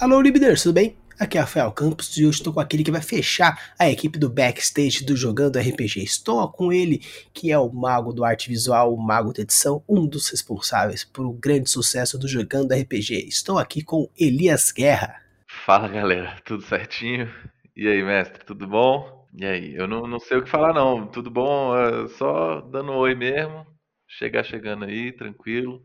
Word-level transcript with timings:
Alô, 0.00 0.20
Libiders, 0.20 0.62
tudo 0.62 0.76
bem? 0.76 0.96
Aqui 1.18 1.36
é 1.36 1.40
Rafael 1.40 1.72
Campos 1.72 2.16
e 2.16 2.24
hoje 2.24 2.38
estou 2.38 2.52
com 2.52 2.60
aquele 2.60 2.84
que 2.84 2.90
vai 2.92 3.02
fechar 3.02 3.74
a 3.76 3.90
equipe 3.90 4.16
do 4.16 4.30
backstage 4.30 5.04
do 5.04 5.16
Jogando 5.16 5.58
RPG. 5.58 6.04
Estou 6.04 6.48
com 6.52 6.72
ele, 6.72 7.00
que 7.34 7.50
é 7.50 7.58
o 7.58 7.68
mago 7.68 8.12
do 8.12 8.24
arte 8.24 8.48
visual, 8.48 8.94
o 8.94 8.96
mago 8.96 9.32
da 9.32 9.42
edição, 9.42 9.82
um 9.88 10.06
dos 10.06 10.30
responsáveis 10.30 11.02
por 11.02 11.26
um 11.26 11.32
grande 11.32 11.68
sucesso 11.68 12.16
do 12.16 12.28
Jogando 12.28 12.72
RPG. 12.72 13.26
Estou 13.26 13.58
aqui 13.58 13.82
com 13.82 14.08
Elias 14.16 14.70
Guerra. 14.70 15.20
Fala 15.66 15.88
galera, 15.88 16.36
tudo 16.44 16.62
certinho? 16.62 17.28
E 17.76 17.88
aí, 17.88 18.00
mestre, 18.00 18.44
tudo 18.44 18.68
bom? 18.68 19.26
E 19.36 19.44
aí, 19.44 19.74
eu 19.74 19.88
não, 19.88 20.06
não 20.06 20.20
sei 20.20 20.38
o 20.38 20.44
que 20.44 20.48
falar 20.48 20.72
não, 20.72 21.08
tudo 21.08 21.28
bom? 21.28 21.76
É 21.76 22.06
só 22.10 22.60
dando 22.60 22.92
um 22.92 22.98
oi 22.98 23.16
mesmo, 23.16 23.66
chegar 24.06 24.44
chegando 24.44 24.84
aí, 24.84 25.10
tranquilo. 25.10 25.82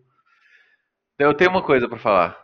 Eu 1.18 1.34
tenho 1.34 1.50
uma 1.50 1.64
coisa 1.64 1.90
para 1.90 1.98
falar. 1.98 2.43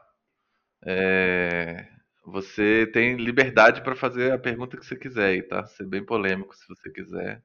É, 0.86 1.88
você 2.26 2.88
tem 2.94 3.16
liberdade 3.18 3.82
para 3.82 3.96
fazer 3.96 4.32
a 4.32 4.40
pergunta 4.40 4.78
que 4.78 4.86
você 4.86 4.96
quiser 4.96 5.26
aí, 5.26 5.42
tá? 5.42 5.66
Ser 5.68 5.86
bem 5.86 6.05
polêmico 6.05 6.55
se 6.55 6.68
você 6.68 6.90
quiser. 6.92 7.44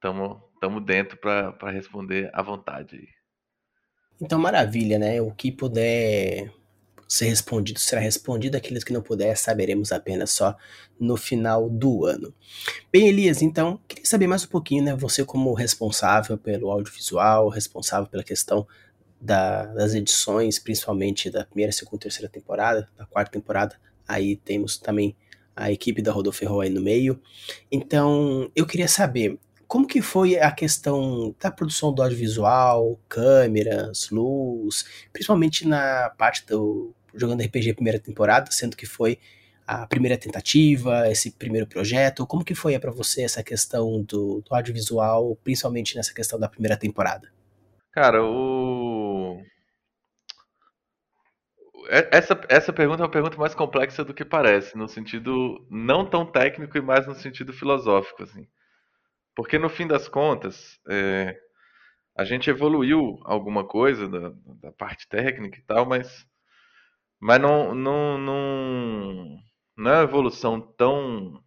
Tamo, 0.00 0.42
tamo 0.60 0.80
dentro 0.80 1.16
para 1.16 1.70
responder 1.70 2.30
à 2.32 2.42
vontade 2.42 2.96
aí. 2.96 3.08
Então, 4.20 4.38
maravilha, 4.38 4.98
né? 4.98 5.20
O 5.20 5.32
que 5.32 5.50
puder 5.50 6.52
ser 7.08 7.26
respondido 7.26 7.78
será 7.78 8.00
respondido, 8.00 8.56
aqueles 8.56 8.82
que 8.82 8.92
não 8.92 9.02
puder 9.02 9.36
saberemos 9.36 9.92
apenas 9.92 10.30
só 10.30 10.56
no 10.98 11.16
final 11.16 11.68
do 11.68 12.06
ano. 12.06 12.34
Bem, 12.90 13.06
Elias, 13.06 13.42
então, 13.42 13.78
queria 13.86 14.06
saber 14.06 14.26
mais 14.26 14.44
um 14.44 14.48
pouquinho, 14.48 14.82
né? 14.82 14.96
Você 14.96 15.24
como 15.24 15.52
responsável 15.52 16.38
pelo 16.38 16.70
audiovisual, 16.70 17.48
responsável 17.48 18.08
pela 18.08 18.24
questão 18.24 18.66
da, 19.22 19.66
das 19.66 19.94
edições, 19.94 20.58
principalmente 20.58 21.30
da 21.30 21.44
primeira, 21.44 21.70
segunda 21.70 22.00
terceira 22.00 22.28
temporada, 22.28 22.88
da 22.98 23.06
quarta 23.06 23.30
temporada, 23.30 23.76
aí 24.06 24.36
temos 24.36 24.76
também 24.76 25.16
a 25.54 25.70
equipe 25.70 26.02
da 26.02 26.10
Rodolfo 26.10 26.60
aí 26.60 26.68
no 26.68 26.80
meio. 26.80 27.20
Então, 27.70 28.50
eu 28.56 28.66
queria 28.66 28.88
saber 28.88 29.38
como 29.68 29.86
que 29.86 30.02
foi 30.02 30.38
a 30.38 30.50
questão 30.50 31.34
da 31.40 31.50
produção 31.50 31.94
do 31.94 32.02
audiovisual, 32.02 32.98
câmeras, 33.08 34.10
luz, 34.10 34.84
principalmente 35.12 35.66
na 35.66 36.10
parte 36.18 36.44
do 36.46 36.92
jogando 37.14 37.42
RPG 37.42 37.74
primeira 37.74 37.98
temporada, 37.98 38.50
sendo 38.50 38.76
que 38.76 38.86
foi 38.86 39.18
a 39.66 39.86
primeira 39.86 40.18
tentativa, 40.18 41.08
esse 41.10 41.30
primeiro 41.30 41.66
projeto. 41.66 42.26
Como 42.26 42.44
que 42.44 42.54
foi 42.54 42.78
para 42.78 42.90
você 42.90 43.22
essa 43.22 43.42
questão 43.42 44.02
do, 44.02 44.42
do 44.42 44.54
audiovisual, 44.54 45.38
principalmente 45.44 45.96
nessa 45.96 46.12
questão 46.12 46.38
da 46.38 46.48
primeira 46.48 46.76
temporada? 46.76 47.31
Cara, 47.92 48.22
o. 48.24 49.42
É, 51.88 52.16
essa, 52.16 52.40
essa 52.48 52.72
pergunta 52.72 53.02
é 53.02 53.04
uma 53.04 53.10
pergunta 53.10 53.36
mais 53.36 53.54
complexa 53.54 54.04
do 54.04 54.14
que 54.14 54.24
parece, 54.24 54.76
no 54.76 54.88
sentido 54.88 55.66
não 55.70 56.08
tão 56.08 56.24
técnico 56.24 56.76
e 56.78 56.80
mais 56.80 57.06
no 57.06 57.14
sentido 57.14 57.52
filosófico, 57.52 58.22
assim. 58.22 58.46
Porque 59.36 59.58
no 59.58 59.68
fim 59.70 59.86
das 59.86 60.08
contas, 60.08 60.80
é, 60.88 61.38
a 62.16 62.24
gente 62.24 62.50
evoluiu 62.50 63.18
alguma 63.24 63.66
coisa 63.66 64.08
da, 64.08 64.30
da, 64.62 64.72
parte 64.72 65.08
técnica 65.08 65.58
e 65.58 65.62
tal, 65.62 65.86
mas, 65.86 66.26
mas 67.20 67.40
não, 67.40 67.74
não, 67.74 68.18
não, 68.18 69.38
não 69.76 69.90
é 69.92 69.96
uma 69.98 70.04
evolução 70.04 70.60
tão 70.60 71.42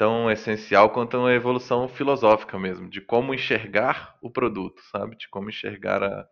tão 0.00 0.30
essencial 0.30 0.88
quanto 0.88 1.18
uma 1.18 1.30
evolução 1.34 1.86
filosófica 1.86 2.58
mesmo, 2.58 2.88
de 2.88 3.02
como 3.02 3.34
enxergar 3.34 4.16
o 4.22 4.30
produto, 4.30 4.80
sabe? 4.90 5.14
De 5.14 5.28
como 5.28 5.50
enxergar 5.50 6.02
a, 6.02 6.26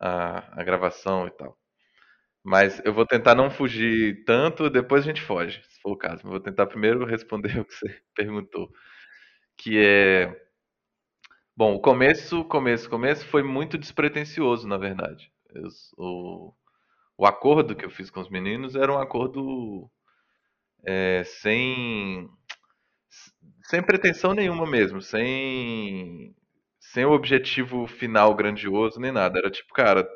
a, 0.00 0.60
a 0.60 0.64
gravação 0.64 1.26
e 1.26 1.30
tal. 1.30 1.58
Mas 2.44 2.80
eu 2.84 2.94
vou 2.94 3.06
tentar 3.06 3.34
não 3.34 3.50
fugir 3.50 4.24
tanto, 4.24 4.70
depois 4.70 5.04
a 5.04 5.06
gente 5.06 5.22
foge, 5.22 5.62
se 5.68 5.80
for 5.82 5.92
o 5.92 5.96
caso. 5.98 6.26
Eu 6.26 6.30
vou 6.30 6.40
tentar 6.40 6.66
primeiro 6.66 7.04
responder 7.04 7.58
o 7.60 7.66
que 7.66 7.74
você 7.74 8.02
perguntou, 8.16 8.70
que 9.58 9.78
é 9.78 10.34
Bom, 11.56 11.74
o 11.76 11.80
começo, 11.80 12.44
começo, 12.44 12.88
começo 12.90 13.26
foi 13.26 13.42
muito 13.42 13.78
despretensioso, 13.78 14.66
na 14.66 14.76
verdade. 14.76 15.30
Eu, 15.54 15.68
o, 15.96 16.52
o 17.18 17.26
acordo 17.26 17.76
que 17.76 17.84
eu 17.84 17.90
fiz 17.90 18.10
com 18.10 18.20
os 18.20 18.30
meninos 18.30 18.76
era 18.76 18.92
um 18.92 18.98
acordo 18.98 19.90
é, 20.86 21.22
sem 21.24 22.28
sem 23.64 23.82
pretensão 23.82 24.34
nenhuma 24.34 24.66
mesmo, 24.66 25.00
sem 25.02 26.34
sem 26.80 27.04
o 27.04 27.12
objetivo 27.12 27.86
final 27.86 28.34
grandioso 28.34 29.00
nem 29.00 29.10
nada. 29.12 29.38
Era 29.38 29.50
tipo, 29.50 29.72
cara, 29.74 30.08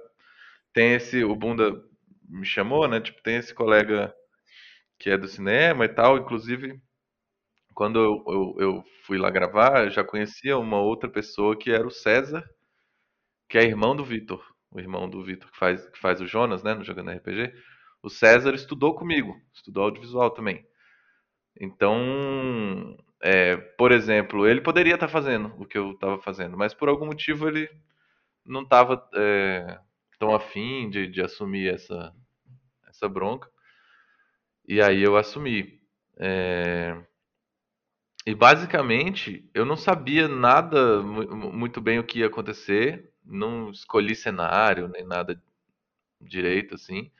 tem 0.72 0.94
esse 0.94 1.24
o 1.24 1.34
Bunda 1.36 1.72
me 2.28 2.46
chamou, 2.46 2.88
né? 2.88 3.00
Tipo, 3.00 3.22
tem 3.22 3.36
esse 3.36 3.54
colega 3.54 4.14
que 4.98 5.10
é 5.10 5.18
do 5.18 5.28
cinema 5.28 5.84
e 5.84 5.88
tal, 5.88 6.18
inclusive 6.18 6.80
quando 7.74 8.00
eu, 8.00 8.24
eu, 8.28 8.56
eu 8.58 8.84
fui 9.04 9.18
lá 9.18 9.30
gravar, 9.30 9.84
eu 9.84 9.90
já 9.90 10.04
conhecia 10.04 10.58
uma 10.58 10.80
outra 10.80 11.08
pessoa 11.08 11.56
que 11.56 11.70
era 11.70 11.86
o 11.86 11.90
César, 11.90 12.44
que 13.48 13.56
é 13.58 13.62
irmão 13.64 13.94
do 13.94 14.04
Vitor, 14.04 14.44
o 14.70 14.80
irmão 14.80 15.08
do 15.08 15.22
Vitor 15.22 15.50
que 15.50 15.58
faz, 15.58 15.86
que 15.88 15.98
faz 15.98 16.20
o 16.20 16.26
Jonas, 16.26 16.62
né, 16.62 16.74
no 16.74 16.84
Jogando 16.84 17.10
RPG. 17.10 17.52
O 18.02 18.10
César 18.10 18.54
estudou 18.54 18.94
comigo, 18.94 19.34
estudou 19.54 19.84
audiovisual 19.84 20.30
também. 20.30 20.64
Então, 21.60 22.96
é, 23.20 23.56
por 23.56 23.92
exemplo, 23.92 24.46
ele 24.46 24.60
poderia 24.60 24.94
estar 24.94 25.08
fazendo 25.08 25.52
o 25.58 25.66
que 25.66 25.76
eu 25.76 25.92
estava 25.92 26.18
fazendo, 26.20 26.56
mas 26.56 26.72
por 26.72 26.88
algum 26.88 27.06
motivo 27.06 27.48
ele 27.48 27.68
não 28.46 28.62
estava 28.62 29.08
é, 29.14 29.78
tão 30.18 30.34
afim 30.34 30.88
de, 30.88 31.08
de, 31.08 31.20
assumir 31.20 31.74
essa, 31.74 32.14
essa 32.88 33.08
bronca. 33.08 33.50
E 34.66 34.80
aí 34.80 35.02
eu 35.02 35.16
assumi. 35.16 35.80
É, 36.18 36.96
e 38.26 38.34
basicamente 38.34 39.48
eu 39.54 39.64
não 39.64 39.76
sabia 39.76 40.28
nada 40.28 41.02
muito 41.02 41.80
bem 41.80 41.98
o 41.98 42.04
que 42.04 42.20
ia 42.20 42.26
acontecer, 42.26 43.10
não 43.24 43.70
escolhi 43.70 44.14
cenário 44.14 44.88
nem 44.88 45.04
nada 45.04 45.40
direito 46.20 46.74
assim. 46.74 47.10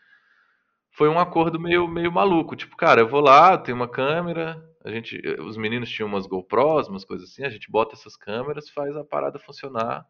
Foi 0.90 1.08
um 1.08 1.18
acordo 1.18 1.60
meio, 1.60 1.86
meio 1.88 2.12
maluco, 2.12 2.56
tipo, 2.56 2.76
cara, 2.76 3.00
eu 3.00 3.08
vou 3.08 3.20
lá, 3.20 3.56
tem 3.56 3.74
uma 3.74 3.88
câmera, 3.88 4.67
a 4.84 4.90
gente, 4.90 5.20
os 5.40 5.56
meninos 5.56 5.90
tinham 5.90 6.08
umas 6.08 6.26
GoPros, 6.26 6.88
umas 6.88 7.04
coisas 7.04 7.30
assim, 7.30 7.44
a 7.44 7.50
gente 7.50 7.70
bota 7.70 7.94
essas 7.94 8.16
câmeras, 8.16 8.70
faz 8.70 8.96
a 8.96 9.04
parada 9.04 9.38
funcionar. 9.38 10.06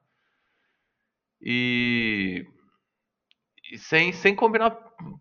E, 1.40 2.46
e 3.72 3.78
sem, 3.78 4.12
sem 4.12 4.34
combinar 4.34 4.70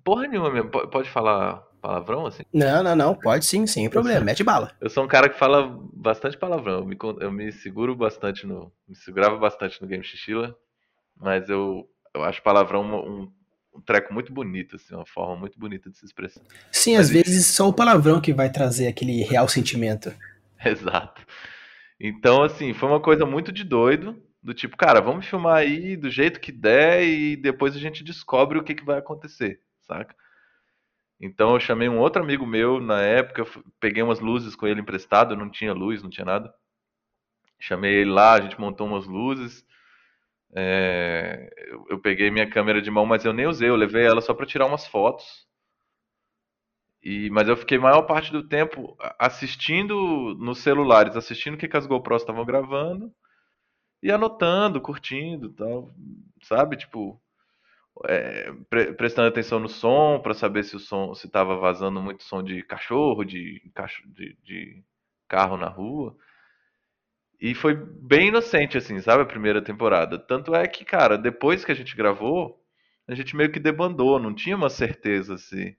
porra 0.03 0.27
nenhuma 0.27 0.51
mesmo. 0.51 0.69
Pode 0.69 1.09
falar 1.09 1.65
palavrão 1.81 2.25
assim? 2.25 2.43
Não, 2.51 2.83
não, 2.83 2.95
não, 2.95 3.15
pode 3.15 3.45
sim, 3.45 3.65
sem 3.65 3.89
problema, 3.89 4.25
mete 4.25 4.43
bala. 4.43 4.75
Eu 4.81 4.89
sou 4.89 5.03
um 5.03 5.07
cara 5.07 5.29
que 5.29 5.37
fala 5.37 5.67
bastante 5.93 6.37
palavrão, 6.37 6.79
eu 6.79 6.85
me, 6.85 6.97
eu 7.21 7.31
me 7.31 7.51
seguro 7.51 7.95
bastante 7.95 8.45
no. 8.45 8.71
Me 8.87 8.95
segurava 8.95 9.37
bastante 9.37 9.81
no 9.81 9.87
Game 9.87 10.03
Xixila, 10.03 10.57
mas 11.15 11.49
eu, 11.49 11.87
eu 12.13 12.23
acho 12.23 12.41
palavrão 12.41 12.81
um, 12.81 13.21
um 13.21 13.36
treco 13.81 14.13
muito 14.13 14.33
bonito, 14.33 14.75
assim, 14.75 14.95
uma 14.95 15.05
forma 15.05 15.35
muito 15.35 15.57
bonita 15.59 15.89
de 15.89 15.97
se 15.97 16.05
expressar. 16.05 16.41
Sim, 16.71 16.97
Mas 16.97 17.07
às 17.07 17.09
vezes 17.09 17.45
só 17.47 17.67
o 17.67 17.73
palavrão 17.73 18.21
que 18.21 18.33
vai 18.33 18.51
trazer 18.51 18.87
aquele 18.87 19.23
real 19.23 19.47
sentimento. 19.47 20.13
Exato. 20.63 21.25
Então, 21.99 22.43
assim, 22.43 22.73
foi 22.73 22.89
uma 22.89 22.99
coisa 22.99 23.25
muito 23.25 23.51
de 23.51 23.63
doido, 23.63 24.21
do 24.41 24.53
tipo, 24.53 24.77
cara, 24.77 25.01
vamos 25.01 25.25
filmar 25.25 25.57
aí 25.57 25.97
do 25.97 26.09
jeito 26.09 26.39
que 26.39 26.51
der 26.51 27.03
e 27.03 27.35
depois 27.35 27.75
a 27.75 27.79
gente 27.79 28.03
descobre 28.03 28.57
o 28.57 28.63
que, 28.63 28.75
que 28.75 28.85
vai 28.85 28.97
acontecer, 28.97 29.61
saca? 29.81 30.15
Então 31.19 31.53
eu 31.53 31.59
chamei 31.59 31.89
um 31.89 31.97
outro 31.97 32.21
amigo 32.21 32.45
meu 32.45 32.79
na 32.79 33.01
época, 33.01 33.43
peguei 33.79 34.03
umas 34.03 34.19
luzes 34.19 34.55
com 34.55 34.67
ele 34.67 34.81
emprestado, 34.81 35.35
não 35.35 35.49
tinha 35.49 35.73
luz, 35.73 36.03
não 36.03 36.09
tinha 36.09 36.25
nada. 36.25 36.53
Chamei 37.59 37.95
ele 37.95 38.11
lá, 38.11 38.33
a 38.33 38.41
gente 38.41 38.59
montou 38.59 38.85
umas 38.85 39.07
luzes, 39.07 39.65
é, 40.59 41.51
eu, 41.87 41.99
peguei 41.99 42.31
minha 42.31 42.49
câmera 42.49 42.81
de 42.81 42.89
mão, 42.89 43.05
mas 43.05 43.23
eu 43.23 43.31
nem 43.31 43.45
usei, 43.45 43.69
eu 43.69 43.75
levei 43.75 44.03
ela 44.03 44.21
só 44.21 44.33
para 44.33 44.45
tirar 44.47 44.65
umas 44.65 44.87
fotos. 44.87 45.45
E, 47.03 47.29
mas 47.29 47.47
eu 47.47 47.55
fiquei 47.55 47.77
a 47.77 47.81
maior 47.81 48.01
parte 48.03 48.31
do 48.31 48.47
tempo 48.47 48.97
assistindo 49.19 50.35
nos 50.39 50.57
celulares, 50.59 51.15
assistindo 51.15 51.53
o 51.53 51.57
que, 51.57 51.67
que 51.67 51.77
as 51.77 51.85
GoPros 51.85 52.23
estavam 52.23 52.43
gravando 52.43 53.13
e 54.01 54.11
anotando, 54.11 54.81
curtindo, 54.81 55.53
tal, 55.53 55.93
sabe? 56.43 56.75
Tipo, 56.77 57.21
é, 58.05 58.51
pre 58.69 58.93
prestando 58.93 59.27
atenção 59.29 59.59
no 59.59 59.69
som 59.69 60.19
para 60.21 60.33
saber 60.33 60.63
se 60.63 60.75
o 60.75 60.79
som 60.79 61.13
se 61.13 61.27
estava 61.27 61.55
vazando 61.57 62.01
muito 62.01 62.23
som 62.23 62.43
de 62.43 62.63
cachorro, 62.63 63.23
de, 63.23 63.61
de, 64.07 64.37
de 64.43 64.83
carro 65.27 65.55
na 65.55 65.69
rua. 65.69 66.17
E 67.39 67.53
foi 67.53 67.75
bem 67.75 68.29
inocente, 68.29 68.77
assim, 68.77 68.99
sabe? 69.01 69.23
A 69.23 69.25
primeira 69.25 69.61
temporada. 69.61 70.17
Tanto 70.17 70.55
é 70.55 70.67
que, 70.67 70.83
cara, 70.83 71.17
depois 71.17 71.63
que 71.63 71.71
a 71.71 71.75
gente 71.75 71.95
gravou, 71.95 72.59
a 73.07 73.13
gente 73.15 73.35
meio 73.35 73.51
que 73.51 73.59
debandou, 73.59 74.19
não 74.19 74.33
tinha 74.33 74.55
uma 74.55 74.69
certeza 74.69 75.37
se, 75.37 75.77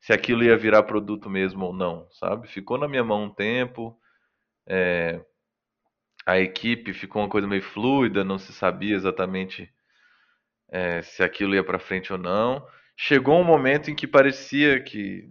se 0.00 0.12
aquilo 0.12 0.42
ia 0.44 0.56
virar 0.56 0.82
produto 0.84 1.30
mesmo 1.30 1.66
ou 1.66 1.72
não, 1.72 2.08
sabe? 2.12 2.48
Ficou 2.48 2.78
na 2.78 2.88
minha 2.88 3.04
mão 3.04 3.24
um 3.24 3.34
tempo. 3.34 3.98
É, 4.66 5.24
a 6.26 6.38
equipe 6.38 6.92
ficou 6.92 7.22
uma 7.22 7.28
coisa 7.28 7.46
meio 7.46 7.62
fluida, 7.62 8.24
não 8.24 8.38
se 8.38 8.52
sabia 8.52 8.94
exatamente 8.94 9.72
é, 10.70 11.02
se 11.02 11.22
aquilo 11.22 11.54
ia 11.54 11.64
para 11.64 11.78
frente 11.78 12.12
ou 12.12 12.18
não. 12.18 12.66
chegou 12.96 13.40
um 13.40 13.44
momento 13.44 13.90
em 13.90 13.94
que 13.94 14.06
parecia 14.06 14.80
que, 14.82 15.28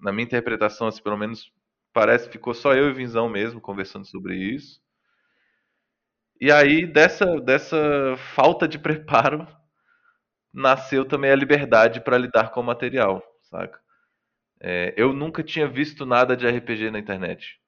na 0.00 0.12
minha 0.12 0.24
interpretação, 0.24 0.86
assim, 0.86 1.02
pelo 1.02 1.16
menos 1.16 1.52
parece 1.98 2.30
ficou 2.30 2.54
só 2.54 2.74
eu 2.74 2.88
e 2.88 2.92
Vinzão 2.92 3.28
mesmo 3.28 3.60
conversando 3.60 4.06
sobre 4.06 4.36
isso. 4.36 4.80
E 6.40 6.52
aí, 6.52 6.86
dessa, 6.86 7.40
dessa 7.40 7.76
falta 8.36 8.68
de 8.68 8.78
preparo, 8.78 9.44
nasceu 10.54 11.04
também 11.04 11.32
a 11.32 11.34
liberdade 11.34 12.00
para 12.00 12.16
lidar 12.16 12.52
com 12.52 12.60
o 12.60 12.64
material, 12.64 13.20
saca? 13.50 13.80
É, 14.60 14.94
eu 14.96 15.12
nunca 15.12 15.42
tinha 15.42 15.66
visto 15.66 16.06
nada 16.06 16.36
de 16.36 16.46
RPG 16.46 16.92
na 16.92 17.00
internet. 17.00 17.58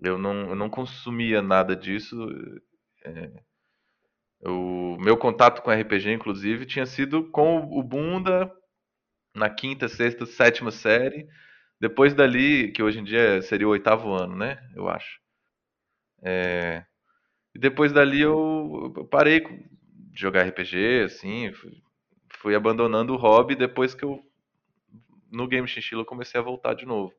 Eu 0.00 0.16
não, 0.16 0.48
eu 0.48 0.54
não 0.54 0.70
consumia 0.70 1.42
nada 1.42 1.76
disso. 1.76 2.16
É, 3.04 3.30
o 4.48 4.96
meu 4.98 5.18
contato 5.18 5.60
com 5.60 5.70
RPG, 5.70 6.10
inclusive, 6.10 6.64
tinha 6.64 6.86
sido 6.86 7.30
com 7.30 7.58
o 7.58 7.82
Bunda 7.82 8.50
na 9.34 9.50
quinta, 9.50 9.88
sexta, 9.88 10.24
sétima 10.24 10.70
série. 10.70 11.28
Depois 11.82 12.14
dali, 12.14 12.70
que 12.70 12.80
hoje 12.80 13.00
em 13.00 13.02
dia 13.02 13.42
seria 13.42 13.66
o 13.66 13.70
oitavo 13.70 14.12
ano, 14.12 14.36
né? 14.36 14.56
Eu 14.76 14.88
acho. 14.88 15.18
É, 16.22 16.84
e 17.52 17.58
depois 17.58 17.92
dali 17.92 18.20
eu, 18.20 19.08
parei 19.10 19.40
de 19.40 20.20
jogar 20.20 20.46
RPG, 20.46 21.02
assim, 21.06 21.52
fui, 22.34 22.54
abandonando 22.54 23.12
o 23.12 23.16
hobby 23.16 23.56
depois 23.56 23.96
que 23.96 24.04
eu 24.04 24.22
no 25.28 25.48
Game 25.48 25.66
Chinchilla 25.66 26.04
comecei 26.04 26.38
a 26.38 26.44
voltar 26.44 26.74
de 26.74 26.86
novo. 26.86 27.12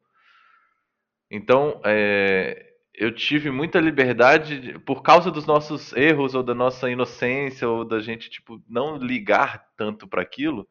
Então, 1.30 1.82
é, 1.84 2.74
eu 2.94 3.14
tive 3.14 3.52
muita 3.52 3.82
liberdade 3.82 4.80
por 4.86 5.04
causa 5.04 5.30
dos 5.30 5.46
nossos 5.46 5.92
erros 5.92 6.36
ou 6.36 6.42
da 6.42 6.56
nossa 6.56 6.90
inocência 6.90 7.68
ou 7.68 7.84
da 7.84 8.00
gente 8.00 8.30
tipo 8.30 8.64
não 8.66 8.96
ligar 8.96 9.68
tanto 9.76 10.08
para 10.08 10.22
aquilo. 10.22 10.66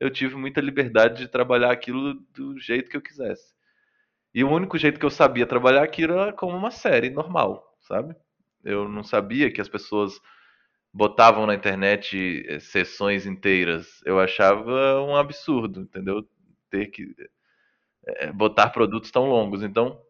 Eu 0.00 0.10
tive 0.10 0.36
muita 0.36 0.60
liberdade 0.60 1.20
de 1.20 1.28
trabalhar 1.28 1.70
aquilo 1.70 2.14
do 2.34 2.58
jeito 2.58 2.90
que 2.90 2.96
eu 2.96 3.02
quisesse. 3.02 3.54
E 4.34 4.42
o 4.44 4.50
único 4.50 4.76
jeito 4.78 4.98
que 4.98 5.06
eu 5.06 5.10
sabia 5.10 5.46
trabalhar 5.46 5.82
aquilo 5.82 6.14
era 6.14 6.32
como 6.32 6.56
uma 6.56 6.70
série 6.70 7.10
normal, 7.10 7.76
sabe? 7.80 8.16
Eu 8.64 8.88
não 8.88 9.04
sabia 9.04 9.52
que 9.52 9.60
as 9.60 9.68
pessoas 9.68 10.20
botavam 10.92 11.46
na 11.46 11.54
internet 11.54 12.44
eh, 12.48 12.60
sessões 12.60 13.26
inteiras. 13.26 14.00
Eu 14.04 14.20
achava 14.20 15.00
um 15.02 15.16
absurdo, 15.16 15.82
entendeu? 15.82 16.26
Ter 16.70 16.86
que 16.88 17.14
é, 18.06 18.32
botar 18.32 18.70
produtos 18.70 19.10
tão 19.10 19.26
longos. 19.26 19.62
Então, 19.62 20.00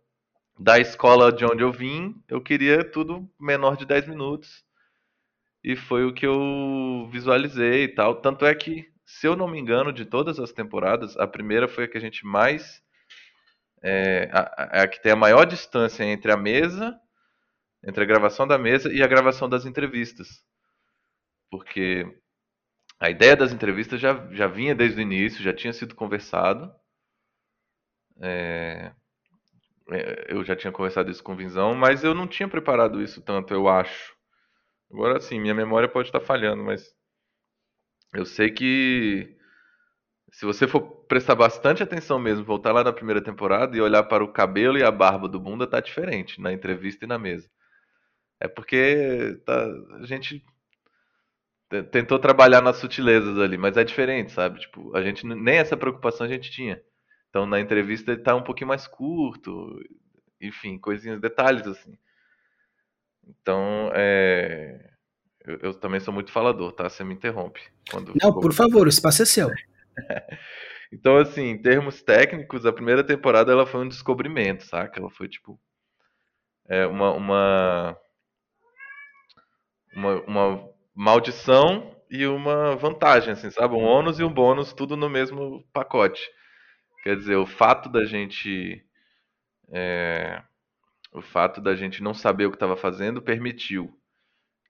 da 0.58 0.78
escola 0.78 1.32
de 1.32 1.44
onde 1.44 1.62
eu 1.62 1.72
vim, 1.72 2.14
eu 2.28 2.40
queria 2.40 2.84
tudo 2.84 3.28
menor 3.40 3.76
de 3.76 3.86
10 3.86 4.06
minutos. 4.08 4.64
E 5.62 5.76
foi 5.76 6.04
o 6.04 6.12
que 6.12 6.26
eu 6.26 7.08
visualizei 7.10 7.84
e 7.84 7.88
tal. 7.88 8.16
Tanto 8.16 8.44
é 8.44 8.54
que, 8.54 8.86
se 9.14 9.28
eu 9.28 9.37
não 9.37 9.46
me 9.46 9.61
engano, 9.61 9.93
de 9.93 10.05
todas 10.05 10.40
as 10.40 10.52
temporadas, 10.52 11.16
a 11.16 11.26
primeira 11.26 11.69
foi 11.69 11.84
a 11.84 11.88
que 11.88 11.96
a 11.96 12.00
gente 12.00 12.26
mais. 12.26 12.82
É 13.81 14.28
a, 14.32 14.82
a 14.82 14.88
que 14.88 15.00
tem 15.00 15.12
a 15.12 15.16
maior 15.16 15.44
distância 15.44 16.02
entre 16.05 16.32
a 16.32 16.37
mesa, 16.37 16.99
entre 17.87 18.02
a 18.02 18.06
gravação 18.06 18.46
da 18.46 18.58
mesa 18.58 18.93
e 18.93 19.02
a 19.02 19.06
gravação 19.06 19.49
das 19.49 19.66
entrevistas. 19.66 20.43
Porque 21.49 22.05
a 22.99 23.08
ideia 23.08 23.37
das 23.37 23.52
entrevistas 23.52 24.00
já, 24.00 24.26
já 24.32 24.49
vinha 24.49 24.75
desde 24.75 24.99
o 24.99 25.02
início, 25.02 25.44
já 25.44 25.55
tinha 25.55 25.72
sido 25.72 25.94
conversado. 25.94 26.75
É, 28.20 28.93
é, 29.90 30.26
eu 30.28 30.44
já 30.44 30.56
tinha 30.56 30.72
conversado 30.72 31.08
isso 31.10 31.22
com 31.22 31.34
o 31.34 31.37
Vinzão, 31.37 31.72
mas 31.75 32.02
eu 32.02 32.14
não 32.14 32.26
tinha 32.26 32.49
preparado 32.49 33.00
isso 33.00 33.22
tanto, 33.22 33.55
eu 33.55 33.69
acho. 33.69 34.12
Agora 34.90 35.20
sim, 35.20 35.38
minha 35.38 35.55
memória 35.55 35.88
pode 35.88 36.08
estar 36.08 36.20
falhando, 36.20 36.64
mas 36.64 36.94
eu 38.14 38.25
sei 38.25 38.50
que 38.50 39.37
se 40.32 40.44
você 40.44 40.66
for 40.66 40.81
prestar 41.06 41.34
bastante 41.37 41.82
atenção 41.82 42.19
mesmo, 42.19 42.44
voltar 42.44 42.72
lá 42.72 42.82
na 42.82 42.93
primeira 42.93 43.22
temporada 43.22 43.76
e 43.76 43.81
olhar 43.81 44.02
para 44.05 44.25
o 44.25 44.32
cabelo 44.32 44.76
e 44.76 44.82
a 44.82 44.90
barba 44.90 45.28
do 45.28 45.38
Bunda, 45.38 45.66
tá 45.66 45.81
diferente 45.81 46.40
na 46.40 46.52
entrevista 46.52 47.05
e 47.05 47.08
na 47.08 47.19
mesa. 47.19 47.49
É 48.40 48.49
porque 48.49 49.40
tá, 49.46 49.66
a 50.00 50.06
gente 50.06 50.44
tentou 51.90 52.19
trabalhar 52.19 52.61
nas 52.61 52.76
sutilezas 52.76 53.38
ali, 53.38 53.56
mas 53.56 53.76
é 53.76 53.84
diferente, 53.84 54.32
sabe? 54.32 54.60
Tipo, 54.60 54.96
a 54.96 55.02
gente 55.02 55.26
nem 55.26 55.56
essa 55.56 55.76
preocupação 55.76 56.26
a 56.26 56.31
gente 56.31 56.50
tinha. 56.50 56.82
Então 57.31 57.46
na 57.46 57.60
entrevista 57.60 58.12
ele 58.12 58.22
tá 58.22 58.34
um 58.34 58.43
pouquinho 58.43 58.69
mais 58.69 58.87
curto, 58.87 59.81
enfim, 60.40 60.78
coisinhas, 60.78 61.20
detalhes 61.20 61.67
assim. 61.67 61.96
Então, 63.26 63.90
é... 63.94 64.94
eu, 65.44 65.58
eu, 65.62 65.75
também 65.75 66.00
sou 66.00 66.12
muito 66.12 66.32
falador, 66.32 66.73
tá? 66.73 66.88
Você 66.88 67.05
me 67.05 67.14
interrompe. 67.14 67.61
Quando 67.91 68.14
Não, 68.20 68.32
por 68.32 68.52
favor, 68.55 68.87
o 68.87 68.91
espaço 68.91 69.23
é 69.23 69.26
seu. 69.26 69.50
então, 70.91 71.19
assim, 71.19 71.50
em 71.50 71.61
termos 71.61 72.02
técnicos, 72.02 72.64
a 72.64 72.73
primeira 72.73 73.05
temporada 73.05 73.52
ela 73.52 73.67
foi 73.67 73.82
um 73.82 73.88
descobrimento, 73.88 74.64
saca? 74.64 74.99
Ela 74.99 75.11
foi 75.11 75.29
tipo 75.29 75.61
é, 76.67 76.87
uma, 76.87 77.12
uma, 77.12 77.96
uma, 79.94 80.14
uma 80.23 80.69
maldição 80.94 81.94
e 82.11 82.26
uma 82.26 82.75
vantagem, 82.76 83.32
assim, 83.32 83.50
sabe? 83.50 83.75
Um 83.75 83.85
ônus 83.85 84.19
e 84.19 84.25
um 84.25 84.32
bônus, 84.32 84.73
tudo 84.73 84.96
no 84.96 85.11
mesmo 85.11 85.62
pacote. 85.75 86.23
Quer 87.02 87.17
dizer, 87.17 87.37
o 87.37 87.46
fato 87.46 87.91
da 87.91 88.05
gente. 88.06 88.82
É, 89.70 90.43
o 91.12 91.20
fato 91.20 91.61
da 91.61 91.75
gente 91.75 92.02
não 92.02 92.14
saber 92.14 92.46
o 92.46 92.50
que 92.50 92.56
estava 92.56 92.76
fazendo 92.76 93.20
permitiu 93.20 93.94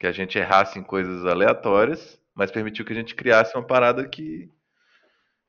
que 0.04 0.08
a 0.08 0.12
gente 0.12 0.38
errasse 0.38 0.78
em 0.78 0.82
coisas 0.82 1.24
aleatórias, 1.24 2.20
mas 2.34 2.50
permitiu 2.50 2.84
que 2.84 2.92
a 2.92 2.96
gente 2.96 3.14
criasse 3.14 3.56
uma 3.56 3.66
parada 3.66 4.06
que 4.06 4.50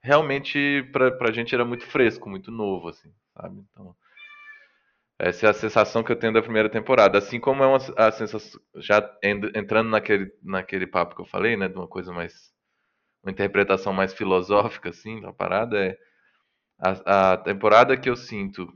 realmente 0.01 0.81
pra, 0.93 1.11
pra 1.11 1.33
gente 1.33 1.53
era 1.53 1.65
muito 1.65 1.85
fresco, 1.85 2.29
muito 2.29 2.51
novo, 2.51 2.87
assim, 2.87 3.13
sabe? 3.33 3.61
Então, 3.69 3.93
essa 5.19 5.47
é 5.47 5.49
a 5.49 5.53
sensação 5.53 6.03
que 6.03 6.11
eu 6.13 6.15
tenho 6.15 6.31
da 6.31 6.41
primeira 6.41 6.69
temporada. 6.69 7.17
Assim 7.17 7.37
como 7.37 7.63
é 7.63 7.67
uma, 7.67 7.79
a 7.97 8.09
sensação, 8.13 8.61
já 8.77 9.05
entrando 9.53 9.89
naquele, 9.89 10.31
naquele 10.41 10.87
papo 10.87 11.15
que 11.15 11.21
eu 11.21 11.25
falei, 11.25 11.57
né, 11.57 11.67
de 11.67 11.75
uma 11.75 11.87
coisa 11.87 12.13
mais, 12.13 12.53
uma 13.21 13.31
interpretação 13.33 13.91
mais 13.91 14.13
filosófica, 14.13 14.89
assim, 14.89 15.19
da 15.19 15.33
parada, 15.33 15.77
é 15.85 15.97
a, 16.79 17.33
a 17.33 17.37
temporada 17.37 17.97
que 17.97 18.09
eu 18.09 18.15
sinto 18.15 18.71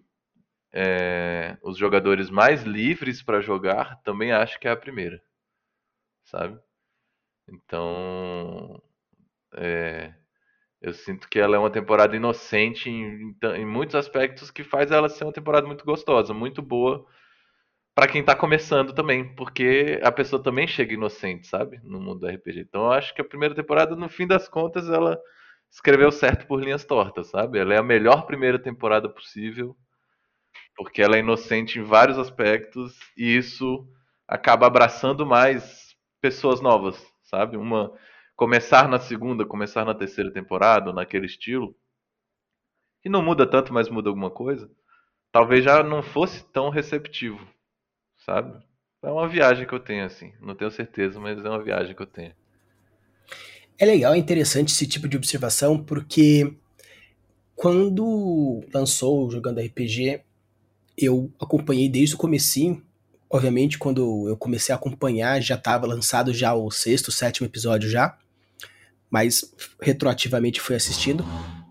é, 0.74 1.58
os 1.64 1.78
jogadores 1.78 2.30
mais 2.30 2.64
livres 2.64 3.24
para 3.24 3.40
jogar, 3.40 4.02
também 4.04 4.34
acho 4.34 4.60
que 4.60 4.68
é 4.68 4.72
a 4.72 4.76
primeira, 4.76 5.22
sabe? 6.30 6.60
Então, 7.48 8.82
é, 9.56 10.14
eu 10.82 10.94
sinto 10.94 11.28
que 11.30 11.40
ela 11.40 11.56
é 11.56 11.60
uma 11.60 11.72
temporada 11.72 12.16
inocente 12.16 12.90
em, 12.90 13.36
em, 13.56 13.66
muitos 13.66 13.96
aspectos 13.96 14.52
que 14.52 14.64
faz 14.64 14.92
ela 14.92 15.10
ser 15.10 15.26
uma 15.26 15.34
temporada 15.34 15.68
muito 15.68 15.86
gostosa, 15.86 16.34
muito 16.34 16.62
boa 16.62 17.06
para 17.96 18.08
quem 18.08 18.24
tá 18.24 18.34
começando 18.36 18.94
também, 18.94 19.36
porque 19.36 20.00
a 20.04 20.12
pessoa 20.12 20.42
também 20.42 20.66
chega 20.68 20.94
inocente, 20.94 21.48
sabe? 21.48 21.82
No 21.84 22.00
mundo 22.00 22.22
do 22.22 22.28
RPG. 22.28 22.62
Então 22.62 22.86
eu 22.86 22.92
acho 22.94 23.14
que 23.14 23.22
a 23.22 23.26
primeira 23.26 23.54
temporada, 23.54 23.96
no 23.96 24.08
fim 24.08 24.26
das 24.26 24.48
contas, 24.48 24.90
ela 24.90 25.20
escreveu 25.70 26.12
certo 26.12 26.48
por 26.48 26.64
linhas 26.64 26.86
tortas, 26.86 27.28
sabe? 27.28 27.60
Ela 27.60 27.74
é 27.74 27.78
a 27.78 27.84
melhor 27.84 28.26
primeira 28.26 28.58
temporada 28.58 29.10
possível, 29.10 29.76
porque 30.78 31.02
ela 31.02 31.18
é 31.18 31.20
inocente 31.20 31.78
em 31.78 31.84
vários 31.84 32.18
aspectos 32.18 32.98
e 33.18 33.36
isso 33.36 33.86
acaba 34.26 34.68
abraçando 34.68 35.26
mais 35.26 35.89
pessoas 36.22 36.62
novas, 36.62 37.02
sabe? 37.24 37.58
Uma 37.58 37.92
começar 38.36 38.88
na 38.88 39.00
segunda, 39.00 39.46
começar 39.46 39.84
na 39.84 39.94
terceira 39.94 40.32
temporada, 40.32 40.94
naquele 40.94 41.26
estilo, 41.26 41.76
que 43.02 43.10
não 43.10 43.22
muda 43.22 43.46
tanto, 43.46 43.74
mas 43.74 43.90
muda 43.90 44.10
alguma 44.10 44.32
coisa, 44.32 44.70
talvez 45.32 45.64
já 45.64 45.84
não 45.84 46.02
fosse 46.02 46.44
tão 46.52 46.70
receptivo, 46.70 47.46
sabe? 48.18 48.58
É 49.02 49.10
uma 49.10 49.28
viagem 49.28 49.68
que 49.68 49.74
eu 49.74 49.80
tenho 49.80 50.06
assim, 50.06 50.34
não 50.42 50.56
tenho 50.56 50.72
certeza, 50.72 51.20
mas 51.20 51.44
é 51.44 51.50
uma 51.50 51.64
viagem 51.64 51.96
que 51.96 52.02
eu 52.02 52.08
tenho. 52.08 52.34
É 53.78 53.86
legal, 53.86 54.14
é 54.14 54.18
interessante 54.18 54.74
esse 54.74 54.86
tipo 54.86 55.08
de 55.08 55.16
observação, 55.16 55.82
porque 55.82 56.54
quando 57.56 58.62
lançou 58.74 59.30
Jogando 59.32 59.60
RPG, 59.60 60.22
eu 60.98 61.32
acompanhei 61.40 61.90
desde 61.90 62.16
o 62.16 62.18
comecinho. 62.18 62.86
Obviamente, 63.30 63.78
quando 63.78 64.28
eu 64.28 64.36
comecei 64.36 64.74
a 64.74 64.78
acompanhar, 64.78 65.42
já 65.42 65.56
estava 65.56 65.86
lançado 65.86 66.34
já 66.34 66.54
o 66.54 66.72
sexto, 66.72 67.12
sétimo 67.12 67.46
episódio 67.46 67.90
já. 67.90 68.18
Mas 69.10 69.54
retroativamente 69.80 70.60
fui 70.60 70.76
assistindo. 70.76 71.24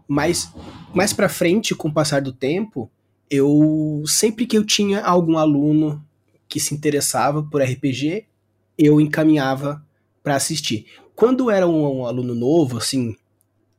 Mas 0.07 0.53
mais 0.95 1.13
para 1.13 1.29
frente, 1.29 1.75
com 1.75 1.89
o 1.89 1.93
passar 1.93 2.23
do 2.23 2.33
tempo, 2.33 2.91
eu 3.31 4.03
sempre 4.07 4.47
que 4.47 4.57
eu 4.57 4.65
tinha 4.65 5.03
algum 5.03 5.37
aluno 5.37 6.05
que 6.49 6.59
se 6.59 6.75
interessava 6.75 7.43
por 7.43 7.63
RPG, 7.63 8.27
eu 8.77 9.01
encaminhava 9.01 9.85
para 10.23 10.37
assistir. 10.37 10.87
Quando 11.15 11.51
era 11.51 11.67
um, 11.67 12.01
um, 12.01 12.07
aluno 12.07 12.35
novo, 12.35 12.79
assim, 12.79 13.17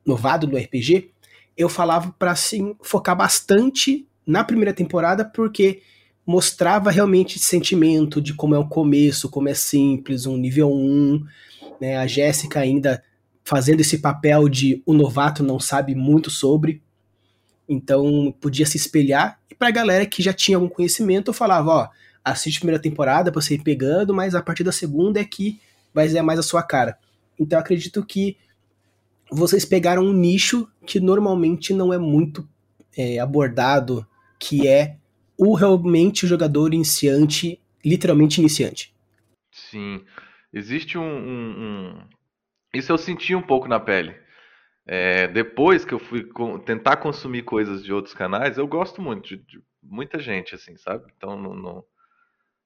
novado 0.05 0.45
no 0.45 0.57
RPG, 0.57 1.11
eu 1.57 1.67
falava 1.67 2.13
para 2.19 2.31
assim 2.31 2.75
focar 2.81 3.15
bastante 3.15 4.07
na 4.25 4.43
primeira 4.43 4.73
temporada 4.73 5.25
porque 5.25 5.81
mostrava 6.29 6.91
realmente 6.91 7.39
sentimento 7.39 8.21
de 8.21 8.35
como 8.35 8.53
é 8.53 8.59
o 8.59 8.67
começo, 8.67 9.31
como 9.31 9.49
é 9.49 9.55
simples, 9.55 10.27
um 10.27 10.37
nível 10.37 10.71
1, 10.71 11.25
né? 11.81 11.97
A 11.97 12.05
Jéssica 12.05 12.59
ainda 12.59 13.03
fazendo 13.43 13.79
esse 13.79 13.97
papel 13.97 14.47
de 14.47 14.83
o 14.85 14.93
novato 14.93 15.41
não 15.41 15.59
sabe 15.59 15.95
muito 15.95 16.29
sobre. 16.29 16.83
Então 17.67 18.31
podia 18.39 18.67
se 18.67 18.77
espelhar. 18.77 19.39
E 19.49 19.55
pra 19.55 19.71
galera 19.71 20.05
que 20.05 20.21
já 20.21 20.31
tinha 20.31 20.55
algum 20.55 20.69
conhecimento, 20.69 21.29
eu 21.29 21.33
falava, 21.33 21.71
ó, 21.71 21.87
assiste 22.23 22.57
a 22.57 22.59
primeira 22.59 22.79
temporada 22.79 23.31
pra 23.31 23.41
você 23.41 23.55
ir 23.55 23.63
pegando, 23.63 24.13
mas 24.13 24.35
a 24.35 24.43
partir 24.43 24.63
da 24.63 24.71
segunda 24.71 25.19
é 25.19 25.25
que 25.25 25.59
vai 25.91 26.07
ser 26.07 26.21
mais 26.21 26.37
a 26.37 26.43
sua 26.43 26.61
cara. 26.61 26.95
Então 27.39 27.57
eu 27.57 27.61
acredito 27.61 28.05
que 28.05 28.37
vocês 29.31 29.65
pegaram 29.65 30.03
um 30.03 30.13
nicho 30.13 30.67
que 30.85 30.99
normalmente 30.99 31.73
não 31.73 31.91
é 31.91 31.97
muito 31.97 32.47
é, 32.95 33.17
abordado, 33.17 34.05
que 34.37 34.67
é 34.67 34.99
o 35.39 35.53
realmente 35.53 36.27
jogador 36.27 36.73
iniciante, 36.73 37.61
literalmente 37.83 38.41
iniciante. 38.41 38.93
Sim. 39.49 40.03
Existe 40.51 40.97
um, 40.97 41.01
um, 41.01 41.49
um... 41.57 42.03
Isso 42.73 42.91
eu 42.91 42.97
senti 42.97 43.33
um 43.33 43.41
pouco 43.41 43.65
na 43.65 43.79
pele. 43.79 44.13
É, 44.85 45.27
depois 45.29 45.85
que 45.85 45.93
eu 45.93 45.99
fui 45.99 46.27
tentar 46.65 46.97
consumir 46.97 47.43
coisas 47.43 47.83
de 47.83 47.93
outros 47.93 48.13
canais, 48.13 48.57
eu 48.57 48.67
gosto 48.67 49.01
muito 49.01 49.29
de, 49.29 49.37
de 49.37 49.61
muita 49.81 50.19
gente, 50.19 50.55
assim, 50.55 50.75
sabe? 50.75 51.05
Então 51.15 51.39
não, 51.39 51.53
não, 51.53 51.83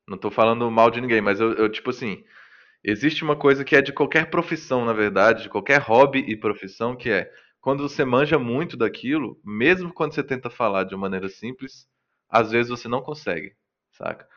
não 0.08 0.18
tô 0.18 0.32
falando 0.32 0.72
mal 0.72 0.90
de 0.90 1.00
ninguém, 1.00 1.22
mas 1.22 1.40
eu, 1.40 1.54
eu, 1.54 1.70
tipo 1.70 1.92
assim, 1.92 2.24
existe 2.84 3.24
uma 3.24 3.36
coisa 3.36 3.64
que 3.64 3.76
é 3.76 3.82
de 3.84 3.94
qualquer 3.94 4.32
profissão, 4.32 4.84
na 4.84 4.94
verdade, 4.94 5.44
de 5.44 5.50
qualquer 5.50 5.80
hobby 5.80 6.26
e 6.28 6.36
profissão, 6.36 6.96
que 6.96 7.12
é 7.12 7.30
quando 7.62 7.88
você 7.88 8.04
manja 8.04 8.40
muito 8.40 8.76
daquilo, 8.76 9.40
mesmo 9.44 9.94
quando 9.94 10.14
você 10.16 10.24
tenta 10.24 10.50
falar 10.50 10.86
de 10.86 10.96
uma 10.96 11.02
maneira 11.02 11.30
simples, 11.30 11.88
às 12.34 12.50
vezes 12.52 12.72
você 12.72 12.88
não 12.88 13.04
consegue, 13.04 13.56
saca? 13.92 14.28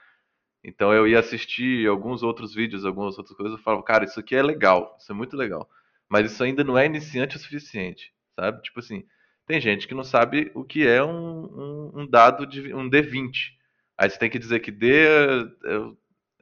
Então 0.62 0.93
eu 0.93 1.09
ia 1.09 1.19
assistir 1.19 1.88
alguns 1.88 2.23
outros 2.23 2.55
vídeos, 2.55 2.85
algumas 2.85 3.17
outras 3.17 3.35
coisas, 3.35 3.57
eu 3.57 3.65
falava, 3.65 3.83
cara, 3.83 4.05
isso 4.05 4.21
aqui 4.21 4.37
é 4.37 4.43
legal, 4.43 4.95
isso 5.00 5.11
é 5.11 5.15
muito 5.15 5.35
legal. 5.35 5.67
Mas 6.07 6.31
isso 6.31 6.45
ainda 6.45 6.62
não 6.62 6.76
é 6.76 6.85
iniciante 6.85 7.37
o 7.37 7.38
suficiente, 7.38 8.12
sabe? 8.35 8.61
Tipo 8.62 8.81
assim, 8.81 9.07
tem 9.47 9.61
gente 9.61 9.88
que 9.88 9.95
não 9.95 10.05
sabe 10.05 10.50
o 10.55 10.62
que 10.62 10.87
é 10.87 11.03
um, 11.03 11.45
um, 11.47 12.00
um 12.03 12.07
dado 12.07 12.47
de 12.47 12.75
um 12.75 12.91
D20. 12.91 13.55
Aí 13.97 14.11
você 14.11 14.19
tem 14.19 14.29
que 14.29 14.38
dizer 14.38 14.61
que 14.61 14.71
D 14.71 15.07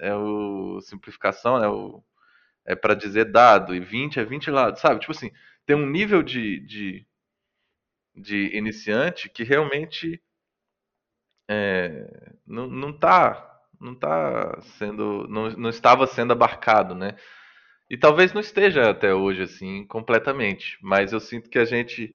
é, 0.00 0.08
é 0.08 0.14
o 0.14 0.80
simplificação, 0.80 1.62
é 1.62 1.68
o 1.68 2.02
é 2.66 2.74
para 2.74 2.94
dizer 2.94 3.30
dado 3.30 3.74
e 3.74 3.80
20 3.80 4.18
é 4.18 4.24
20 4.24 4.50
lados, 4.50 4.80
sabe? 4.80 5.00
Tipo 5.00 5.12
assim, 5.12 5.30
tem 5.66 5.76
um 5.76 5.86
nível 5.86 6.22
de, 6.22 6.60
de, 6.60 7.06
de 8.16 8.56
iniciante 8.56 9.28
que 9.28 9.44
realmente 9.44 10.22
é, 11.48 12.32
não, 12.46 12.66
não 12.66 12.92
tá 12.92 13.50
não 13.80 13.94
tá 13.94 14.60
sendo 14.78 15.26
não, 15.28 15.50
não 15.50 15.68
estava 15.68 16.06
sendo 16.06 16.32
abarcado, 16.32 16.94
né? 16.94 17.16
E 17.90 17.98
talvez 17.98 18.32
não 18.32 18.40
esteja 18.40 18.90
até 18.90 19.14
hoje 19.14 19.42
assim 19.42 19.86
completamente, 19.86 20.78
mas 20.82 21.12
eu 21.12 21.20
sinto 21.20 21.50
que 21.50 21.58
a 21.58 21.64
gente 21.64 22.14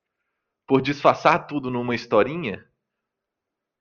por 0.67 0.81
disfarçar 0.81 1.47
tudo 1.47 1.69
numa 1.69 1.95
historinha 1.95 2.65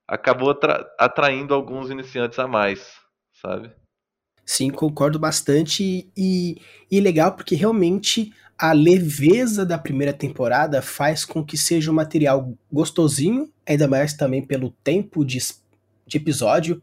acabou 0.06 0.50
atra 0.50 0.90
atraindo 0.98 1.54
alguns 1.54 1.90
iniciantes 1.90 2.38
a 2.38 2.48
mais, 2.48 2.98
sabe? 3.32 3.70
Sim, 4.44 4.70
concordo 4.70 5.18
bastante 5.18 6.10
e, 6.16 6.62
e 6.90 7.00
legal 7.00 7.36
porque 7.36 7.54
realmente 7.54 8.32
a 8.58 8.72
leveza 8.72 9.64
da 9.64 9.78
primeira 9.78 10.12
temporada 10.12 10.82
faz 10.82 11.24
com 11.24 11.44
que 11.44 11.56
seja 11.56 11.92
um 11.92 11.94
material 11.94 12.52
gostosinho, 12.72 13.48
ainda 13.64 13.86
mais 13.86 14.14
também 14.14 14.44
pelo 14.44 14.70
tempo 14.82 15.24
de, 15.24 15.38
de 16.04 16.16
episódio. 16.16 16.82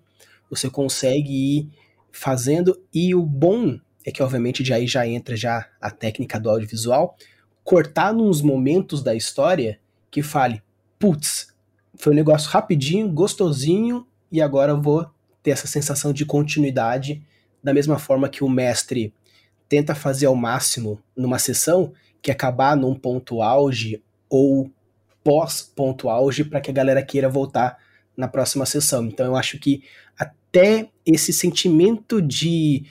Você 0.49 0.69
consegue 0.69 1.33
ir 1.33 1.69
fazendo, 2.13 2.81
e 2.93 3.13
o 3.13 3.21
bom 3.21 3.77
é 4.05 4.11
que 4.11 4.23
obviamente 4.23 4.63
de 4.63 4.71
aí 4.71 4.87
já 4.87 5.05
entra 5.05 5.35
já 5.35 5.67
a 5.81 5.91
técnica 5.91 6.39
do 6.39 6.49
audiovisual, 6.49 7.17
cortar 7.61 8.13
nos 8.13 8.41
momentos 8.41 9.03
da 9.03 9.13
história 9.13 9.77
que 10.09 10.21
fale, 10.21 10.61
putz, 10.97 11.53
foi 11.97 12.13
um 12.13 12.15
negócio 12.15 12.49
rapidinho, 12.49 13.11
gostosinho, 13.11 14.07
e 14.31 14.41
agora 14.41 14.71
eu 14.71 14.81
vou 14.81 15.07
ter 15.43 15.51
essa 15.51 15.67
sensação 15.67 16.13
de 16.13 16.25
continuidade, 16.25 17.21
da 17.61 17.73
mesma 17.73 17.99
forma 17.99 18.29
que 18.29 18.43
o 18.43 18.49
mestre 18.49 19.13
tenta 19.67 19.95
fazer 19.95 20.25
ao 20.25 20.35
máximo 20.35 21.01
numa 21.15 21.39
sessão, 21.39 21.93
que 22.21 22.31
acabar 22.31 22.75
num 22.75 22.95
ponto 22.95 23.41
auge 23.41 24.03
ou 24.29 24.71
pós 25.23 25.61
ponto 25.61 26.09
auge 26.09 26.43
para 26.43 26.61
que 26.61 26.69
a 26.69 26.73
galera 26.73 27.03
queira 27.03 27.29
voltar 27.29 27.77
na 28.15 28.27
próxima 28.27 28.65
sessão. 28.65 29.05
Então 29.05 29.25
eu 29.25 29.35
acho 29.35 29.59
que 29.59 29.83
até 30.17 30.89
esse 31.05 31.33
sentimento 31.33 32.21
de 32.21 32.85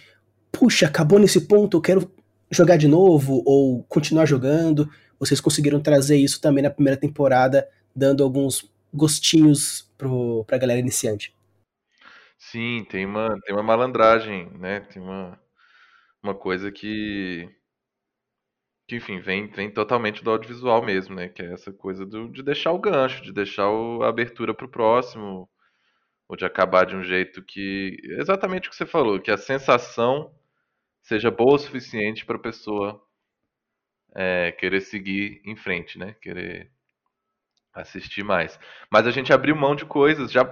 puxa, 0.52 0.86
acabou 0.86 1.18
nesse 1.18 1.40
ponto, 1.42 1.76
eu 1.76 1.80
quero 1.80 2.10
jogar 2.50 2.76
de 2.76 2.86
novo 2.86 3.42
ou 3.44 3.82
continuar 3.84 4.26
jogando. 4.26 4.88
Vocês 5.18 5.40
conseguiram 5.40 5.80
trazer 5.80 6.16
isso 6.16 6.40
também 6.40 6.62
na 6.62 6.70
primeira 6.70 6.98
temporada, 6.98 7.68
dando 7.94 8.22
alguns 8.22 8.70
gostinhos 8.92 9.90
pro, 9.98 10.44
pra 10.44 10.58
galera 10.58 10.78
iniciante. 10.78 11.34
Sim, 12.38 12.86
tem 12.88 13.04
uma, 13.06 13.36
tem 13.44 13.54
uma 13.54 13.62
malandragem, 13.62 14.48
né? 14.58 14.80
Tem 14.80 15.02
uma, 15.02 15.38
uma 16.24 16.34
coisa 16.34 16.72
que, 16.72 17.48
que 18.88 18.96
enfim, 18.96 19.20
vem, 19.20 19.46
vem 19.48 19.70
totalmente 19.70 20.24
do 20.24 20.30
audiovisual 20.30 20.82
mesmo, 20.82 21.14
né? 21.14 21.28
Que 21.28 21.42
é 21.42 21.52
essa 21.52 21.72
coisa 21.72 22.06
do, 22.06 22.28
de 22.30 22.42
deixar 22.42 22.72
o 22.72 22.78
gancho, 22.78 23.22
de 23.22 23.32
deixar 23.32 23.70
o, 23.70 24.02
a 24.02 24.08
abertura 24.08 24.54
pro 24.54 24.68
próximo, 24.68 25.48
ou 26.28 26.36
de 26.36 26.44
acabar 26.46 26.86
de 26.86 26.96
um 26.96 27.04
jeito 27.04 27.42
que. 27.42 27.98
Exatamente 28.18 28.68
o 28.68 28.70
que 28.70 28.76
você 28.76 28.86
falou, 28.86 29.20
que 29.20 29.30
a 29.30 29.36
sensação 29.36 30.34
seja 31.02 31.30
boa 31.30 31.56
o 31.56 31.58
suficiente 31.58 32.24
para 32.24 32.36
a 32.36 32.40
pessoa 32.40 33.02
é, 34.14 34.52
querer 34.52 34.80
seguir 34.80 35.42
em 35.44 35.56
frente, 35.56 35.98
né? 35.98 36.14
Querer 36.22 36.70
assistir 37.74 38.24
mais. 38.24 38.58
Mas 38.90 39.06
a 39.06 39.10
gente 39.10 39.32
abriu 39.32 39.54
mão 39.56 39.74
de 39.76 39.84
coisas, 39.84 40.32
já 40.32 40.44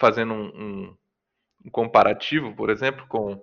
fazendo 0.00 0.32
um, 0.32 0.46
um, 0.46 0.96
um 1.66 1.70
comparativo, 1.70 2.54
por 2.54 2.70
exemplo, 2.70 3.06
com 3.08 3.42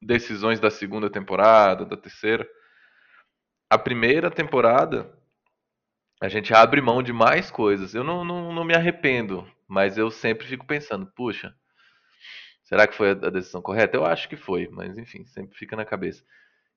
decisões 0.00 0.60
da 0.60 0.70
segunda 0.70 1.10
temporada, 1.10 1.84
da 1.84 1.96
terceira. 1.96 2.48
A 3.70 3.78
primeira 3.78 4.30
temporada, 4.30 5.12
a 6.20 6.28
gente 6.28 6.54
abre 6.54 6.80
mão 6.80 7.02
de 7.02 7.12
mais 7.12 7.50
coisas. 7.50 7.94
Eu 7.94 8.04
não, 8.04 8.24
não, 8.24 8.52
não 8.52 8.64
me 8.64 8.74
arrependo 8.74 9.46
mas 9.68 9.98
eu 9.98 10.10
sempre 10.10 10.46
fico 10.46 10.66
pensando, 10.66 11.06
puxa, 11.14 11.54
será 12.64 12.86
que 12.86 12.94
foi 12.94 13.10
a 13.10 13.14
decisão 13.14 13.60
correta? 13.60 13.96
Eu 13.96 14.06
acho 14.06 14.28
que 14.28 14.36
foi, 14.36 14.66
mas 14.68 14.96
enfim, 14.96 15.26
sempre 15.26 15.56
fica 15.56 15.76
na 15.76 15.84
cabeça. 15.84 16.24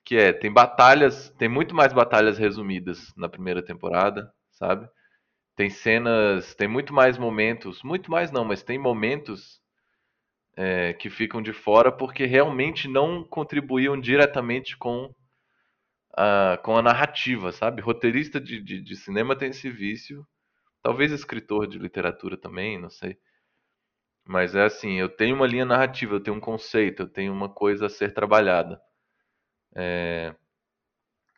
Que 0.03 0.17
é, 0.17 0.33
tem 0.33 0.51
batalhas, 0.51 1.29
tem 1.37 1.47
muito 1.47 1.73
mais 1.73 1.93
batalhas 1.93 2.37
resumidas 2.37 3.13
na 3.15 3.29
primeira 3.29 3.63
temporada, 3.63 4.33
sabe? 4.51 4.89
Tem 5.55 5.69
cenas, 5.69 6.53
tem 6.55 6.67
muito 6.67 6.93
mais 6.93 7.17
momentos, 7.17 7.81
muito 7.83 8.11
mais 8.11 8.31
não, 8.31 8.43
mas 8.43 8.63
tem 8.63 8.77
momentos 8.77 9.60
é, 10.55 10.93
que 10.93 11.09
ficam 11.09 11.41
de 11.41 11.53
fora 11.53 11.91
porque 11.91 12.25
realmente 12.25 12.87
não 12.87 13.23
contribuíam 13.23 13.99
diretamente 13.99 14.77
com 14.77 15.13
a, 16.15 16.59
com 16.63 16.77
a 16.77 16.81
narrativa, 16.81 17.51
sabe? 17.51 17.81
Roteirista 17.81 18.39
de, 18.39 18.61
de, 18.61 18.81
de 18.81 18.95
cinema 18.95 19.35
tem 19.35 19.49
esse 19.49 19.69
vício 19.69 20.25
Talvez 20.81 21.11
escritor 21.11 21.67
de 21.67 21.77
literatura 21.77 22.35
também, 22.35 22.79
não 22.79 22.89
sei. 22.89 23.17
Mas 24.25 24.55
é 24.55 24.63
assim, 24.63 24.93
eu 24.93 25.09
tenho 25.09 25.35
uma 25.35 25.47
linha 25.47 25.65
narrativa, 25.65 26.15
eu 26.15 26.19
tenho 26.19 26.37
um 26.37 26.41
conceito, 26.41 27.03
eu 27.03 27.07
tenho 27.09 27.31
uma 27.33 27.49
coisa 27.49 27.85
a 27.85 27.89
ser 27.89 28.13
trabalhada. 28.13 28.81
É... 29.75 30.35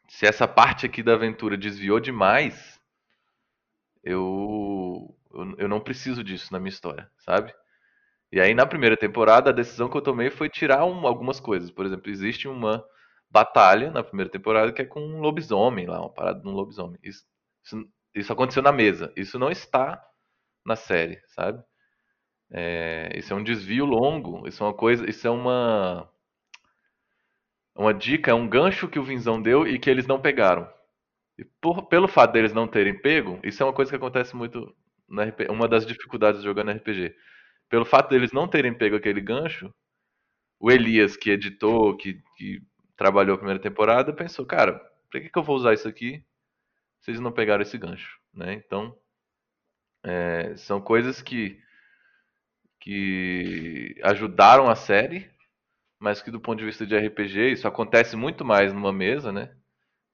Se 0.08 0.26
essa 0.26 0.48
parte 0.48 0.86
aqui 0.86 1.04
da 1.04 1.14
aventura 1.14 1.58
desviou 1.58 2.00
demais, 2.00 2.80
eu... 4.04 5.14
eu 5.58 5.68
não 5.68 5.82
preciso 5.82 6.24
disso 6.24 6.52
na 6.54 6.60
minha 6.60 6.70
história, 6.70 7.10
sabe? 7.18 7.54
E 8.34 8.42
aí 8.42 8.54
na 8.54 8.66
primeira 8.66 8.98
temporada 8.98 9.50
a 9.52 9.54
decisão 9.54 9.88
que 9.88 9.96
eu 9.96 10.02
tomei 10.02 10.30
foi 10.30 10.50
tirar 10.50 10.84
um, 10.86 11.08
algumas 11.08 11.40
coisas. 11.40 11.72
Por 11.72 11.86
exemplo, 11.86 12.12
existe 12.12 12.48
uma 12.48 12.84
batalha 13.30 13.92
na 13.92 14.04
primeira 14.04 14.30
temporada 14.30 14.74
que 14.74 14.82
é 14.82 14.86
com 14.86 15.00
um 15.00 15.22
lobisomem 15.22 15.86
lá, 15.86 16.02
uma 16.02 16.10
parada 16.10 16.42
de 16.42 16.48
um 16.48 16.52
lobisomem. 16.52 17.00
Isso, 17.02 17.24
isso 17.64 17.88
isso 18.16 18.32
aconteceu 18.32 18.62
na 18.62 18.72
mesa. 18.72 19.12
Isso 19.16 19.40
não 19.40 19.50
está 19.50 20.04
na 20.66 20.76
série, 20.76 21.22
sabe? 21.28 21.64
É, 22.52 23.12
isso 23.18 23.34
é 23.34 23.36
um 23.36 23.44
desvio 23.44 23.86
longo. 23.86 24.48
Isso 24.48 24.64
é 24.64 24.68
uma 24.68 24.74
coisa. 24.74 25.10
Isso 25.10 25.28
é 25.28 25.32
uma. 25.32 26.10
Uma 27.76 27.94
dica, 27.94 28.30
é 28.30 28.34
um 28.34 28.48
gancho 28.48 28.88
que 28.88 29.00
o 29.00 29.04
Vinzão 29.04 29.42
deu 29.42 29.68
e 29.68 29.80
que 29.80 29.90
eles 29.90 30.06
não 30.06 30.22
pegaram. 30.22 30.72
E 31.38 31.44
por, 31.60 31.88
pelo 31.88 32.08
fato 32.08 32.32
deles 32.32 32.54
não 32.54 32.68
terem 32.68 32.96
pego, 33.02 33.40
isso 33.44 33.64
é 33.64 33.66
uma 33.66 33.74
coisa 33.74 33.90
que 33.90 33.98
acontece 33.98 34.36
muito 34.36 34.76
na 35.10 35.24
RPG, 35.24 35.52
uma 35.52 35.68
das 35.68 35.84
dificuldades 35.84 36.42
de 36.42 36.46
jogar 36.46 36.64
no 36.64 36.72
RPG. 36.72 37.16
Pelo 37.74 37.86
fato 37.86 38.08
deles 38.08 38.32
não 38.32 38.48
terem 38.48 38.72
pego 38.72 38.96
aquele 38.96 39.20
gancho, 39.20 39.74
o 40.60 40.70
Elias, 40.70 41.18
que 41.18 41.32
editou, 41.32 41.98
que, 41.98 42.22
que 42.38 42.62
trabalhou 42.96 43.34
a 43.34 43.38
primeira 43.40 43.60
temporada, 43.60 44.14
pensou, 44.14 44.46
cara, 44.46 44.74
pra 45.10 45.20
que, 45.20 45.28
que 45.28 45.40
eu 45.40 45.42
vou 45.42 45.56
usar 45.56 45.74
isso 45.74 45.88
aqui 45.88 46.24
vocês 47.02 47.20
não 47.20 47.32
pegaram 47.32 47.64
esse 47.64 47.76
gancho, 47.76 48.20
né? 48.32 48.54
Então, 48.54 48.96
é, 50.04 50.56
são 50.56 50.80
coisas 50.80 51.20
que 51.20 51.60
que 52.80 54.00
ajudaram 54.04 54.70
a 54.70 54.76
série, 54.76 55.32
mas 56.00 56.22
que 56.22 56.30
do 56.30 56.40
ponto 56.40 56.60
de 56.60 56.66
vista 56.66 56.86
de 56.86 56.96
RPG 56.96 57.54
isso 57.54 57.68
acontece 57.68 58.16
muito 58.16 58.46
mais 58.46 58.72
numa 58.72 58.94
mesa, 58.94 59.32
né? 59.32 59.52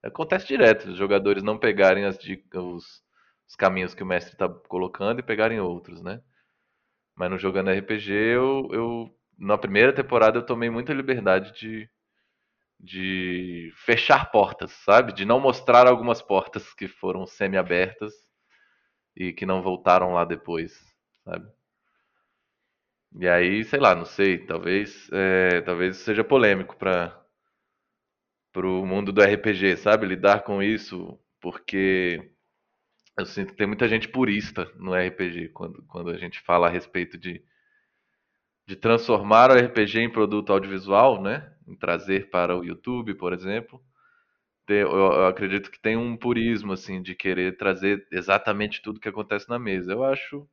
Acontece 0.02 0.46
direto, 0.46 0.88
os 0.88 0.96
jogadores 0.96 1.42
não 1.42 1.58
pegarem 1.58 2.06
as 2.06 2.16
dicas, 2.16 2.64
os, 2.64 3.04
os 3.46 3.54
caminhos 3.54 3.94
que 3.94 4.02
o 4.02 4.06
mestre 4.06 4.32
está 4.32 4.48
colocando 4.48 5.20
e 5.20 5.22
pegarem 5.22 5.60
outros, 5.60 6.00
né? 6.02 6.22
Mas 7.20 7.30
no 7.30 7.38
jogando 7.38 7.68
RPG, 7.70 8.14
eu, 8.14 8.66
eu 8.72 9.14
na 9.38 9.58
primeira 9.58 9.92
temporada 9.92 10.38
eu 10.38 10.42
tomei 10.46 10.70
muita 10.70 10.94
liberdade 10.94 11.52
de, 11.52 11.86
de 12.80 13.70
fechar 13.76 14.30
portas, 14.30 14.72
sabe? 14.72 15.12
De 15.12 15.26
não 15.26 15.38
mostrar 15.38 15.86
algumas 15.86 16.22
portas 16.22 16.72
que 16.72 16.88
foram 16.88 17.26
semi-abertas 17.26 18.14
e 19.14 19.34
que 19.34 19.44
não 19.44 19.60
voltaram 19.60 20.14
lá 20.14 20.24
depois, 20.24 20.72
sabe? 21.22 21.46
E 23.20 23.28
aí, 23.28 23.64
sei 23.64 23.78
lá, 23.78 23.94
não 23.94 24.06
sei, 24.06 24.38
talvez, 24.46 25.10
é, 25.12 25.60
talvez 25.60 25.98
seja 25.98 26.24
polêmico 26.24 26.74
para 26.74 27.22
o 28.54 28.86
mundo 28.86 29.12
do 29.12 29.20
RPG, 29.20 29.76
sabe? 29.76 30.06
Lidar 30.06 30.42
com 30.42 30.62
isso, 30.62 31.20
porque 31.38 32.29
eu 33.20 33.26
sinto 33.26 33.52
que 33.52 33.56
tem 33.58 33.66
muita 33.66 33.88
gente 33.88 34.08
purista 34.08 34.70
no 34.76 34.94
RPG 34.94 35.50
quando, 35.50 35.82
quando 35.84 36.10
a 36.10 36.16
gente 36.16 36.40
fala 36.40 36.66
a 36.66 36.70
respeito 36.70 37.18
de, 37.18 37.42
de 38.66 38.76
transformar 38.76 39.50
o 39.50 39.54
RPG 39.54 40.00
em 40.00 40.10
produto 40.10 40.52
audiovisual, 40.52 41.22
né? 41.22 41.52
Em 41.66 41.76
trazer 41.76 42.30
para 42.30 42.56
o 42.56 42.64
YouTube, 42.64 43.14
por 43.14 43.32
exemplo. 43.32 43.82
Eu, 44.66 45.26
acredito 45.26 45.70
que 45.70 45.80
tem 45.80 45.96
um 45.96 46.16
purismo 46.16 46.72
assim 46.72 47.02
de 47.02 47.14
querer 47.14 47.56
trazer 47.56 48.06
exatamente 48.12 48.80
tudo 48.80 49.00
que 49.00 49.08
acontece 49.08 49.48
na 49.48 49.58
mesa. 49.58 49.92
Eu 49.92 50.04
acho 50.04 50.48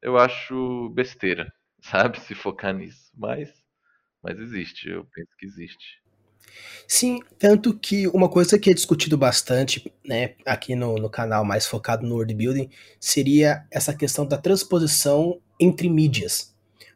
eu 0.00 0.16
acho 0.16 0.90
besteira, 0.90 1.52
sabe? 1.80 2.20
Se 2.20 2.34
focar 2.34 2.72
nisso. 2.72 3.10
Mas, 3.14 3.52
mas 4.22 4.38
existe, 4.38 4.88
eu 4.88 5.04
penso 5.06 5.36
que 5.38 5.46
existe. 5.46 6.02
Sim, 6.88 7.20
tanto 7.38 7.76
que 7.76 8.06
uma 8.08 8.28
coisa 8.28 8.58
que 8.58 8.70
é 8.70 8.74
discutido 8.74 9.18
bastante, 9.18 9.92
né, 10.06 10.34
aqui 10.44 10.74
no, 10.76 10.94
no 10.96 11.10
canal 11.10 11.44
mais 11.44 11.66
focado 11.66 12.06
no 12.06 12.14
world 12.14 12.32
building, 12.34 12.70
seria 13.00 13.66
essa 13.70 13.92
questão 13.92 14.24
da 14.24 14.38
transposição 14.38 15.40
entre 15.58 15.88
mídias. 15.88 16.54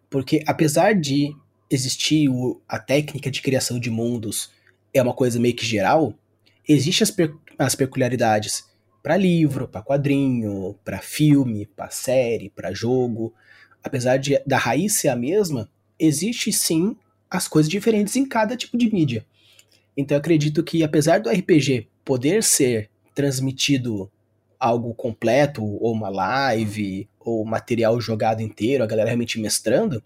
Porque 0.09 0.43
apesar 0.47 0.95
de 0.95 1.35
existir 1.69 2.29
o, 2.29 2.61
a 2.69 2.79
técnica 2.79 3.31
de 3.31 3.43
criação 3.43 3.79
de 3.81 3.91
mundos, 3.91 4.51
é 4.93 5.03
uma 5.03 5.15
coisa 5.15 5.39
meio 5.39 5.55
que 5.55 5.67
geral, 5.67 6.15
existem 6.69 7.05
as, 7.05 7.67
as 7.67 7.75
peculiaridades 7.75 8.65
para 9.03 9.17
livro, 9.17 9.67
para 9.67 9.83
quadrinho, 9.83 10.79
para 10.85 10.99
filme, 10.99 11.67
para 11.67 11.91
série, 11.91 12.51
para 12.51 12.73
jogo. 12.73 13.33
Apesar 13.83 14.19
de, 14.19 14.41
da 14.47 14.59
raiz 14.59 14.99
ser 14.99 15.09
a 15.09 15.17
mesma, 15.17 15.71
existe 15.99 16.53
sim 16.53 16.97
as 17.31 17.49
coisas 17.49 17.71
diferentes 17.71 18.17
em 18.17 18.27
cada 18.27 18.57
tipo 18.57 18.77
de 18.77 18.93
mídia. 18.93 19.25
Então 20.01 20.17
eu 20.17 20.21
acredito 20.21 20.63
que 20.63 20.83
apesar 20.83 21.21
do 21.21 21.29
RPG 21.29 21.89
poder 22.05 22.43
ser 22.43 22.91
transmitido 23.15 24.11
algo 24.59 24.93
completo, 24.95 25.63
ou 25.63 25.93
uma 25.93 26.09
live, 26.09 27.09
ou 27.19 27.45
material 27.45 28.01
jogado 28.01 28.43
inteiro, 28.43 28.83
a 28.83 28.87
galera 28.87 29.09
realmente 29.09 29.41
mestrando, 29.41 30.03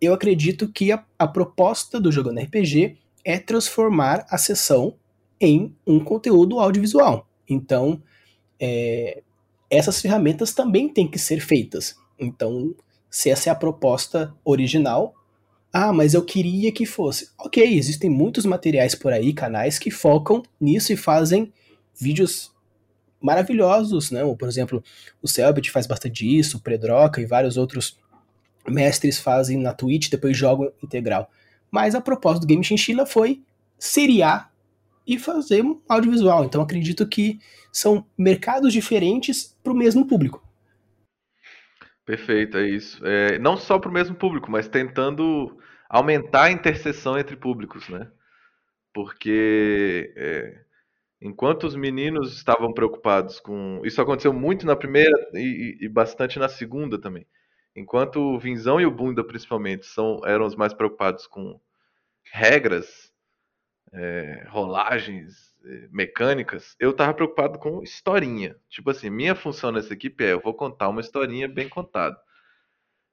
eu 0.00 0.12
acredito 0.12 0.68
que 0.70 0.92
a, 0.92 1.04
a 1.18 1.26
proposta 1.26 2.00
do 2.00 2.12
Jogando 2.12 2.40
RPG 2.40 2.96
é 3.24 3.38
transformar 3.38 4.26
a 4.28 4.36
sessão 4.36 4.94
em 5.40 5.74
um 5.86 6.00
conteúdo 6.00 6.58
audiovisual. 6.60 7.26
Então, 7.48 8.02
é, 8.60 9.22
essas 9.70 10.00
ferramentas 10.00 10.52
também 10.52 10.88
têm 10.88 11.08
que 11.08 11.18
ser 11.18 11.40
feitas. 11.40 11.96
Então, 12.18 12.74
se 13.10 13.30
essa 13.30 13.48
é 13.48 13.52
a 13.52 13.56
proposta 13.56 14.34
original, 14.44 15.14
ah, 15.76 15.92
mas 15.92 16.14
eu 16.14 16.24
queria 16.24 16.70
que 16.70 16.86
fosse. 16.86 17.30
Ok, 17.36 17.60
existem 17.76 18.08
muitos 18.08 18.46
materiais 18.46 18.94
por 18.94 19.12
aí, 19.12 19.32
canais 19.32 19.76
que 19.76 19.90
focam 19.90 20.40
nisso 20.60 20.92
e 20.92 20.96
fazem 20.96 21.52
vídeos 22.00 22.52
maravilhosos, 23.20 24.12
né? 24.12 24.20
Por 24.38 24.46
exemplo, 24.46 24.84
o 25.20 25.26
Selbit 25.26 25.72
faz 25.72 25.84
bastante 25.84 26.24
isso, 26.24 26.58
o 26.58 26.60
Predroca 26.60 27.20
e 27.20 27.26
vários 27.26 27.56
outros 27.56 27.98
mestres 28.68 29.18
fazem 29.18 29.58
na 29.58 29.72
Twitch, 29.72 30.10
depois 30.10 30.36
jogam 30.36 30.70
integral. 30.80 31.28
Mas 31.72 31.96
a 31.96 32.00
proposta 32.00 32.38
do 32.38 32.46
Game 32.46 32.62
Chinchilla 32.62 33.04
foi 33.04 33.42
seriar 33.76 34.52
e 35.04 35.18
fazer 35.18 35.64
um 35.64 35.80
audiovisual. 35.88 36.44
Então 36.44 36.62
acredito 36.62 37.04
que 37.04 37.40
são 37.72 38.06
mercados 38.16 38.72
diferentes 38.72 39.56
para 39.60 39.72
o 39.72 39.76
mesmo 39.76 40.06
público. 40.06 40.43
Perfeito, 42.04 42.58
é 42.58 42.68
isso. 42.68 43.04
É, 43.06 43.38
não 43.38 43.56
só 43.56 43.78
para 43.78 43.88
o 43.90 43.92
mesmo 43.92 44.14
público, 44.14 44.50
mas 44.50 44.68
tentando 44.68 45.56
aumentar 45.88 46.44
a 46.44 46.50
interseção 46.50 47.18
entre 47.18 47.36
públicos, 47.36 47.88
né? 47.88 48.10
Porque 48.94 50.12
é, 50.16 50.64
enquanto 51.22 51.64
os 51.66 51.76
meninos 51.76 52.36
estavam 52.36 52.72
preocupados 52.74 53.40
com. 53.40 53.82
Isso 53.84 54.02
aconteceu 54.02 54.32
muito 54.32 54.66
na 54.66 54.76
primeira 54.76 55.12
e, 55.34 55.78
e 55.82 55.88
bastante 55.88 56.38
na 56.38 56.48
segunda 56.48 57.00
também. 57.00 57.26
Enquanto 57.76 58.18
o 58.20 58.38
Vinzão 58.40 58.80
e 58.80 58.86
o 58.86 58.90
Bunda, 58.90 59.24
principalmente, 59.24 59.86
são, 59.86 60.20
eram 60.26 60.46
os 60.46 60.56
mais 60.56 60.74
preocupados 60.74 61.26
com 61.26 61.60
regras, 62.32 63.12
é, 63.92 64.44
rolagens, 64.48 65.53
mecânicas, 65.90 66.76
eu 66.78 66.92
tava 66.92 67.14
preocupado 67.14 67.58
com 67.58 67.82
historinha. 67.82 68.56
Tipo 68.68 68.90
assim, 68.90 69.10
minha 69.10 69.34
função 69.34 69.72
nessa 69.72 69.92
equipe 69.92 70.24
é 70.24 70.32
eu 70.32 70.40
vou 70.40 70.54
contar 70.54 70.88
uma 70.88 71.00
historinha 71.00 71.48
bem 71.48 71.68
contada. 71.68 72.16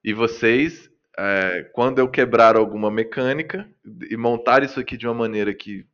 E 0.04 0.14
vocês, 0.14 0.90
é, 1.18 1.70
quando 1.74 2.00
eu 2.00 2.10
quebrar 2.10 2.56
alguma 2.56 2.92
mecânica 2.92 3.70
e 4.10 4.18
montar 4.18 4.64
isso 4.64 4.80
aqui 4.80 4.98
de 4.98 5.08
uma 5.08 5.14
maneira 5.14 5.54
que 5.54 5.86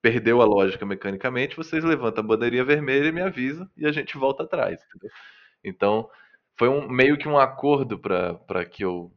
perdeu 0.00 0.40
a 0.40 0.44
lógica 0.44 0.86
mecanicamente, 0.86 1.56
vocês 1.56 1.82
levantam 1.82 2.22
a 2.22 2.26
bandeirinha 2.26 2.64
vermelha 2.64 3.08
e 3.08 3.12
me 3.12 3.22
avisam 3.22 3.68
e 3.76 3.86
a 3.86 3.92
gente 3.92 4.16
volta 4.16 4.44
atrás. 4.44 4.80
Entendeu? 4.84 5.10
Então, 5.64 6.08
foi 6.56 6.68
um, 6.68 6.88
meio 6.88 7.18
que 7.18 7.28
um 7.28 7.38
acordo 7.38 7.98
para 7.98 8.64
que 8.64 8.84
eu 8.84 9.12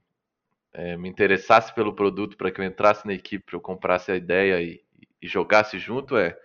é, 0.74 0.98
me 0.98 1.10
interessasse 1.10 1.74
pelo 1.74 1.94
produto, 1.94 2.38
para 2.38 2.52
que 2.52 2.62
eu 2.62 2.66
entrasse 2.66 3.06
na 3.06 3.14
equipe, 3.14 3.46
para 3.46 3.56
eu 3.56 3.62
comprasse 3.62 4.12
a 4.12 4.16
ideia 4.16 4.62
e, 4.62 4.82
e 5.22 5.28
jogasse 5.28 5.78
junto, 5.78 6.18
é 6.18 6.38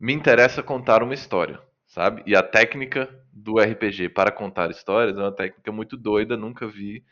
me 0.00 0.14
interessa 0.14 0.62
contar 0.62 1.02
uma 1.02 1.12
história, 1.12 1.60
sabe? 1.86 2.22
E 2.26 2.34
a 2.34 2.42
técnica 2.42 3.08
do 3.30 3.58
RPG 3.58 4.08
para 4.08 4.32
contar 4.32 4.70
histórias 4.70 5.18
é 5.18 5.20
uma 5.20 5.34
técnica 5.34 5.70
muito 5.70 5.96
doida, 5.96 6.36
nunca 6.36 6.66
vi 6.66 7.04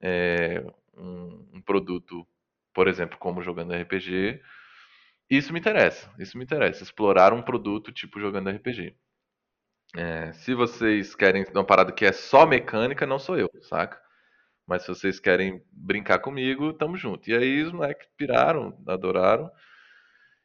é, 0.00 0.64
um, 0.96 1.48
um, 1.54 1.60
produto, 1.62 2.26
por 2.72 2.86
exemplo, 2.86 3.18
como 3.18 3.42
jogando 3.42 3.74
RPG. 3.74 4.40
Isso 5.28 5.52
me 5.52 5.58
interessa, 5.58 6.08
isso 6.18 6.38
me 6.38 6.44
interessa, 6.44 6.84
explorar 6.84 7.32
um 7.32 7.42
produto 7.42 7.92
tipo 7.92 8.20
jogando 8.20 8.50
RPG. 8.50 8.94
É, 9.96 10.32
se 10.32 10.54
vocês 10.54 11.16
querem 11.16 11.44
uma 11.52 11.64
parada 11.64 11.90
que 11.90 12.04
é 12.04 12.12
só 12.12 12.46
mecânica, 12.46 13.06
não 13.06 13.18
sou 13.18 13.36
eu, 13.36 13.50
saca? 13.62 14.00
Mas 14.66 14.82
se 14.82 14.88
vocês 14.88 15.18
querem 15.18 15.64
brincar 15.72 16.20
comigo, 16.20 16.72
tamo 16.72 16.96
junto. 16.96 17.28
E 17.28 17.34
aí 17.34 17.62
os 17.62 17.72
moleques 17.72 18.08
piraram, 18.16 18.80
adoraram. 18.86 19.50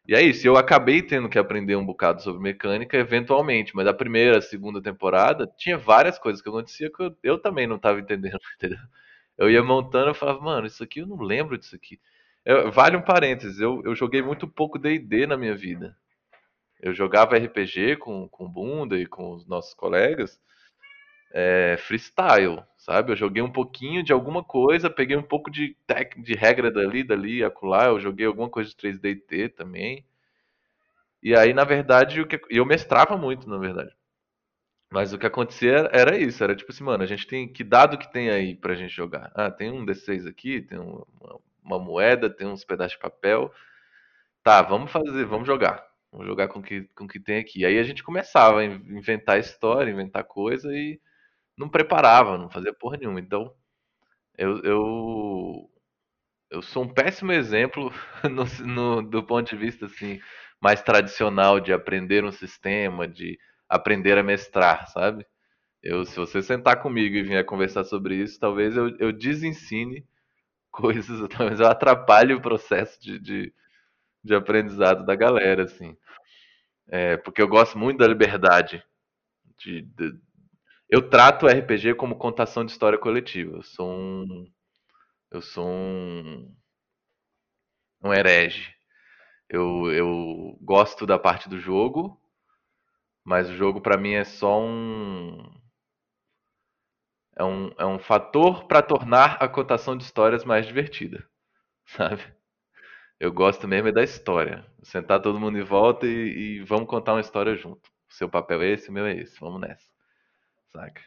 E 0.08 0.14
é 0.14 0.22
isso, 0.22 0.48
eu 0.48 0.56
acabei 0.56 1.02
tendo 1.02 1.28
que 1.28 1.40
aprender 1.40 1.76
um 1.76 1.86
bocado 1.86 2.22
sobre 2.22 2.42
mecânica 2.42 2.96
eventualmente, 2.96 3.76
mas 3.76 3.88
a 3.88 3.94
primeira, 3.94 4.38
a 4.38 4.42
segunda 4.42 4.80
temporada 4.82 5.52
tinha 5.58 5.78
várias 5.78 6.20
coisas 6.20 6.42
que 6.44 6.50
aconteciam 6.50 6.92
que 6.92 7.02
eu, 7.04 7.18
eu 7.24 7.40
também 7.40 7.66
não 7.66 7.78
estava 7.78 8.00
entendendo, 8.00 8.40
entendeu? 8.56 8.78
Eu 9.38 9.50
ia 9.50 9.64
montando 9.64 10.12
e 10.12 10.14
falava, 10.14 10.40
mano, 10.42 10.68
isso 10.68 10.84
aqui 10.84 11.00
eu 11.00 11.08
não 11.08 11.18
lembro 11.18 11.58
disso 11.58 11.76
aqui. 11.76 12.00
Eu, 12.46 12.72
vale 12.72 12.96
um 12.96 13.02
parênteses, 13.02 13.60
eu, 13.60 13.82
eu 13.84 13.96
joguei 13.96 14.22
muito 14.22 14.48
pouco 14.48 14.78
D&D 14.78 15.26
na 15.26 15.36
minha 15.38 15.56
vida. 15.56 15.98
Eu 16.80 16.94
jogava 16.94 17.38
RPG 17.38 17.98
com, 17.98 18.30
com 18.30 18.48
Bunda 18.48 18.98
e 18.98 19.08
com 19.08 19.32
os 19.32 19.48
nossos 19.48 19.74
colegas, 19.74 20.40
é, 21.36 21.76
freestyle, 21.78 22.64
sabe? 22.78 23.12
Eu 23.12 23.16
joguei 23.18 23.44
um 23.44 23.52
pouquinho 23.52 24.02
de 24.02 24.14
alguma 24.14 24.42
coisa, 24.42 24.90
peguei 24.90 25.18
um 25.18 25.24
pouco 25.24 25.52
de, 25.52 25.76
tec, 25.86 26.18
de 26.22 26.34
regra 26.34 26.72
dali, 26.72 27.04
dali, 27.04 27.44
acolá, 27.44 27.88
eu 27.88 28.00
joguei 28.00 28.26
alguma 28.26 28.50
coisa 28.50 28.70
de 28.70 28.76
3D 28.78 29.22
T 29.28 29.50
também. 29.50 30.06
E 31.22 31.36
aí, 31.36 31.54
na 31.54 31.66
verdade, 31.66 32.22
o 32.22 32.28
que, 32.28 32.40
eu 32.50 32.66
mestrava 32.66 33.18
muito, 33.18 33.50
na 33.50 33.58
verdade. 33.58 33.94
Mas 34.90 35.12
o 35.12 35.18
que 35.18 35.26
acontecia 35.26 35.90
era 35.92 36.18
isso, 36.18 36.42
era 36.42 36.56
tipo 36.56 36.72
assim, 36.72 36.84
mano, 36.86 37.04
a 37.04 37.08
gente 37.08 37.28
tem 37.28 37.52
que 37.52 37.64
dado 37.66 37.98
que 37.98 38.12
tem 38.12 38.30
aí 38.30 38.56
pra 38.56 38.76
gente 38.76 38.96
jogar? 38.96 39.32
Ah, 39.36 39.52
tem 39.52 39.70
um 39.72 39.86
D6 39.86 40.26
aqui, 40.26 40.62
tem 40.62 40.80
uma, 40.80 41.06
uma 41.62 41.80
moeda, 41.80 42.30
tem 42.30 42.48
uns 42.48 42.64
pedaços 42.64 42.94
de 42.94 43.00
papel. 43.00 43.52
Tá, 44.44 44.62
vamos 44.62 44.92
fazer, 44.92 45.26
vamos 45.26 45.48
jogar. 45.48 45.86
Vamos 46.12 46.28
jogar 46.28 46.48
com 46.48 46.62
que, 46.62 46.80
o 46.80 46.90
com 46.96 47.08
que 47.08 47.20
tem 47.20 47.40
aqui. 47.40 47.66
Aí 47.66 47.78
a 47.78 47.84
gente 47.84 48.04
começava 48.04 48.62
a 48.62 48.66
inventar 48.66 49.40
história, 49.40 49.92
inventar 49.92 50.24
coisa 50.24 50.74
e 50.74 51.00
não 51.58 51.70
preparava, 51.70 52.38
não 52.38 52.50
fazia 52.50 52.74
porra 52.74 52.98
nenhuma. 52.98 53.20
Então, 53.20 53.54
eu, 54.38 54.60
eu, 54.64 55.70
eu 56.52 56.62
sou 56.62 56.84
um 56.84 56.94
péssimo 56.94 57.32
exemplo 57.32 57.92
no, 58.24 58.46
no, 58.66 59.02
do 59.02 59.24
ponto 59.24 59.50
de 59.50 59.58
vista 59.58 59.86
assim, 59.88 60.20
mais 60.62 60.82
tradicional 60.82 61.60
de 61.60 61.74
aprender 61.74 62.24
um 62.24 62.32
sistema, 62.32 63.08
de 63.08 63.38
aprender 63.70 64.18
a 64.18 64.24
mestrar, 64.24 64.88
sabe? 64.90 65.26
Eu, 65.84 66.06
se 66.06 66.18
você 66.18 66.42
sentar 66.42 66.82
comigo 66.82 67.16
e 67.16 67.24
vier 67.24 67.46
conversar 67.46 67.84
sobre 67.86 68.16
isso, 68.18 68.40
talvez 68.40 68.76
eu, 68.78 68.96
eu 69.00 69.12
desensine 69.14 70.06
coisas, 70.72 71.28
talvez 71.30 71.60
eu 71.60 71.68
atrapalhe 71.68 72.34
o 72.34 72.42
processo 72.42 73.02
de, 73.02 73.20
de, 73.20 73.54
de 74.24 74.36
aprendizado 74.36 75.06
da 75.06 75.16
galera, 75.16 75.64
assim. 75.64 75.98
É, 76.88 77.18
porque 77.18 77.42
eu 77.42 77.48
gosto 77.48 77.78
muito 77.78 77.98
da 78.00 78.08
liberdade. 78.08 78.84
De, 79.60 79.82
de, 79.84 80.20
eu 80.96 81.10
trato 81.10 81.46
o 81.46 81.50
RPG 81.50 81.96
como 81.96 82.18
contação 82.18 82.64
de 82.64 82.72
história 82.72 82.98
coletiva. 82.98 83.58
Eu 83.58 83.64
sou 83.64 83.92
um. 83.92 84.50
Eu 85.30 85.42
sou 85.42 85.68
um. 85.68 86.56
Um 88.02 88.14
herege. 88.14 88.74
Eu, 89.50 89.92
eu 89.92 90.58
gosto 90.62 91.06
da 91.06 91.20
parte 91.20 91.50
do 91.50 91.60
jogo, 91.60 92.18
mas 93.26 93.50
o 93.50 93.56
jogo 93.58 93.82
para 93.82 93.98
mim 93.98 94.14
é 94.14 94.24
só 94.24 94.62
um. 94.62 95.38
É 97.38 97.44
um, 97.44 97.72
é 97.78 97.86
um 97.86 98.00
fator 98.00 98.66
para 98.66 98.82
tornar 98.82 99.36
a 99.44 99.50
contação 99.50 99.98
de 99.98 100.06
histórias 100.06 100.46
mais 100.46 100.66
divertida, 100.66 101.28
sabe? 101.86 102.24
Eu 103.20 103.34
gosto 103.34 103.68
mesmo 103.68 103.90
é 103.90 103.92
da 103.92 104.04
história. 104.04 104.66
Sentar 104.82 105.22
todo 105.22 105.42
mundo 105.42 105.58
em 105.58 105.64
volta 105.64 106.08
e, 106.08 106.60
e 106.60 106.64
vamos 106.64 106.88
contar 106.88 107.14
uma 107.16 107.22
história 107.22 107.54
junto. 107.54 107.90
Seu 108.10 108.30
papel 108.30 108.62
é 108.62 108.70
esse, 108.70 108.90
o 108.90 108.94
meu 108.94 109.06
é 109.06 109.14
esse. 109.18 109.38
Vamos 109.42 109.60
nessa. 109.60 109.95
Saca? 110.76 111.02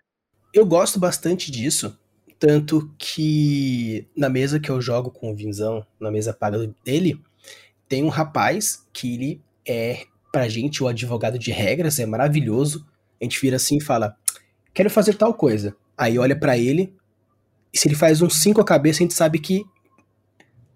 Eu 0.53 0.65
gosto 0.65 0.99
bastante 0.99 1.51
disso. 1.51 1.99
Tanto 2.39 2.91
que 2.97 4.07
na 4.17 4.29
mesa 4.29 4.59
que 4.59 4.71
eu 4.71 4.81
jogo 4.81 5.11
com 5.11 5.31
o 5.31 5.35
Vinzão, 5.35 5.85
na 6.01 6.11
mesa 6.11 6.33
paga 6.33 6.73
dele, 6.85 7.21
tem 7.89 8.03
um 8.03 8.09
rapaz 8.09 8.87
que 8.93 9.13
ele 9.15 9.43
é, 9.67 10.05
pra 10.33 10.49
gente, 10.49 10.83
o 10.83 10.89
advogado 10.89 11.39
de 11.39 11.51
regras, 11.51 11.99
é 11.99 12.07
maravilhoso. 12.07 12.87
A 13.21 13.25
gente 13.25 13.41
vira 13.41 13.57
assim 13.57 13.79
e 13.79 13.83
fala: 13.83 14.17
Quero 14.73 14.89
fazer 14.89 15.15
tal 15.15 15.35
coisa. 15.35 15.77
Aí 15.97 16.19
olha 16.19 16.39
para 16.39 16.57
ele, 16.57 16.95
e 17.73 17.79
se 17.79 17.89
ele 17.89 17.97
faz 17.97 18.23
um 18.23 18.31
5 18.31 18.61
a 18.61 18.65
cabeça, 18.65 19.03
a 19.03 19.05
gente 19.05 19.15
sabe 19.15 19.39
que 19.39 19.65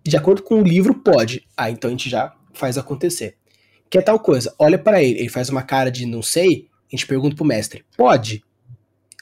de 0.05 0.16
acordo 0.16 0.42
com 0.42 0.61
o 0.61 0.64
livro, 0.64 0.94
pode. 0.94 1.46
Ah, 1.57 1.70
então 1.70 1.88
a 1.88 1.92
gente 1.92 2.11
já 2.11 2.35
faz 2.52 2.76
acontecer. 2.76 3.37
Que 3.88 3.98
é 3.98 4.02
tal 4.02 4.18
coisa, 4.18 4.52
olha 4.59 4.78
para 4.78 5.02
ele, 5.02 5.20
ele 5.20 5.28
faz 5.28 5.48
uma 5.48 5.62
cara 5.62 5.90
de 5.90 6.07
não 6.07 6.22
sei, 6.22 6.66
a 6.92 6.96
gente 6.96 7.07
pergunta 7.07 7.37
pro 7.37 7.44
mestre, 7.44 7.85
pode? 7.96 8.42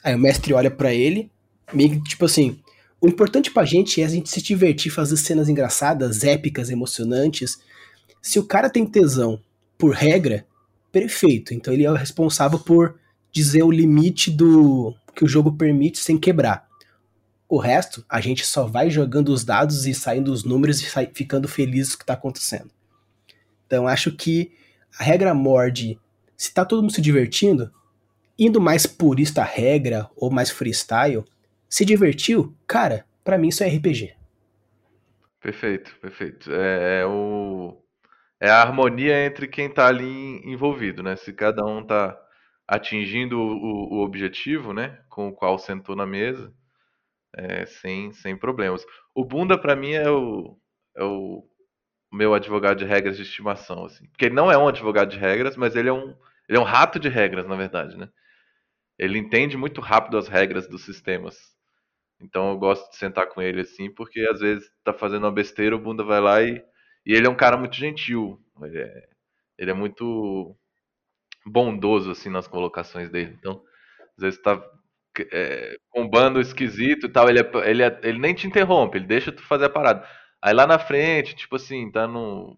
Aí 0.03 0.15
o 0.15 0.19
mestre 0.19 0.53
olha 0.53 0.71
para 0.71 0.93
ele, 0.93 1.31
meio 1.73 2.01
tipo 2.03 2.25
assim, 2.25 2.59
o 2.99 3.07
importante 3.07 3.51
pra 3.51 3.65
gente 3.65 4.01
é 4.01 4.05
a 4.05 4.09
gente 4.09 4.29
se 4.29 4.41
divertir, 4.41 4.91
fazer 4.91 5.17
cenas 5.17 5.49
engraçadas, 5.49 6.23
épicas, 6.23 6.69
emocionantes. 6.69 7.59
Se 8.21 8.37
o 8.37 8.45
cara 8.45 8.69
tem 8.69 8.85
tesão 8.85 9.41
por 9.77 9.93
regra, 9.93 10.45
perfeito. 10.91 11.53
Então 11.53 11.73
ele 11.73 11.83
é 11.83 11.91
o 11.91 11.95
responsável 11.95 12.59
por 12.59 12.99
dizer 13.31 13.63
o 13.63 13.71
limite 13.71 14.29
do 14.29 14.93
que 15.15 15.23
o 15.23 15.27
jogo 15.27 15.53
permite 15.53 15.99
sem 15.99 16.17
quebrar. 16.17 16.67
O 17.49 17.57
resto, 17.57 18.05
a 18.07 18.21
gente 18.21 18.45
só 18.45 18.65
vai 18.65 18.89
jogando 18.89 19.29
os 19.29 19.43
dados 19.43 19.85
e 19.85 19.93
saindo 19.93 20.31
os 20.31 20.43
números 20.43 20.81
e 20.81 21.09
ficando 21.13 21.47
feliz 21.47 21.89
com 21.89 21.95
o 21.95 21.97
que 21.97 22.03
está 22.03 22.13
acontecendo. 22.13 22.69
Então 23.65 23.87
acho 23.87 24.11
que 24.11 24.51
a 24.97 25.03
regra 25.03 25.33
morde, 25.33 25.99
se 26.37 26.53
tá 26.53 26.63
todo 26.63 26.81
mundo 26.81 26.93
se 26.93 27.01
divertindo, 27.01 27.71
indo 28.41 28.59
mais 28.59 28.87
purista 28.87 29.43
regra 29.43 30.09
ou 30.15 30.31
mais 30.31 30.49
freestyle, 30.49 31.23
se 31.69 31.85
divertiu, 31.85 32.57
cara, 32.65 33.05
para 33.23 33.37
mim 33.37 33.49
isso 33.49 33.63
é 33.63 33.67
RPG. 33.67 34.15
Perfeito, 35.39 35.95
perfeito. 36.01 36.51
É, 36.51 37.01
é, 37.01 37.05
o 37.05 37.77
é 38.39 38.49
a 38.49 38.59
harmonia 38.59 39.23
entre 39.23 39.47
quem 39.47 39.69
tá 39.69 39.87
ali 39.87 40.41
envolvido, 40.43 41.03
né? 41.03 41.15
Se 41.15 41.31
cada 41.31 41.63
um 41.63 41.85
tá 41.85 42.19
atingindo 42.67 43.39
o, 43.39 43.93
o 43.93 44.03
objetivo, 44.03 44.73
né, 44.73 44.97
com 45.07 45.27
o 45.27 45.33
qual 45.33 45.59
sentou 45.59 45.95
na 45.95 46.07
mesa, 46.07 46.51
é, 47.35 47.65
sem, 47.67 48.11
sem 48.11 48.35
problemas. 48.35 48.83
O 49.13 49.23
Bunda, 49.23 49.55
para 49.55 49.75
mim, 49.75 49.91
é 49.91 50.09
o, 50.09 50.57
é 50.95 51.03
o 51.03 51.43
meu 52.11 52.33
advogado 52.33 52.79
de 52.79 52.85
regras 52.85 53.17
de 53.17 53.23
estimação. 53.23 53.85
Assim. 53.85 54.07
Porque 54.07 54.25
ele 54.25 54.35
não 54.35 54.51
é 54.51 54.57
um 54.57 54.67
advogado 54.67 55.09
de 55.09 55.17
regras, 55.17 55.55
mas 55.55 55.75
ele 55.75 55.89
é 55.89 55.93
um, 55.93 56.15
ele 56.49 56.57
é 56.57 56.59
um 56.59 56.63
rato 56.63 56.99
de 56.99 57.07
regras, 57.07 57.45
na 57.45 57.55
verdade. 57.55 57.95
Né? 57.95 58.09
Ele 59.01 59.19
entende 59.19 59.57
muito 59.57 59.81
rápido 59.81 60.17
as 60.17 60.29
regras 60.29 60.67
dos 60.69 60.83
sistemas. 60.85 61.37
Então 62.21 62.51
eu 62.51 62.57
gosto 62.59 62.89
de 62.91 62.97
sentar 62.97 63.27
com 63.29 63.41
ele 63.41 63.61
assim, 63.61 63.91
porque 63.91 64.21
às 64.31 64.39
vezes 64.41 64.71
tá 64.83 64.93
fazendo 64.93 65.25
uma 65.25 65.31
besteira, 65.33 65.75
o 65.75 65.79
Bunda 65.79 66.03
vai 66.03 66.21
lá 66.21 66.41
e. 66.43 66.63
E 67.05 67.13
ele 67.15 67.27
é 67.27 67.29
um 67.29 67.35
cara 67.35 67.57
muito 67.57 67.75
gentil. 67.75 68.39
Ele 68.63 68.79
é, 68.79 69.09
ele 69.57 69.71
é 69.71 69.73
muito 69.73 70.55
bondoso 71.45 72.11
assim 72.11 72.29
nas 72.29 72.47
colocações 72.47 73.09
dele. 73.09 73.35
Então, 73.39 73.63
às 74.17 74.23
vezes 74.23 74.41
tá 74.41 74.61
é, 75.31 75.77
com 75.89 76.03
um 76.03 76.09
bando 76.09 76.39
esquisito 76.39 77.07
e 77.07 77.09
tal, 77.09 77.29
ele, 77.29 77.39
é, 77.41 77.51
ele, 77.69 77.83
é, 77.83 77.99
ele 78.03 78.19
nem 78.19 78.33
te 78.33 78.47
interrompe, 78.47 78.97
ele 78.97 79.07
deixa 79.07 79.31
tu 79.31 79.41
fazer 79.43 79.65
a 79.65 79.69
parada. 79.69 80.07
Aí 80.41 80.53
lá 80.53 80.65
na 80.67 80.79
frente, 80.79 81.35
tipo 81.35 81.55
assim, 81.55 81.91
tá 81.91 82.07
no. 82.07 82.57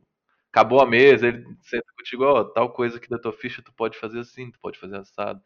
Acabou 0.52 0.82
a 0.82 0.86
mesa, 0.88 1.28
ele 1.28 1.44
senta 1.62 1.86
contigo, 1.98 2.24
ó, 2.26 2.42
oh, 2.42 2.46
tal 2.46 2.72
coisa 2.74 2.98
aqui 2.98 3.10
da 3.10 3.18
tua 3.20 3.34
ficha 3.34 3.62
tu 3.64 3.74
pode 3.74 3.98
fazer 3.98 4.20
assim, 4.20 4.52
tu 4.52 4.60
pode 4.60 4.78
fazer 4.80 4.98
assado. 4.98 5.42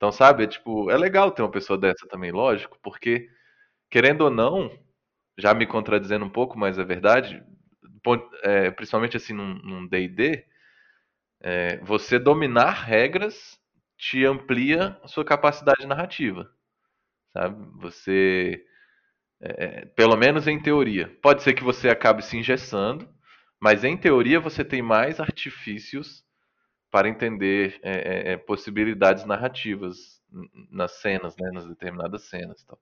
Então, 0.00 0.10
sabe, 0.10 0.44
é, 0.44 0.46
tipo, 0.46 0.90
é 0.90 0.96
legal 0.96 1.30
ter 1.30 1.42
uma 1.42 1.50
pessoa 1.50 1.78
dessa 1.78 2.08
também, 2.08 2.32
lógico, 2.32 2.78
porque, 2.82 3.28
querendo 3.90 4.22
ou 4.22 4.30
não, 4.30 4.70
já 5.38 5.54
me 5.54 5.66
contradizendo 5.66 6.24
um 6.24 6.30
pouco, 6.30 6.58
mas 6.58 6.78
é 6.78 6.84
verdade, 6.84 7.42
é, 8.42 8.70
principalmente 8.70 9.16
assim 9.18 9.34
num 9.34 9.86
DD, 9.86 10.44
é, 11.42 11.78
você 11.78 12.18
dominar 12.18 12.70
regras 12.70 13.58
te 13.98 14.24
amplia 14.24 14.98
a 15.02 15.08
sua 15.08 15.24
capacidade 15.24 15.86
narrativa, 15.86 16.50
sabe? 17.32 17.66
Você, 17.80 18.64
é, 19.42 19.86
pelo 19.86 20.16
menos 20.16 20.46
em 20.48 20.60
teoria, 20.62 21.08
pode 21.22 21.42
ser 21.42 21.54
que 21.54 21.64
você 21.64 21.88
acabe 21.90 22.24
se 22.24 22.36
engessando, 22.36 23.08
mas 23.60 23.84
em 23.84 23.96
teoria 23.96 24.40
você 24.40 24.64
tem 24.64 24.82
mais 24.82 25.20
artifícios 25.20 26.24
para 26.90 27.08
entender 27.08 27.78
é, 27.82 28.30
é, 28.30 28.32
é 28.32 28.36
possibilidades 28.36 29.24
narrativas 29.24 30.20
nas 30.70 30.92
cenas, 31.00 31.34
né, 31.38 31.50
nas 31.52 31.66
determinadas 31.66 32.22
cenas, 32.22 32.62
tal. 32.64 32.78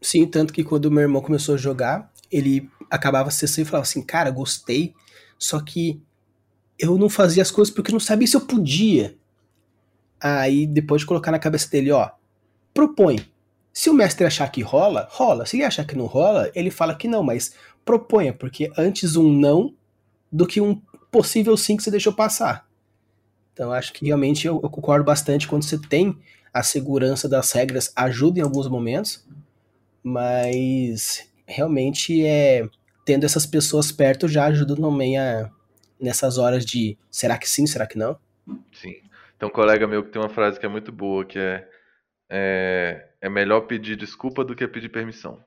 Sim, 0.00 0.26
tanto 0.26 0.52
que 0.52 0.64
quando 0.64 0.90
meu 0.90 1.02
irmão 1.02 1.22
começou 1.22 1.54
a 1.54 1.58
jogar, 1.58 2.12
ele 2.30 2.68
acabava 2.90 3.28
acessando 3.28 3.66
e 3.66 3.70
falava 3.70 3.84
assim, 3.84 4.02
cara, 4.04 4.30
gostei, 4.30 4.94
só 5.38 5.60
que 5.60 6.02
eu 6.78 6.98
não 6.98 7.08
fazia 7.08 7.42
as 7.42 7.50
coisas 7.50 7.72
porque 7.72 7.90
eu 7.90 7.94
não 7.94 8.00
sabia 8.00 8.26
se 8.26 8.36
eu 8.36 8.40
podia. 8.40 9.16
Aí 10.20 10.66
depois 10.66 11.02
de 11.02 11.06
colocar 11.06 11.30
na 11.30 11.38
cabeça 11.38 11.70
dele, 11.70 11.92
ó, 11.92 12.10
propõe. 12.74 13.18
Se 13.72 13.88
o 13.88 13.94
mestre 13.94 14.26
achar 14.26 14.50
que 14.50 14.60
rola, 14.60 15.08
rola. 15.10 15.46
Se 15.46 15.56
ele 15.56 15.64
achar 15.64 15.86
que 15.86 15.96
não 15.96 16.06
rola, 16.06 16.50
ele 16.54 16.70
fala 16.70 16.94
que 16.94 17.08
não, 17.08 17.22
mas 17.22 17.54
proponha, 17.84 18.32
porque 18.32 18.70
antes 18.76 19.16
um 19.16 19.32
não 19.32 19.74
do 20.30 20.46
que 20.46 20.60
um 20.60 20.80
possível 21.10 21.56
sim 21.56 21.76
que 21.76 21.82
você 21.82 21.90
deixou 21.90 22.12
passar. 22.12 22.66
Então 23.52 23.72
acho 23.72 23.92
que 23.92 24.06
realmente 24.06 24.46
eu, 24.46 24.60
eu 24.62 24.70
concordo 24.70 25.04
bastante 25.04 25.46
quando 25.46 25.64
você 25.64 25.78
tem 25.78 26.18
a 26.52 26.62
segurança 26.62 27.28
das 27.28 27.50
regras, 27.52 27.92
ajuda 27.96 28.40
em 28.40 28.42
alguns 28.42 28.68
momentos, 28.68 29.26
mas 30.02 31.30
realmente 31.46 32.24
é 32.24 32.68
tendo 33.04 33.24
essas 33.24 33.46
pessoas 33.46 33.90
perto 33.90 34.28
já 34.28 34.46
ajuda 34.46 34.76
também 34.76 35.18
a 35.18 35.50
nessas 36.00 36.36
horas 36.36 36.64
de 36.64 36.98
será 37.10 37.38
que 37.38 37.48
sim, 37.48 37.66
será 37.66 37.86
que 37.86 37.96
não? 37.96 38.18
Sim. 38.72 38.96
Tem 39.38 39.48
um 39.48 39.52
colega 39.52 39.86
meu 39.86 40.04
que 40.04 40.10
tem 40.10 40.20
uma 40.20 40.28
frase 40.28 40.58
que 40.58 40.66
é 40.66 40.68
muito 40.68 40.90
boa, 40.90 41.24
que 41.24 41.38
é 41.38 41.68
é, 42.34 43.10
é 43.20 43.28
melhor 43.28 43.62
pedir 43.62 43.94
desculpa 43.94 44.42
do 44.42 44.56
que 44.56 44.66
pedir 44.66 44.88
permissão. 44.88 45.44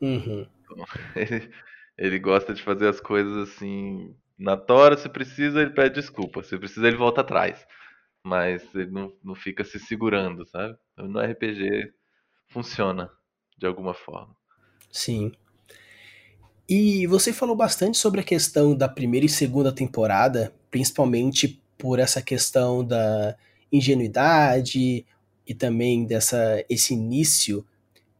Uhum. 0.00 0.46
Então, 0.62 0.84
ele, 1.16 1.50
ele 1.98 2.18
gosta 2.20 2.54
de 2.54 2.62
fazer 2.62 2.86
as 2.86 3.00
coisas 3.00 3.36
assim, 3.48 4.14
na 4.38 4.56
tora, 4.56 4.96
se 4.96 5.08
precisa, 5.08 5.60
ele 5.60 5.70
pede 5.70 5.94
desculpa. 5.94 6.42
Se 6.42 6.58
precisa, 6.58 6.86
ele 6.86 6.96
volta 6.96 7.20
atrás. 7.22 7.66
Mas 8.22 8.62
ele 8.74 8.90
não, 8.90 9.12
não 9.22 9.34
fica 9.34 9.64
se 9.64 9.78
segurando, 9.78 10.46
sabe? 10.46 10.76
Então, 10.92 11.08
no 11.08 11.20
RPG 11.20 11.92
funciona 12.48 13.10
de 13.56 13.66
alguma 13.66 13.94
forma. 13.94 14.34
Sim. 14.90 15.32
E 16.68 17.06
você 17.06 17.32
falou 17.32 17.54
bastante 17.54 17.96
sobre 17.96 18.20
a 18.20 18.24
questão 18.24 18.76
da 18.76 18.88
primeira 18.88 19.24
e 19.24 19.28
segunda 19.28 19.72
temporada, 19.72 20.52
principalmente 20.70 21.62
por 21.78 21.98
essa 21.98 22.20
questão 22.20 22.84
da 22.84 23.36
ingenuidade 23.70 25.06
e 25.46 25.54
também 25.54 26.04
dessa 26.04 26.64
esse 26.68 26.94
início 26.94 27.64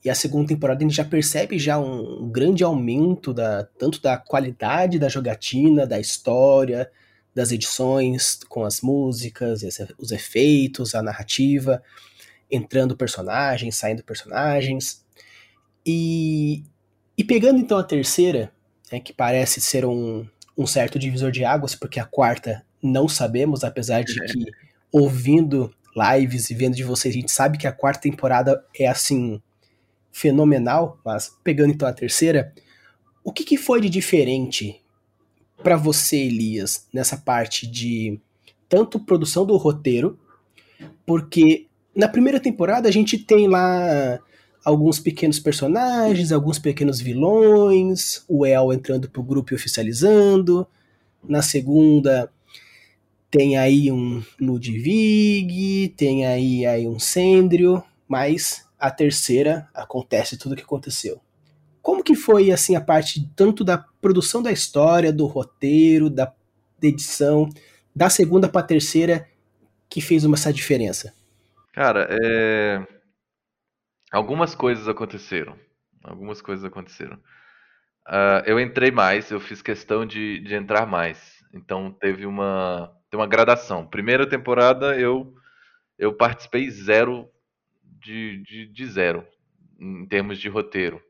e 0.04 0.10
a 0.10 0.14
segunda 0.14 0.48
temporada 0.48 0.78
a 0.78 0.86
gente 0.86 0.96
já 0.96 1.04
percebe 1.04 1.58
já 1.58 1.78
um, 1.78 2.24
um 2.24 2.30
grande 2.30 2.62
aumento 2.62 3.34
da 3.34 3.64
tanto 3.78 4.00
da 4.00 4.16
qualidade 4.16 4.98
da 4.98 5.08
jogatina, 5.08 5.86
da 5.86 5.98
história, 5.98 6.90
das 7.34 7.52
edições 7.52 8.40
com 8.48 8.64
as 8.64 8.80
músicas, 8.80 9.62
os 9.98 10.10
efeitos, 10.10 10.94
a 10.94 11.02
narrativa, 11.02 11.82
entrando 12.50 12.96
personagens, 12.96 13.76
saindo 13.76 14.02
personagens. 14.02 15.04
E, 15.84 16.64
e 17.16 17.22
pegando 17.24 17.58
então 17.58 17.76
a 17.76 17.84
terceira, 17.84 18.52
né, 18.90 19.00
que 19.00 19.12
parece 19.12 19.60
ser 19.60 19.84
um, 19.84 20.26
um 20.56 20.66
certo 20.66 20.98
divisor 20.98 21.30
de 21.30 21.44
águas, 21.44 21.74
porque 21.74 22.00
a 22.00 22.06
quarta 22.06 22.64
não 22.82 23.08
sabemos, 23.08 23.64
apesar 23.64 24.02
de 24.02 24.14
que 24.14 24.44
ouvindo 24.90 25.74
lives 25.94 26.50
e 26.50 26.54
vendo 26.54 26.74
de 26.74 26.84
vocês, 26.84 27.14
a 27.14 27.18
gente 27.18 27.32
sabe 27.32 27.58
que 27.58 27.66
a 27.66 27.72
quarta 27.72 28.02
temporada 28.02 28.64
é 28.78 28.86
assim 28.86 29.42
fenomenal, 30.16 30.98
mas 31.04 31.36
pegando 31.44 31.74
então 31.74 31.86
a 31.86 31.92
terceira, 31.92 32.50
o 33.22 33.30
que, 33.30 33.44
que 33.44 33.58
foi 33.58 33.82
de 33.82 33.90
diferente 33.90 34.80
para 35.62 35.76
você, 35.76 36.16
Elias, 36.16 36.88
nessa 36.90 37.18
parte 37.18 37.66
de 37.66 38.18
tanto 38.66 38.98
produção 38.98 39.44
do 39.44 39.54
roteiro, 39.58 40.18
porque 41.04 41.66
na 41.94 42.08
primeira 42.08 42.40
temporada 42.40 42.88
a 42.88 42.92
gente 42.92 43.18
tem 43.18 43.46
lá 43.46 44.18
alguns 44.64 44.98
pequenos 44.98 45.38
personagens, 45.38 46.32
alguns 46.32 46.58
pequenos 46.58 46.98
vilões, 46.98 48.24
o 48.26 48.46
El 48.46 48.72
entrando 48.72 49.10
pro 49.10 49.22
grupo 49.22 49.52
e 49.52 49.54
oficializando. 49.56 50.66
Na 51.28 51.42
segunda 51.42 52.32
tem 53.30 53.58
aí 53.58 53.92
um 53.92 54.22
Ludwig, 54.40 55.92
tem 55.94 56.24
aí, 56.24 56.64
aí 56.64 56.88
um 56.88 56.98
Sendrio, 56.98 57.84
mas 58.08 58.65
a 58.78 58.90
terceira 58.90 59.68
acontece 59.74 60.38
tudo 60.38 60.52
o 60.52 60.56
que 60.56 60.62
aconteceu. 60.62 61.20
Como 61.80 62.02
que 62.02 62.14
foi 62.14 62.50
assim 62.50 62.74
a 62.74 62.80
parte 62.80 63.30
tanto 63.36 63.62
da 63.62 63.78
produção 63.78 64.42
da 64.42 64.50
história, 64.50 65.12
do 65.12 65.26
roteiro, 65.26 66.10
da, 66.10 66.32
edição, 66.82 67.48
da 67.94 68.10
segunda 68.10 68.48
para 68.48 68.60
a 68.60 68.66
terceira 68.66 69.28
que 69.88 70.00
fez 70.00 70.24
uma 70.24 70.34
essa 70.34 70.52
diferença? 70.52 71.14
Cara, 71.72 72.08
é... 72.10 72.86
algumas 74.10 74.54
coisas 74.54 74.88
aconteceram. 74.88 75.56
Algumas 76.02 76.40
coisas 76.40 76.64
aconteceram. 76.64 77.16
Uh, 78.08 78.42
eu 78.46 78.60
entrei 78.60 78.90
mais, 78.90 79.30
eu 79.30 79.40
fiz 79.40 79.60
questão 79.60 80.06
de, 80.06 80.40
de 80.40 80.54
entrar 80.54 80.86
mais. 80.86 81.18
Então 81.52 81.90
teve 81.90 82.26
uma, 82.26 82.92
teve 83.10 83.20
uma 83.20 83.26
gradação. 83.26 83.86
Primeira 83.86 84.28
temporada 84.28 84.98
eu 84.98 85.34
eu 85.98 86.12
participei 86.12 86.70
zero 86.70 87.28
de, 88.00 88.42
de, 88.42 88.66
de 88.66 88.86
zero 88.86 89.26
em 89.78 90.06
termos 90.06 90.38
de 90.38 90.48
roteiro. 90.48 91.02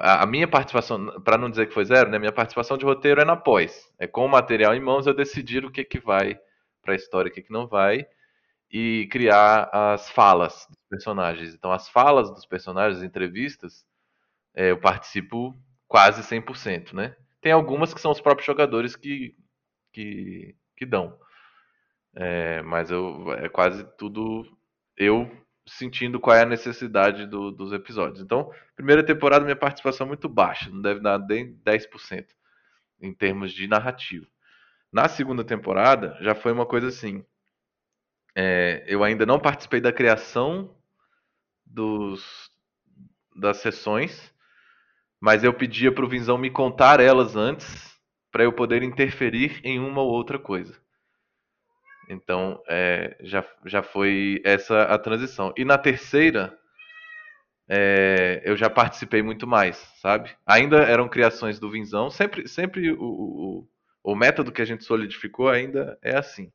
A, 0.00 0.22
a 0.22 0.26
minha 0.26 0.46
participação, 0.46 1.20
para 1.22 1.36
não 1.36 1.50
dizer 1.50 1.66
que 1.66 1.74
foi 1.74 1.84
zero, 1.84 2.10
né? 2.10 2.18
Minha 2.18 2.32
participação 2.32 2.78
de 2.78 2.84
roteiro 2.84 3.20
é 3.20 3.24
na 3.24 3.36
pós. 3.36 3.90
É 3.98 4.06
com 4.06 4.24
o 4.24 4.28
material 4.28 4.74
em 4.74 4.80
mãos 4.80 5.06
eu 5.06 5.14
decidir 5.14 5.64
o 5.64 5.70
que 5.70 5.84
que 5.84 5.98
vai 5.98 6.38
para 6.82 6.94
a 6.94 6.96
história, 6.96 7.30
o 7.30 7.32
que 7.32 7.42
que 7.42 7.52
não 7.52 7.66
vai 7.66 8.06
e 8.70 9.06
criar 9.10 9.68
as 9.72 10.10
falas 10.10 10.66
dos 10.68 10.78
personagens. 10.88 11.54
Então 11.54 11.72
as 11.72 11.88
falas 11.88 12.30
dos 12.30 12.46
personagens, 12.46 12.98
as 12.98 13.04
entrevistas, 13.04 13.84
é, 14.54 14.70
eu 14.70 14.78
participo 14.78 15.54
quase 15.88 16.22
100%, 16.22 16.94
né? 16.94 17.16
Tem 17.40 17.52
algumas 17.52 17.92
que 17.92 18.00
são 18.00 18.12
os 18.12 18.20
próprios 18.20 18.46
jogadores 18.46 18.96
que 18.96 19.34
que, 19.92 20.56
que 20.76 20.86
dão. 20.86 21.18
É, 22.14 22.62
mas 22.62 22.90
eu 22.90 23.32
é 23.34 23.48
quase 23.48 23.84
tudo 23.98 24.44
eu 24.96 25.30
sentindo 25.78 26.20
qual 26.20 26.36
é 26.36 26.42
a 26.42 26.46
necessidade 26.46 27.26
do, 27.26 27.50
dos 27.50 27.72
episódios. 27.72 28.20
Então, 28.20 28.50
primeira 28.76 29.04
temporada, 29.04 29.44
minha 29.44 29.56
participação 29.56 30.06
é 30.06 30.08
muito 30.08 30.28
baixa, 30.28 30.70
não 30.70 30.80
deve 30.80 31.00
dar 31.00 31.18
nem 31.18 31.54
10% 31.64 32.26
em 33.00 33.12
termos 33.12 33.52
de 33.52 33.66
narrativa. 33.66 34.26
Na 34.92 35.08
segunda 35.08 35.42
temporada, 35.42 36.16
já 36.20 36.34
foi 36.34 36.52
uma 36.52 36.66
coisa 36.66 36.88
assim. 36.88 37.24
É, 38.34 38.84
eu 38.86 39.02
ainda 39.02 39.26
não 39.26 39.40
participei 39.40 39.80
da 39.80 39.92
criação 39.92 40.74
dos, 41.64 42.50
das 43.34 43.58
sessões, 43.58 44.32
mas 45.20 45.44
eu 45.44 45.54
pedia 45.54 45.92
para 45.92 46.04
o 46.04 46.08
Vinzão 46.08 46.36
me 46.36 46.50
contar 46.50 47.00
elas 47.00 47.36
antes, 47.36 47.92
para 48.30 48.44
eu 48.44 48.52
poder 48.52 48.82
interferir 48.82 49.60
em 49.64 49.78
uma 49.78 50.02
ou 50.02 50.10
outra 50.10 50.38
coisa. 50.38 50.78
Então, 52.08 52.62
é, 52.68 53.16
já, 53.20 53.44
já 53.64 53.82
foi 53.82 54.40
essa 54.44 54.82
a 54.82 54.98
transição. 54.98 55.52
E 55.56 55.64
na 55.64 55.78
terceira, 55.78 56.58
é, 57.68 58.42
eu 58.44 58.56
já 58.56 58.68
participei 58.68 59.22
muito 59.22 59.46
mais, 59.46 59.76
sabe? 60.00 60.30
Ainda 60.44 60.78
eram 60.82 61.08
criações 61.08 61.58
do 61.58 61.70
Vinzão, 61.70 62.10
sempre, 62.10 62.48
sempre 62.48 62.92
o, 62.92 62.98
o, 63.02 63.68
o 64.02 64.14
método 64.14 64.52
que 64.52 64.62
a 64.62 64.64
gente 64.64 64.84
solidificou 64.84 65.48
ainda 65.48 65.98
é 66.02 66.16
assim. 66.16 66.52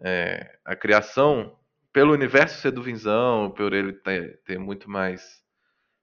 É, 0.00 0.58
a 0.64 0.76
criação, 0.76 1.58
pelo 1.92 2.12
universo 2.12 2.60
ser 2.60 2.70
do 2.70 2.82
Vinzão, 2.82 3.50
por 3.50 3.72
ele 3.72 3.92
ter, 3.92 4.40
ter 4.44 4.58
muito 4.58 4.88
mais 4.88 5.42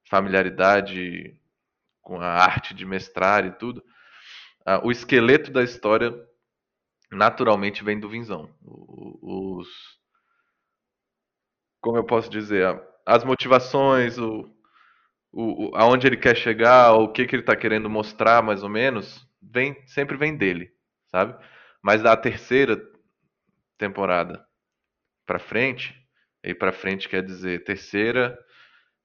familiaridade 0.10 1.39
com 2.02 2.19
a 2.19 2.28
arte 2.28 2.74
de 2.74 2.86
mestrar 2.86 3.45
e 3.45 3.52
tudo, 3.52 3.84
o 4.84 4.91
esqueleto 4.91 5.52
da 5.52 5.63
história 5.63 6.13
naturalmente 7.15 7.84
vem 7.84 7.99
do 7.99 8.10
Vinzão. 8.10 8.49
Os, 8.62 9.67
como 11.82 11.97
eu 11.97 12.04
posso 12.04 12.30
dizer, 12.30 12.82
as 13.06 13.23
motivações, 13.23 14.17
o, 14.17 14.49
o, 15.32 15.71
aonde 15.75 16.08
ele 16.08 16.17
quer 16.17 16.36
chegar, 16.36 16.93
o 16.93 17.12
que, 17.12 17.25
que 17.25 17.36
ele 17.36 17.43
está 17.43 17.56
querendo 17.56 17.89
mostrar, 17.89 18.43
mais 18.43 18.63
ou 18.63 18.69
menos, 18.69 19.28
vem 19.41 19.75
sempre 19.88 20.17
vem 20.17 20.36
dele, 20.36 20.71
sabe? 21.08 21.36
Mas 21.82 22.01
da 22.01 22.15
terceira 22.17 22.82
temporada 23.78 24.45
para 25.25 25.39
frente, 25.39 25.95
e 26.43 26.54
para 26.54 26.71
frente 26.71 27.10
quer 27.10 27.23
dizer 27.23 27.63
terceira, 27.63 28.38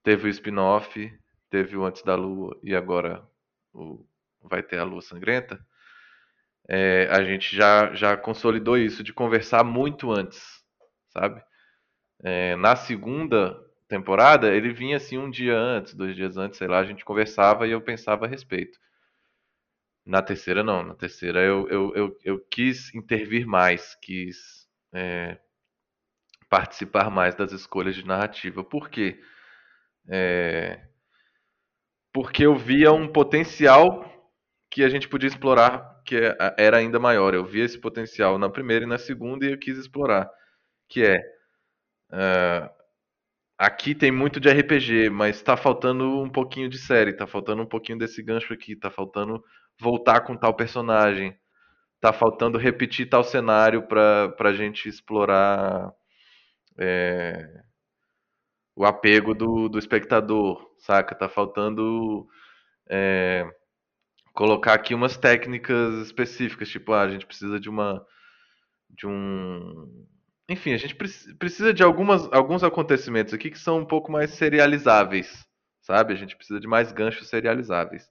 teve 0.03 0.27
o 0.27 0.29
spin-off, 0.29 1.11
teve 1.49 1.75
o 1.75 1.85
Antes 1.85 2.03
da 2.03 2.15
Lua 2.15 2.59
e 2.63 2.75
agora 2.75 3.27
o, 3.73 4.05
vai 4.43 4.61
ter 4.61 4.77
a 4.77 4.83
Lua 4.83 5.01
Sangrenta 5.01 5.59
é, 6.73 7.09
a 7.11 7.21
gente 7.21 7.53
já, 7.53 7.93
já 7.93 8.15
consolidou 8.15 8.77
isso 8.77 9.03
de 9.03 9.11
conversar 9.11 9.61
muito 9.61 10.09
antes, 10.09 10.41
sabe? 11.09 11.43
É, 12.23 12.55
na 12.55 12.77
segunda 12.77 13.59
temporada, 13.89 14.55
ele 14.55 14.71
vinha 14.71 14.95
assim 14.95 15.17
um 15.17 15.29
dia 15.29 15.57
antes, 15.57 15.93
dois 15.93 16.15
dias 16.15 16.37
antes, 16.37 16.57
sei 16.57 16.69
lá, 16.69 16.79
a 16.79 16.85
gente 16.85 17.03
conversava 17.03 17.67
e 17.67 17.71
eu 17.71 17.81
pensava 17.81 18.25
a 18.25 18.29
respeito. 18.29 18.79
Na 20.05 20.21
terceira, 20.21 20.63
não. 20.63 20.81
Na 20.81 20.95
terceira, 20.95 21.41
eu, 21.41 21.67
eu, 21.67 21.93
eu, 21.93 22.17
eu 22.23 22.39
quis 22.49 22.95
intervir 22.95 23.45
mais, 23.45 23.93
quis 23.95 24.65
é, 24.93 25.37
participar 26.49 27.11
mais 27.11 27.35
das 27.35 27.51
escolhas 27.51 27.95
de 27.95 28.07
narrativa. 28.07 28.63
Por 28.63 28.89
quê? 28.89 29.21
É, 30.07 30.87
porque 32.13 32.45
eu 32.45 32.55
via 32.55 32.93
um 32.93 33.11
potencial 33.11 34.09
que 34.69 34.85
a 34.85 34.89
gente 34.89 35.09
podia 35.09 35.27
explorar 35.27 35.90
que 36.05 36.15
é, 36.17 36.37
era 36.57 36.77
ainda 36.77 36.99
maior. 36.99 37.33
Eu 37.33 37.45
vi 37.45 37.61
esse 37.61 37.77
potencial 37.79 38.37
na 38.37 38.49
primeira 38.49 38.85
e 38.85 38.87
na 38.87 38.97
segunda 38.97 39.45
e 39.45 39.51
eu 39.51 39.57
quis 39.57 39.77
explorar. 39.77 40.29
Que 40.89 41.03
é. 41.05 41.17
Uh, 42.11 42.69
aqui 43.57 43.95
tem 43.95 44.11
muito 44.11 44.39
de 44.39 44.49
RPG, 44.49 45.09
mas 45.09 45.37
está 45.37 45.55
faltando 45.55 46.21
um 46.21 46.29
pouquinho 46.29 46.69
de 46.69 46.77
série, 46.77 47.11
está 47.11 47.27
faltando 47.27 47.61
um 47.63 47.65
pouquinho 47.65 47.97
desse 47.99 48.21
gancho 48.21 48.53
aqui, 48.53 48.73
está 48.73 48.89
faltando 48.91 49.43
voltar 49.79 50.21
com 50.21 50.35
tal 50.35 50.53
personagem, 50.53 51.37
está 51.95 52.11
faltando 52.11 52.57
repetir 52.57 53.09
tal 53.09 53.23
cenário 53.23 53.83
para 53.87 54.33
a 54.39 54.53
gente 54.53 54.89
explorar 54.89 55.91
é, 56.77 57.63
o 58.75 58.85
apego 58.85 59.33
do, 59.33 59.69
do 59.69 59.77
espectador, 59.79 60.65
saca? 60.79 61.15
Tá 61.15 61.29
faltando 61.29 62.27
é, 62.89 63.45
colocar 64.33 64.73
aqui 64.73 64.93
umas 64.93 65.17
técnicas 65.17 65.95
específicas, 66.05 66.69
tipo, 66.69 66.93
ah, 66.93 67.01
a 67.01 67.09
gente 67.09 67.25
precisa 67.25 67.59
de 67.59 67.69
uma 67.69 68.05
de 68.89 69.07
um 69.07 70.05
enfim, 70.49 70.73
a 70.73 70.77
gente 70.77 70.95
precisa 71.39 71.73
de 71.73 71.81
algumas, 71.81 72.27
alguns 72.33 72.61
acontecimentos 72.61 73.33
aqui 73.33 73.49
que 73.49 73.59
são 73.59 73.79
um 73.79 73.85
pouco 73.85 74.11
mais 74.11 74.31
serializáveis, 74.31 75.47
sabe? 75.81 76.13
A 76.13 76.17
gente 76.17 76.35
precisa 76.35 76.59
de 76.59 76.67
mais 76.67 76.91
ganchos 76.91 77.29
serializáveis. 77.29 78.09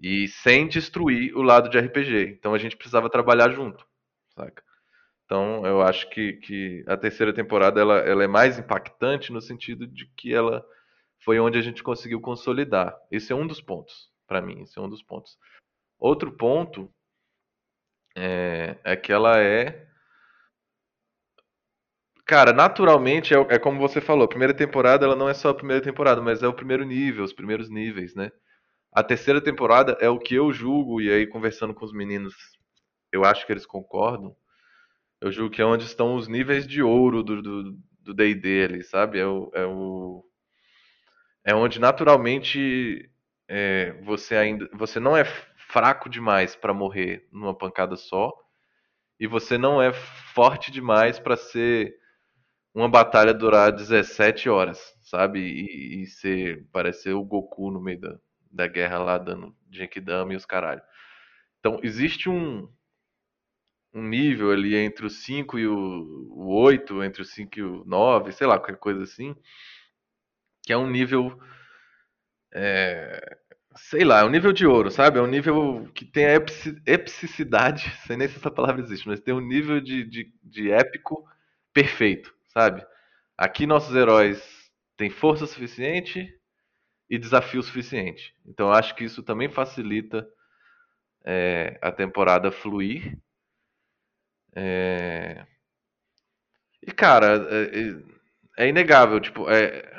E 0.00 0.26
sem 0.26 0.66
destruir 0.66 1.36
o 1.36 1.42
lado 1.42 1.68
de 1.70 1.78
RPG. 1.78 2.34
Então 2.38 2.54
a 2.54 2.58
gente 2.58 2.76
precisava 2.76 3.08
trabalhar 3.08 3.50
junto, 3.50 3.86
saca? 4.34 4.64
Então 5.24 5.64
eu 5.64 5.80
acho 5.80 6.10
que, 6.10 6.34
que 6.34 6.84
a 6.88 6.96
terceira 6.96 7.32
temporada 7.32 7.80
ela, 7.80 7.98
ela 7.98 8.24
é 8.24 8.28
mais 8.28 8.58
impactante 8.58 9.32
no 9.32 9.40
sentido 9.40 9.86
de 9.86 10.06
que 10.16 10.34
ela 10.34 10.64
foi 11.20 11.38
onde 11.38 11.56
a 11.56 11.62
gente 11.62 11.84
conseguiu 11.84 12.20
consolidar. 12.20 12.96
Esse 13.12 13.32
é 13.32 13.36
um 13.36 13.46
dos 13.46 13.60
pontos 13.60 14.10
para 14.28 14.42
mim, 14.42 14.62
esse 14.62 14.78
é 14.78 14.82
um 14.82 14.88
dos 14.88 15.02
pontos. 15.02 15.36
Outro 15.98 16.30
ponto 16.30 16.92
é, 18.16 18.76
é 18.84 18.96
que 18.96 19.10
ela 19.10 19.40
é. 19.40 19.88
Cara, 22.24 22.52
naturalmente, 22.52 23.34
é, 23.34 23.38
é, 23.38 23.58
como 23.58 23.80
você 23.80 24.00
falou, 24.00 24.24
a 24.24 24.28
primeira 24.28 24.52
temporada 24.52 25.06
ela 25.06 25.16
não 25.16 25.28
é 25.28 25.34
só 25.34 25.48
a 25.48 25.54
primeira 25.54 25.82
temporada, 25.82 26.20
mas 26.20 26.42
é 26.42 26.46
o 26.46 26.52
primeiro 26.52 26.84
nível, 26.84 27.24
os 27.24 27.32
primeiros 27.32 27.70
níveis, 27.70 28.14
né? 28.14 28.30
A 28.92 29.02
terceira 29.02 29.40
temporada 29.40 29.96
é 30.00 30.08
o 30.10 30.18
que 30.18 30.34
eu 30.34 30.52
julgo, 30.52 31.00
e 31.00 31.10
aí 31.10 31.26
conversando 31.26 31.74
com 31.74 31.84
os 31.84 31.92
meninos, 31.92 32.34
eu 33.10 33.24
acho 33.24 33.46
que 33.46 33.52
eles 33.52 33.64
concordam. 33.64 34.36
Eu 35.20 35.32
julgo 35.32 35.54
que 35.54 35.62
é 35.62 35.64
onde 35.64 35.84
estão 35.84 36.14
os 36.16 36.28
níveis 36.28 36.66
de 36.66 36.82
ouro 36.82 37.22
do 37.22 38.14
D&D 38.14 38.64
ali, 38.64 38.82
sabe? 38.82 39.18
É, 39.18 39.26
o, 39.26 39.50
é, 39.54 39.66
o, 39.66 40.24
é 41.44 41.54
onde 41.54 41.80
naturalmente 41.80 43.10
é, 43.48 43.92
você 44.02 44.36
ainda 44.36 44.68
você 44.74 45.00
não 45.00 45.16
é 45.16 45.24
fraco 45.24 46.08
demais 46.08 46.54
para 46.54 46.74
morrer 46.74 47.26
numa 47.32 47.56
pancada 47.56 47.96
só 47.96 48.32
e 49.18 49.26
você 49.26 49.58
não 49.58 49.82
é 49.82 49.92
forte 49.92 50.70
demais 50.70 51.18
para 51.18 51.36
ser 51.36 51.96
uma 52.74 52.88
batalha 52.88 53.34
durar 53.34 53.72
17 53.72 54.48
horas, 54.48 54.78
sabe? 55.02 55.40
E, 55.40 56.02
e 56.02 56.06
ser 56.06 56.66
parecer 56.72 57.12
o 57.12 57.24
Goku 57.24 57.70
no 57.70 57.80
meio 57.80 58.00
da, 58.00 58.18
da 58.52 58.66
guerra 58.68 58.98
lá 58.98 59.18
dando 59.18 59.56
Genkidama 59.70 60.32
e 60.32 60.36
os 60.36 60.46
caralho. 60.46 60.82
Então 61.58 61.80
existe 61.82 62.28
um 62.28 62.68
um 63.92 64.02
nível 64.02 64.52
ali 64.52 64.76
entre 64.76 65.06
o 65.06 65.10
5 65.10 65.58
e 65.58 65.66
o, 65.66 66.28
o 66.30 66.54
8, 66.60 67.02
entre 67.02 67.22
o 67.22 67.24
5 67.24 67.58
e 67.58 67.62
o 67.62 67.84
9, 67.86 68.32
sei 68.32 68.46
lá, 68.46 68.58
qualquer 68.58 68.76
coisa 68.76 69.02
assim, 69.02 69.34
que 70.62 70.72
é 70.72 70.76
um 70.76 70.88
nível 70.88 71.40
é, 72.54 73.38
sei 73.76 74.04
lá, 74.04 74.20
é 74.20 74.24
um 74.24 74.30
nível 74.30 74.52
de 74.52 74.66
ouro, 74.66 74.90
sabe? 74.90 75.18
É 75.18 75.22
um 75.22 75.26
nível 75.26 75.88
que 75.94 76.04
tem 76.04 76.26
a 76.26 76.34
epicidade, 76.86 77.90
sei 78.06 78.16
nem 78.16 78.28
se 78.28 78.36
essa 78.36 78.50
palavra 78.50 78.82
existe, 78.82 79.06
mas 79.08 79.20
tem 79.20 79.34
um 79.34 79.40
nível 79.40 79.80
de, 79.80 80.04
de, 80.04 80.32
de 80.42 80.70
épico 80.70 81.28
perfeito, 81.72 82.34
sabe? 82.48 82.84
Aqui 83.36 83.66
nossos 83.66 83.94
heróis 83.94 84.42
têm 84.96 85.10
força 85.10 85.46
suficiente 85.46 86.34
e 87.08 87.18
desafio 87.18 87.62
suficiente. 87.62 88.34
Então 88.44 88.72
acho 88.72 88.94
que 88.94 89.04
isso 89.04 89.22
também 89.22 89.48
facilita 89.48 90.28
é, 91.24 91.78
a 91.80 91.92
temporada 91.92 92.50
fluir. 92.50 93.16
É... 94.54 95.46
E 96.82 96.90
cara, 96.92 97.46
é, 97.50 97.80
é, 98.60 98.64
é 98.64 98.68
inegável, 98.68 99.20
tipo, 99.20 99.48
é, 99.50 99.97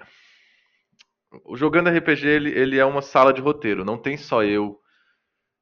o 1.46 1.56
jogando 1.56 1.90
RPG 1.90 2.28
ele, 2.28 2.50
ele 2.52 2.78
é 2.78 2.86
uma 2.86 3.02
sala 3.02 3.34
de 3.34 3.42
roteiro, 3.42 3.86
não 3.86 3.98
tem 3.98 4.18
só 4.18 4.44
eu 4.44 4.82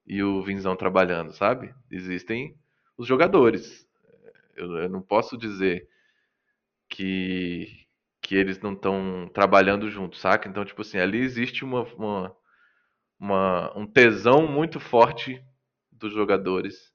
e 0.06 0.24
o 0.24 0.42
Vinzão 0.42 0.76
trabalhando, 0.76 1.34
sabe? 1.34 1.74
Existem 1.92 2.58
os 2.98 3.06
jogadores. 3.06 3.86
Eu, 4.56 4.78
eu 4.78 4.90
não 4.90 5.02
posso 5.02 5.38
dizer 5.38 5.88
que 6.90 7.88
que 8.28 8.36
eles 8.36 8.60
não 8.60 8.74
estão 8.74 9.30
trabalhando 9.34 9.90
juntos, 9.90 10.20
saca? 10.20 10.50
Então, 10.50 10.66
tipo 10.66 10.82
assim, 10.82 10.98
ali 10.98 11.20
existe 11.20 11.64
uma, 11.64 11.84
uma, 11.94 12.36
uma, 13.18 13.78
um 13.78 13.88
tesão 13.88 14.46
muito 14.46 14.82
forte 14.82 15.42
dos 15.90 16.12
jogadores 16.14 16.94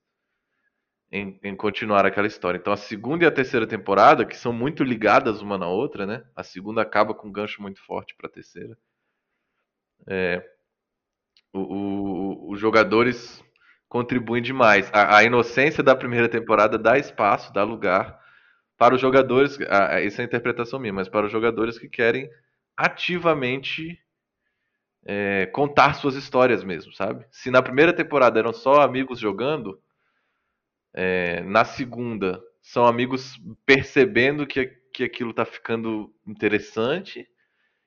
em, 1.12 1.38
em, 1.42 1.54
continuar 1.54 2.06
aquela 2.06 2.26
história. 2.26 2.56
Então, 2.56 2.72
a 2.72 2.76
segunda 2.76 3.24
e 3.24 3.26
a 3.26 3.30
terceira 3.30 3.66
temporada, 3.66 4.24
que 4.24 4.36
são 4.36 4.52
muito 4.52 4.82
ligadas 4.82 5.42
uma 5.42 5.58
na 5.58 5.68
outra, 5.68 6.06
né? 6.06 6.24
A 6.34 6.42
segunda 6.42 6.80
acaba 6.80 7.12
com 7.12 7.28
um 7.28 7.32
gancho 7.32 7.60
muito 7.60 7.84
forte 7.84 8.14
para 8.16 8.28
a 8.28 8.32
terceira. 8.32 8.76
É, 10.08 10.42
o, 11.52 11.60
o, 11.60 12.50
os 12.52 12.58
jogadores 12.58 13.44
contribuem 13.90 14.42
demais. 14.42 14.90
A, 14.90 15.18
a, 15.18 15.22
inocência 15.22 15.82
da 15.82 15.94
primeira 15.94 16.30
temporada 16.30 16.78
dá 16.78 16.96
espaço, 16.96 17.52
dá 17.52 17.62
lugar 17.62 18.18
para 18.78 18.94
os 18.94 19.00
jogadores. 19.00 19.58
A, 19.68 20.00
essa 20.00 20.22
é 20.22 20.24
a 20.24 20.26
interpretação 20.26 20.80
minha, 20.80 20.94
mas 20.94 21.10
para 21.10 21.26
os 21.26 21.32
jogadores 21.32 21.78
que 21.78 21.90
querem 21.90 22.30
ativamente 22.74 24.00
é, 25.04 25.44
contar 25.52 25.94
suas 25.94 26.14
histórias 26.14 26.64
mesmo, 26.64 26.90
sabe? 26.94 27.26
Se 27.30 27.50
na 27.50 27.60
primeira 27.60 27.92
temporada 27.92 28.38
eram 28.38 28.54
só 28.54 28.80
amigos 28.80 29.18
jogando, 29.18 29.78
é, 30.94 31.42
na 31.42 31.64
segunda 31.64 32.42
são 32.60 32.86
amigos 32.86 33.40
percebendo 33.66 34.46
que, 34.46 34.66
que 34.92 35.04
aquilo 35.04 35.30
está 35.30 35.44
ficando 35.44 36.14
interessante 36.26 37.26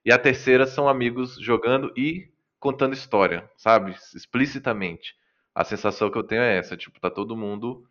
e 0.03 0.11
a 0.11 0.19
terceira 0.19 0.67
são 0.67 0.87
amigos 0.87 1.35
jogando 1.41 1.91
e 1.97 2.29
contando 2.59 2.93
história, 2.93 3.49
sabe? 3.57 3.95
Explicitamente. 4.15 5.15
A 5.53 5.63
sensação 5.63 6.11
que 6.11 6.17
eu 6.17 6.23
tenho 6.23 6.41
é 6.41 6.57
essa, 6.57 6.75
tipo, 6.75 6.99
tá 6.99 7.09
todo 7.09 7.37
mundo. 7.37 7.87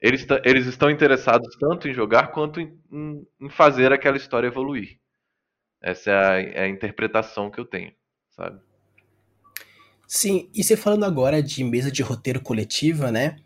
Eles, 0.00 0.26
eles 0.44 0.66
estão 0.66 0.90
interessados 0.90 1.56
tanto 1.56 1.88
em 1.88 1.94
jogar 1.94 2.28
quanto 2.28 2.60
em, 2.60 2.78
em, 2.90 3.26
em 3.40 3.48
fazer 3.48 3.92
aquela 3.92 4.16
história 4.16 4.48
evoluir. 4.48 4.98
Essa 5.80 6.10
é 6.10 6.14
a, 6.14 6.40
é 6.40 6.60
a, 6.64 6.68
interpretação 6.68 7.50
que 7.50 7.60
eu 7.60 7.64
tenho, 7.64 7.92
sabe? 8.30 8.60
Sim, 10.06 10.50
e 10.54 10.64
você 10.64 10.76
falando 10.76 11.04
agora 11.04 11.42
de 11.42 11.62
mesa 11.62 11.90
de 11.90 12.02
roteiro 12.02 12.40
coletiva, 12.40 13.12
né? 13.12 13.36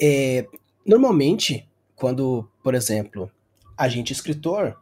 É, 0.00 0.46
normalmente, 0.86 1.68
quando, 1.94 2.48
por 2.62 2.74
exemplo, 2.74 3.30
a 3.76 3.88
gente 3.88 4.12
escritor 4.12 4.76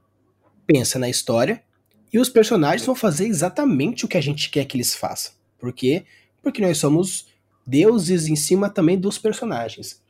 pensa 0.66 0.98
na 0.98 1.08
história 1.08 1.62
e 2.12 2.18
os 2.18 2.28
personagens 2.28 2.84
vão 2.84 2.94
fazer 2.94 3.26
exatamente 3.26 4.04
o 4.04 4.08
que 4.08 4.16
a 4.16 4.20
gente 4.20 4.50
quer 4.50 4.64
que 4.64 4.76
eles 4.76 4.94
façam. 4.94 5.32
Por 5.58 5.72
quê? 5.72 6.04
Porque 6.42 6.60
nós 6.60 6.78
somos 6.78 7.28
deuses 7.66 8.26
em 8.26 8.36
cima 8.36 8.68
também 8.68 8.98
dos 8.98 9.18
personagens. 9.18 10.02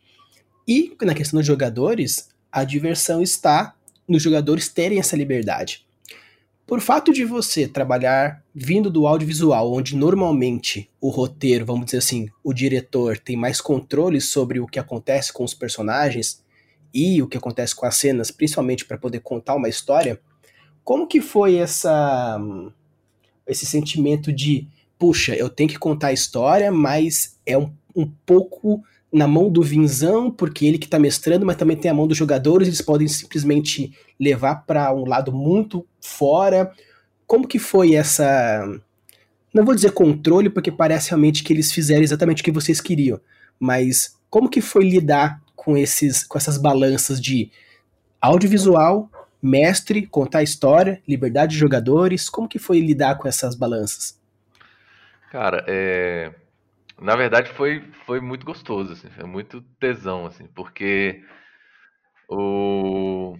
E 0.66 0.96
na 1.02 1.14
questão 1.14 1.38
dos 1.38 1.46
jogadores, 1.46 2.28
a 2.50 2.64
diversão 2.64 3.22
está 3.22 3.74
nos 4.08 4.22
jogadores 4.22 4.68
terem 4.68 4.98
essa 4.98 5.16
liberdade. 5.16 5.86
Por 6.66 6.80
fato 6.80 7.12
de 7.12 7.24
você 7.24 7.68
trabalhar 7.68 8.41
vindo 8.54 8.90
do 8.90 9.06
audiovisual, 9.06 9.72
onde 9.72 9.96
normalmente 9.96 10.90
o 11.00 11.08
roteiro, 11.08 11.64
vamos 11.64 11.86
dizer 11.86 11.98
assim, 11.98 12.28
o 12.44 12.52
diretor 12.52 13.18
tem 13.18 13.36
mais 13.36 13.60
controle 13.60 14.20
sobre 14.20 14.60
o 14.60 14.66
que 14.66 14.78
acontece 14.78 15.32
com 15.32 15.42
os 15.42 15.54
personagens 15.54 16.42
e 16.92 17.22
o 17.22 17.26
que 17.26 17.38
acontece 17.38 17.74
com 17.74 17.86
as 17.86 17.96
cenas, 17.96 18.30
principalmente 18.30 18.84
para 18.84 18.98
poder 18.98 19.20
contar 19.20 19.54
uma 19.54 19.68
história, 19.68 20.20
como 20.84 21.06
que 21.06 21.20
foi 21.20 21.56
essa 21.56 22.38
esse 23.46 23.66
sentimento 23.66 24.32
de, 24.32 24.68
puxa, 24.98 25.34
eu 25.34 25.48
tenho 25.48 25.68
que 25.68 25.78
contar 25.78 26.08
a 26.08 26.12
história, 26.12 26.70
mas 26.70 27.38
é 27.44 27.58
um, 27.58 27.72
um 27.94 28.10
pouco 28.24 28.82
na 29.12 29.26
mão 29.28 29.50
do 29.50 29.62
Vinzão, 29.62 30.30
porque 30.30 30.64
ele 30.64 30.78
que 30.78 30.86
está 30.86 30.98
mestrando, 30.98 31.44
mas 31.44 31.56
também 31.56 31.76
tem 31.76 31.90
a 31.90 31.94
mão 31.94 32.06
dos 32.06 32.16
jogadores, 32.16 32.66
eles 32.66 32.80
podem 32.80 33.06
simplesmente 33.08 33.92
levar 34.18 34.64
para 34.66 34.92
um 34.94 35.04
lado 35.04 35.32
muito 35.32 35.86
fora. 36.00 36.72
Como 37.32 37.48
que 37.48 37.58
foi 37.58 37.94
essa 37.94 38.62
não 39.54 39.64
vou 39.64 39.74
dizer 39.74 39.92
controle, 39.92 40.50
porque 40.50 40.70
parece 40.70 41.08
realmente 41.08 41.42
que 41.42 41.50
eles 41.50 41.72
fizeram 41.72 42.02
exatamente 42.02 42.42
o 42.42 42.44
que 42.44 42.52
vocês 42.52 42.78
queriam, 42.78 43.18
mas 43.58 44.20
como 44.28 44.50
que 44.50 44.60
foi 44.60 44.84
lidar 44.84 45.40
com 45.56 45.74
esses 45.74 46.24
com 46.24 46.36
essas 46.36 46.58
balanças 46.58 47.18
de 47.18 47.50
audiovisual 48.20 49.10
mestre, 49.42 50.06
contar 50.06 50.40
a 50.40 50.42
história, 50.42 51.02
liberdade 51.08 51.52
de 51.54 51.58
jogadores? 51.58 52.28
Como 52.28 52.46
que 52.46 52.58
foi 52.58 52.80
lidar 52.80 53.14
com 53.16 53.26
essas 53.26 53.54
balanças? 53.54 54.20
Cara, 55.30 55.64
é... 55.66 56.34
na 57.00 57.16
verdade 57.16 57.50
foi, 57.54 57.82
foi 58.04 58.20
muito 58.20 58.44
gostoso, 58.44 58.92
assim, 58.92 59.08
foi 59.08 59.24
muito 59.24 59.62
tesão, 59.80 60.26
assim, 60.26 60.46
porque 60.54 61.24
o... 62.28 63.38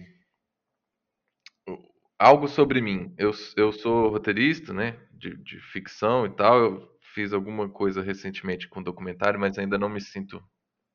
algo 2.23 2.47
sobre 2.47 2.79
mim, 2.81 3.13
eu, 3.17 3.31
eu 3.57 3.73
sou 3.73 4.07
roteirista, 4.07 4.73
né, 4.73 4.97
de, 5.11 5.35
de 5.35 5.59
ficção 5.59 6.25
e 6.25 6.29
tal, 6.29 6.57
eu 6.57 6.89
fiz 7.13 7.33
alguma 7.33 7.67
coisa 7.67 8.01
recentemente 8.01 8.67
com 8.67 8.81
documentário, 8.81 9.39
mas 9.39 9.57
ainda 9.57 9.77
não 9.77 9.89
me 9.89 9.99
sinto 9.99 10.41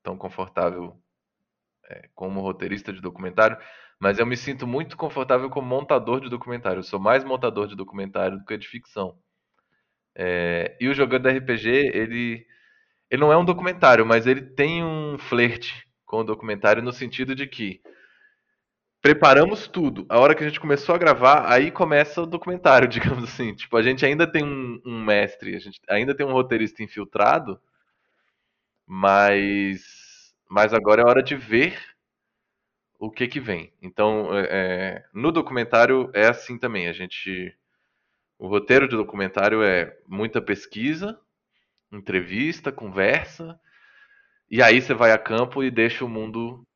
tão 0.02 0.16
confortável 0.16 0.96
é, 1.90 2.08
como 2.14 2.40
roteirista 2.40 2.94
de 2.94 3.02
documentário, 3.02 3.58
mas 4.00 4.18
eu 4.18 4.24
me 4.24 4.36
sinto 4.38 4.66
muito 4.66 4.96
confortável 4.96 5.50
como 5.50 5.66
montador 5.66 6.20
de 6.20 6.30
documentário. 6.30 6.78
Eu 6.78 6.84
sou 6.84 6.98
mais 6.98 7.24
montador 7.24 7.66
de 7.66 7.76
documentário 7.76 8.38
do 8.38 8.44
que 8.44 8.56
de 8.56 8.66
ficção. 8.66 9.18
É, 10.14 10.76
e 10.80 10.88
o 10.88 10.94
Jogando 10.94 11.28
RPG, 11.28 11.68
ele, 11.92 12.46
ele 13.10 13.20
não 13.20 13.32
é 13.32 13.36
um 13.36 13.44
documentário, 13.44 14.06
mas 14.06 14.26
ele 14.26 14.40
tem 14.40 14.82
um 14.82 15.18
flerte 15.18 15.86
com 16.06 16.20
o 16.20 16.24
documentário 16.24 16.82
no 16.82 16.92
sentido 16.92 17.34
de 17.34 17.46
que 17.46 17.82
preparamos 19.00 19.68
tudo. 19.68 20.06
A 20.08 20.18
hora 20.18 20.34
que 20.34 20.42
a 20.42 20.48
gente 20.48 20.60
começou 20.60 20.94
a 20.94 20.98
gravar, 20.98 21.50
aí 21.52 21.70
começa 21.70 22.22
o 22.22 22.26
documentário, 22.26 22.88
digamos 22.88 23.24
assim. 23.24 23.54
Tipo, 23.54 23.76
a 23.76 23.82
gente 23.82 24.04
ainda 24.04 24.26
tem 24.30 24.44
um, 24.44 24.80
um 24.84 25.04
mestre, 25.04 25.54
a 25.54 25.58
gente 25.58 25.80
ainda 25.88 26.14
tem 26.14 26.26
um 26.26 26.32
roteirista 26.32 26.82
infiltrado, 26.82 27.60
mas, 28.86 30.34
mas 30.48 30.72
agora 30.72 31.02
é 31.02 31.06
hora 31.08 31.22
de 31.22 31.36
ver 31.36 31.78
o 32.98 33.10
que 33.10 33.28
que 33.28 33.40
vem. 33.40 33.72
Então, 33.80 34.36
é, 34.36 34.48
é, 34.50 35.04
no 35.12 35.30
documentário 35.30 36.10
é 36.14 36.26
assim 36.26 36.58
também. 36.58 36.88
A 36.88 36.92
gente, 36.92 37.56
o 38.38 38.48
roteiro 38.48 38.88
de 38.88 38.96
documentário 38.96 39.62
é 39.62 39.96
muita 40.06 40.42
pesquisa, 40.42 41.18
entrevista, 41.92 42.72
conversa, 42.72 43.58
e 44.50 44.62
aí 44.62 44.80
você 44.80 44.94
vai 44.94 45.12
a 45.12 45.18
campo 45.18 45.62
e 45.62 45.70
deixa 45.70 46.04
o 46.04 46.08
mundo 46.08 46.66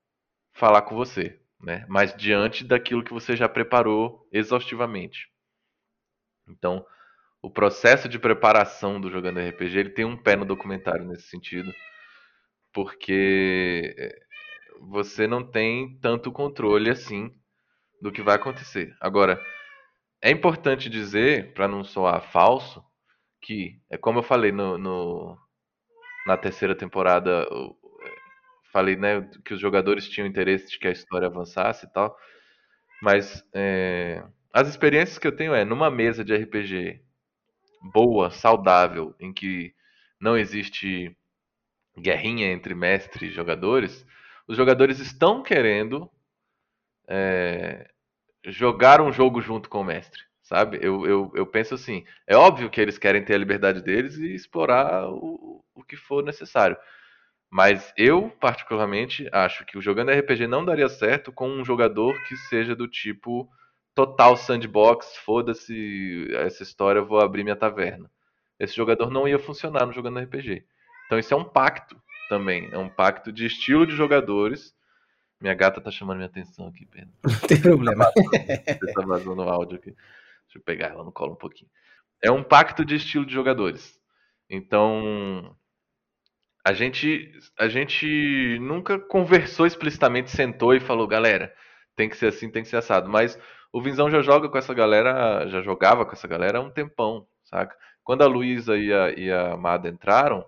falar 0.52 0.82
com 0.82 0.94
você, 0.94 1.40
né? 1.62 1.86
Mas 1.88 2.14
diante 2.14 2.64
daquilo 2.64 3.04
que 3.04 3.12
você 3.12 3.36
já 3.36 3.48
preparou 3.48 4.28
exaustivamente. 4.32 5.28
Então, 6.48 6.84
o 7.40 7.50
processo 7.50 8.08
de 8.08 8.18
preparação 8.18 9.00
do 9.00 9.10
jogando 9.10 9.40
RPG 9.40 9.78
ele 9.78 9.90
tem 9.90 10.04
um 10.04 10.16
pé 10.16 10.36
no 10.36 10.44
documentário 10.44 11.04
nesse 11.04 11.28
sentido, 11.28 11.72
porque 12.72 13.94
é, 13.98 14.18
você 14.80 15.26
não 15.26 15.44
tem 15.44 15.98
tanto 16.00 16.32
controle 16.32 16.90
assim 16.90 17.32
do 18.00 18.10
que 18.10 18.22
vai 18.22 18.36
acontecer. 18.36 18.96
Agora, 19.00 19.40
é 20.20 20.30
importante 20.30 20.88
dizer, 20.88 21.52
para 21.54 21.68
não 21.68 21.84
soar 21.84 22.22
falso, 22.32 22.84
que, 23.40 23.80
é 23.90 23.96
como 23.96 24.20
eu 24.20 24.22
falei 24.22 24.52
no, 24.52 24.78
no 24.78 25.38
na 26.26 26.36
terceira 26.36 26.74
temporada, 26.74 27.46
eu, 27.50 27.76
falei 28.72 28.96
né, 28.96 29.28
que 29.44 29.54
os 29.54 29.60
jogadores 29.60 30.08
tinham 30.08 30.26
interesse 30.26 30.70
de 30.70 30.78
que 30.78 30.88
a 30.88 30.92
história 30.92 31.28
avançasse 31.28 31.86
e 31.86 31.92
tal, 31.92 32.16
mas 33.02 33.44
é, 33.54 34.24
as 34.52 34.68
experiências 34.68 35.18
que 35.18 35.26
eu 35.26 35.36
tenho 35.36 35.54
é 35.54 35.64
numa 35.64 35.90
mesa 35.90 36.24
de 36.24 36.34
RPG 36.34 37.02
boa, 37.92 38.30
saudável, 38.30 39.14
em 39.20 39.32
que 39.32 39.74
não 40.20 40.38
existe 40.38 41.14
guerrinha 41.98 42.50
entre 42.50 42.74
mestre 42.74 43.26
e 43.26 43.30
jogadores, 43.30 44.06
os 44.46 44.56
jogadores 44.56 44.98
estão 44.98 45.42
querendo 45.42 46.10
é, 47.08 47.88
jogar 48.46 49.00
um 49.00 49.12
jogo 49.12 49.40
junto 49.40 49.68
com 49.68 49.80
o 49.80 49.84
mestre, 49.84 50.22
sabe? 50.42 50.78
Eu, 50.80 51.06
eu, 51.06 51.32
eu 51.34 51.46
penso 51.46 51.74
assim, 51.74 52.04
é 52.26 52.36
óbvio 52.36 52.70
que 52.70 52.80
eles 52.80 52.98
querem 52.98 53.24
ter 53.24 53.34
a 53.34 53.38
liberdade 53.38 53.82
deles 53.82 54.16
e 54.16 54.34
explorar 54.34 55.08
o, 55.10 55.62
o 55.74 55.84
que 55.84 55.96
for 55.96 56.24
necessário. 56.24 56.76
Mas 57.52 57.92
eu, 57.98 58.30
particularmente, 58.40 59.28
acho 59.30 59.66
que 59.66 59.76
o 59.76 59.82
jogando 59.82 60.10
RPG 60.10 60.46
não 60.46 60.64
daria 60.64 60.88
certo 60.88 61.30
com 61.30 61.46
um 61.46 61.62
jogador 61.62 62.18
que 62.24 62.34
seja 62.34 62.74
do 62.74 62.88
tipo 62.88 63.46
total 63.94 64.38
sandbox, 64.38 65.18
foda-se 65.18 66.28
essa 66.32 66.62
história, 66.62 67.02
vou 67.02 67.20
abrir 67.20 67.44
minha 67.44 67.54
taverna. 67.54 68.10
Esse 68.58 68.74
jogador 68.74 69.10
não 69.10 69.28
ia 69.28 69.38
funcionar 69.38 69.84
no 69.84 69.92
jogando 69.92 70.18
RPG. 70.18 70.64
Então 71.04 71.18
isso 71.18 71.34
é 71.34 71.36
um 71.36 71.44
pacto 71.44 71.94
também, 72.26 72.70
é 72.72 72.78
um 72.78 72.88
pacto 72.88 73.30
de 73.30 73.44
estilo 73.44 73.86
de 73.86 73.94
jogadores. 73.94 74.74
Minha 75.38 75.52
gata 75.52 75.78
tá 75.78 75.90
chamando 75.90 76.16
minha 76.16 76.30
atenção 76.30 76.68
aqui, 76.68 76.86
Pedro. 76.86 77.12
Não 77.22 77.38
tem 77.46 77.60
problema. 77.60 78.10
Você 78.14 78.92
tá 78.94 79.02
vazando 79.02 79.42
o 79.42 79.50
áudio 79.50 79.76
aqui. 79.76 79.90
Deixa 79.90 80.56
eu 80.56 80.62
pegar 80.62 80.86
ela 80.86 81.04
no 81.04 81.12
colo 81.12 81.32
um 81.32 81.36
pouquinho. 81.36 81.70
É 82.22 82.30
um 82.30 82.42
pacto 82.42 82.82
de 82.82 82.94
estilo 82.94 83.26
de 83.26 83.34
jogadores. 83.34 84.00
Então, 84.48 85.54
a 86.64 86.72
gente, 86.72 87.32
a 87.58 87.68
gente 87.68 88.58
nunca 88.60 88.98
conversou 88.98 89.66
explicitamente, 89.66 90.30
sentou 90.30 90.74
e 90.74 90.80
falou, 90.80 91.06
galera, 91.06 91.54
tem 91.96 92.08
que 92.08 92.16
ser 92.16 92.26
assim, 92.26 92.50
tem 92.50 92.62
que 92.62 92.68
ser 92.68 92.76
assado. 92.76 93.08
Mas 93.08 93.38
o 93.72 93.82
Vinzão 93.82 94.10
já 94.10 94.22
joga 94.22 94.48
com 94.48 94.58
essa 94.58 94.72
galera, 94.72 95.46
já 95.48 95.60
jogava 95.60 96.06
com 96.06 96.12
essa 96.12 96.28
galera 96.28 96.58
há 96.58 96.60
um 96.60 96.70
tempão, 96.70 97.26
saca? 97.44 97.76
Quando 98.04 98.22
a 98.22 98.26
Luísa 98.26 98.76
e 98.76 98.92
a, 98.92 99.10
e 99.10 99.30
a 99.30 99.52
Amada 99.52 99.88
entraram, 99.88 100.44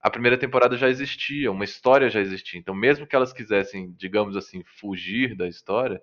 a 0.00 0.10
primeira 0.10 0.38
temporada 0.38 0.76
já 0.76 0.88
existia, 0.88 1.50
uma 1.50 1.64
história 1.64 2.10
já 2.10 2.20
existia. 2.20 2.58
Então, 2.58 2.74
mesmo 2.74 3.06
que 3.06 3.16
elas 3.16 3.32
quisessem, 3.32 3.92
digamos 3.96 4.36
assim, 4.36 4.62
fugir 4.64 5.34
da 5.34 5.48
história, 5.48 6.00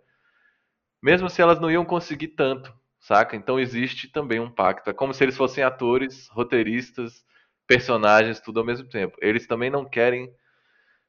mesmo 1.02 1.28
assim 1.28 1.42
elas 1.42 1.60
não 1.60 1.70
iam 1.72 1.86
conseguir 1.86 2.30
tanto, 2.30 2.74
saca? 3.00 3.36
Então 3.36 3.60
existe 3.60 4.08
também 4.08 4.40
um 4.40 4.50
pacto. 4.50 4.90
É 4.90 4.94
como 4.94 5.14
se 5.14 5.24
eles 5.24 5.38
fossem 5.38 5.64
atores, 5.64 6.28
roteiristas, 6.30 7.24
personagens, 7.68 8.40
tudo 8.40 8.60
ao 8.60 8.66
mesmo 8.66 8.88
tempo. 8.88 9.18
Eles 9.22 9.48
também 9.48 9.70
não 9.70 9.86
querem, 9.86 10.34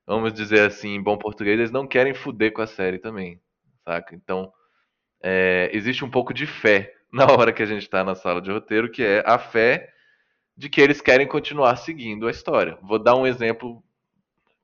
vamos 0.07 0.33
dizer 0.33 0.67
assim, 0.67 0.95
em 0.95 1.03
bom 1.03 1.17
português, 1.17 1.59
eles 1.59 1.71
não 1.71 1.87
querem 1.87 2.15
fuder 2.15 2.53
com 2.53 2.63
a 2.63 2.67
série 2.67 2.99
também, 2.99 3.41
saca? 3.85 4.15
Então, 4.15 4.53
é, 5.23 5.71
existe 5.73 6.05
um 6.05 6.11
pouco 6.11 6.33
de 6.35 6.47
fé 6.47 6.95
na 7.13 7.27
hora 7.27 7.53
que 7.53 7.63
a 7.63 7.67
gente 7.67 7.83
está 7.83 8.05
na 8.05 8.15
sala 8.15 8.41
de 8.41 8.51
roteiro, 8.51 8.91
que 8.91 9.03
é 9.03 9.23
a 9.27 9.39
fé 9.39 9.93
de 10.57 10.69
que 10.71 10.81
eles 10.81 11.01
querem 11.01 11.27
continuar 11.27 11.77
seguindo 11.77 12.27
a 12.27 12.31
história. 12.31 12.79
Vou 12.83 12.99
dar 12.99 13.15
um 13.17 13.27
exemplo 13.27 13.83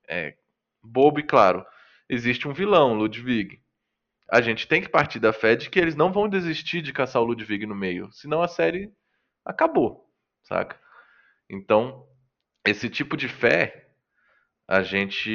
é, 0.09 0.35
bobo 0.83 1.21
e 1.21 1.23
claro. 1.23 1.65
Existe 2.09 2.49
um 2.49 2.53
vilão, 2.53 2.95
Ludwig. 2.95 3.61
A 4.31 4.41
gente 4.41 4.67
tem 4.67 4.81
que 4.81 4.89
partir 4.89 5.19
da 5.19 5.33
fé 5.33 5.55
de 5.55 5.69
que 5.69 5.79
eles 5.79 5.95
não 5.95 6.11
vão 6.11 6.29
desistir 6.29 6.81
de 6.81 6.93
caçar 6.93 7.21
o 7.21 7.25
Ludwig 7.25 7.67
no 7.67 7.75
meio, 7.75 8.11
senão 8.13 8.43
a 8.43 8.49
série 8.49 8.91
acabou, 9.45 10.09
saca? 10.43 10.82
Então, 11.53 12.07
esse 12.67 12.89
tipo 12.89 13.15
de 13.15 13.29
fé, 13.29 13.91
a 14.67 14.83
gente, 14.83 15.31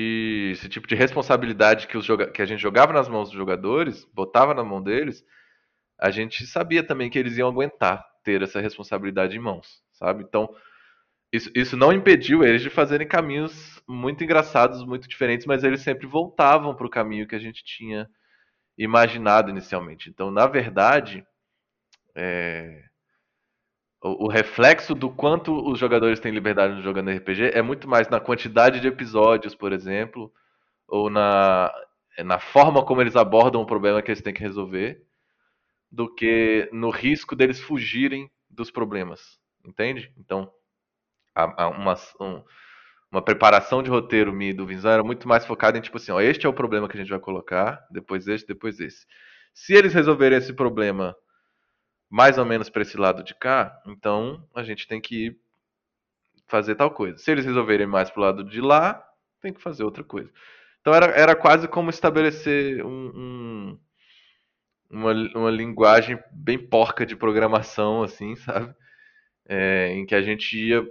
esse 0.51 0.67
tipo 0.67 0.87
de 0.87 0.95
responsabilidade 0.95 1.87
que, 1.87 1.95
os 1.95 2.07
que 2.33 2.41
a 2.41 2.45
gente 2.45 2.59
jogava 2.59 2.91
nas 2.91 3.07
mãos 3.07 3.29
dos 3.29 3.37
jogadores, 3.37 4.03
botava 4.13 4.53
na 4.55 4.63
mão 4.63 4.81
deles, 4.81 5.23
a 5.99 6.09
gente 6.09 6.47
sabia 6.47 6.83
também 6.83 7.09
que 7.09 7.19
eles 7.19 7.37
iam 7.37 7.47
aguentar 7.47 8.03
ter 8.23 8.41
essa 8.41 8.59
responsabilidade 8.59 9.37
em 9.37 9.39
mãos, 9.39 9.83
sabe? 9.93 10.23
Então, 10.23 10.49
isso, 11.31 11.51
isso 11.53 11.77
não 11.77 11.93
impediu 11.93 12.43
eles 12.43 12.63
de 12.63 12.69
fazerem 12.69 13.07
caminhos 13.07 13.81
muito 13.87 14.23
engraçados, 14.23 14.83
muito 14.83 15.07
diferentes, 15.07 15.45
mas 15.45 15.63
eles 15.63 15.81
sempre 15.81 16.07
voltavam 16.07 16.75
para 16.75 16.87
o 16.87 16.89
caminho 16.89 17.27
que 17.27 17.35
a 17.35 17.39
gente 17.39 17.63
tinha 17.63 18.09
imaginado 18.77 19.51
inicialmente. 19.51 20.09
Então, 20.09 20.31
na 20.31 20.47
verdade, 20.47 21.25
é, 22.15 22.83
o, 24.01 24.27
reflexo 24.27 24.93
do 24.93 25.09
quanto 25.09 25.53
os 25.69 25.79
jogadores 25.79 26.19
têm 26.19 26.31
liberdade 26.31 26.75
no 26.75 26.81
jogando 26.81 27.09
RPG 27.11 27.51
é 27.53 27.61
muito 27.61 27.87
mais 27.87 28.07
na 28.09 28.19
quantidade 28.19 28.79
de 28.79 28.87
episódios, 28.87 29.55
por 29.55 29.73
exemplo, 29.73 30.31
ou 30.87 31.09
na, 31.09 31.73
na 32.19 32.39
forma 32.39 32.85
como 32.85 33.01
eles 33.01 33.15
abordam 33.15 33.61
o 33.61 33.65
problema 33.65 34.01
que 34.01 34.11
eles 34.11 34.21
têm 34.21 34.33
que 34.33 34.41
resolver, 34.41 35.03
do 35.91 36.13
que 36.13 36.69
no 36.71 36.89
risco 36.89 37.35
deles 37.35 37.59
fugirem 37.59 38.29
dos 38.49 38.69
problemas, 38.69 39.39
entende? 39.65 40.13
Então, 40.17 40.51
uma, 41.35 41.95
um, 42.19 42.43
uma 43.11 43.21
preparação 43.21 43.81
de 43.81 43.89
roteiro 43.89 44.33
minha 44.33 44.53
do 44.53 44.65
Vinzão 44.65 44.91
era 44.91 45.03
muito 45.03 45.27
mais 45.27 45.45
focada 45.45 45.77
em 45.77 45.81
tipo 45.81 45.97
assim, 45.97 46.11
ó, 46.11 46.19
este 46.19 46.45
é 46.45 46.49
o 46.49 46.53
problema 46.53 46.87
que 46.87 46.97
a 46.97 46.99
gente 46.99 47.09
vai 47.09 47.19
colocar, 47.19 47.85
depois 47.89 48.27
este, 48.27 48.47
depois 48.47 48.79
esse. 48.79 49.05
Se 49.53 49.73
eles 49.73 49.93
resolverem 49.93 50.37
esse 50.37 50.53
problema 50.53 51.15
mais 52.09 52.37
ou 52.37 52.45
menos 52.45 52.69
para 52.69 52.81
esse 52.81 52.97
lado 52.97 53.23
de 53.23 53.35
cá, 53.35 53.81
então 53.85 54.45
a 54.55 54.63
gente 54.63 54.87
tem 54.87 55.01
que 55.01 55.37
fazer 56.47 56.75
tal 56.75 56.91
coisa. 56.91 57.17
Se 57.17 57.31
eles 57.31 57.45
resolverem 57.45 57.85
mais 57.85 58.09
pro 58.09 58.21
lado 58.21 58.43
de 58.43 58.61
lá, 58.61 59.05
tem 59.41 59.53
que 59.53 59.61
fazer 59.61 59.83
outra 59.83 60.03
coisa. 60.03 60.31
Então 60.79 60.93
era, 60.93 61.07
era 61.07 61.35
quase 61.35 61.67
como 61.67 61.89
estabelecer 61.89 62.85
um, 62.85 63.11
um, 63.13 63.79
uma, 64.89 65.11
uma 65.35 65.51
linguagem 65.51 66.17
bem 66.31 66.57
porca 66.57 67.05
de 67.05 67.15
programação, 67.15 68.03
assim, 68.03 68.35
sabe? 68.37 68.73
É, 69.45 69.89
em 69.93 70.05
que 70.05 70.15
a 70.15 70.21
gente 70.21 70.57
ia 70.57 70.85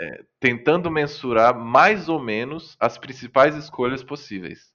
é, 0.00 0.24
tentando 0.40 0.90
mensurar 0.90 1.56
mais 1.56 2.08
ou 2.08 2.20
menos 2.20 2.76
as 2.80 2.98
principais 2.98 3.54
escolhas 3.56 4.02
possíveis. 4.02 4.72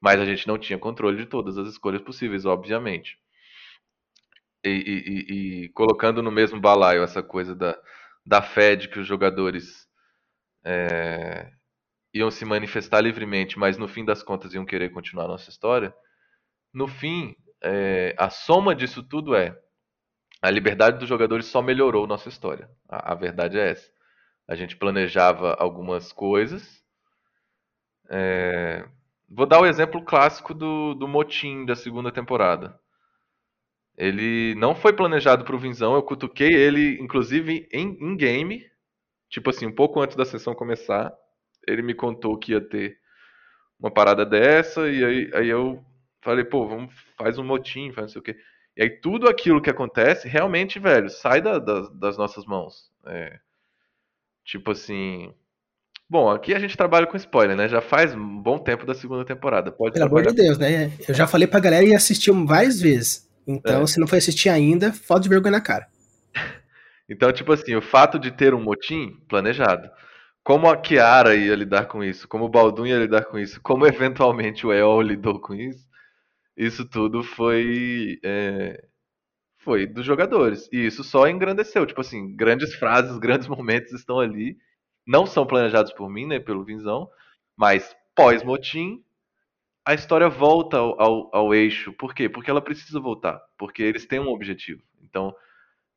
Mas 0.00 0.20
a 0.20 0.24
gente 0.24 0.46
não 0.46 0.58
tinha 0.58 0.78
controle 0.78 1.16
de 1.16 1.26
todas 1.26 1.58
as 1.58 1.68
escolhas 1.68 2.00
possíveis, 2.00 2.46
obviamente 2.46 3.18
e, 4.64 4.68
e, 4.70 5.64
e, 5.64 5.68
colocando 5.70 6.22
no 6.22 6.30
mesmo 6.30 6.60
balaio 6.60 7.02
essa 7.02 7.22
coisa 7.22 7.54
da, 7.54 7.78
da 8.24 8.42
fé 8.42 8.76
de 8.76 8.88
que 8.88 8.98
os 8.98 9.06
jogadores 9.06 9.86
é, 10.64 11.50
iam 12.12 12.30
se 12.30 12.44
manifestar 12.44 13.00
livremente, 13.00 13.58
mas 13.58 13.78
no 13.78 13.88
fim 13.88 14.04
das 14.04 14.22
contas 14.22 14.54
iam 14.54 14.66
querer 14.66 14.90
continuar 14.90 15.24
a 15.24 15.28
nossa 15.28 15.50
história, 15.50 15.94
no 16.72 16.86
fim, 16.86 17.34
é, 17.62 18.14
a 18.18 18.30
soma 18.30 18.74
disso 18.74 19.02
tudo 19.02 19.34
é 19.34 19.56
a 20.42 20.50
liberdade 20.50 20.98
dos 20.98 21.08
jogadores 21.08 21.46
só 21.46 21.60
melhorou 21.60 22.06
nossa 22.06 22.28
história. 22.28 22.70
A, 22.88 23.12
a 23.12 23.14
verdade 23.14 23.58
é 23.58 23.70
essa. 23.70 23.90
A 24.48 24.54
gente 24.54 24.76
planejava 24.76 25.54
algumas 25.54 26.12
coisas. 26.12 26.82
É, 28.08 28.88
vou 29.28 29.46
dar 29.46 29.60
o 29.60 29.66
exemplo 29.66 30.02
clássico 30.02 30.54
do, 30.54 30.94
do 30.94 31.06
motim 31.06 31.66
da 31.66 31.76
segunda 31.76 32.10
temporada. 32.10 32.79
Ele 34.00 34.54
não 34.54 34.74
foi 34.74 34.94
planejado 34.94 35.44
para 35.44 35.54
o 35.54 35.58
Vinzão, 35.58 35.94
eu 35.94 36.02
cutuquei 36.02 36.48
ele, 36.48 36.98
inclusive, 37.02 37.68
em, 37.70 37.98
em 38.00 38.16
game, 38.16 38.64
tipo 39.28 39.50
assim, 39.50 39.66
um 39.66 39.74
pouco 39.74 40.00
antes 40.00 40.16
da 40.16 40.24
sessão 40.24 40.54
começar. 40.54 41.12
Ele 41.68 41.82
me 41.82 41.92
contou 41.92 42.38
que 42.38 42.52
ia 42.52 42.62
ter 42.62 42.96
uma 43.78 43.90
parada 43.90 44.24
dessa, 44.24 44.88
e 44.88 45.04
aí, 45.04 45.30
aí 45.34 45.48
eu 45.50 45.84
falei, 46.22 46.46
pô, 46.46 46.66
vamos, 46.66 46.94
faz 47.14 47.38
um 47.38 47.44
motim, 47.44 47.92
faz 47.92 48.06
não 48.06 48.08
sei 48.08 48.20
o 48.20 48.24
quê. 48.24 48.36
E 48.74 48.82
aí 48.82 48.88
tudo 48.88 49.28
aquilo 49.28 49.60
que 49.60 49.68
acontece, 49.68 50.26
realmente, 50.26 50.78
velho, 50.78 51.10
sai 51.10 51.42
da, 51.42 51.58
das, 51.58 51.90
das 51.90 52.16
nossas 52.16 52.46
mãos. 52.46 52.90
É, 53.04 53.38
tipo 54.46 54.70
assim. 54.70 55.30
Bom, 56.08 56.30
aqui 56.30 56.54
a 56.54 56.58
gente 56.58 56.74
trabalha 56.74 57.06
com 57.06 57.18
spoiler, 57.18 57.54
né? 57.54 57.68
Já 57.68 57.82
faz 57.82 58.14
um 58.14 58.40
bom 58.40 58.58
tempo 58.58 58.86
da 58.86 58.94
segunda 58.94 59.26
temporada. 59.26 59.70
Pode 59.70 59.92
Pelo 59.92 60.06
amor 60.06 60.26
de 60.26 60.34
Deus, 60.34 60.56
né? 60.56 60.90
Eu 61.06 61.14
já 61.14 61.26
falei 61.26 61.46
pra 61.46 61.60
galera 61.60 61.84
e 61.84 61.94
assistiu 61.94 62.46
várias 62.46 62.80
vezes. 62.80 63.29
Então, 63.46 63.82
é. 63.82 63.86
se 63.86 63.98
não 63.98 64.06
foi 64.06 64.18
assistir 64.18 64.48
ainda, 64.48 64.92
falta 64.92 65.22
de 65.22 65.28
vergonha 65.28 65.52
na 65.52 65.60
cara. 65.60 65.86
Então, 67.12 67.32
tipo 67.32 67.52
assim, 67.52 67.74
o 67.74 67.82
fato 67.82 68.20
de 68.20 68.30
ter 68.30 68.54
um 68.54 68.62
motim 68.62 69.16
planejado, 69.28 69.90
como 70.44 70.68
a 70.68 70.76
Kiara 70.76 71.34
ia 71.34 71.56
lidar 71.56 71.86
com 71.86 72.04
isso, 72.04 72.28
como 72.28 72.44
o 72.44 72.48
Baldun 72.48 72.86
ia 72.86 73.00
lidar 73.00 73.24
com 73.24 73.36
isso, 73.36 73.60
como 73.60 73.84
eventualmente 73.84 74.64
o 74.64 74.72
El 74.72 75.02
lidou 75.02 75.40
com 75.40 75.52
isso, 75.52 75.84
isso 76.56 76.88
tudo 76.88 77.24
foi 77.24 78.20
é, 78.22 78.80
foi 79.60 79.86
dos 79.86 80.04
jogadores. 80.04 80.68
E 80.72 80.86
isso 80.86 81.04
só 81.04 81.28
engrandeceu. 81.28 81.86
Tipo 81.86 82.00
assim, 82.00 82.34
grandes 82.34 82.74
frases, 82.74 83.16
grandes 83.18 83.48
momentos 83.48 83.92
estão 83.92 84.18
ali. 84.18 84.56
Não 85.06 85.26
são 85.26 85.46
planejados 85.46 85.92
por 85.92 86.10
mim, 86.10 86.26
né, 86.26 86.38
pelo 86.38 86.64
Vinzão, 86.64 87.08
mas 87.56 87.96
pós-motim, 88.14 89.02
a 89.84 89.94
história 89.94 90.28
volta 90.28 90.76
ao, 90.76 91.00
ao, 91.00 91.30
ao, 91.34 91.54
eixo. 91.54 91.92
Por 91.94 92.14
quê? 92.14 92.28
Porque 92.28 92.50
ela 92.50 92.60
precisa 92.60 93.00
voltar. 93.00 93.40
Porque 93.58 93.82
eles 93.82 94.06
têm 94.06 94.20
um 94.20 94.28
objetivo. 94.28 94.82
Então, 95.02 95.34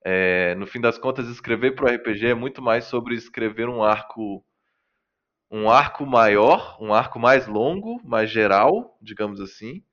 é, 0.03 0.55
no 0.55 0.67
fim 0.67 0.81
das 0.81 0.97
contas, 0.97 1.27
escrever 1.27 1.75
para 1.75 1.85
o 1.85 1.95
RPG 1.95 2.27
é 2.27 2.33
muito 2.33 2.61
mais 2.61 2.85
sobre 2.85 3.15
escrever 3.15 3.69
um 3.69 3.83
arco 3.83 4.43
um 5.51 5.69
arco 5.69 6.03
maior, 6.03 6.77
um 6.81 6.91
arco 6.91 7.19
mais 7.19 7.45
longo, 7.45 8.01
mais 8.03 8.31
geral, 8.31 8.97
digamos 8.99 9.39
assim, 9.39 9.83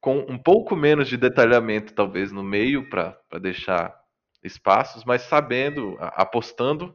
com 0.00 0.18
um 0.28 0.36
pouco 0.36 0.76
menos 0.76 1.08
de 1.08 1.16
detalhamento, 1.16 1.94
talvez, 1.94 2.30
no 2.30 2.42
meio, 2.42 2.90
para 2.90 3.18
deixar 3.40 3.98
espaços, 4.44 5.02
mas 5.04 5.22
sabendo, 5.22 5.96
apostando 5.98 6.94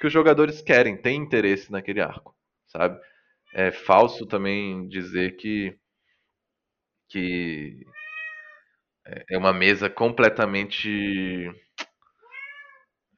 que 0.00 0.06
os 0.06 0.12
jogadores 0.12 0.62
querem, 0.62 0.96
têm 0.96 1.20
interesse 1.20 1.70
naquele 1.70 2.00
arco, 2.00 2.34
sabe? 2.66 2.98
É 3.54 3.70
falso 3.72 4.26
também 4.26 4.86
dizer 4.88 5.36
que 5.36 5.76
que 7.08 7.84
é 9.28 9.36
uma 9.36 9.52
mesa 9.52 9.88
completamente 9.90 10.88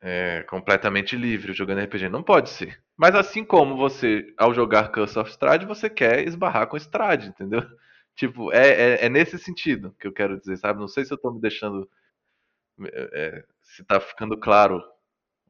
é, 0.01 0.43
completamente 0.49 1.17
livre 1.17 1.53
jogando 1.53 1.81
RPG. 1.81 2.09
Não 2.09 2.23
pode 2.23 2.51
ser. 2.51 2.83
Mas 2.97 3.15
assim 3.15 3.45
como 3.45 3.77
você, 3.77 4.35
ao 4.37 4.53
jogar 4.53 4.91
Curse 4.91 5.19
of 5.19 5.31
Strahd, 5.31 5.65
você 5.65 5.89
quer 5.89 6.27
esbarrar 6.27 6.67
com 6.67 6.77
Strahd, 6.77 7.29
entendeu? 7.29 7.63
Tipo, 8.15 8.53
é, 8.53 8.69
é, 8.69 9.07
é, 9.07 9.09
nesse 9.09 9.39
sentido 9.39 9.97
que 9.99 10.07
eu 10.07 10.13
quero 10.13 10.39
dizer, 10.39 10.59
sabe? 10.59 10.79
Não 10.79 10.87
sei 10.87 11.03
se 11.03 11.15
eu 11.15 11.17
tô 11.19 11.33
me 11.33 11.41
deixando. 11.41 11.89
É, 12.93 13.11
é 13.39 13.45
se 13.63 13.83
tá 13.85 13.99
ficando 14.01 14.37
claro 14.39 14.83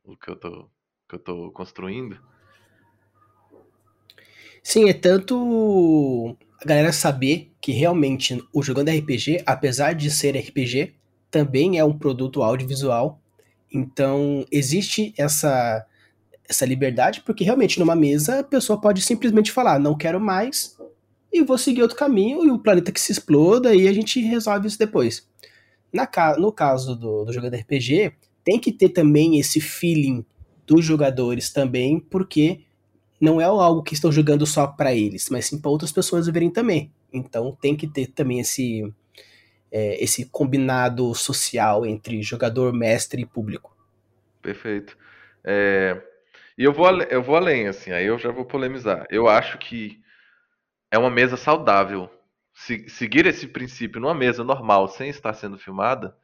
o 0.04 0.16
que 0.16 0.30
eu 0.30 0.36
tô, 0.36 0.70
que 1.08 1.16
eu 1.16 1.18
tô 1.18 1.50
construindo. 1.52 2.20
Sim, 4.62 4.88
é 4.88 4.92
tanto 4.92 6.36
a 6.60 6.64
galera 6.64 6.92
saber 6.92 7.52
que 7.60 7.72
realmente 7.72 8.42
o 8.52 8.62
jogando 8.62 8.90
RPG, 8.90 9.42
apesar 9.44 9.94
de 9.94 10.10
ser 10.10 10.36
RPG, 10.36 10.94
também 11.30 11.78
é 11.78 11.84
um 11.84 11.96
produto 11.96 12.42
audiovisual. 12.42 13.20
Então, 13.72 14.44
existe 14.50 15.12
essa 15.18 15.84
essa 16.48 16.66
liberdade, 16.66 17.22
porque 17.24 17.44
realmente 17.44 17.78
numa 17.78 17.96
mesa 17.96 18.40
a 18.40 18.44
pessoa 18.44 18.78
pode 18.78 19.00
simplesmente 19.00 19.50
falar, 19.50 19.78
não 19.78 19.96
quero 19.96 20.20
mais, 20.20 20.76
e 21.32 21.42
vou 21.42 21.56
seguir 21.56 21.80
outro 21.80 21.96
caminho, 21.96 22.44
e 22.44 22.50
o 22.50 22.58
planeta 22.58 22.92
que 22.92 23.00
se 23.00 23.10
exploda, 23.10 23.74
e 23.74 23.88
a 23.88 23.92
gente 23.92 24.20
resolve 24.20 24.66
isso 24.66 24.78
depois. 24.78 25.26
Na, 25.90 26.08
no 26.38 26.52
caso 26.52 26.94
do, 26.94 27.24
do 27.24 27.32
jogando 27.32 27.54
RPG, 27.54 28.12
tem 28.44 28.58
que 28.58 28.70
ter 28.70 28.90
também 28.90 29.38
esse 29.38 29.60
feeling 29.60 30.24
dos 30.66 30.84
jogadores 30.84 31.50
também, 31.50 31.98
porque 31.98 32.60
não 33.22 33.40
é 33.40 33.44
algo 33.44 33.84
que 33.84 33.94
estão 33.94 34.10
jogando 34.10 34.44
só 34.44 34.66
para 34.66 34.92
eles, 34.92 35.28
mas 35.30 35.46
sim 35.46 35.60
para 35.60 35.70
outras 35.70 35.92
pessoas 35.92 36.26
verem 36.26 36.50
também. 36.50 36.92
Então 37.12 37.56
tem 37.60 37.76
que 37.76 37.86
ter 37.86 38.08
também 38.08 38.40
esse 38.40 38.92
é, 39.70 40.02
esse 40.02 40.26
combinado 40.26 41.14
social 41.14 41.86
entre 41.86 42.20
jogador, 42.20 42.72
mestre 42.72 43.22
e 43.22 43.26
público. 43.26 43.76
Perfeito. 44.42 44.98
É, 45.44 46.02
e 46.58 46.64
eu 46.64 46.72
vou, 46.72 46.90
eu 47.02 47.22
vou 47.22 47.36
além, 47.36 47.68
assim, 47.68 47.92
aí 47.92 48.06
eu 48.06 48.18
já 48.18 48.32
vou 48.32 48.44
polemizar. 48.44 49.06
Eu 49.08 49.28
acho 49.28 49.56
que 49.58 50.02
é 50.90 50.98
uma 50.98 51.08
mesa 51.08 51.36
saudável. 51.36 52.10
Se, 52.52 52.88
seguir 52.88 53.24
esse 53.24 53.46
princípio 53.46 54.00
numa 54.00 54.14
mesa 54.14 54.42
normal, 54.42 54.88
sem 54.88 55.08
estar 55.08 55.32
sendo 55.32 55.56
filmada, 55.56 56.14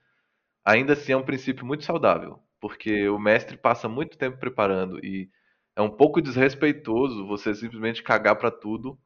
ainda 0.64 0.94
assim 0.94 1.12
é 1.12 1.16
um 1.16 1.24
princípio 1.24 1.64
muito 1.64 1.84
saudável. 1.84 2.40
Porque 2.60 3.08
o 3.08 3.20
mestre 3.20 3.56
passa 3.56 3.88
muito 3.88 4.18
tempo 4.18 4.36
preparando 4.36 4.98
e 4.98 5.30
é 5.78 5.82
um 5.82 5.88
pouco 5.88 6.20
desrespeitoso 6.20 7.24
você 7.24 7.54
simplesmente 7.54 8.02
cagar 8.02 8.34
para 8.34 8.50
tudo 8.50 8.98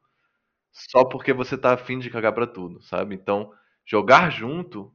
só 0.71 1.05
porque 1.05 1.31
você 1.31 1.55
tá 1.55 1.73
afim 1.73 1.99
de 1.99 2.09
cagar 2.09 2.33
para 2.33 2.47
tudo, 2.47 2.81
sabe? 2.81 3.13
Então, 3.13 3.53
jogar 3.85 4.31
junto, 4.31 4.91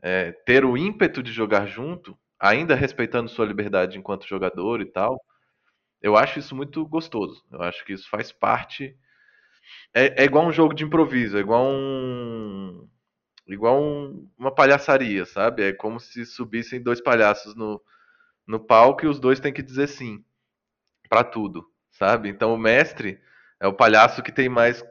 é, 0.00 0.32
ter 0.32 0.64
o 0.64 0.78
ímpeto 0.78 1.22
de 1.22 1.30
jogar 1.30 1.66
junto, 1.66 2.18
ainda 2.40 2.74
respeitando 2.74 3.28
sua 3.28 3.44
liberdade 3.44 3.98
enquanto 3.98 4.26
jogador 4.26 4.80
e 4.80 4.86
tal, 4.86 5.22
eu 6.00 6.16
acho 6.16 6.38
isso 6.38 6.56
muito 6.56 6.86
gostoso. 6.86 7.44
Eu 7.52 7.60
acho 7.60 7.84
que 7.84 7.92
isso 7.92 8.08
faz 8.08 8.32
parte. 8.32 8.96
É, 9.92 10.22
é 10.22 10.24
igual 10.24 10.46
um 10.46 10.52
jogo 10.52 10.72
de 10.72 10.84
improviso, 10.84 11.36
é 11.36 11.40
igual 11.40 11.66
um. 11.66 12.88
Igual 13.46 13.82
um, 13.82 14.30
uma 14.38 14.54
palhaçaria, 14.54 15.26
sabe? 15.26 15.64
É 15.64 15.72
como 15.74 16.00
se 16.00 16.24
subissem 16.24 16.82
dois 16.82 17.00
palhaços 17.00 17.54
no, 17.54 17.82
no 18.46 18.58
palco 18.58 19.04
e 19.04 19.08
os 19.08 19.20
dois 19.20 19.38
têm 19.38 19.52
que 19.52 19.62
dizer 19.62 19.86
sim 19.88 20.24
para 21.08 21.24
tudo, 21.24 21.66
sabe? 21.90 22.28
Então 22.28 22.52
o 22.54 22.58
mestre 22.58 23.20
é 23.60 23.66
o 23.66 23.72
palhaço 23.72 24.22
que 24.22 24.32
tem 24.32 24.48
mais 24.48 24.84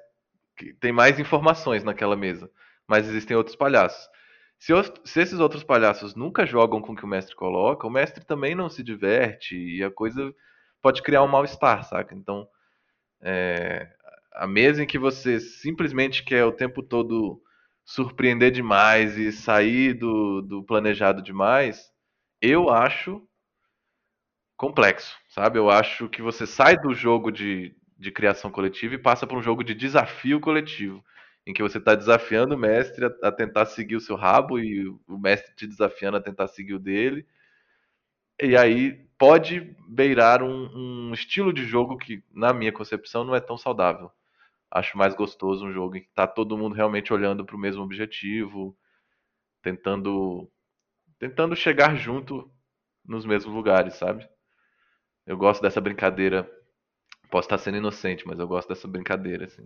que 0.57 0.73
tem 0.73 0.91
mais 0.91 1.19
informações 1.19 1.83
naquela 1.83 2.15
mesa, 2.15 2.49
mas 2.87 3.07
existem 3.07 3.37
outros 3.37 3.55
palhaços. 3.55 4.09
Se, 4.59 4.73
se, 5.05 5.21
esses 5.21 5.39
outros 5.39 5.63
palhaços 5.63 6.15
nunca 6.15 6.45
jogam 6.45 6.81
com 6.81 6.93
o 6.93 6.95
que 6.95 7.05
o 7.05 7.07
mestre 7.07 7.35
coloca, 7.35 7.85
o 7.85 7.91
mestre 7.91 8.25
também 8.25 8.55
não 8.55 8.67
se 8.67 8.81
diverte 8.81 9.55
e 9.55 9.83
a 9.83 9.91
coisa 9.91 10.33
pode 10.81 11.03
criar 11.03 11.23
um 11.23 11.27
mal-estar, 11.27 11.83
saca? 11.83 12.15
Então, 12.15 12.47
é, 13.21 13.87
a 14.33 14.47
mesa 14.47 14.83
em 14.83 14.87
que 14.87 14.97
você 14.97 15.39
simplesmente 15.39 16.23
quer 16.23 16.43
o 16.43 16.51
tempo 16.51 16.81
todo 16.81 17.41
surpreender 17.85 18.51
demais 18.51 19.17
e 19.17 19.31
sair 19.31 19.93
do, 19.93 20.41
do 20.41 20.63
planejado 20.63 21.21
demais, 21.21 21.91
eu 22.41 22.69
acho 22.69 23.25
complexo, 24.57 25.15
sabe? 25.37 25.59
Eu 25.59 25.69
acho 25.69 26.09
que 26.09 26.19
você 26.19 26.47
sai 26.47 26.75
do 26.77 26.95
jogo 26.95 27.31
de, 27.31 27.75
de 27.95 28.11
criação 28.11 28.49
coletiva 28.49 28.95
e 28.95 28.97
passa 28.97 29.27
para 29.27 29.37
um 29.37 29.41
jogo 29.41 29.63
de 29.63 29.75
desafio 29.75 30.39
coletivo, 30.39 31.05
em 31.45 31.53
que 31.53 31.61
você 31.61 31.77
está 31.77 31.93
desafiando 31.93 32.55
o 32.55 32.57
mestre 32.57 33.05
a, 33.05 33.27
a, 33.27 33.31
tentar 33.31 33.67
seguir 33.67 33.95
o 33.95 34.01
seu 34.01 34.15
rabo 34.15 34.57
e 34.57 34.87
o 34.87 35.17
mestre 35.19 35.53
te 35.55 35.67
desafiando 35.67 36.17
a 36.17 36.21
tentar 36.21 36.47
seguir 36.47 36.73
o 36.73 36.79
dele. 36.79 37.23
E 38.41 38.57
aí 38.57 38.93
pode 39.15 39.75
beirar 39.87 40.41
um, 40.41 41.09
um 41.09 41.13
estilo 41.13 41.53
de 41.53 41.63
jogo 41.65 41.97
que, 41.97 42.23
na 42.33 42.51
minha 42.51 42.71
concepção, 42.71 43.23
não 43.23 43.35
é 43.35 43.39
tão 43.39 43.57
saudável. 43.59 44.11
Acho 44.71 44.97
mais 44.97 45.13
gostoso 45.13 45.67
um 45.67 45.71
jogo 45.71 45.97
em 45.97 46.01
que 46.01 46.07
está 46.07 46.25
todo 46.25 46.57
mundo 46.57 46.73
realmente 46.73 47.13
olhando 47.13 47.45
para 47.45 47.55
o 47.55 47.59
mesmo 47.59 47.83
objetivo, 47.83 48.75
tentando 49.61 50.49
tentando 51.19 51.55
chegar 51.55 51.95
junto 51.95 52.51
nos 53.05 53.25
mesmos 53.25 53.53
lugares, 53.53 53.95
sabe? 53.95 54.27
Eu 55.27 55.35
gosto 55.37 55.61
dessa 55.61 55.81
brincadeira. 55.81 56.49
Posso 57.29 57.47
estar 57.47 57.57
sendo 57.57 57.77
inocente, 57.77 58.25
mas 58.25 58.39
eu 58.39 58.47
gosto 58.47 58.69
dessa 58.69 58.87
brincadeira, 58.87 59.45
assim. 59.45 59.65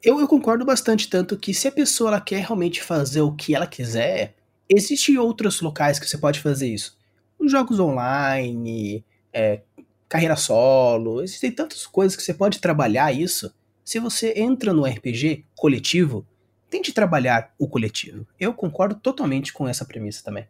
Eu, 0.00 0.20
eu 0.20 0.28
concordo 0.28 0.64
bastante, 0.64 1.10
tanto 1.10 1.36
que 1.36 1.52
se 1.52 1.66
a 1.66 1.72
pessoa 1.72 2.10
ela 2.10 2.20
quer 2.20 2.38
realmente 2.38 2.80
fazer 2.80 3.20
o 3.20 3.34
que 3.34 3.56
ela 3.56 3.66
quiser, 3.66 4.36
existem 4.68 5.18
outros 5.18 5.60
locais 5.60 5.98
que 5.98 6.06
você 6.06 6.16
pode 6.16 6.38
fazer 6.38 6.68
isso. 6.68 6.96
Os 7.36 7.50
jogos 7.50 7.80
online, 7.80 9.04
é, 9.32 9.62
carreira 10.08 10.36
solo, 10.36 11.20
existem 11.22 11.50
tantas 11.50 11.84
coisas 11.84 12.16
que 12.16 12.22
você 12.22 12.32
pode 12.32 12.60
trabalhar 12.60 13.12
isso. 13.12 13.52
Se 13.84 13.98
você 13.98 14.34
entra 14.36 14.72
no 14.72 14.84
RPG 14.84 15.44
coletivo, 15.56 16.24
tente 16.70 16.92
trabalhar 16.92 17.52
o 17.58 17.66
coletivo. 17.66 18.24
Eu 18.38 18.54
concordo 18.54 18.94
totalmente 18.94 19.52
com 19.52 19.66
essa 19.66 19.84
premissa 19.84 20.22
também. 20.22 20.46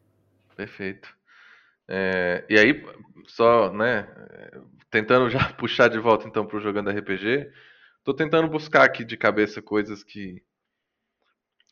Perfeito. 0.55 1.18
É, 1.89 2.45
e 2.49 2.59
aí, 2.59 2.85
só, 3.27 3.73
né, 3.73 4.07
tentando 4.91 5.31
já 5.31 5.53
puxar 5.55 5.89
de 5.89 5.99
volta 5.99 6.27
então 6.29 6.47
para 6.47 6.57
o 6.57 6.61
jogando 6.61 6.91
RPG, 6.91 7.51
tô 8.05 8.15
tentando 8.15 8.49
buscar 8.49 8.85
aqui 8.85 9.05
de 9.05 9.17
cabeça 9.17 9.63
coisas 9.63 10.03
que 10.05 10.43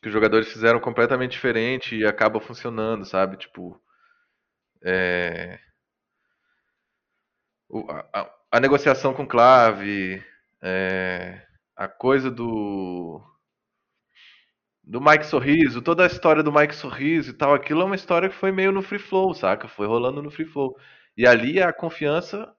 que 0.01 0.07
os 0.09 0.13
jogadores 0.13 0.51
fizeram 0.51 0.79
completamente 0.79 1.31
diferente 1.31 1.95
e 1.95 2.05
acaba 2.05 2.39
funcionando, 2.39 3.03
sabe? 3.03 3.35
Tipo, 3.37 3.81
é, 4.83 5.59
o, 7.69 7.89
a, 7.89 8.31
a, 8.51 8.59
negociação 8.59 9.13
com 9.13 9.27
clave, 9.27 10.23
é, 10.61 11.41
a 11.75 11.87
coisa 11.87 12.29
do 12.29 13.21
do 14.87 15.01
Mike 15.01 15.25
Sorriso, 15.25 15.81
toda 15.81 16.03
a 16.03 16.07
história 16.07 16.41
do 16.41 16.51
Mike 16.51 16.73
Sorriso 16.73 17.31
e 17.31 17.33
tal, 17.33 17.53
aquilo 17.53 17.81
é 17.81 17.85
uma 17.85 17.95
história 17.95 18.29
que 18.29 18.35
foi 18.35 18.53
meio 18.53 18.71
no 18.71 18.81
free 18.81 18.97
flow, 18.99 19.33
saca? 19.33 19.67
Foi 19.67 19.85
rolando 19.85 20.23
no 20.23 20.31
free 20.31 20.45
flow. 20.45 20.77
E 21.17 21.27
ali 21.27 21.59
é 21.59 21.63
a 21.63 21.73
confiança 21.73 22.55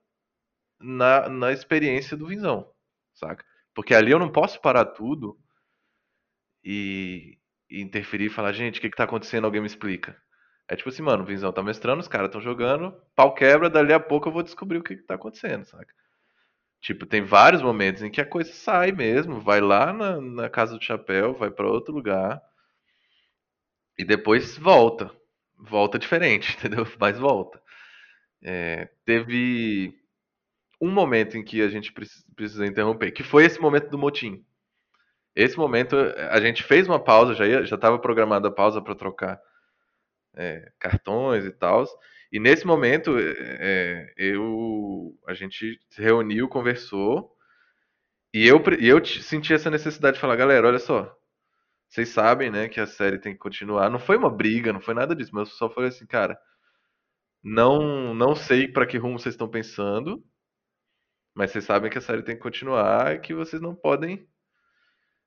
na, 0.79 1.29
na 1.29 1.53
experiência 1.53 2.17
do 2.17 2.27
Vinzão, 2.27 2.71
saca? 3.15 3.45
Porque 3.75 3.95
ali 3.95 4.11
eu 4.13 4.19
não 4.19 4.31
posso 4.31 4.61
parar 4.61 4.85
tudo 4.85 5.39
e, 6.63 7.39
e 7.71 7.81
interferir 7.81 8.27
e 8.27 8.31
falar, 8.31 8.53
gente, 8.53 8.79
o 8.79 8.83
que, 8.83 8.91
que 8.91 8.97
tá 8.97 9.05
acontecendo? 9.05 9.47
Alguém 9.47 9.63
me 9.63 9.67
explica. 9.67 10.15
É 10.69 10.77
tipo 10.77 10.91
assim, 10.91 11.03
mano, 11.03 11.23
o 11.23 11.27
Vinzão 11.27 11.51
tá 11.51 11.63
mestrando, 11.63 12.01
os 12.01 12.09
caras 12.09 12.29
estão 12.29 12.43
jogando, 12.43 12.93
pau 13.17 13.35
quebra, 13.35 13.71
dali 13.71 13.93
a 13.95 14.01
pouco 14.01 14.29
eu 14.29 14.33
vou 14.33 14.43
descobrir 14.43 14.77
o 14.79 14.83
que, 14.83 14.97
que 14.97 15.03
tá 15.03 15.15
acontecendo, 15.15 15.65
saca? 15.65 15.95
Tipo, 16.81 17.07
tem 17.07 17.23
vários 17.23 17.61
momentos 17.63 18.03
em 18.03 18.11
que 18.11 18.21
a 18.21 18.27
coisa 18.27 18.53
sai 18.53 18.93
mesmo, 18.93 19.41
vai 19.41 19.61
lá 19.61 19.93
na, 19.93 20.21
na 20.21 20.49
casa 20.49 20.77
do 20.77 20.85
chapéu, 20.85 21.35
vai 21.35 21.51
para 21.51 21.69
outro 21.69 21.93
lugar 21.93 22.41
e 23.99 24.05
depois 24.05 24.57
volta. 24.57 25.11
Volta 25.57 25.99
diferente, 25.99 26.55
entendeu? 26.59 26.87
Mas 27.01 27.19
volta. 27.19 27.61
É, 28.43 28.89
teve 29.05 29.93
um 30.81 30.91
momento 30.91 31.37
em 31.37 31.45
que 31.45 31.61
a 31.61 31.69
gente 31.69 31.93
precisa 31.93 32.65
interromper, 32.65 33.11
que 33.11 33.25
foi 33.25 33.45
esse 33.45 33.61
momento 33.61 33.91
do 33.91 33.99
motim. 33.99 34.45
Esse 35.35 35.57
momento 35.57 35.97
a 35.97 36.41
gente 36.41 36.63
fez 36.63 36.87
uma 36.87 37.03
pausa, 37.03 37.35
já 37.35 37.47
ia, 37.47 37.65
já 37.65 37.75
estava 37.75 37.99
programada 37.99 38.49
a 38.49 38.53
pausa 38.53 38.81
para 38.81 38.95
trocar 38.95 39.41
é, 40.37 40.71
cartões 40.79 41.45
e 41.45 41.51
tal. 41.51 41.85
E 42.33 42.39
nesse 42.41 42.67
momento, 42.67 43.17
é, 43.19 44.13
eu, 44.17 45.19
a 45.27 45.35
gente 45.35 45.81
se 45.91 46.03
reuniu, 46.03 46.49
conversou, 46.49 47.35
e 48.33 48.47
eu, 48.47 48.63
e 48.81 48.89
eu 48.89 49.05
senti 49.05 49.55
essa 49.55 49.71
necessidade 49.71 50.17
de 50.17 50.21
falar, 50.21 50.37
galera, 50.37 50.67
olha 50.69 50.79
só, 50.79 51.17
vocês 51.89 52.11
sabem, 52.11 52.51
né, 52.51 52.69
que 52.69 52.81
a 52.81 52.87
série 52.87 53.19
tem 53.21 53.33
que 53.35 53.39
continuar. 53.41 53.91
Não 53.91 53.99
foi 54.01 54.17
uma 54.17 54.31
briga, 54.31 54.73
não 54.73 54.81
foi 54.81 54.95
nada 54.95 55.15
disso, 55.17 55.33
mas 55.35 55.49
eu 55.51 55.55
só 55.57 55.71
falei 55.71 55.91
assim, 55.91 56.07
cara, 56.07 56.39
não, 57.43 58.15
não 58.15 58.35
sei 58.37 58.69
para 58.69 58.87
que 58.87 58.97
rumo 58.99 59.19
vocês 59.19 59.35
estão 59.35 59.49
pensando, 59.51 60.23
Mas 61.35 61.51
vocês 61.53 61.65
sabem 61.65 61.91
que 61.91 61.97
a 61.97 62.01
série 62.03 62.23
tem 62.23 62.35
que 62.37 62.43
continuar 62.43 63.15
e 63.15 63.21
que 63.21 63.33
vocês 63.35 63.63
não 63.63 63.75
podem 63.75 64.29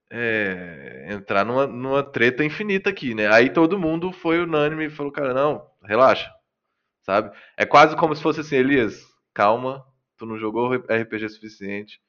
é, 0.09 1.07
entrar 1.09 1.45
numa, 1.45 1.65
numa 1.67 2.03
treta 2.03 2.43
infinita 2.43 2.89
aqui, 2.89 3.15
né? 3.15 3.27
Aí 3.33 3.49
todo 3.51 3.79
mundo 3.79 4.11
foi 4.11 4.39
unânime 4.41 4.85
e 4.85 4.89
falou, 4.89 5.11
cara, 5.11 5.33
não, 5.33 5.65
relaxa, 5.83 6.31
sabe? 7.03 7.35
É 7.57 7.65
quase 7.65 7.95
como 7.95 8.15
se 8.15 8.21
fosse 8.21 8.41
assim, 8.41 8.55
Elias, 8.57 9.05
calma, 9.33 9.85
tu 10.17 10.25
não 10.25 10.37
jogou 10.37 10.73
RPG 10.73 11.29
suficiente 11.29 12.01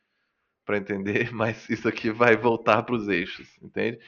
para 0.65 0.79
entender, 0.79 1.33
mas 1.35 1.69
isso 1.71 1.89
aqui 1.89 2.11
vai 2.11 2.37
voltar 2.37 2.83
para 2.85 2.95
os 2.95 3.09
eixos, 3.09 3.49
entende? 3.63 3.99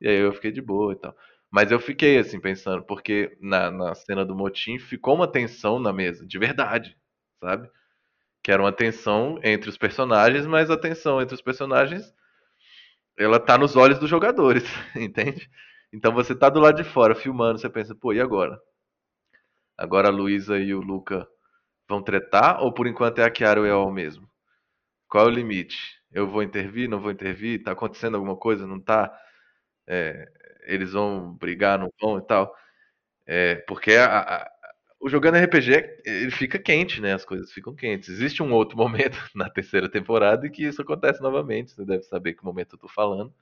E 0.00 0.08
aí 0.08 0.16
eu 0.16 0.32
fiquei 0.34 0.52
de 0.52 0.62
boa 0.62 0.92
e 0.92 0.96
tal. 0.96 1.16
Mas 1.50 1.70
eu 1.70 1.78
fiquei 1.80 2.18
assim 2.18 2.40
pensando, 2.40 2.82
porque 2.84 3.36
na, 3.40 3.70
na 3.70 3.94
cena 3.94 4.24
do 4.24 4.34
motim 4.34 4.78
ficou 4.78 5.14
uma 5.14 5.28
tensão 5.30 5.78
na 5.78 5.92
mesa, 5.92 6.26
de 6.26 6.38
verdade, 6.38 6.96
sabe? 7.40 7.70
Que 8.42 8.52
era 8.52 8.62
uma 8.62 8.72
tensão 8.72 9.38
entre 9.42 9.70
os 9.70 9.78
personagens, 9.78 10.46
mas 10.46 10.70
a 10.70 10.76
tensão 10.78 11.20
entre 11.22 11.34
os 11.34 11.42
personagens 11.42 12.14
ela 13.18 13.38
tá 13.40 13.56
nos 13.58 13.76
olhos 13.76 13.98
dos 13.98 14.10
jogadores, 14.10 14.64
entende? 14.96 15.48
Então 15.92 16.12
você 16.12 16.34
tá 16.34 16.48
do 16.48 16.60
lado 16.60 16.76
de 16.76 16.84
fora 16.88 17.14
filmando, 17.14 17.58
você 17.58 17.68
pensa, 17.70 17.94
pô, 17.94 18.12
e 18.12 18.20
agora? 18.20 18.58
Agora 19.76 20.08
a 20.08 20.12
Luísa 20.12 20.58
e 20.58 20.74
o 20.74 20.80
Luca 20.80 21.26
vão 21.88 22.02
tretar 22.02 22.62
ou 22.62 22.72
por 22.72 22.86
enquanto 22.86 23.20
é 23.20 23.24
a 23.24 23.30
Kiara 23.30 23.60
e 23.60 23.64
o 23.64 23.66
El 23.66 23.90
mesmo? 23.92 24.28
Qual 25.08 25.26
é 25.26 25.28
o 25.28 25.32
limite? 25.34 25.76
Eu 26.12 26.28
vou 26.28 26.42
intervir, 26.42 26.88
não 26.88 27.00
vou 27.00 27.10
intervir? 27.12 27.62
Tá 27.62 27.72
acontecendo 27.72 28.16
alguma 28.16 28.36
coisa? 28.36 28.66
Não 28.66 28.80
tá? 28.80 29.12
É, 29.88 30.26
eles 30.66 30.92
vão 30.92 31.34
brigar, 31.34 31.78
não 31.78 31.90
vão 32.00 32.18
e 32.18 32.26
tal? 32.26 32.54
É, 33.26 33.56
porque 33.68 33.92
a, 33.94 34.20
a, 34.44 34.50
o 35.00 35.08
jogando 35.08 35.36
RPG 35.36 36.00
ele 36.04 36.30
fica 36.30 36.58
quente, 36.58 37.00
né? 37.00 37.14
As 37.14 37.24
coisas 37.24 37.52
ficam 37.52 37.74
quentes. 37.74 38.08
Existe 38.10 38.42
um 38.42 38.52
outro 38.52 38.76
momento 38.78 39.18
na 39.34 39.50
terceira 39.50 39.88
temporada 39.90 40.46
em 40.46 40.50
que 40.50 40.64
isso 40.64 40.82
acontece 40.82 41.22
novamente. 41.22 41.72
Você 41.72 41.84
deve 41.84 42.02
saber 42.04 42.34
que 42.34 42.44
momento 42.44 42.74
eu 42.76 42.78
tô 42.80 42.88
falando. 42.88 43.32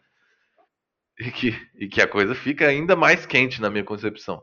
E 1.19 1.31
que, 1.31 1.51
e 1.75 1.89
que 1.89 2.01
a 2.03 2.09
coisa 2.09 2.35
fica 2.35 2.67
ainda 2.67 2.95
mais 2.97 3.25
quente 3.27 3.61
na 3.61 3.71
minha 3.71 3.85
concepção. 3.85 4.43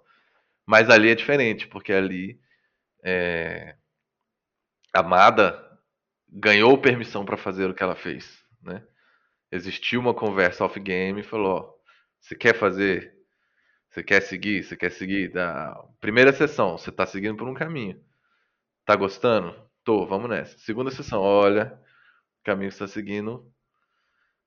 Mas 0.69 0.87
ali 0.87 1.09
é 1.09 1.15
diferente, 1.15 1.67
porque 1.67 1.91
ali 1.91 2.39
é, 3.03 3.75
Amada 4.93 5.59
ganhou 6.27 6.77
permissão 6.77 7.25
para 7.25 7.35
fazer 7.35 7.67
o 7.67 7.73
que 7.73 7.81
ela 7.81 7.95
fez, 7.95 8.43
né? 8.61 8.85
Existiu 9.51 9.99
uma 9.99 10.13
conversa 10.13 10.63
off-game 10.63 11.21
e 11.21 11.23
falou: 11.23 11.57
ó, 11.57 11.73
você 12.19 12.35
quer 12.35 12.53
fazer 12.53 13.15
você 13.89 14.03
quer 14.03 14.21
seguir? 14.21 14.61
Você 14.63 14.77
quer 14.77 14.91
seguir? 14.91 15.31
Da 15.33 15.73
primeira 15.99 16.31
sessão, 16.31 16.77
você 16.77 16.91
tá 16.91 17.03
seguindo 17.07 17.35
por 17.35 17.47
um 17.47 17.55
caminho. 17.55 17.99
Tá 18.85 18.95
gostando? 18.95 19.55
Tô, 19.83 20.05
vamos 20.05 20.29
nessa. 20.29 20.55
Segunda 20.59 20.91
sessão, 20.91 21.19
olha, 21.19 21.81
o 22.41 22.43
caminho 22.43 22.69
que 22.69 22.75
você 22.77 22.83
tá 22.83 22.87
seguindo 22.87 23.51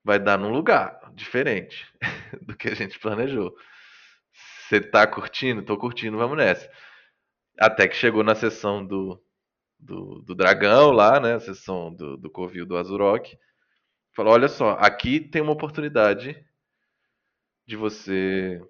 vai 0.04 0.20
dar 0.20 0.38
num 0.38 0.52
lugar 0.52 1.00
diferente 1.14 1.84
do 2.42 2.56
que 2.56 2.68
a 2.68 2.74
gente 2.74 3.00
planejou. 3.00 3.52
Você 4.72 4.80
tá 4.80 5.06
curtindo? 5.06 5.62
Tô 5.62 5.76
curtindo, 5.76 6.16
vamos 6.16 6.38
nessa. 6.38 6.66
Até 7.60 7.86
que 7.86 7.94
chegou 7.94 8.24
na 8.24 8.34
sessão 8.34 8.82
do, 8.82 9.22
do, 9.78 10.22
do 10.22 10.34
dragão 10.34 10.90
lá, 10.92 11.20
né? 11.20 11.34
A 11.34 11.40
sessão 11.40 11.92
do, 11.92 12.16
do 12.16 12.30
Covil 12.30 12.64
do 12.64 12.78
Azurok. 12.78 13.36
Falou: 14.16 14.32
olha 14.32 14.48
só, 14.48 14.70
aqui 14.80 15.20
tem 15.20 15.42
uma 15.42 15.52
oportunidade 15.52 16.42
de 17.66 17.76
você 17.76 18.66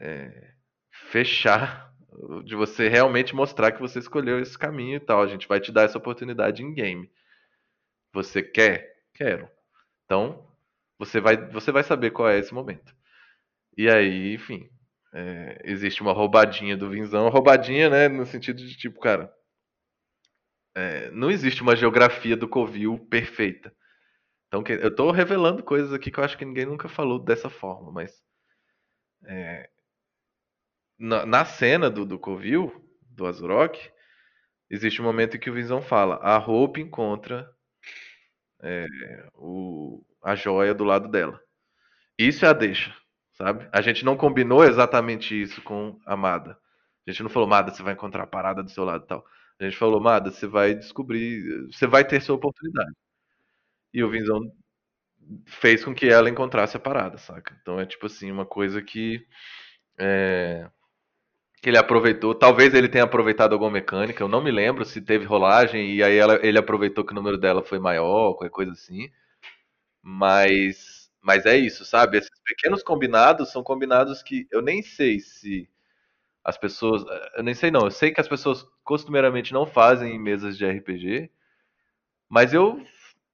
é, 0.00 0.54
fechar, 1.10 1.92
de 2.46 2.56
você 2.56 2.88
realmente 2.88 3.34
mostrar 3.34 3.72
que 3.72 3.80
você 3.80 3.98
escolheu 3.98 4.40
esse 4.40 4.56
caminho 4.56 4.96
e 4.96 5.00
tal. 5.00 5.20
A 5.20 5.26
gente 5.26 5.46
vai 5.46 5.60
te 5.60 5.70
dar 5.70 5.82
essa 5.82 5.98
oportunidade 5.98 6.62
em 6.62 6.72
game. 6.72 7.12
Você 8.14 8.42
quer? 8.42 9.02
Quero. 9.12 9.50
Então, 10.06 10.48
você 10.98 11.20
vai, 11.20 11.36
você 11.50 11.70
vai 11.70 11.82
saber 11.82 12.10
qual 12.10 12.30
é 12.30 12.38
esse 12.38 12.54
momento. 12.54 12.96
E 13.76 13.90
aí, 13.90 14.32
enfim, 14.32 14.71
é, 15.12 15.60
existe 15.64 16.02
uma 16.02 16.12
roubadinha 16.12 16.76
do 16.76 16.90
Vinzão. 16.90 17.28
Roubadinha, 17.28 17.90
né, 17.90 18.08
no 18.08 18.26
sentido 18.26 18.58
de 18.58 18.76
tipo, 18.76 19.00
cara, 19.00 19.32
é, 20.74 21.10
não 21.10 21.30
existe 21.30 21.62
uma 21.62 21.76
geografia 21.76 22.36
do 22.36 22.48
Covil 22.48 22.98
perfeita. 23.10 23.74
Então, 24.48 24.62
eu 24.68 24.88
estou 24.88 25.10
revelando 25.10 25.62
coisas 25.62 25.92
aqui 25.92 26.10
que 26.10 26.18
eu 26.18 26.24
acho 26.24 26.36
que 26.36 26.44
ninguém 26.44 26.66
nunca 26.66 26.88
falou 26.88 27.18
dessa 27.18 27.48
forma, 27.48 27.90
mas 27.90 28.22
é, 29.24 29.70
na, 30.98 31.24
na 31.26 31.44
cena 31.44 31.90
do, 31.90 32.04
do 32.04 32.18
Covil, 32.18 32.70
do 33.02 33.26
Azurok, 33.26 33.90
existe 34.70 35.00
um 35.00 35.04
momento 35.04 35.36
em 35.36 35.40
que 35.40 35.50
o 35.50 35.54
Visão 35.54 35.82
fala: 35.82 36.16
a 36.16 36.38
roupa 36.38 36.80
encontra 36.80 37.50
é, 38.62 38.86
o, 39.34 40.04
a 40.22 40.34
joia 40.34 40.74
do 40.74 40.84
lado 40.84 41.08
dela. 41.08 41.40
Isso 42.18 42.44
é 42.44 42.48
a 42.48 42.52
deixa, 42.52 42.94
sabe? 43.42 43.68
A 43.72 43.80
gente 43.82 44.04
não 44.04 44.16
combinou 44.16 44.64
exatamente 44.64 45.40
isso 45.40 45.62
com 45.62 45.98
a 46.06 46.14
Amada. 46.14 46.56
A 47.06 47.10
gente 47.10 47.22
não 47.22 47.30
falou, 47.30 47.48
Mada, 47.48 47.72
você 47.72 47.82
vai 47.82 47.94
encontrar 47.94 48.22
a 48.24 48.26
parada 48.26 48.62
do 48.62 48.70
seu 48.70 48.84
lado 48.84 49.04
e 49.04 49.06
tal. 49.08 49.24
A 49.60 49.64
gente 49.64 49.76
falou, 49.76 50.00
Mada, 50.00 50.30
você 50.30 50.46
vai 50.46 50.74
descobrir, 50.74 51.66
você 51.72 51.86
vai 51.86 52.04
ter 52.06 52.20
sua 52.22 52.36
oportunidade. 52.36 52.92
E 53.92 54.02
o 54.02 54.10
Vinzão 54.10 54.40
fez 55.46 55.84
com 55.84 55.94
que 55.94 56.06
ela 56.08 56.30
encontrasse 56.30 56.76
a 56.76 56.80
parada, 56.80 57.18
saca? 57.18 57.56
Então 57.62 57.78
é 57.80 57.86
tipo 57.86 58.06
assim, 58.06 58.30
uma 58.30 58.46
coisa 58.46 58.82
que 58.82 59.26
é, 59.98 60.68
que 61.62 61.70
ele 61.70 61.78
aproveitou. 61.78 62.34
Talvez 62.34 62.74
ele 62.74 62.88
tenha 62.88 63.04
aproveitado 63.04 63.52
alguma 63.54 63.70
mecânica, 63.70 64.22
eu 64.22 64.28
não 64.28 64.42
me 64.42 64.50
lembro 64.50 64.84
se 64.84 65.00
teve 65.00 65.24
rolagem 65.24 65.94
e 65.94 66.02
aí 66.02 66.16
ela, 66.16 66.38
ele 66.46 66.58
aproveitou 66.58 67.04
que 67.04 67.12
o 67.12 67.14
número 67.16 67.38
dela 67.38 67.62
foi 67.64 67.78
maior, 67.78 68.34
qualquer 68.34 68.50
coisa 68.50 68.72
assim. 68.72 69.10
Mas, 70.02 70.91
mas 71.22 71.46
é 71.46 71.56
isso, 71.56 71.84
sabe? 71.84 72.18
Esses 72.18 72.30
pequenos 72.44 72.82
combinados 72.82 73.50
são 73.52 73.62
combinados 73.62 74.22
que 74.22 74.46
eu 74.50 74.62
nem 74.62 74.82
sei 74.82 75.20
se 75.20 75.68
as 76.44 76.58
pessoas. 76.58 77.04
Eu 77.36 77.42
nem 77.44 77.54
sei 77.54 77.70
não, 77.70 77.82
eu 77.86 77.90
sei 77.90 78.12
que 78.12 78.20
as 78.20 78.28
pessoas 78.28 78.64
costumeiramente 78.84 79.52
não 79.52 79.66
fazem 79.66 80.14
em 80.16 80.20
mesas 80.20 80.58
de 80.58 80.66
RPG, 80.66 81.30
mas 82.28 82.52
eu 82.54 82.82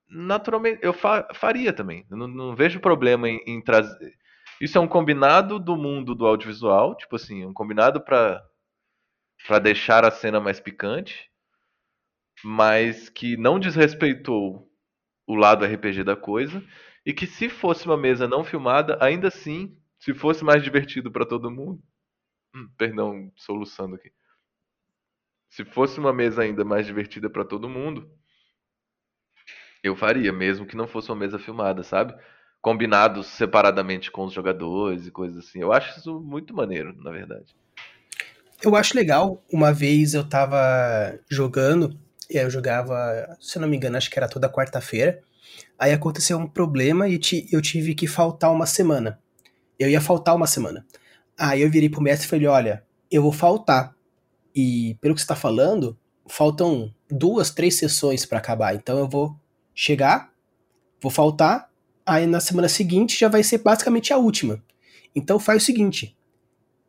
naturalmente 0.09 0.81
eu 0.83 0.93
fa 0.93 1.29
faria 1.35 1.73
também. 1.73 2.07
Eu 2.11 2.17
não, 2.17 2.29
não 2.29 2.57
vejo 2.57 2.81
problema 2.81 3.29
em, 3.29 3.41
em 3.47 3.63
trazer 3.63 4.15
isso 4.61 4.79
é 4.79 4.81
um 4.81 4.89
combinado 4.89 5.59
do 5.59 5.77
mundo 5.77 6.15
do 6.15 6.27
audiovisual, 6.27 6.97
tipo 6.97 7.17
assim, 7.17 7.45
um 7.47 7.53
combinado 7.55 8.01
para 8.03 8.43
para 9.49 9.59
deixar 9.59 10.05
a 10.05 10.13
cena 10.13 10.39
mais 10.39 10.61
picante, 10.61 11.29
mas 12.45 13.09
que 13.09 13.37
não 13.37 13.59
desrespeitou 13.59 14.69
o 15.27 15.35
lado 15.35 15.65
RPG 15.65 16.05
da 16.05 16.17
coisa 16.17 16.63
e 17.09 17.15
que 17.15 17.27
se 17.27 17.49
fosse 17.49 17.87
uma 17.87 17.97
mesa 17.97 18.29
não 18.29 18.45
filmada, 18.45 18.99
ainda 19.01 19.29
assim, 19.29 19.75
se 19.99 20.13
fosse 20.13 20.45
mais 20.45 20.63
divertido 20.63 21.11
para 21.11 21.25
todo 21.25 21.51
mundo, 21.51 21.83
hum, 22.55 22.69
perdão, 22.77 23.33
soluçando 23.35 23.95
aqui. 23.95 24.13
Se 25.49 25.65
fosse 25.65 25.99
uma 25.99 26.13
mesa 26.13 26.43
ainda 26.43 26.67
mais 26.67 26.85
divertida 26.85 27.31
para 27.31 27.47
todo 27.47 27.67
mundo, 27.67 28.11
eu 29.83 29.97
faria, 29.97 30.31
mesmo 30.31 30.67
que 30.67 30.77
não 30.77 30.87
fosse 30.87 31.11
uma 31.11 31.17
mesa 31.17 31.39
filmada, 31.39 31.83
sabe? 31.83 32.15
combinados 32.61 33.29
separadamente 33.29 34.11
com 34.11 34.25
os 34.25 34.33
jogadores 34.33 35.07
e 35.07 35.11
coisas 35.11 35.47
assim. 35.47 35.61
Eu 35.61 35.73
acho 35.73 35.99
isso 35.99 36.21
muito 36.21 36.55
maneiro, 36.55 36.95
na 37.03 37.11
verdade. 37.11 37.55
Eu 38.63 38.75
acho 38.75 38.97
legal. 38.97 39.43
Uma 39.51 39.73
vez 39.73 40.15
eu 40.15 40.29
tava 40.29 41.19
jogando, 41.31 41.99
e 42.29 42.37
eu 42.37 42.51
jogava, 42.51 43.37
se 43.41 43.59
não 43.59 43.69
me 43.69 43.77
engano, 43.77 43.97
acho 43.97 44.11
que 44.11 44.19
era 44.19 44.29
toda 44.29 44.53
quarta-feira. 44.53 45.23
Aí 45.79 45.93
aconteceu 45.93 46.39
um 46.39 46.47
problema 46.47 47.09
e 47.09 47.21
eu 47.53 47.63
tive 47.63 47.95
que 47.95 48.07
faltar 48.07 48.53
uma 48.53 48.67
semana. 48.67 49.19
Eu 49.79 49.89
ia 49.89 50.01
faltar 50.01 50.35
uma 50.35 50.47
semana. 50.47 50.85
Aí 51.39 51.63
eu 51.63 51.71
virei 51.71 51.89
pro 51.89 52.03
mestre 52.03 52.27
e 52.27 52.31
falei: 52.31 52.47
olha, 52.47 52.85
eu 53.11 53.23
vou 53.23 53.33
faltar. 53.33 53.95
E 54.55 54.97
pelo 55.01 55.15
que 55.15 55.21
você 55.21 55.27
tá 55.27 55.37
falando, 55.37 55.97
faltam 56.27 56.93
duas, 57.11 57.51
três 57.51 57.77
sessões 57.79 58.27
para 58.27 58.39
acabar. 58.39 58.75
Então 58.75 58.99
eu 58.99 59.09
vou 59.09 59.39
chegar, 59.75 60.33
vou 61.01 61.11
faltar, 61.13 61.69
Aí 62.09 62.27
na 62.27 62.41
semana 62.41 62.71
seguinte 62.71 63.21
já 63.21 63.29
vai 63.29 63.43
ser 63.43 63.59
basicamente 63.59 64.15
a 64.15 64.17
última. 64.17 64.65
Então 65.15 65.39
faz 65.39 65.63
o 65.63 65.67
seguinte: 65.67 66.17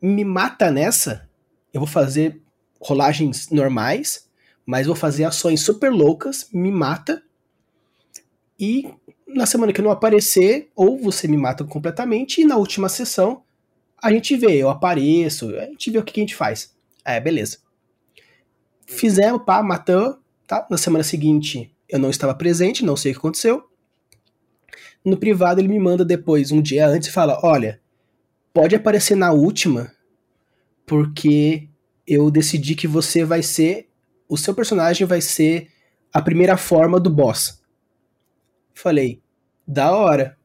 me 0.02 0.24
mata 0.24 0.72
nessa, 0.72 1.30
eu 1.74 1.82
vou 1.82 1.88
fazer 1.88 2.42
rolagens 2.82 3.50
normais, 3.50 4.30
mas 4.66 4.88
vou 4.88 4.96
fazer 4.96 5.26
ações 5.26 5.60
super 5.60 5.92
loucas, 5.92 6.48
me 6.54 6.72
mata. 6.72 7.22
E 8.60 8.92
na 9.28 9.46
semana 9.46 9.72
que 9.72 9.80
eu 9.80 9.86
não 9.86 9.92
aparecer, 9.92 10.70
ou 10.76 10.98
você 10.98 11.28
me 11.28 11.38
mata 11.38 11.64
completamente, 11.64 12.42
e 12.42 12.46
na 12.46 12.58
última 12.58 12.90
sessão 12.90 13.44
a 14.02 14.12
gente 14.12 14.36
vê, 14.36 14.58
eu 14.58 14.70
apareço, 14.70 15.50
a 15.58 15.66
gente 15.66 15.92
vê 15.92 15.98
o 15.98 16.04
que, 16.04 16.14
que 16.14 16.20
a 16.20 16.24
gente 16.24 16.36
faz. 16.36 16.76
É, 17.06 17.20
beleza. 17.20 17.58
Fizemos, 18.86 19.44
pá, 19.46 19.62
matamos, 19.62 20.18
tá? 20.48 20.66
Na 20.70 20.78
semana 20.78 21.04
seguinte 21.04 21.74
eu 21.88 22.00
não 22.00 22.10
estava 22.10 22.34
presente, 22.34 22.86
não 22.86 22.96
sei 22.96 23.12
o 23.12 23.16
que 23.16 23.20
aconteceu. 23.20 23.64
No 25.04 25.18
privado, 25.18 25.62
ele 25.62 25.68
me 25.68 25.80
manda 25.80 26.04
depois, 26.04 26.52
um 26.52 26.62
dia 26.62 26.88
antes, 26.88 27.08
e 27.08 27.12
fala: 27.12 27.40
Olha, 27.44 27.80
pode 28.54 28.76
aparecer 28.76 29.16
na 29.16 29.32
última, 29.32 29.92
porque 30.86 31.70
eu 32.06 32.30
decidi 32.30 32.76
que 32.76 32.88
você 32.88 33.24
vai 33.24 33.42
ser. 33.42 33.88
O 34.28 34.38
seu 34.38 34.54
personagem 34.54 35.08
vai 35.08 35.22
ser 35.22 35.70
a 36.14 36.22
primeira 36.22 36.58
forma 36.58 37.00
do 37.00 37.10
boss. 37.10 37.59
Falei, 38.82 39.22
da 39.68 39.92
hora. 39.92 40.38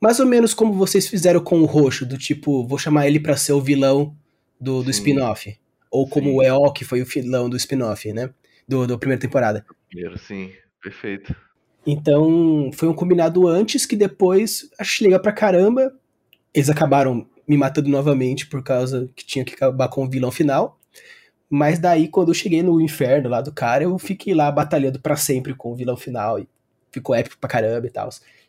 Mais 0.00 0.20
ou 0.20 0.26
menos 0.26 0.54
como 0.54 0.72
vocês 0.72 1.08
fizeram 1.08 1.40
com 1.40 1.60
o 1.60 1.64
Roxo, 1.64 2.06
do 2.06 2.16
tipo, 2.16 2.64
vou 2.64 2.78
chamar 2.78 3.08
ele 3.08 3.18
para 3.18 3.36
ser 3.36 3.54
o 3.54 3.60
vilão 3.60 4.16
do, 4.60 4.84
do 4.84 4.90
spin-off. 4.90 5.58
Ou 5.90 6.08
como 6.08 6.30
sim. 6.30 6.36
o 6.36 6.42
EO, 6.42 6.72
que 6.72 6.84
foi 6.84 7.02
o 7.02 7.04
vilão 7.04 7.50
do 7.50 7.56
spin-off, 7.56 8.12
né? 8.12 8.30
Do, 8.68 8.86
do 8.86 8.96
primeira 8.96 9.20
temporada. 9.20 9.66
Primeiro, 9.88 10.16
sim, 10.16 10.52
perfeito. 10.80 11.34
Então, 11.84 12.70
foi 12.72 12.88
um 12.88 12.94
combinado 12.94 13.48
antes 13.48 13.84
que 13.84 13.96
depois 13.96 14.70
achei 14.78 15.04
legal 15.08 15.20
pra 15.20 15.32
caramba. 15.32 15.92
Eles 16.54 16.70
acabaram 16.70 17.26
me 17.48 17.56
matando 17.56 17.88
novamente 17.88 18.46
por 18.46 18.62
causa 18.62 19.10
que 19.16 19.26
tinha 19.26 19.44
que 19.44 19.54
acabar 19.54 19.88
com 19.88 20.04
o 20.04 20.08
vilão 20.08 20.30
final. 20.30 20.78
Mas 21.50 21.80
daí, 21.80 22.06
quando 22.06 22.28
eu 22.28 22.34
cheguei 22.34 22.62
no 22.62 22.80
inferno 22.80 23.28
lá 23.28 23.40
do 23.40 23.52
cara, 23.52 23.82
eu 23.82 23.98
fiquei 23.98 24.34
lá 24.34 24.52
batalhando 24.52 25.00
para 25.00 25.16
sempre 25.16 25.52
com 25.52 25.72
o 25.72 25.74
vilão 25.74 25.96
final. 25.96 26.38
E 26.38 26.48
ficou 26.96 27.14
épico 27.14 27.38
pra 27.38 27.48
caramba 27.48 27.86
e 27.86 27.90
tal. 27.90 28.08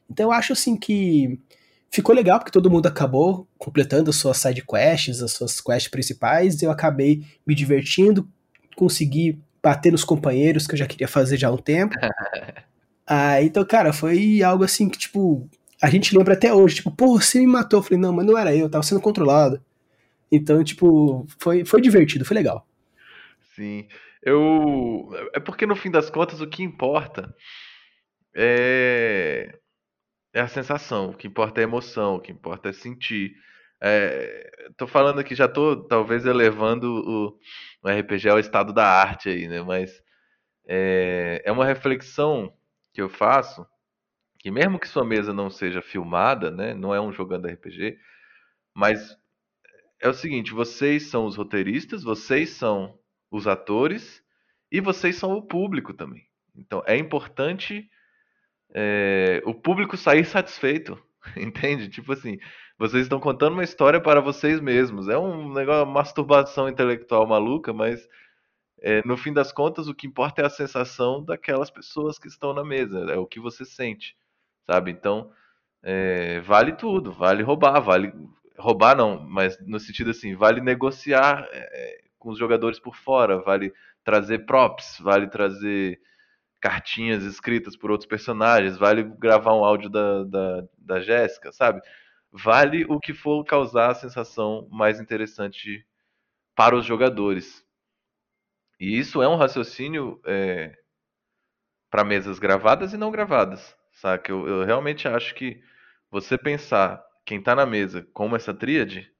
Então 0.09 0.27
eu 0.27 0.31
acho 0.31 0.53
assim 0.53 0.75
que 0.75 1.39
ficou 1.89 2.13
legal, 2.13 2.39
porque 2.39 2.51
todo 2.51 2.69
mundo 2.69 2.87
acabou 2.87 3.47
completando 3.57 4.09
as 4.09 4.15
suas 4.15 4.37
side 4.37 4.63
quests, 4.65 5.21
as 5.21 5.31
suas 5.31 5.59
quests 5.59 5.89
principais. 5.89 6.61
Eu 6.61 6.71
acabei 6.71 7.23
me 7.45 7.53
divertindo, 7.53 8.27
consegui 8.75 9.39
bater 9.61 9.91
nos 9.91 10.03
companheiros 10.03 10.67
que 10.67 10.73
eu 10.73 10.77
já 10.77 10.87
queria 10.87 11.07
fazer 11.07 11.37
já 11.37 11.49
há 11.49 11.51
um 11.51 11.57
tempo. 11.57 11.95
ah, 13.05 13.41
então, 13.41 13.65
cara, 13.65 13.91
foi 13.91 14.41
algo 14.41 14.63
assim 14.63 14.89
que, 14.89 14.97
tipo, 14.97 15.49
a 15.81 15.89
gente 15.89 16.15
lembra 16.17 16.33
até 16.33 16.53
hoje, 16.53 16.75
tipo, 16.75 16.91
pô, 16.91 17.19
você 17.19 17.39
me 17.39 17.47
matou. 17.47 17.79
Eu 17.79 17.83
falei, 17.83 17.99
não, 17.99 18.13
mas 18.13 18.25
não 18.25 18.37
era 18.37 18.53
eu, 18.53 18.61
eu 18.61 18.69
tava 18.69 18.83
sendo 18.83 19.01
controlado. 19.01 19.61
Então, 20.31 20.63
tipo, 20.63 21.25
foi, 21.39 21.65
foi 21.65 21.81
divertido, 21.81 22.25
foi 22.25 22.35
legal. 22.35 22.67
Sim. 23.55 23.87
Eu. 24.21 25.09
É 25.33 25.39
porque 25.39 25.65
no 25.65 25.75
fim 25.75 25.89
das 25.89 26.09
contas 26.09 26.41
o 26.41 26.47
que 26.47 26.63
importa 26.63 27.33
é, 28.37 29.59
é 30.33 30.41
a 30.41 30.47
sensação, 30.47 31.09
o 31.09 31.13
que 31.17 31.27
importa 31.27 31.59
é 31.59 31.63
a 31.63 31.67
emoção, 31.67 32.15
o 32.15 32.21
que 32.21 32.31
importa 32.31 32.69
é 32.69 32.73
sentir. 32.73 33.35
É, 33.81 34.69
tô 34.77 34.87
falando 34.87 35.19
aqui, 35.19 35.33
já 35.35 35.47
tô 35.47 35.87
talvez 35.87 36.25
elevando 36.25 36.87
o, 36.87 37.39
o 37.83 37.89
RPG 37.89 38.29
ao 38.29 38.39
estado 38.39 38.71
da 38.73 38.85
arte 38.85 39.29
aí, 39.29 39.47
né? 39.47 39.61
Mas 39.63 40.03
é, 40.67 41.41
é 41.45 41.51
uma 41.51 41.65
reflexão 41.65 42.53
que 42.93 43.01
eu 43.01 43.09
faço 43.09 43.65
que 44.39 44.51
mesmo 44.51 44.79
que 44.79 44.87
sua 44.87 45.03
mesa 45.03 45.33
não 45.33 45.49
seja 45.49 45.81
filmada, 45.81 46.51
né? 46.51 46.73
Não 46.73 46.93
é 46.93 47.01
um 47.01 47.11
jogando 47.11 47.47
RPG, 47.47 47.97
mas 48.73 49.17
é 49.99 50.07
o 50.07 50.13
seguinte: 50.13 50.53
vocês 50.53 51.09
são 51.09 51.25
os 51.25 51.35
roteiristas, 51.35 52.03
vocês 52.03 52.51
são 52.51 52.99
os 53.31 53.47
atores 53.47 54.23
e 54.71 54.79
vocês 54.79 55.15
são 55.15 55.33
o 55.33 55.41
público 55.41 55.93
também. 55.93 56.27
Então 56.55 56.83
é 56.85 56.95
importante 56.95 57.89
é, 58.73 59.41
o 59.45 59.53
público 59.53 59.97
sair 59.97 60.25
satisfeito, 60.25 61.01
entende? 61.37 61.89
Tipo 61.89 62.13
assim, 62.13 62.37
vocês 62.77 63.03
estão 63.03 63.19
contando 63.19 63.53
uma 63.53 63.63
história 63.63 63.99
para 63.99 64.21
vocês 64.21 64.59
mesmos. 64.59 65.09
É 65.09 65.17
um 65.17 65.51
negócio, 65.51 65.83
uma 65.83 65.93
masturbação 65.93 66.69
intelectual 66.69 67.25
maluca, 67.25 67.73
mas 67.73 68.07
é, 68.81 69.01
no 69.05 69.17
fim 69.17 69.33
das 69.33 69.51
contas 69.51 69.87
o 69.87 69.95
que 69.95 70.07
importa 70.07 70.41
é 70.41 70.45
a 70.45 70.49
sensação 70.49 71.23
daquelas 71.23 71.71
pessoas 71.71 72.19
que 72.19 72.27
estão 72.27 72.53
na 72.53 72.63
mesa, 72.63 72.99
é 73.11 73.17
o 73.17 73.25
que 73.25 73.39
você 73.39 73.65
sente, 73.65 74.15
sabe? 74.65 74.91
Então 74.91 75.31
é, 75.83 76.39
vale 76.41 76.73
tudo, 76.73 77.11
vale 77.11 77.41
roubar, 77.43 77.79
vale 77.79 78.13
roubar 78.57 78.95
não, 78.95 79.19
mas 79.19 79.57
no 79.65 79.79
sentido 79.79 80.11
assim, 80.11 80.35
vale 80.35 80.61
negociar 80.61 81.47
é, 81.51 82.01
com 82.19 82.29
os 82.29 82.39
jogadores 82.39 82.79
por 82.79 82.95
fora, 82.95 83.39
vale 83.41 83.73
trazer 84.03 84.45
props, 84.45 84.99
vale 84.99 85.27
trazer 85.27 85.99
cartinhas 86.59 87.23
escritas 87.23 87.75
por 87.75 87.91
outros 87.91 88.07
personagens, 88.07 88.77
vale 88.77 89.03
gravar 89.03 89.53
um 89.53 89.63
áudio 89.63 89.89
da, 89.89 90.23
da, 90.23 90.67
da 90.77 90.99
Jéssica, 90.99 91.51
sabe? 91.51 91.81
Vale 92.31 92.85
o 92.89 92.99
que 92.99 93.13
for 93.13 93.43
causar 93.45 93.91
a 93.91 93.95
sensação 93.95 94.67
mais 94.71 94.99
interessante 94.99 95.85
para 96.55 96.75
os 96.75 96.85
jogadores. 96.85 97.65
E 98.79 98.97
isso 98.97 99.21
é 99.21 99.27
um 99.27 99.35
raciocínio 99.35 100.19
é, 100.25 100.75
para 101.89 102.03
mesas 102.03 102.39
gravadas 102.39 102.93
e 102.93 102.97
não 102.97 103.11
gravadas, 103.11 103.75
sabe? 103.93 104.29
Eu, 104.29 104.47
eu 104.47 104.65
realmente 104.65 105.07
acho 105.07 105.33
que 105.35 105.61
você 106.09 106.37
pensar 106.37 107.03
quem 107.25 107.39
está 107.39 107.55
na 107.55 107.65
mesa 107.65 108.07
como 108.13 108.35
essa 108.35 108.53
tríade, 108.53 109.11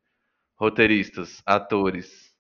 roteiristas, 0.56 1.42
atores 1.46 2.34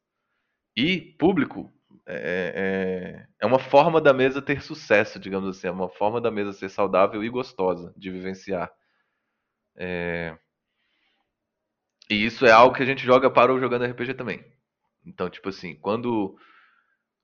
e 0.76 1.00
público, 1.20 1.74
é, 2.10 2.53
é, 2.55 3.28
é, 3.41 3.45
uma 3.45 3.60
forma 3.60 3.99
da 3.99 4.14
mesa 4.14 4.41
ter 4.41 4.62
sucesso, 4.62 5.20
digamos 5.20 5.49
assim, 5.49 5.68
é 5.68 5.72
uma 5.72 5.89
forma 5.89 6.22
da 6.22 6.32
mesa 6.32 6.53
ser 6.53 6.70
saudável 6.70 7.22
e 7.22 7.30
gostosa 7.30 7.93
de 7.97 8.10
vivenciar. 8.10 8.72
É... 9.76 10.38
E 12.10 12.26
isso 12.26 12.45
é 12.45 12.51
algo 12.51 12.74
que 12.74 12.82
a 12.82 12.86
gente 12.86 13.03
joga 13.03 13.30
para 13.30 13.53
o 13.53 13.60
jogando 13.60 13.84
RPG 13.84 14.14
também. 14.14 14.41
Então, 15.05 15.30
tipo 15.30 15.49
assim, 15.49 15.76
quando 15.76 16.38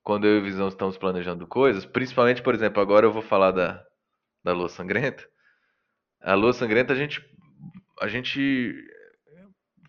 quando 0.04 0.28
eu 0.28 0.36
e 0.36 0.40
o 0.40 0.44
Visão 0.44 0.68
estamos 0.68 0.98
planejando 0.98 1.48
coisas, 1.48 1.86
principalmente, 1.86 2.42
por 2.42 2.54
exemplo, 2.54 2.82
agora 2.82 3.06
eu 3.06 3.14
vou 3.14 3.22
falar 3.22 3.52
da, 3.52 3.82
da 4.44 4.52
Lua 4.52 4.68
Sangrenta. 4.68 5.26
A 6.22 6.34
Lua 6.34 6.52
Sangrenta 6.52 6.92
a 6.92 6.96
gente 6.96 7.24
a 8.02 8.10
gente 8.10 8.76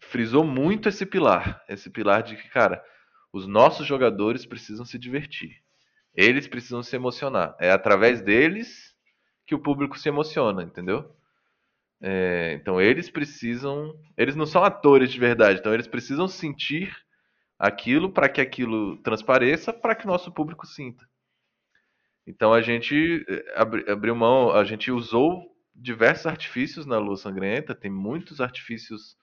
frisou 0.03 0.45
muito 0.45 0.89
esse 0.89 1.05
pilar, 1.05 1.65
esse 1.69 1.91
pilar 1.91 2.23
de 2.23 2.37
que, 2.37 2.49
cara, 2.49 2.81
os 3.35 3.49
nossos 3.49 3.85
jogadores 3.85 4.47
precisam 4.47 4.87
se 4.87 4.97
divertir. 4.97 5.61
Eles 6.15 6.47
precisam 6.47 6.85
se 6.85 6.95
emocionar. 6.95 7.57
É 7.59 7.73
através 7.73 8.23
deles 8.23 8.95
que 9.45 9.57
o 9.57 9.59
público 9.59 9.99
se 9.99 10.09
emociona, 10.09 10.63
entendeu? 10.63 11.13
É, 12.01 12.53
então 12.53 12.81
eles 12.81 13.11
precisam. 13.11 13.93
Eles 14.17 14.37
não 14.37 14.47
são 14.47 14.63
atores 14.63 15.11
de 15.11 15.19
verdade, 15.19 15.59
então 15.59 15.75
eles 15.75 15.89
precisam 15.89 16.29
sentir 16.29 16.97
aquilo 17.59 18.13
para 18.13 18.29
que 18.29 18.41
aquilo 18.41 18.99
transpareça, 18.99 19.73
para 19.73 19.97
que 19.97 20.05
o 20.05 20.09
nosso 20.09 20.31
público 20.31 20.65
sinta. 20.65 21.05
Então 22.25 22.53
a 22.53 22.63
gente 22.63 23.27
é, 23.29 23.91
abriu 23.91 24.15
mão, 24.15 24.53
a 24.53 24.63
gente 24.63 24.93
usou 24.93 25.43
diversos 25.75 26.27
artifícios 26.27 26.87
na 26.87 26.99
Lua 26.99 27.17
Sangrenta, 27.17 27.75
tem 27.75 27.91
muitos 27.91 28.41
artifícios 28.41 29.17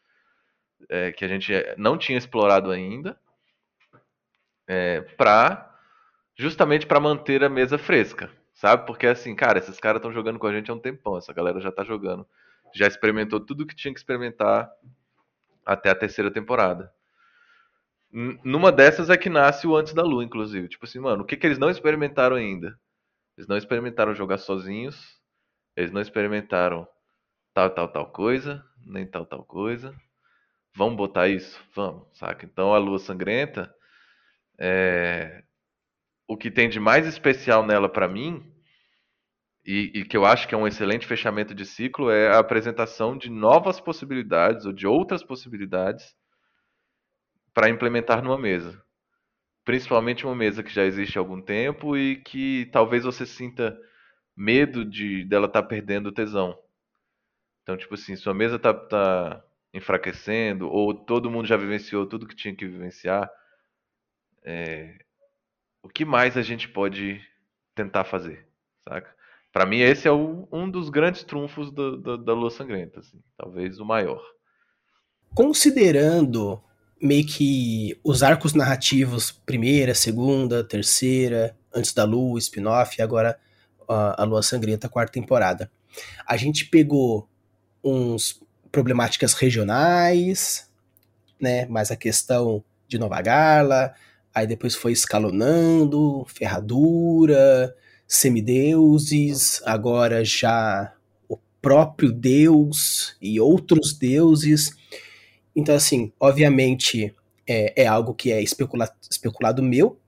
é, 0.90 1.14
que 1.14 1.24
a 1.24 1.30
gente 1.30 1.54
não 1.78 1.98
tinha 1.98 2.18
explorado 2.18 2.72
ainda 2.72 3.18
é, 4.72 5.02
para 5.02 5.70
justamente 6.34 6.88
para 6.88 6.98
manter 6.98 7.44
a 7.44 7.50
mesa 7.50 7.78
fresca, 7.78 8.32
sabe? 8.54 8.86
Porque 8.86 9.06
assim, 9.06 9.36
cara, 9.36 9.60
esses 9.60 9.78
caras 9.82 10.00
estão 10.00 10.14
jogando 10.14 10.40
com 10.40 10.48
a 10.48 10.54
gente 10.54 10.72
há 10.72 10.74
um 10.74 10.80
tempão, 10.80 11.18
essa 11.18 11.34
galera 11.34 11.60
já 11.60 11.70
tá 11.70 11.84
jogando, 11.84 12.26
já 12.74 12.88
experimentou 12.88 13.42
tudo 13.42 13.66
que 13.66 13.76
tinha 13.76 13.94
que 13.94 14.00
experimentar 14.00 14.72
até 15.66 15.90
a 15.90 15.96
terceira 15.96 16.32
temporada. 16.32 16.90
Numa 18.10 18.72
dessas 18.72 19.10
é 19.10 19.18
que 19.18 19.30
nasce 19.30 19.68
o 19.68 19.76
Antes 19.76 19.94
da 19.94 20.04
Lua, 20.04 20.24
inclusive. 20.24 20.70
Tipo 20.70 20.86
assim, 20.86 21.00
mano, 21.00 21.24
o 21.24 21.26
que, 21.26 21.36
que 21.36 21.46
eles 21.46 21.58
não 21.58 21.70
experimentaram 21.70 22.38
ainda? 22.38 22.78
Eles 23.38 23.48
não 23.50 23.58
experimentaram 23.58 24.16
jogar 24.16 24.38
sozinhos, 24.38 25.20
eles 25.76 25.92
não 25.92 26.02
experimentaram 26.02 26.88
tal, 27.54 27.70
tal, 27.70 27.90
tal 27.90 28.06
coisa, 28.08 28.64
nem 28.86 29.06
tal, 29.06 29.26
tal 29.26 29.44
coisa. 29.44 29.94
Vamos 30.74 30.96
botar 30.96 31.28
isso? 31.28 31.62
Vamos, 31.76 32.08
saca? 32.14 32.46
Então 32.46 32.74
a 32.74 32.78
Lua 32.78 33.00
Sangrenta 33.00 33.74
é, 34.64 35.44
o 36.28 36.38
que 36.38 36.52
tem 36.52 36.70
de 36.70 36.80
mais 36.80 37.08
especial 37.08 37.66
nela 37.66 37.90
para 37.90 38.08
mim, 38.08 38.46
e, 39.66 39.92
e, 39.96 40.06
que 40.06 40.16
eu 40.16 40.24
acho 40.24 40.48
que 40.48 40.54
é 40.54 40.58
um 40.58 40.68
excelente 40.68 41.08
fechamento 41.08 41.56
de 41.56 41.66
ciclo, 41.66 42.12
é 42.12 42.30
a 42.30 42.40
apresentação 42.40 43.18
de 43.18 43.30
novas 43.30 43.80
possibilidades 43.80 44.66
ou 44.66 44.72
de 44.72 44.86
outras 44.86 45.24
possibilidades 45.24 46.16
para 47.54 47.70
implementar 47.70 48.24
numa 48.24 48.38
mesa. 48.38 48.82
Principalmente 49.66 50.26
uma 50.26 50.36
mesa 50.36 50.64
que 50.64 50.74
já 50.74 50.84
existe 50.84 51.18
há 51.18 51.22
algum 51.22 51.42
tempo 51.42 51.98
e 51.98 52.18
que 52.18 52.70
talvez 52.72 53.04
você 53.04 53.26
sinta 53.26 53.78
medo 54.36 54.86
de 54.86 55.26
dela 55.26 55.48
estar 55.48 55.62
tá 55.64 55.68
perdendo 55.68 56.12
tesão. 56.12 56.58
Então, 57.64 57.78
tipo 57.78 57.96
assim, 57.96 58.16
sua 58.16 58.34
mesa 58.34 58.60
tá, 58.60 58.74
tá 58.74 59.44
enfraquecendo, 59.74 60.68
ou 60.70 60.94
todo 60.94 61.30
mundo 61.30 61.48
já 61.48 61.58
vivenciou 61.58 62.06
tudo 62.08 62.28
que 62.28 62.36
tinha 62.36 62.56
que 62.56 62.66
vivenciar, 62.66 63.30
é, 64.44 64.96
o 65.84 65.90
que 65.90 66.06
mais 66.06 66.38
a 66.38 66.42
gente 66.42 66.68
pode 66.68 67.22
tentar 67.76 68.04
fazer, 68.04 68.48
saca? 68.84 69.10
Para 69.52 69.66
mim 69.66 69.80
esse 69.80 70.08
é 70.08 70.12
o, 70.12 70.48
um 70.52 70.70
dos 70.70 70.90
grandes 70.90 71.24
trunfos 71.24 71.72
do, 71.72 71.98
do, 71.98 72.18
da 72.18 72.34
Lua 72.34 72.50
Sangrenta, 72.50 73.00
assim, 73.00 73.22
talvez 73.38 73.80
o 73.80 73.86
maior. 73.86 74.22
Considerando 75.36 76.62
meio 77.02 77.26
que 77.26 78.00
os 78.04 78.22
arcos 78.24 78.54
narrativos, 78.54 79.32
primeira, 79.32 79.94
segunda, 79.96 80.64
terceira, 80.64 81.58
antes 81.74 81.94
da 81.94 82.04
Lua, 82.04 82.40
spin-off, 82.40 82.96
e 82.98 83.02
agora 83.02 83.40
a, 83.88 84.22
a 84.22 84.26
Lua 84.26 84.44
Sangrenta, 84.44 84.88
quarta 84.88 85.12
temporada. 85.12 85.72
A 86.26 86.38
gente 86.38 86.66
pegou 86.66 87.28
uns 87.84 88.42
problemáticas 88.72 89.34
regionais, 89.34 90.70
né, 91.40 91.66
mais 91.66 91.92
a 91.92 91.96
questão 91.96 92.64
de 92.88 92.98
Nova 92.98 93.22
Garla, 93.22 93.94
Aí 94.34 94.48
depois 94.48 94.76
foi 94.76 94.92
escalonando, 94.94 96.26
ferradura, 96.28 97.76
semideuses, 98.08 99.62
agora 99.66 100.24
já 100.24 100.94
próprio 101.62 102.12
Deus 102.12 103.16
e 103.22 103.40
outros 103.40 103.94
deuses. 103.94 104.72
Então, 105.56 105.76
assim, 105.76 106.12
obviamente 106.20 107.14
é, 107.48 107.84
é 107.84 107.88
algo 107.88 108.14
que 108.14 108.32
é 108.32 108.42
especula 108.42 108.90
especulado 109.10 109.62
meu, 109.62 110.00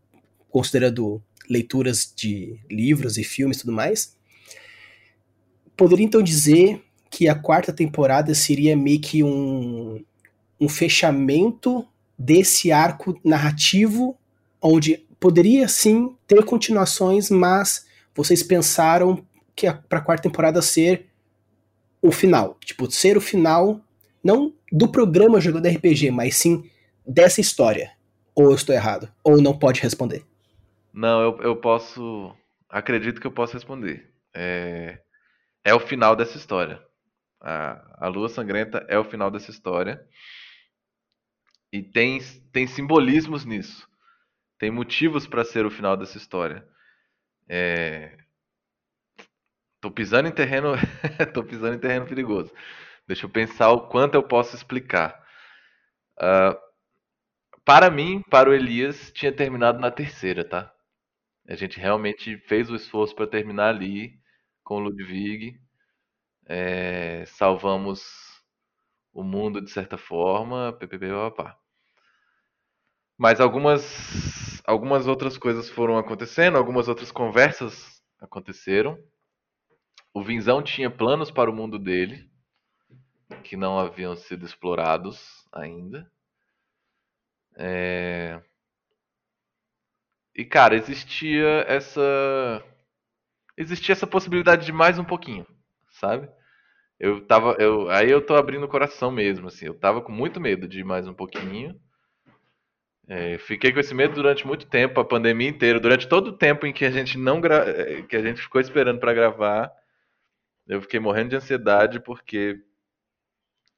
considerando 0.49 1.21
leituras 1.49 2.11
de 2.15 2.59
livros 2.69 3.17
e 3.17 3.24
filmes 3.24 3.57
e 3.57 3.61
tudo 3.61 3.74
mais. 3.74 4.17
Poderia 5.76 6.05
então 6.05 6.21
dizer 6.21 6.82
que 7.09 7.28
a 7.28 7.36
quarta 7.36 7.71
temporada 7.71 8.34
seria 8.34 8.76
meio 8.76 8.99
que 8.99 9.24
um, 9.24 10.03
um 10.59 10.69
fechamento 10.69 11.88
desse 12.24 12.71
arco 12.71 13.19
narrativo, 13.24 14.17
onde 14.61 15.05
poderia 15.19 15.67
sim 15.67 16.15
ter 16.26 16.43
continuações, 16.45 17.30
mas 17.30 17.86
vocês 18.15 18.41
pensaram 18.41 19.26
que 19.55 19.71
para 19.89 19.99
a 19.99 20.01
quarta 20.01 20.24
temporada 20.24 20.61
ser 20.61 21.07
o 22.01 22.11
final. 22.11 22.57
Tipo, 22.63 22.89
ser 22.89 23.17
o 23.17 23.21
final, 23.21 23.82
não 24.24 24.53
do 24.71 24.89
programa 24.89 25.41
jogando 25.41 25.67
RPG, 25.67 26.11
mas 26.11 26.38
sim 26.38 26.69
dessa 27.05 27.41
história. 27.41 27.91
Ou 28.34 28.45
eu 28.45 28.55
estou 28.55 28.74
errado? 28.74 29.11
Ou 29.24 29.41
não 29.41 29.57
pode 29.57 29.82
responder? 29.82 30.26
Não, 30.93 31.21
eu, 31.21 31.38
eu 31.41 31.55
posso. 31.57 32.34
Acredito 32.69 33.19
que 33.19 33.28
eu 33.28 33.32
posso 33.32 33.53
responder. 33.53 34.09
É, 34.34 34.99
é 35.63 35.74
o 35.74 35.80
final 35.80 36.15
dessa 36.15 36.38
história. 36.38 36.82
A, 37.41 38.05
a 38.05 38.07
Lua 38.07 38.30
Sangrenta 38.30 38.86
é 38.88 38.97
o 38.97 39.03
final 39.03 39.30
dessa 39.30 39.51
história. 39.51 40.01
E 41.74 41.82
tem, 41.82 42.19
tem 42.51 42.67
simbolismos 42.67 43.45
nisso. 43.45 43.89
Tem 44.59 44.69
motivos 44.69 45.26
para 45.26 45.43
ser 45.43 45.65
o 45.65 45.71
final 45.71 45.97
dessa 45.97 46.17
história. 46.19 46.63
É... 47.49 48.15
Tô 49.82 49.89
pisando 49.89 50.30
em 50.30 50.32
terreno, 50.32 50.74
tô 51.34 51.43
pisando 51.43 51.74
em 51.74 51.80
terreno 51.80 52.05
perigoso. 52.05 52.53
Deixa 53.07 53.26
eu 53.26 53.30
pensar 53.30 53.71
o 53.71 53.88
quanto 53.88 54.13
eu 54.13 54.21
posso 54.21 54.55
explicar. 54.55 55.19
Uh, 56.19 56.55
para 57.65 57.89
mim, 57.89 58.21
para 58.30 58.51
o 58.51 58.53
Elias, 58.53 59.11
tinha 59.11 59.32
terminado 59.32 59.80
na 59.80 59.89
terceira, 59.89 60.47
tá? 60.47 60.71
A 61.49 61.55
gente 61.55 61.80
realmente 61.80 62.38
fez 62.47 62.69
o 62.69 62.76
esforço 62.76 63.15
para 63.15 63.26
terminar 63.26 63.69
ali 63.69 64.19
com 64.63 64.76
o 64.76 64.80
Ludwig. 64.80 65.59
É, 66.45 67.26
salvamos 67.26 68.03
o 69.11 69.24
mundo 69.24 69.59
de 69.59 69.71
certa 69.71 69.97
forma. 69.97 70.78
Mas 73.18 73.39
algumas, 73.39 74.61
algumas 74.66 75.07
outras 75.07 75.38
coisas 75.38 75.70
foram 75.70 75.97
acontecendo, 75.97 76.57
algumas 76.57 76.88
outras 76.88 77.11
conversas 77.11 78.01
aconteceram. 78.20 78.97
O 80.14 80.24
Vinzão 80.24 80.61
tinha 80.61 80.89
planos 80.89 81.32
para 81.32 81.49
o 81.49 81.55
mundo 81.55 81.80
dele 81.80 82.30
que 83.43 83.57
não 83.57 83.80
haviam 83.80 84.16
sido 84.16 84.45
explorados 84.45 85.47
ainda. 85.51 86.09
É... 87.55 88.41
E 90.36 90.43
cara, 90.43 90.76
existia 90.76 91.64
essa 91.68 92.64
existia 93.57 93.93
essa 93.93 94.07
possibilidade 94.07 94.66
de 94.66 94.72
mais 94.72 94.97
um 94.97 95.03
pouquinho, 95.03 95.45
sabe? 95.91 96.30
Eu 96.99 97.26
tava 97.28 97.55
eu 97.59 97.89
aí 97.89 98.09
eu 98.09 98.26
tô 98.26 98.36
abrindo 98.36 98.66
o 98.66 98.70
coração 98.70 99.11
mesmo 99.11 99.47
assim. 99.47 99.66
Eu 99.68 99.80
tava 99.80 100.01
com 100.01 100.11
muito 100.11 100.39
medo 100.41 100.68
de 100.68 100.84
mais 100.84 101.07
um 101.07 101.14
pouquinho. 101.14 101.80
É, 103.08 103.38
fiquei 103.38 103.74
com 103.74 103.80
esse 103.80 103.93
medo 103.93 104.16
durante 104.16 104.47
muito 104.47 104.66
tempo, 104.66 104.99
a 104.99 105.06
pandemia 105.06 105.49
inteira, 105.49 105.80
durante 105.80 106.08
todo 106.08 106.28
o 106.28 106.38
tempo 106.38 106.66
em 106.66 106.74
que 106.74 106.86
a 106.86 106.91
gente 106.91 107.18
não 107.18 107.41
gra... 107.41 107.70
É, 107.70 108.01
que 108.04 108.16
a 108.16 108.22
gente 108.22 108.41
ficou 108.41 108.62
esperando 108.62 108.99
para 108.99 109.14
gravar, 109.14 109.72
eu 110.68 110.82
fiquei 110.82 110.99
morrendo 110.99 111.30
de 111.30 111.36
ansiedade 111.36 111.99
porque 111.99 112.62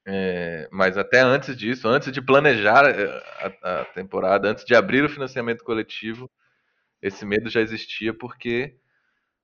é, 0.08 0.68
mas 0.70 0.96
até 0.96 1.20
antes 1.20 1.56
disso, 1.56 1.88
antes 1.88 2.12
de 2.12 2.22
planejar 2.22 2.84
é, 2.88 3.06
a, 3.62 3.80
a, 3.80 3.84
temporada, 3.86 4.48
antes 4.48 4.64
de 4.64 4.72
abrir 4.74 5.04
o 5.04 5.08
financiamento 5.08 5.64
coletivo, 5.64 6.30
esse 7.02 7.26
medo 7.26 7.50
já 7.50 7.60
existia 7.60 8.14
porque 8.14 8.76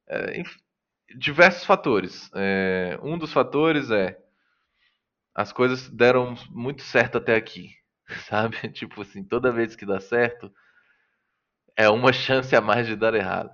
é, 0.06 0.42
diversos 1.16 1.64
fatores. 1.64 2.30
É, 2.34 2.96
um 3.02 3.18
dos 3.18 3.32
fatores 3.32 3.90
é 3.90 4.16
as 5.34 5.52
coisas 5.52 5.88
deram 5.88 6.36
muito 6.50 6.82
certo 6.82 7.18
até 7.18 7.34
aqui, 7.34 7.70
sabe? 8.28 8.56
Tipo 8.70 9.02
assim, 9.02 9.24
toda 9.24 9.52
vez 9.52 9.76
que 9.76 9.86
dá 9.86 10.00
certo 10.00 10.52
é 11.76 11.88
uma 11.88 12.12
chance 12.12 12.54
a 12.54 12.60
mais 12.60 12.86
de 12.86 12.96
dar 12.96 13.14
errado. 13.14 13.50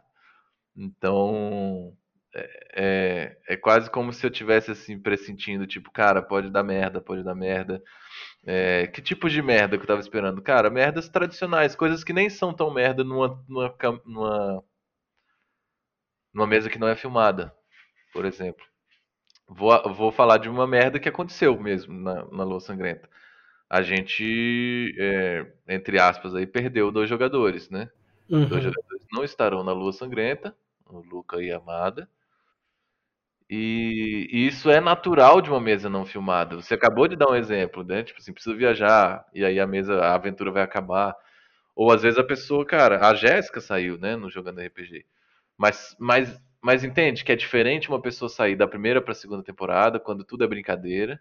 Então, 0.77 1.97
é, 2.35 3.37
é, 3.49 3.55
é 3.55 3.57
quase 3.57 3.91
como 3.91 4.13
se 4.13 4.27
eu 4.27 4.31
tivesse 4.31 4.71
assim 4.71 4.99
pressentindo, 5.01 5.67
tipo, 5.67 5.91
cara, 5.91 6.23
pode 6.23 6.51
dar 6.51 6.63
merda, 6.63 7.01
pode 7.01 7.23
dar 7.25 7.35
merda. 7.35 7.83
É, 8.47 8.87
que 8.89 9.03
tipo 9.03 9.29
de 9.31 9.43
merda 9.43 9.77
que 9.77 9.85
eu 9.85 9.89
tava 9.89 10.01
esperando? 10.01 10.43
Cara, 10.43 10.71
merdas 10.71 11.09
tradicionais, 11.09 11.77
coisas 11.77 12.05
que 12.05 12.13
nem 12.13 12.31
são 12.31 12.55
tão 12.55 12.73
merda 12.73 13.05
numa, 13.05 13.45
numa, 13.49 13.77
numa, 14.07 14.65
numa 16.33 16.47
mesa 16.47 16.71
que 16.71 16.79
não 16.79 16.89
é 16.89 16.97
filmada, 16.97 17.55
por 18.13 18.25
exemplo. 18.25 18.65
Vou, 19.49 19.95
vou 19.95 20.13
falar 20.13 20.39
de 20.39 20.49
uma 20.49 20.67
merda 20.67 21.01
que 21.01 21.09
aconteceu 21.09 21.59
mesmo 21.61 21.95
na, 21.95 22.25
na 22.27 22.45
Lua 22.45 22.61
Sangrenta. 22.61 23.09
A 23.69 23.83
gente, 23.83 24.95
é, 24.99 25.47
entre 25.69 26.01
aspas, 26.01 26.35
aí, 26.35 26.47
perdeu 26.47 26.91
dois 26.91 27.09
jogadores, 27.09 27.69
né? 27.69 27.91
Uhum. 28.29 28.47
Dois 28.47 28.65
jogadores 28.65 29.07
não 29.13 29.25
estarão 29.25 29.63
na 29.63 29.73
Lua 29.73 29.93
Sangrenta, 29.93 30.57
o 30.87 31.01
Luca 31.01 31.43
e 31.43 31.53
a 31.53 31.59
Amada. 31.59 32.09
E, 33.51 34.29
e, 34.31 34.47
isso 34.47 34.71
é 34.71 34.81
natural 34.81 35.41
de 35.41 35.51
uma 35.51 35.61
mesa 35.61 35.89
não 35.89 36.05
filmada. 36.05 36.57
Você 36.57 36.75
acabou 36.75 37.09
de 37.09 37.17
dar 37.17 37.31
um 37.31 37.35
exemplo, 37.35 37.83
né? 37.83 38.03
Tipo 38.03 38.21
assim, 38.21 38.33
preciso 38.33 38.57
viajar, 38.57 39.27
e 39.35 39.45
aí 39.45 39.59
a 39.59 39.67
mesa, 39.67 40.01
a 40.01 40.15
aventura 40.15 40.51
vai 40.51 40.63
acabar. 40.63 41.15
Ou 41.75 41.93
às 41.93 42.03
vezes 42.03 42.19
a 42.19 42.25
pessoa, 42.25 42.67
cara, 42.67 43.07
a 43.07 43.15
Jéssica 43.15 43.61
saiu, 43.61 43.97
né, 43.99 44.17
no 44.17 44.31
jogando 44.31 44.61
RPG. 44.61 45.07
Mas, 45.57 45.97
mas, 45.99 46.41
mas 46.61 46.85
entende 46.85 47.25
que 47.25 47.33
é 47.33 47.37
diferente 47.37 47.89
uma 47.89 48.03
pessoa 48.03 48.29
sair 48.29 48.57
da 48.57 48.67
primeira 48.67 49.01
para 49.01 49.13
a 49.13 49.15
segunda 49.15 49.43
temporada, 49.43 50.01
quando 50.01 50.25
tudo 50.25 50.45
é 50.45 50.47
brincadeira, 50.47 51.21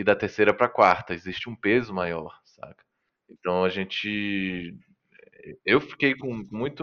e 0.00 0.04
da 0.04 0.16
terceira 0.16 0.54
para 0.54 0.68
quarta. 0.68 1.14
Existe 1.14 1.48
um 1.48 1.54
peso 1.54 1.92
maior, 1.92 2.38
saca? 2.44 2.84
Então 3.28 3.64
a 3.64 3.68
gente. 3.68 4.74
Eu 5.64 5.80
fiquei 5.80 6.14
com 6.14 6.44
muito 6.50 6.82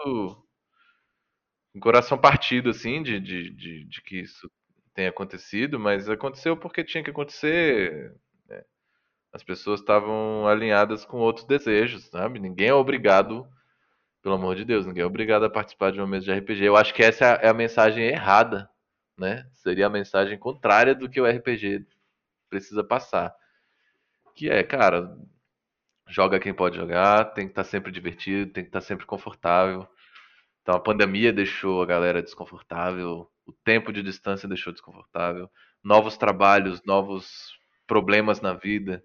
um 1.76 1.80
coração 1.80 2.18
partido, 2.18 2.70
assim, 2.70 3.04
de, 3.04 3.20
de, 3.20 3.52
de, 3.52 3.84
de, 3.86 4.02
que 4.02 4.20
isso 4.22 4.50
tenha 4.94 5.10
acontecido, 5.10 5.80
mas 5.80 6.10
aconteceu 6.10 6.58
porque 6.58 6.84
tinha 6.84 7.04
que 7.04 7.10
acontecer. 7.10 8.16
Né? 8.48 8.64
As 9.34 9.44
pessoas 9.44 9.80
estavam 9.80 10.48
alinhadas 10.48 11.06
com 11.06 11.18
outros 11.18 11.46
desejos, 11.46 12.06
sabe? 12.06 12.40
Ninguém 12.40 12.70
é 12.70 12.74
obrigado, 12.74 13.48
pelo 14.24 14.36
amor 14.36 14.56
de 14.56 14.66
Deus, 14.66 14.86
ninguém 14.86 15.04
é 15.04 15.06
obrigado 15.06 15.46
a 15.46 15.50
participar 15.50 15.92
de 15.92 16.00
uma 16.00 16.08
mesa 16.08 16.26
de 16.26 16.34
RPG. 16.34 16.64
Eu 16.64 16.76
acho 16.76 16.94
que 16.94 17.04
essa 17.04 17.26
é 17.26 17.48
a 17.48 17.54
mensagem 17.54 18.06
errada, 18.06 18.70
né? 19.18 19.48
Seria 19.54 19.88
a 19.88 19.90
mensagem 19.90 20.38
contrária 20.38 20.96
do 20.96 21.10
que 21.10 21.22
o 21.22 21.28
RPG 21.28 21.86
precisa 22.50 22.84
passar. 22.84 23.34
Que 24.36 24.50
é, 24.50 24.64
cara, 24.64 25.18
joga 26.08 26.40
quem 26.40 26.54
pode 26.54 26.78
jogar, 26.78 27.26
tem 27.34 27.46
que 27.46 27.52
estar 27.52 27.64
sempre 27.64 27.92
divertido, 27.92 28.52
tem 28.52 28.64
que 28.64 28.70
estar 28.70 28.82
sempre 28.82 29.06
confortável. 29.06 29.88
Então 30.62 30.76
a 30.76 30.80
pandemia 30.80 31.32
deixou 31.32 31.82
a 31.82 31.86
galera 31.86 32.22
desconfortável, 32.22 33.30
o 33.46 33.54
tempo 33.64 33.94
de 33.94 34.04
distância 34.04 34.48
deixou 34.48 34.74
desconfortável, 34.74 35.50
novos 35.84 36.18
trabalhos, 36.18 36.84
novos 36.86 37.58
problemas 37.88 38.42
na 38.42 38.54
vida. 38.54 39.04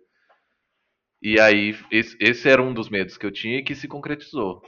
E 1.21 1.41
aí, 1.41 1.79
esse, 1.91 2.17
esse 2.21 2.49
era 2.49 2.61
um 2.61 2.75
dos 2.75 2.89
medos 2.89 3.17
que 3.17 3.25
eu 3.25 3.31
tinha 3.31 3.59
e 3.59 3.63
que 3.63 3.77
se 3.77 3.87
concretizou. 3.87 4.61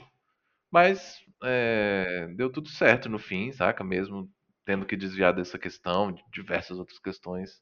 Mas 0.71 1.17
é, 1.43 2.27
deu 2.35 2.49
tudo 2.49 2.69
certo 2.69 3.09
no 3.09 3.19
fim, 3.19 3.51
saca? 3.51 3.83
Mesmo 3.83 4.29
tendo 4.65 4.85
que 4.85 4.95
desviar 4.95 5.33
dessa 5.33 5.59
questão, 5.59 6.11
de 6.11 6.23
diversas 6.31 6.79
outras 6.79 6.99
questões, 6.99 7.61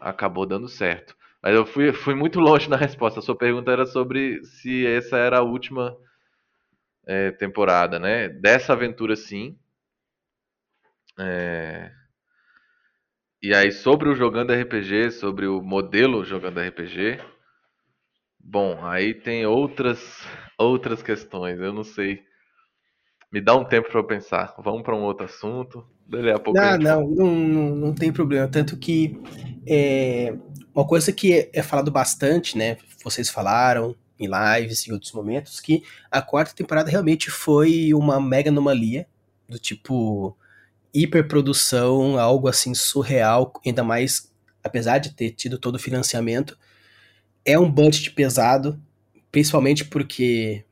acabou 0.00 0.46
dando 0.46 0.68
certo. 0.68 1.16
Mas 1.42 1.54
eu 1.54 1.66
fui, 1.66 1.92
fui 1.92 2.14
muito 2.14 2.40
longe 2.40 2.68
na 2.68 2.76
resposta. 2.76 3.20
A 3.20 3.22
sua 3.22 3.36
pergunta 3.36 3.70
era 3.70 3.86
sobre 3.86 4.42
se 4.44 4.86
essa 4.86 5.16
era 5.16 5.38
a 5.38 5.42
última 5.42 5.96
é, 7.06 7.30
temporada, 7.32 7.98
né? 7.98 8.28
Dessa 8.28 8.72
aventura, 8.72 9.14
sim. 9.16 9.58
É... 11.18 11.90
E 13.42 13.54
aí, 13.54 13.70
sobre 13.70 14.08
o 14.08 14.14
jogando 14.14 14.54
RPG, 14.54 15.10
sobre 15.10 15.46
o 15.46 15.60
modelo 15.60 16.24
jogando 16.24 16.60
RPG, 16.60 17.20
bom, 18.40 18.82
aí 18.86 19.12
tem 19.12 19.44
outras 19.44 20.26
outras 20.58 21.02
questões. 21.02 21.60
Eu 21.60 21.72
não 21.72 21.84
sei. 21.84 22.22
Me 23.30 23.40
dá 23.40 23.54
um 23.54 23.64
tempo 23.64 23.90
para 23.90 24.00
eu 24.00 24.06
pensar. 24.06 24.54
Vamos 24.58 24.82
para 24.82 24.94
um 24.94 25.02
outro 25.02 25.26
assunto. 25.26 25.84
Dali 26.06 26.30
a 26.30 26.38
pouco. 26.38 26.58
Não, 26.58 26.68
a 26.68 26.78
não, 26.78 27.08
não, 27.08 27.34
não, 27.34 27.76
não, 27.76 27.94
tem 27.94 28.12
problema. 28.12 28.48
Tanto 28.48 28.78
que 28.78 29.20
é, 29.66 30.34
uma 30.74 30.86
coisa 30.86 31.12
que 31.12 31.32
é, 31.32 31.50
é 31.52 31.62
falado 31.62 31.90
bastante, 31.90 32.56
né? 32.56 32.76
Vocês 33.02 33.28
falaram, 33.30 33.94
em 34.18 34.28
lives, 34.28 34.86
em 34.86 34.92
outros 34.92 35.12
momentos, 35.12 35.60
que 35.60 35.82
a 36.10 36.22
quarta 36.22 36.54
temporada 36.54 36.90
realmente 36.90 37.30
foi 37.30 37.92
uma 37.94 38.20
mega 38.20 38.50
anomalia, 38.50 39.06
do 39.48 39.58
tipo. 39.58 40.36
hiperprodução, 40.92 42.18
algo 42.18 42.48
assim 42.48 42.74
surreal, 42.74 43.52
ainda 43.64 43.84
mais, 43.84 44.32
apesar 44.62 44.98
de 44.98 45.12
ter 45.14 45.30
tido 45.32 45.58
todo 45.58 45.76
o 45.76 45.78
financiamento, 45.78 46.58
é 47.44 47.58
um 47.58 47.70
budget 47.70 48.10
pesado, 48.12 48.80
principalmente 49.30 49.84
porque 49.84 50.64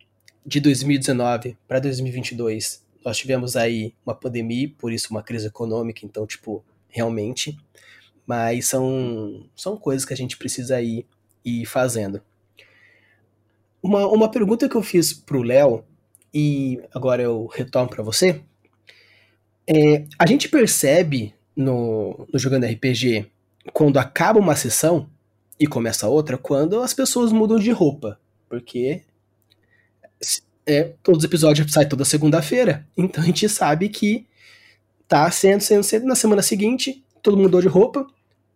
de 0.45 0.61
2019 0.61 1.57
para 1.69 1.79
2022 1.81 2.83
nós 3.05 3.19
tivemos 3.19 3.57
aí 3.57 3.95
uma 4.07 4.15
pandemia, 4.15 4.73
por 4.79 4.93
isso 4.93 5.09
uma 5.11 5.23
crise 5.23 5.49
econômica, 5.49 6.07
então, 6.07 6.27
tipo, 6.27 6.65
realmente. 6.89 7.59
Mas 8.27 8.67
são, 8.67 9.45
são 9.57 9.77
coisas 9.77 10.05
que 10.05 10.15
a 10.15 10.17
gente 10.17 10.37
precisa 10.37 10.81
ir, 10.81 11.07
ir 11.45 11.67
fazendo. 11.67 12.23
Uma, 13.83 14.07
uma 14.07 14.31
pergunta 14.31 14.69
que 14.69 14.77
eu 14.77 14.83
fiz 14.83 15.13
pro 15.13 15.43
Léo, 15.43 15.85
e 16.33 16.81
agora 16.95 17.23
eu 17.23 17.47
retorno 17.47 17.89
para 17.89 18.03
você. 18.03 18.41
É, 19.67 20.05
a 20.19 20.27
gente 20.27 20.49
percebe 20.49 21.35
no, 21.55 22.27
no 22.33 22.39
jogando 22.39 22.67
RPG, 22.67 23.27
quando 23.73 23.99
acaba 23.99 24.41
uma 24.41 24.57
sessão 24.57 25.09
e 25.59 25.67
começa 25.67 26.09
outra, 26.09 26.39
quando 26.39 26.81
as 26.81 26.95
pessoas 26.95 27.33
mudam 27.33 27.59
de 27.59 27.71
roupa. 27.71 28.19
Porque 28.49 29.03
é, 30.67 30.93
todos 31.03 31.19
os 31.21 31.25
episódios 31.25 31.71
saem 31.73 31.89
toda 31.89 32.05
segunda-feira. 32.05 32.87
Então 32.97 33.23
a 33.23 33.27
gente 33.27 33.49
sabe 33.49 33.89
que 33.89 34.27
tá 35.07 35.31
sendo, 35.31 35.61
sendo, 35.61 35.83
sendo 35.83 36.07
na 36.07 36.15
semana 36.15 36.43
seguinte, 36.43 37.02
todo 37.23 37.37
mundo 37.37 37.45
mudou 37.45 37.61
de 37.61 37.69
roupa, 37.69 38.07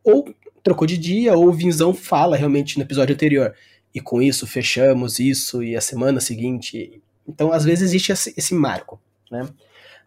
ou 0.03 0.35
trocou 0.63 0.87
de 0.87 0.99
dia, 0.99 1.35
ou 1.35 1.49
o 1.49 1.53
Vinzão 1.53 1.95
fala 1.95 2.37
realmente 2.37 2.77
no 2.77 2.83
episódio 2.83 3.15
anterior. 3.15 3.55
E 3.95 4.01
com 4.01 4.21
isso 4.21 4.47
fechamos 4.47 5.19
isso, 5.19 5.63
e 5.63 5.77
a 5.77 5.81
semana 5.81 6.21
seguinte. 6.21 7.01
Então, 7.27 7.53
às 7.53 7.65
vezes, 7.65 7.85
existe 7.89 8.13
esse, 8.13 8.55
marco. 8.55 9.01
Né? 9.31 9.49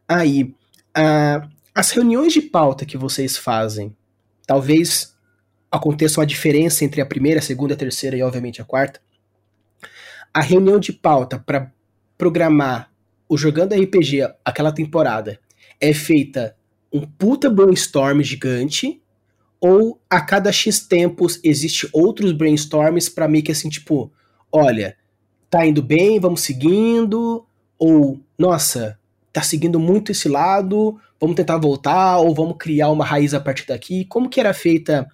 Aí, 0.07 0.53
a, 0.93 1.47
as 1.73 1.91
reuniões 1.91 2.33
de 2.33 2.41
pauta 2.41 2.85
que 2.85 2.97
vocês 2.97 3.37
fazem, 3.37 3.95
talvez 4.45 5.15
aconteça 5.71 6.19
uma 6.19 6.25
diferença 6.25 6.83
entre 6.83 7.01
a 7.01 7.05
primeira, 7.05 7.39
a 7.39 7.43
segunda, 7.43 7.73
a 7.73 7.77
terceira 7.77 8.17
e, 8.17 8.21
obviamente, 8.21 8.61
a 8.61 8.65
quarta. 8.65 8.99
A 10.33 10.41
reunião 10.41 10.79
de 10.79 10.91
pauta 10.93 11.39
para 11.39 11.71
programar 12.17 12.91
o 13.27 13.37
Jogando 13.37 13.75
RPG, 13.75 14.27
aquela 14.43 14.71
temporada, 14.71 15.39
é 15.79 15.93
feita 15.93 16.55
um 16.91 17.01
puta 17.01 17.49
brainstorm 17.49 18.21
gigante 18.21 19.01
ou 19.59 19.99
a 20.09 20.21
cada 20.21 20.51
X 20.51 20.79
tempos 20.79 21.39
existe 21.43 21.89
outros 21.91 22.31
brainstorms 22.31 23.09
para 23.09 23.27
meio 23.27 23.43
que 23.43 23.51
assim, 23.51 23.69
tipo, 23.69 24.11
olha, 24.51 24.95
tá 25.49 25.65
indo 25.65 25.81
bem, 25.81 26.19
vamos 26.19 26.41
seguindo, 26.41 27.45
ou 27.77 28.19
nossa, 28.37 28.97
tá 29.33 29.41
seguindo 29.41 29.79
muito 29.79 30.11
esse 30.11 30.29
lado, 30.29 30.99
vamos 31.19 31.35
tentar 31.35 31.57
voltar, 31.57 32.19
ou 32.19 32.33
vamos 32.33 32.55
criar 32.57 32.89
uma 32.89 33.05
raiz 33.05 33.33
a 33.33 33.39
partir 33.39 33.67
daqui. 33.67 34.05
Como 34.05 34.29
que 34.29 34.39
era 34.39 34.53
feita 34.53 35.07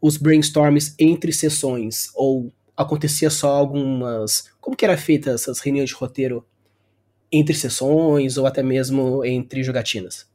os 0.00 0.16
brainstorms 0.16 0.94
entre 0.98 1.32
sessões? 1.32 2.10
Ou 2.14 2.52
acontecia 2.76 3.30
só 3.30 3.50
algumas. 3.54 4.50
Como 4.60 4.76
que 4.76 4.84
era 4.84 4.96
feita 4.96 5.30
essas 5.30 5.60
reuniões 5.60 5.90
de 5.90 5.94
roteiro 5.94 6.44
entre 7.30 7.54
sessões 7.54 8.36
ou 8.36 8.46
até 8.46 8.62
mesmo 8.62 9.24
entre 9.24 9.62
jogatinas? 9.62 10.26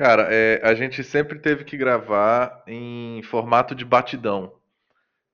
Cara, 0.00 0.28
é, 0.34 0.66
a 0.66 0.72
gente 0.72 1.04
sempre 1.04 1.38
teve 1.38 1.62
que 1.62 1.76
gravar 1.76 2.64
em 2.66 3.22
formato 3.22 3.74
de 3.74 3.84
batidão, 3.84 4.58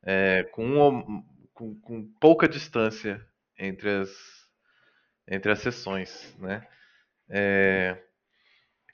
é, 0.03 0.43
com, 0.43 1.23
com, 1.55 1.81
com, 1.81 2.13
pouca 2.21 2.49
distância 2.49 3.25
entre 3.57 3.89
as, 3.89 4.11
entre 5.29 5.53
as 5.53 5.61
sessões, 5.61 6.37
né? 6.41 6.67
É, 7.31 7.97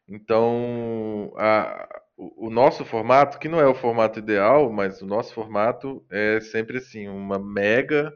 então, 0.06 1.32
a, 1.38 1.88
o, 2.18 2.48
o 2.48 2.50
nosso 2.50 2.84
formato, 2.84 3.38
que 3.38 3.48
não 3.48 3.58
é 3.58 3.66
o 3.66 3.74
formato 3.74 4.18
ideal, 4.18 4.70
mas 4.70 5.00
o 5.00 5.06
nosso 5.06 5.32
formato 5.32 6.04
é 6.10 6.38
sempre 6.38 6.76
assim, 6.76 7.08
uma 7.08 7.38
mega, 7.38 8.12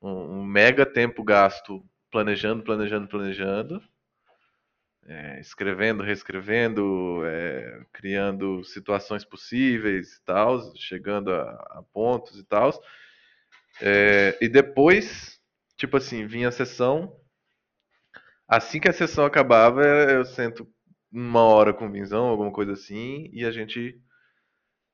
um, 0.00 0.38
um 0.38 0.42
mega 0.42 0.86
tempo 0.86 1.22
gasto 1.22 1.84
planejando, 2.10 2.62
planejando, 2.62 3.06
planejando, 3.08 3.82
é, 5.08 5.40
escrevendo, 5.40 6.02
reescrevendo, 6.02 7.22
é, 7.24 7.84
criando 7.92 8.64
situações 8.64 9.24
possíveis 9.24 10.14
e 10.14 10.24
tal, 10.24 10.74
chegando 10.76 11.32
a, 11.32 11.50
a 11.78 11.84
pontos 11.92 12.38
e 12.38 12.44
tal. 12.44 12.72
É, 13.80 14.36
e 14.40 14.48
depois, 14.48 15.40
tipo 15.76 15.96
assim, 15.96 16.26
vinha 16.26 16.48
a 16.48 16.52
sessão. 16.52 17.14
Assim 18.48 18.80
que 18.80 18.88
a 18.88 18.92
sessão 18.92 19.24
acabava, 19.24 19.82
eu 19.84 20.24
sento 20.24 20.68
uma 21.12 21.42
hora 21.42 21.72
com 21.72 21.86
o 21.86 21.92
Vinzão, 21.92 22.26
alguma 22.26 22.52
coisa 22.52 22.72
assim, 22.72 23.28
e 23.32 23.44
a 23.44 23.50
gente 23.50 24.00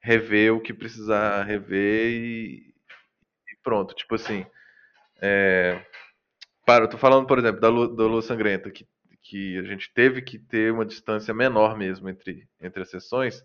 revê 0.03 0.51
o 0.51 0.61
que 0.61 0.75
precisar 0.75 1.45
rever 1.45 2.11
e, 2.13 2.75
e 3.53 3.57
pronto. 3.63 3.95
Tipo 3.95 4.15
assim, 4.17 4.45
é, 5.21 5.85
para, 6.67 6.85
eu 6.85 6.89
tô 6.89 6.99
falando, 6.99 7.27
por 7.27 7.39
exemplo, 7.39 7.61
da 7.61 7.69
Lua, 7.69 7.95
da 7.95 8.05
Lua 8.05 8.23
Sangrenta, 8.23 8.71
que, 8.71 8.87
que 9.33 9.59
a 9.59 9.63
gente 9.63 9.91
teve 9.95 10.21
que 10.21 10.39
ter 10.39 10.71
uma 10.71 10.85
distância 10.85 11.33
menor 11.33 11.75
mesmo 11.75 12.07
entre, 12.07 12.47
entre 12.61 12.83
as 12.83 12.91
sessões. 12.91 13.43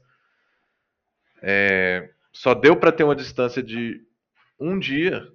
É, 1.41 2.13
só 2.29 2.53
deu 2.53 2.75
para 2.75 2.91
ter 2.91 3.05
uma 3.05 3.15
distância 3.15 3.63
de 3.63 4.05
um 4.59 4.77
dia 4.77 5.31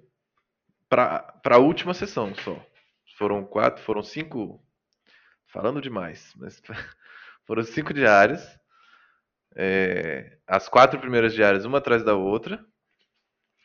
para 0.87 1.33
a 1.43 1.57
última 1.57 1.91
sessão 1.95 2.35
só. 2.35 2.63
Foram 3.17 3.43
quatro, 3.43 3.83
foram 3.83 4.03
cinco. 4.03 4.63
Falando 5.47 5.81
demais, 5.81 6.31
mas 6.35 6.61
foram 7.47 7.63
cinco 7.63 7.91
diárias. 7.91 8.47
É, 9.55 10.37
as 10.45 10.69
quatro 10.69 10.99
primeiras 10.99 11.33
diárias, 11.33 11.65
uma 11.65 11.79
atrás 11.79 12.03
da 12.03 12.13
outra. 12.13 12.63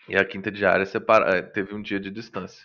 E 0.08 0.16
a 0.16 0.24
quinta 0.24 0.50
diária 0.50 0.86
separa, 0.86 1.42
teve 1.42 1.74
um 1.74 1.82
dia 1.82 2.00
de 2.00 2.10
distância. 2.10 2.64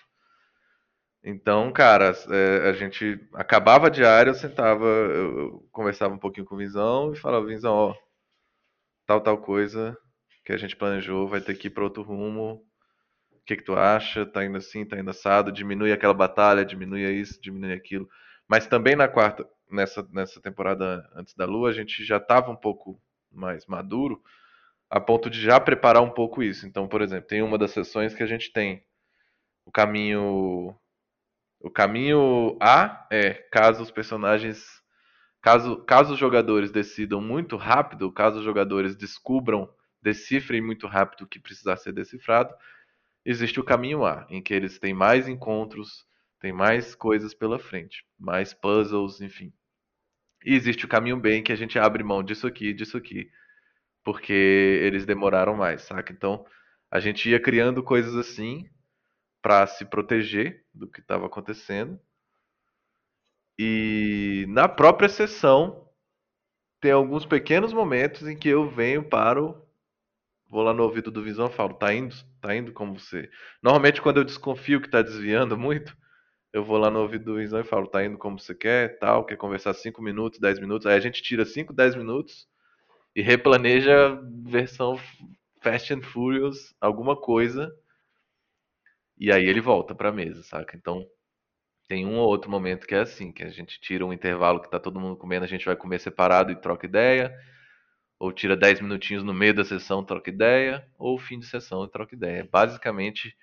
Então, 1.23 1.71
cara, 1.71 2.13
é, 2.29 2.69
a 2.69 2.73
gente 2.73 3.19
acabava 3.33 3.87
a 3.87 3.89
diária, 3.89 4.31
eu 4.31 4.35
sentava, 4.35 4.85
eu, 4.85 5.65
conversava 5.71 6.13
um 6.13 6.17
pouquinho 6.17 6.45
com 6.45 6.55
o 6.55 6.57
Vinzão 6.57 7.13
e 7.13 7.15
falava, 7.15 7.45
Vinzão, 7.45 7.73
ó, 7.73 7.95
tal, 9.05 9.21
tal 9.21 9.37
coisa 9.37 9.97
que 10.45 10.51
a 10.51 10.57
gente 10.57 10.75
planejou 10.75 11.27
vai 11.27 11.41
ter 11.41 11.55
que 11.55 11.67
ir 11.67 11.71
para 11.71 11.83
outro 11.83 12.03
rumo. 12.03 12.65
O 13.31 13.45
que, 13.45 13.57
que 13.57 13.63
tu 13.63 13.73
acha? 13.73 14.25
Tá 14.25 14.43
indo 14.45 14.57
assim, 14.57 14.85
tá 14.85 14.99
indo 14.99 15.09
assado, 15.09 15.51
diminui 15.51 15.91
aquela 15.93 16.13
batalha, 16.13 16.65
diminui 16.65 17.09
isso, 17.13 17.41
diminui 17.41 17.73
aquilo. 17.73 18.09
Mas 18.47 18.67
também 18.67 18.95
na 18.95 19.07
quarta, 19.07 19.47
nessa, 19.71 20.07
nessa 20.11 20.41
temporada 20.41 21.09
antes 21.15 21.33
da 21.35 21.45
Lua, 21.45 21.69
a 21.69 21.73
gente 21.73 22.03
já 22.05 22.17
estava 22.17 22.51
um 22.51 22.55
pouco 22.55 23.01
mais 23.31 23.65
maduro, 23.65 24.21
a 24.89 24.99
ponto 24.99 25.29
de 25.29 25.41
já 25.41 25.59
preparar 25.59 26.03
um 26.03 26.09
pouco 26.09 26.43
isso. 26.43 26.67
Então, 26.67 26.87
por 26.87 27.01
exemplo, 27.01 27.27
tem 27.27 27.41
uma 27.41 27.57
das 27.57 27.71
sessões 27.71 28.13
que 28.13 28.23
a 28.23 28.27
gente 28.27 28.51
tem 28.51 28.83
o 29.65 29.71
caminho 29.71 30.77
o 31.63 31.69
caminho 31.71 32.57
A 32.61 33.07
é 33.09 33.33
caso 33.49 33.81
os 33.81 33.89
personagens. 33.89 34.83
Caso, 35.41 35.77
caso 35.85 36.13
os 36.13 36.19
jogadores 36.19 36.71
decidam 36.71 37.21
muito 37.21 37.55
rápido, 37.55 38.11
caso 38.11 38.39
os 38.39 38.43
jogadores 38.45 38.95
descubram, 38.95 39.69
decifrem 40.01 40.61
muito 40.61 40.87
rápido 40.87 41.21
o 41.21 41.27
que 41.27 41.39
precisar 41.39 41.77
ser 41.77 41.93
decifrado, 41.93 42.53
existe 43.25 43.59
o 43.59 43.63
caminho 43.63 44.05
A, 44.05 44.25
em 44.29 44.41
que 44.41 44.53
eles 44.53 44.77
têm 44.77 44.93
mais 44.93 45.27
encontros, 45.27 46.05
tem 46.39 46.51
mais 46.51 46.95
coisas 46.95 47.33
pela 47.33 47.57
frente, 47.57 48.05
mais 48.19 48.53
puzzles, 48.53 49.21
enfim. 49.21 49.53
E 50.45 50.53
existe 50.53 50.85
o 50.85 50.89
caminho 50.89 51.17
B, 51.17 51.35
em 51.35 51.43
que 51.43 51.51
a 51.53 51.57
gente 51.57 51.79
abre 51.79 52.03
mão 52.03 52.21
disso 52.21 52.45
aqui, 52.45 52.73
disso 52.73 52.97
aqui, 52.97 53.29
porque 54.03 54.33
eles 54.33 55.05
demoraram 55.05 55.55
mais, 55.55 55.83
saca? 55.83 56.11
Então, 56.11 56.45
a 56.91 56.99
gente 56.99 57.29
ia 57.29 57.39
criando 57.39 57.81
coisas 57.81 58.15
assim, 58.15 58.69
para 59.43 59.67
se 59.67 59.83
proteger 59.83 60.63
do 60.73 60.87
que 60.87 61.01
estava 61.01 61.25
acontecendo. 61.25 61.99
E 63.59 64.45
na 64.47 64.69
própria 64.69 65.09
sessão 65.09 65.85
tem 66.79 66.91
alguns 66.91 67.25
pequenos 67.25 67.73
momentos 67.73 68.25
em 68.25 68.37
que 68.37 68.47
eu 68.47 68.69
venho 68.69 69.07
paro, 69.07 69.61
vou 70.49 70.63
lá 70.63 70.73
no 70.73 70.83
ouvido 70.83 71.11
do 71.11 71.21
Visão 71.21 71.47
e 71.47 71.53
falo, 71.53 71.73
tá 71.73 71.93
indo, 71.93 72.15
tá 72.39 72.55
indo 72.55 72.71
como 72.71 72.97
você. 72.97 73.29
Normalmente 73.61 74.01
quando 74.01 74.17
eu 74.17 74.23
desconfio 74.23 74.81
que 74.81 74.89
tá 74.89 75.01
desviando 75.01 75.57
muito, 75.57 75.95
eu 76.53 76.63
vou 76.63 76.77
lá 76.77 76.89
no 76.89 77.01
ouvido 77.01 77.25
do 77.25 77.35
Visão 77.35 77.59
e 77.59 77.65
falo, 77.65 77.87
tá 77.87 78.03
indo 78.03 78.17
como 78.17 78.39
você 78.39 78.55
quer, 78.55 78.97
tal, 78.97 79.25
quer 79.25 79.35
conversar 79.35 79.73
5 79.73 80.01
minutos, 80.01 80.39
10 80.39 80.59
minutos, 80.59 80.87
aí 80.87 80.95
a 80.95 81.01
gente 81.01 81.21
tira 81.21 81.43
5, 81.43 81.73
10 81.73 81.95
minutos 81.95 82.47
e 83.13 83.21
replaneja 83.21 84.17
versão 84.45 84.97
Fast 85.61 85.93
and 85.93 86.01
Furious, 86.01 86.73
alguma 86.79 87.15
coisa 87.15 87.75
e 89.17 89.31
aí 89.31 89.45
ele 89.45 89.61
volta 89.61 89.95
pra 89.95 90.11
mesa, 90.11 90.43
saca? 90.43 90.75
Então, 90.75 91.05
tem 91.87 92.05
um 92.05 92.17
ou 92.17 92.27
outro 92.27 92.49
momento 92.49 92.87
que 92.87 92.95
é 92.95 92.99
assim, 92.99 93.31
que 93.31 93.43
a 93.43 93.49
gente 93.49 93.79
tira 93.79 94.05
um 94.05 94.13
intervalo 94.13 94.61
que 94.61 94.69
tá 94.69 94.79
todo 94.79 94.99
mundo 94.99 95.17
comendo, 95.17 95.45
a 95.45 95.47
gente 95.47 95.65
vai 95.65 95.75
comer 95.75 95.99
separado 95.99 96.51
e 96.51 96.55
troca 96.55 96.85
ideia, 96.85 97.33
ou 98.19 98.31
tira 98.31 98.55
10 98.55 98.81
minutinhos 98.81 99.23
no 99.23 99.33
meio 99.33 99.53
da 99.53 99.65
sessão, 99.65 100.03
troca 100.03 100.29
ideia, 100.29 100.87
ou 100.97 101.19
fim 101.19 101.39
de 101.39 101.45
sessão 101.45 101.87
troca 101.87 102.15
ideia. 102.15 102.47
Basicamente, 102.49 103.35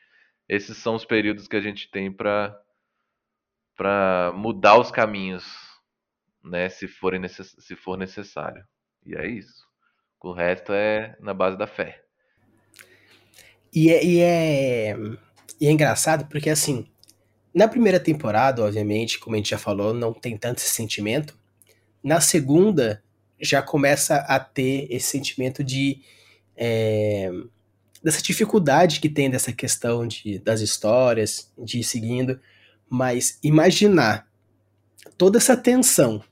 esses 0.48 0.76
são 0.78 0.94
os 0.94 1.04
períodos 1.04 1.46
que 1.46 1.56
a 1.56 1.60
gente 1.60 1.90
tem 1.90 2.12
para 2.12 2.58
para 3.76 4.32
mudar 4.34 4.78
os 4.78 4.90
caminhos 4.90 5.44
né, 6.44 6.68
se, 6.68 6.86
for 6.86 7.14
se 7.28 7.76
for 7.76 7.96
necessário. 7.96 8.62
E 9.04 9.16
é 9.16 9.26
isso. 9.26 9.64
O 10.20 10.32
resto 10.32 10.72
é 10.72 11.16
na 11.18 11.32
base 11.32 11.56
da 11.56 11.66
fé. 11.66 12.02
E 13.72 13.90
é, 13.90 14.04
e 14.04 14.20
é, 14.20 14.96
e 15.60 15.66
é 15.66 15.70
engraçado 15.70 16.26
porque, 16.26 16.48
assim, 16.48 16.86
na 17.54 17.68
primeira 17.68 18.00
temporada, 18.00 18.64
obviamente, 18.64 19.18
como 19.18 19.34
a 19.34 19.38
gente 19.38 19.50
já 19.50 19.58
falou, 19.58 19.92
não 19.92 20.12
tem 20.12 20.36
tanto 20.38 20.58
esse 20.58 20.70
sentimento. 20.70 21.36
Na 22.02 22.20
segunda, 22.20 23.02
já 23.40 23.60
começa 23.60 24.16
a 24.16 24.40
ter 24.40 24.86
esse 24.90 25.08
sentimento 25.08 25.62
de. 25.62 26.00
É, 26.56 27.30
dessa 28.02 28.22
dificuldade 28.22 29.00
que 29.00 29.08
tem 29.08 29.28
dessa 29.30 29.52
questão 29.52 30.06
de, 30.06 30.38
das 30.38 30.60
histórias, 30.60 31.52
de 31.58 31.80
ir 31.80 31.84
seguindo. 31.84 32.40
Mas 32.88 33.38
imaginar 33.42 34.26
toda 35.18 35.38
essa 35.38 35.56
tensão, 35.56 36.22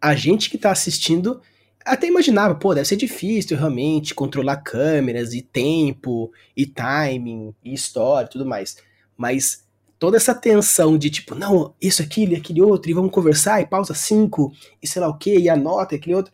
a 0.00 0.14
gente 0.14 0.48
que 0.48 0.56
está 0.56 0.70
assistindo 0.70 1.42
até 1.84 2.06
imaginava, 2.06 2.54
pô, 2.54 2.74
deve 2.74 2.86
ser 2.86 2.96
difícil 2.96 3.56
realmente 3.56 4.14
controlar 4.14 4.58
câmeras 4.58 5.32
e 5.34 5.42
tempo 5.42 6.30
e 6.56 6.66
timing 6.66 7.54
e 7.64 7.72
história 7.72 8.26
e 8.26 8.30
tudo 8.30 8.46
mais. 8.46 8.76
Mas 9.16 9.64
toda 9.98 10.16
essa 10.16 10.34
tensão 10.34 10.96
de 10.96 11.10
tipo, 11.10 11.34
não, 11.34 11.74
isso, 11.80 12.02
aquilo 12.02 12.32
e 12.32 12.36
aquele 12.36 12.62
outro, 12.62 12.90
e 12.90 12.94
vamos 12.94 13.10
conversar, 13.10 13.60
e 13.60 13.66
pausa 13.66 13.94
cinco, 13.94 14.52
e 14.82 14.86
sei 14.86 15.00
lá 15.00 15.08
o 15.08 15.18
que, 15.18 15.38
e 15.38 15.48
anota, 15.48 15.94
e 15.94 15.98
aquele 15.98 16.16
outro, 16.16 16.32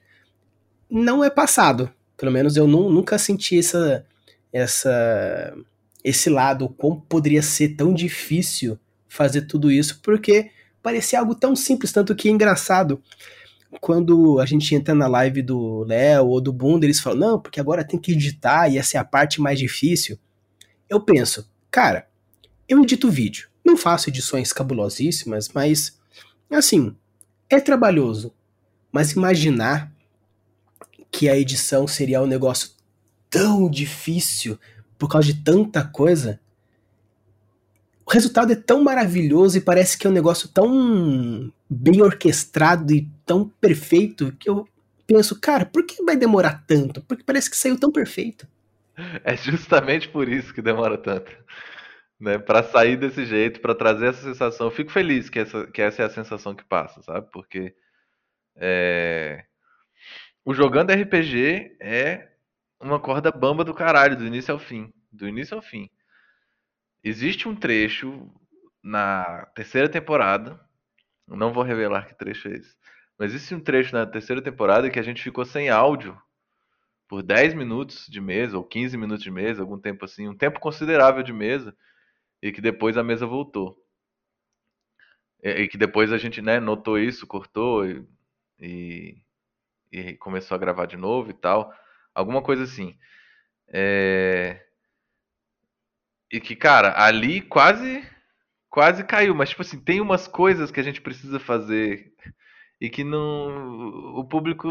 não 0.89 1.25
é 1.25 1.31
passado. 1.31 1.91
Pelo 2.17 2.33
menos 2.33 2.57
eu 2.57 2.67
nunca 2.67 3.19
senti 3.19 3.59
essa, 3.59 4.07
essa, 4.53 5.55
esse 6.03 6.31
lado, 6.31 6.69
como 6.71 7.01
poderia 7.03 7.43
ser 7.43 7.71
tão 7.71 7.93
difícil 7.93 8.79
fazer 9.09 9.43
tudo 9.43 9.71
isso, 9.71 10.01
porque 10.03 10.51
parecia 10.83 11.19
algo 11.19 11.35
tão 11.35 11.57
simples, 11.57 11.93
tanto 11.93 12.15
que 12.15 12.29
é 12.29 12.33
engraçado 12.33 13.03
quando 13.81 14.39
a 14.41 14.47
gente 14.47 14.75
entra 14.75 14.95
na 14.95 15.07
live 15.07 15.43
do 15.43 15.85
Léo 15.85 16.27
ou 16.27 16.41
do 16.41 16.53
Bunda, 16.53 16.87
eles 16.87 17.01
falam, 17.01 17.19
não, 17.19 17.41
porque 17.41 17.61
agora 17.61 17.85
tem 17.85 17.99
que 17.99 18.13
editar 18.13 18.69
e 18.69 18.79
essa 18.79 18.97
é 18.97 19.01
a 19.01 19.05
parte 19.05 19.41
mais 19.41 19.59
difícil. 19.59 20.19
Eu 20.89 21.01
penso, 21.01 21.51
cara, 21.71 22.09
eu 22.69 22.83
edito 22.83 23.11
vídeo. 23.11 23.49
Não 23.65 23.77
faço 23.77 24.09
edições 24.09 24.53
cabulosíssimas, 24.53 25.49
mas, 25.53 25.99
assim, 26.51 26.95
é 27.49 27.61
trabalhoso. 27.61 28.33
Mas 28.93 29.13
imaginar 29.13 29.93
que 31.11 31.29
a 31.29 31.37
edição 31.37 31.87
seria 31.87 32.23
um 32.23 32.27
negócio 32.27 32.71
tão 33.29 33.69
difícil 33.69 34.59
por 34.99 35.09
causa 35.09 35.27
de 35.33 35.43
tanta 35.43 35.85
coisa, 35.85 36.41
o 38.07 38.13
resultado 38.13 38.53
é 38.53 38.57
tão 38.57 38.85
maravilhoso 38.85 39.59
e 39.59 39.61
parece 39.61 39.99
que 39.99 40.07
é 40.07 40.11
um 40.11 40.13
negócio 40.13 40.49
tão 40.49 41.53
bem 41.69 42.01
orquestrado 42.01 42.93
e 42.93 43.11
tão 43.27 43.49
perfeito 43.49 44.33
que 44.39 44.49
eu 44.49 44.67
penso, 45.05 45.41
cara, 45.41 45.67
por 45.67 45.85
que 45.85 46.05
vai 46.05 46.17
demorar 46.17 46.65
tanto? 46.69 47.03
Porque 47.03 47.25
parece 47.25 47.51
que 47.51 47.57
saiu 47.57 47.79
tão 47.79 47.91
perfeito. 47.91 48.47
É 49.25 49.37
justamente 49.37 50.09
por 50.09 50.29
isso 50.29 50.55
que 50.55 50.63
demora 50.63 50.97
tanto. 50.97 51.31
Né, 52.19 52.39
para 52.39 52.63
sair 52.63 52.97
desse 52.97 53.27
jeito, 53.27 53.61
para 53.61 53.75
trazer 53.75 54.07
essa 54.07 54.23
sensação. 54.23 54.69
Eu 54.69 54.71
fico 54.71 54.91
feliz 54.91 55.29
que 55.29 55.41
essa, 55.41 55.67
que 55.67 55.83
essa 55.83 56.03
é 56.03 56.07
a 56.07 56.11
sensação 56.11 56.55
que 56.55 56.65
passa, 56.65 57.03
sabe? 57.03 57.29
Porque 57.31 57.75
é... 58.55 59.45
o 60.45 60.55
jogando 60.55 60.93
RPG 60.93 61.77
é 61.79 62.29
uma 62.81 62.99
corda 62.99 63.31
bamba 63.31 63.65
do 63.65 63.75
caralho, 63.75 64.17
do 64.17 64.25
início 64.25 64.55
ao 64.55 64.61
fim. 64.61 64.91
Do 65.13 65.29
início 65.29 65.57
ao 65.57 65.63
fim. 65.63 65.91
Existe 67.09 67.49
um 67.49 67.55
trecho 67.55 68.29
na 68.83 69.47
terceira 69.55 69.89
temporada, 69.89 70.61
não 71.25 71.53
vou 71.53 71.63
revelar 71.63 72.05
que 72.09 72.19
trecho 72.19 72.49
é 72.49 72.57
esse, 72.57 72.77
mas 73.17 73.33
existe 73.33 73.55
um 73.55 73.61
trecho 73.61 73.95
na 73.95 74.05
terceira 74.05 74.43
temporada 74.43 74.91
que 74.91 74.99
a 74.99 75.03
gente 75.05 75.23
ficou 75.23 75.45
sem 75.45 75.71
áudio 75.71 76.21
por 77.07 77.23
10 77.23 77.55
minutos 77.55 78.09
de 78.09 78.21
mesa, 78.21 78.59
ou 78.59 78.65
15 78.65 78.97
minutos 78.97 79.23
de 79.23 79.31
mesa, 79.31 79.63
algum 79.63 79.79
tempo 79.79 80.05
assim, 80.05 80.27
um 80.27 80.37
tempo 80.37 80.59
considerável 80.59 81.23
de 81.23 81.33
mesa, 81.33 81.77
e 82.43 82.51
que 82.51 82.61
depois 82.61 82.97
a 82.97 83.05
mesa 83.05 83.25
voltou. 83.25 83.81
E, 85.41 85.69
que 85.69 85.79
depois 85.79 86.13
a 86.13 86.19
gente 86.19 86.43
né, 86.43 86.59
notou 86.59 86.99
isso, 86.99 87.25
cortou 87.25 87.87
e, 87.87 88.05
e, 88.59 89.23
e, 89.93 90.17
começou 90.17 90.57
a 90.57 90.59
gravar 90.59 90.87
de 90.87 90.97
novo 90.97 91.31
e 91.31 91.35
tal. 91.35 91.73
Alguma 92.13 92.43
coisa 92.43 92.65
assim. 92.65 92.99
É... 93.69 94.66
E 96.37 96.41
que, 96.41 96.55
cara, 96.55 96.93
ali 97.03 97.41
quase 97.41 98.07
quase 98.69 99.03
caiu, 99.05 99.35
mas 99.35 99.49
tipo 99.49 99.63
assim, 99.63 99.81
tem 99.83 100.03
umas 100.03 100.29
coisas 100.29 100.71
que 100.71 100.79
a 100.79 100.83
gente 100.83 101.01
precisa 101.01 101.41
fazer 101.41 102.13
e 102.79 102.91
que 102.91 103.03
não 103.03 104.19
o 104.19 104.23
público 104.23 104.69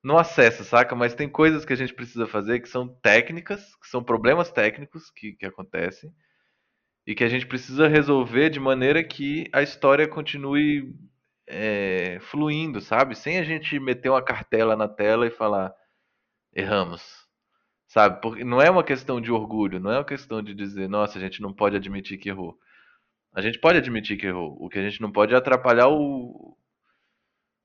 não 0.00 0.16
acessa, 0.16 0.62
saca? 0.62 0.94
Mas 0.94 1.14
tem 1.16 1.28
coisas 1.28 1.64
que 1.64 1.72
a 1.72 1.76
gente 1.76 1.92
precisa 1.92 2.28
fazer 2.28 2.60
que 2.60 2.68
são 2.68 2.86
técnicas, 3.02 3.74
que 3.74 3.88
são 3.88 4.04
problemas 4.04 4.52
técnicos 4.52 5.10
que, 5.10 5.32
que 5.32 5.44
acontecem 5.46 6.14
e 7.04 7.12
que 7.12 7.24
a 7.24 7.28
gente 7.28 7.46
precisa 7.46 7.88
resolver 7.88 8.50
de 8.50 8.60
maneira 8.60 9.02
que 9.02 9.50
a 9.52 9.62
história 9.62 10.06
continue 10.06 10.94
é, 11.48 12.20
fluindo, 12.20 12.80
sabe? 12.80 13.16
Sem 13.16 13.38
a 13.38 13.42
gente 13.42 13.80
meter 13.80 14.10
uma 14.10 14.22
cartela 14.22 14.76
na 14.76 14.86
tela 14.86 15.26
e 15.26 15.30
falar 15.30 15.74
erramos 16.54 17.19
Sabe? 17.90 18.20
Porque 18.20 18.44
não 18.44 18.62
é 18.62 18.70
uma 18.70 18.84
questão 18.84 19.20
de 19.20 19.32
orgulho, 19.32 19.80
não 19.80 19.90
é 19.90 19.98
uma 19.98 20.04
questão 20.04 20.40
de 20.40 20.54
dizer, 20.54 20.88
nossa, 20.88 21.18
a 21.18 21.20
gente 21.20 21.42
não 21.42 21.52
pode 21.52 21.74
admitir 21.74 22.18
que 22.18 22.28
errou. 22.28 22.56
A 23.34 23.40
gente 23.40 23.58
pode 23.58 23.78
admitir 23.78 24.16
que 24.16 24.28
errou. 24.28 24.56
O 24.60 24.68
que 24.68 24.78
a 24.78 24.82
gente 24.88 25.00
não 25.00 25.10
pode 25.10 25.34
é 25.34 25.36
atrapalhar 25.36 25.88
o, 25.88 26.56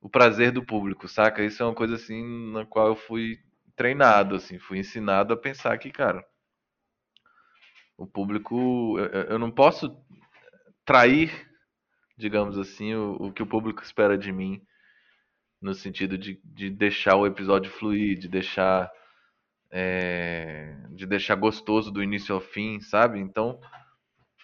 o 0.02 0.10
prazer 0.10 0.52
do 0.52 0.66
público, 0.66 1.08
saca? 1.08 1.44
Isso 1.46 1.62
é 1.62 1.66
uma 1.68 1.76
coisa 1.76 1.94
assim 1.94 2.52
na 2.52 2.66
qual 2.66 2.88
eu 2.88 2.96
fui 2.96 3.38
treinado, 3.76 4.34
assim, 4.34 4.58
fui 4.58 4.80
ensinado 4.80 5.32
a 5.32 5.38
pensar 5.38 5.78
que, 5.78 5.92
cara, 5.92 6.26
o 7.96 8.08
público, 8.08 8.98
eu, 8.98 9.22
eu 9.26 9.38
não 9.38 9.52
posso 9.52 9.96
trair, 10.84 11.32
digamos 12.18 12.58
assim, 12.58 12.96
o, 12.96 13.28
o, 13.28 13.32
que 13.32 13.44
o 13.44 13.48
público 13.48 13.84
espera 13.84 14.18
de 14.18 14.32
mim, 14.32 14.60
no 15.62 15.76
sentido 15.76 16.18
de, 16.18 16.42
de 16.44 16.72
deixar 16.72 17.16
o 17.16 17.28
episódio 17.28 17.70
fluir, 17.70 18.18
de 18.18 18.28
deixar 18.28 18.92
é, 19.72 20.76
de 20.92 21.06
deixar 21.06 21.36
gostoso 21.36 21.92
do 21.92 22.04
início 22.04 22.34
ao 22.36 22.42
fim, 22.42 22.80
sabe? 22.80 23.20
Então 23.20 23.60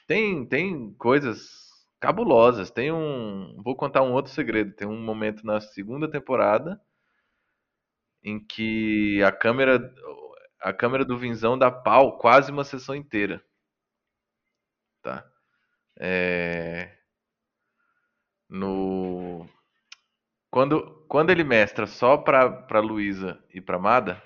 tem 0.07 0.45
tem 0.45 0.93
coisas 0.95 1.71
cabulosas. 1.99 2.71
Tem 2.71 2.91
um, 2.91 3.61
vou 3.63 3.75
contar 3.75 4.01
um 4.01 4.13
outro 4.13 4.31
segredo. 4.31 4.73
Tem 4.73 4.87
um 4.87 5.01
momento 5.01 5.45
na 5.45 5.61
segunda 5.61 6.09
temporada 6.09 6.81
em 8.23 8.39
que 8.39 9.21
a 9.23 9.31
câmera 9.31 9.93
a 10.61 10.73
câmera 10.73 11.03
do 11.05 11.17
Vinzão 11.17 11.57
dá 11.57 11.71
pau 11.71 12.17
quase 12.19 12.51
uma 12.51 12.63
sessão 12.63 12.95
inteira, 12.95 13.43
tá? 15.01 15.25
É... 15.99 16.97
No 18.49 19.47
quando 20.51 21.05
quando 21.07 21.29
ele 21.31 21.43
mestra 21.43 21.87
só 21.87 22.17
para 22.17 22.49
para 22.49 22.79
Luísa 22.79 23.43
e 23.53 23.61
para 23.61 23.79
Mada 23.79 24.21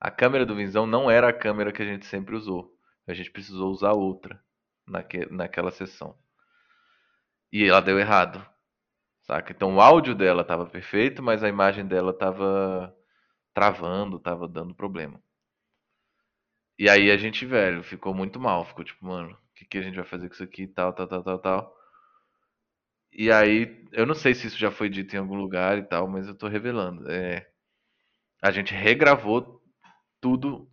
a 0.00 0.10
câmera 0.10 0.44
do 0.44 0.54
Vinzão 0.54 0.86
não 0.86 1.10
era 1.10 1.28
a 1.28 1.32
câmera 1.32 1.72
que 1.72 1.82
a 1.82 1.86
gente 1.86 2.06
sempre 2.06 2.34
usou. 2.34 2.72
A 3.06 3.14
gente 3.14 3.30
precisou 3.30 3.70
usar 3.70 3.92
outra 3.92 4.40
naque, 4.86 5.26
naquela 5.32 5.70
sessão. 5.70 6.16
E 7.52 7.64
ela 7.64 7.80
deu 7.80 7.98
errado. 7.98 8.44
Saca? 9.22 9.52
Então 9.52 9.74
o 9.76 9.80
áudio 9.80 10.14
dela 10.14 10.42
estava 10.42 10.66
perfeito, 10.66 11.22
mas 11.22 11.42
a 11.42 11.48
imagem 11.48 11.86
dela 11.86 12.10
estava 12.12 12.94
travando, 13.54 14.18
estava 14.18 14.46
dando 14.46 14.74
problema. 14.74 15.20
E 16.78 16.90
aí 16.90 17.10
a 17.10 17.16
gente, 17.16 17.46
velho, 17.46 17.82
ficou 17.82 18.14
muito 18.14 18.38
mal. 18.38 18.64
Ficou 18.64 18.84
tipo, 18.84 19.04
mano, 19.06 19.32
o 19.32 19.54
que, 19.54 19.64
que 19.64 19.78
a 19.78 19.82
gente 19.82 19.96
vai 19.96 20.04
fazer 20.04 20.28
com 20.28 20.34
isso 20.34 20.44
aqui? 20.44 20.66
Tal, 20.66 20.92
tal, 20.92 21.08
tal, 21.08 21.22
tal, 21.22 21.38
tal. 21.38 21.76
E 23.12 23.32
aí, 23.32 23.84
eu 23.92 24.04
não 24.04 24.14
sei 24.14 24.34
se 24.34 24.46
isso 24.46 24.58
já 24.58 24.70
foi 24.70 24.90
dito 24.90 25.16
em 25.16 25.18
algum 25.18 25.36
lugar 25.36 25.78
e 25.78 25.82
tal, 25.82 26.06
mas 26.06 26.28
eu 26.28 26.34
tô 26.34 26.48
revelando. 26.48 27.10
É, 27.10 27.48
a 28.42 28.50
gente 28.50 28.74
regravou 28.74 29.55
tudo 30.20 30.68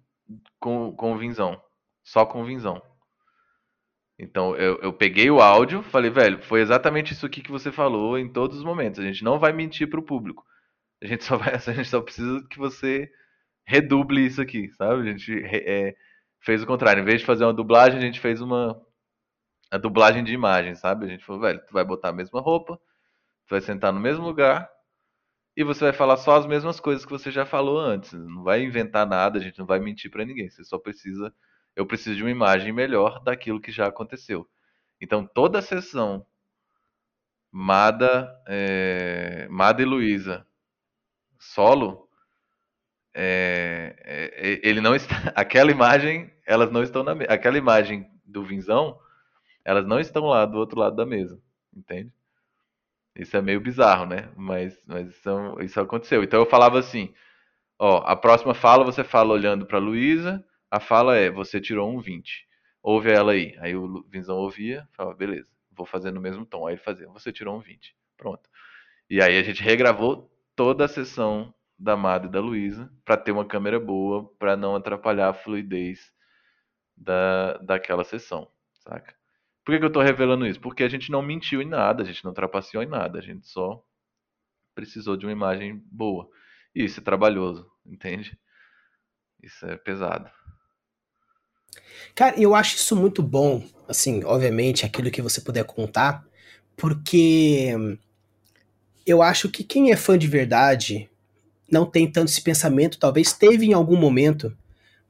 com, 0.60 0.96
com 0.96 1.16
o. 1.16 1.62
Só 2.04 2.26
com 2.26 2.42
o 2.42 2.46
Vinzão. 2.46 2.82
Então 4.20 4.56
eu, 4.56 4.78
eu 4.82 4.94
peguei 4.94 5.30
o 5.30 5.42
áudio, 5.42 5.82
falei, 5.84 6.12
velho, 6.12 6.42
foi 6.44 6.62
exatamente 6.62 7.14
isso 7.14 7.26
aqui 7.26 7.42
que 7.42 7.52
você 7.52 7.72
falou 7.72 8.18
em 8.18 8.32
todos 8.32 8.58
os 8.58 8.64
momentos. 8.64 9.00
A 9.00 9.04
gente 9.04 9.24
não 9.24 9.40
vai 9.40 9.52
mentir 9.54 9.90
pro 9.90 10.04
público. 10.04 10.46
A 11.02 11.08
gente 11.08 11.24
só 11.24 11.38
vai, 11.38 11.54
a 11.56 11.58
gente 11.58 11.90
só 11.90 12.02
precisa 12.02 12.46
que 12.50 12.58
você 12.58 13.10
reduble 13.66 14.26
isso 14.26 14.42
aqui, 14.42 14.70
sabe? 14.74 15.02
A 15.02 15.12
gente 15.12 15.32
é, 15.46 15.96
fez 16.42 16.62
o 16.62 16.68
contrário. 16.68 17.02
Em 17.02 17.06
vez 17.06 17.22
de 17.22 17.26
fazer 17.26 17.46
uma 17.46 17.54
dublagem, 17.54 17.98
a 17.98 18.02
gente 18.02 18.20
fez 18.20 18.42
uma 18.42 18.80
a 19.72 19.78
dublagem 19.78 20.24
de 20.24 20.34
imagem, 20.34 20.76
sabe? 20.76 21.06
A 21.06 21.10
gente 21.10 21.26
falou, 21.26 21.42
velho, 21.42 21.60
tu 21.66 21.74
vai 21.74 21.84
botar 21.84 22.10
a 22.10 22.14
mesma 22.14 22.40
roupa, 22.40 22.78
tu 23.48 23.52
vai 23.52 23.62
sentar 23.62 23.92
no 23.92 24.00
mesmo 24.00 24.24
lugar, 24.24 24.70
e 25.56 25.64
você 25.64 25.86
vai 25.86 25.94
falar 25.94 26.18
só 26.18 26.36
as 26.38 26.46
mesmas 26.46 26.80
coisas 26.80 27.06
que 27.06 27.12
você 27.12 27.32
já 27.32 27.46
falou 27.46 27.80
antes. 27.80 28.12
Não 28.14 28.44
vai 28.44 28.64
inventar 28.64 29.08
nada, 29.08 29.38
a 29.38 29.42
gente 29.42 29.60
não 29.60 29.66
vai 29.66 29.80
mentir 29.80 30.10
para 30.10 30.26
ninguém. 30.26 30.50
Você 30.50 30.64
só 30.64 30.78
precisa. 30.78 31.34
Eu 31.76 31.86
preciso 31.86 32.16
de 32.16 32.24
uma 32.24 32.32
imagem 32.32 32.72
melhor 32.72 33.24
daquilo 33.24 33.62
que 33.62 33.72
já 33.72 33.88
aconteceu. 33.88 34.48
Então 35.00 35.26
toda 35.26 35.60
a 35.60 35.62
sessão 35.62 36.26
Mada, 37.52 38.36
é, 38.48 39.48
Mada 39.50 39.82
e 39.82 39.86
Luísa 39.86 40.46
solo, 41.38 42.10
é, 43.14 43.96
é, 44.04 44.68
ele 44.68 44.82
não 44.82 44.96
está. 44.96 45.16
Aquela 45.36 45.72
imagem, 45.72 46.34
elas 46.46 46.72
não 46.72 46.82
estão 46.82 47.04
na 47.04 47.12
aquela 47.30 47.58
imagem 47.58 48.10
do 48.26 48.44
Vinzão, 48.44 49.00
elas 49.64 49.86
não 49.86 50.00
estão 50.00 50.26
lá 50.26 50.46
do 50.46 50.58
outro 50.58 50.80
lado 50.80 50.96
da 50.96 51.06
mesa, 51.06 51.40
entende? 51.72 52.12
Isso 53.16 53.38
é 53.38 53.42
meio 53.42 53.62
bizarro, 53.62 54.06
né? 54.06 54.32
Mas, 54.36 54.82
mas 54.88 55.08
isso, 55.10 55.30
isso 55.62 55.80
aconteceu. 55.80 56.24
Então 56.24 56.40
eu 56.40 56.46
falava 56.46 56.80
assim: 56.80 57.14
ó, 57.80 58.00
a 58.06 58.16
próxima 58.16 58.54
fala 58.54 58.84
você 58.84 59.04
fala 59.04 59.34
olhando 59.34 59.66
para 59.66 59.78
Luísa, 59.80 60.44
a 60.72 60.80
fala 60.80 61.16
é 61.18 61.30
você 61.30 61.62
tirou 61.62 61.92
um 61.92 62.00
20. 62.00 62.48
Ouve 62.82 63.12
ela 63.12 63.34
aí. 63.34 63.56
Aí 63.60 63.76
o 63.76 64.04
Vinzão 64.10 64.38
ouvia, 64.38 64.88
falava, 64.94 65.16
beleza, 65.16 65.50
vou 65.72 65.86
fazer 65.86 66.12
no 66.12 66.22
mesmo 66.22 66.46
tom. 66.46 66.68
Aí 66.68 66.76
ele 66.76 66.82
fazia, 66.82 67.08
você 67.10 67.32
tirou 67.32 67.58
um 67.58 67.62
20. 67.62 67.96
Pronto. 68.18 68.50
E 69.10 69.22
aí 69.22 69.38
a 69.38 69.44
gente 69.44 69.64
regravou 69.64 70.32
toda 70.56 70.86
a 70.86 70.88
sessão 70.88 71.54
da 71.78 71.94
Amada 71.94 72.28
e 72.28 72.32
da 72.32 72.40
Luísa 72.42 72.92
para 73.06 73.18
ter 73.18 73.32
uma 73.32 73.46
câmera 73.46 73.80
boa, 73.80 74.32
para 74.40 74.58
não 74.58 74.76
atrapalhar 74.76 75.30
a 75.30 75.34
fluidez 75.34 76.12
da, 76.96 77.58
daquela 77.58 78.04
sessão, 78.04 78.50
saca? 78.76 79.16
Por 79.66 79.72
que, 79.72 79.80
que 79.80 79.86
eu 79.86 79.88
estou 79.88 80.04
revelando 80.04 80.46
isso? 80.46 80.60
Porque 80.60 80.84
a 80.84 80.90
gente 80.90 81.12
não 81.12 81.22
mentiu 81.22 81.62
em 81.62 81.68
nada, 81.68 82.04
a 82.04 82.06
gente 82.06 82.24
não 82.24 82.34
trapaceou 82.34 82.84
em 82.84 82.88
nada, 82.88 83.20
a 83.20 83.22
gente 83.22 83.48
só 83.48 83.82
precisou 84.76 85.16
de 85.16 85.26
uma 85.26 85.32
imagem 85.32 85.82
boa. 85.92 86.28
E 86.76 86.84
isso 86.84 87.00
é 87.00 87.04
trabalhoso, 87.04 87.70
entende? 87.86 88.38
Isso 89.42 89.66
é 89.66 89.78
pesado. 89.78 90.30
Cara, 92.14 92.40
eu 92.40 92.54
acho 92.54 92.76
isso 92.76 92.96
muito 92.96 93.24
bom, 93.24 93.64
assim, 93.88 94.24
obviamente, 94.24 94.86
aquilo 94.86 95.12
que 95.12 95.22
você 95.22 95.42
puder 95.42 95.64
contar, 95.66 96.26
porque 96.76 97.74
eu 99.06 99.22
acho 99.22 99.50
que 99.50 99.64
quem 99.64 99.92
é 99.92 99.96
fã 99.96 100.18
de 100.18 100.28
verdade 100.28 101.10
não 101.72 101.86
tem 101.86 102.10
tanto 102.10 102.30
esse 102.30 102.42
pensamento, 102.42 103.00
talvez 103.00 103.34
teve 103.34 103.66
em 103.66 103.74
algum 103.74 103.98
momento, 103.98 104.56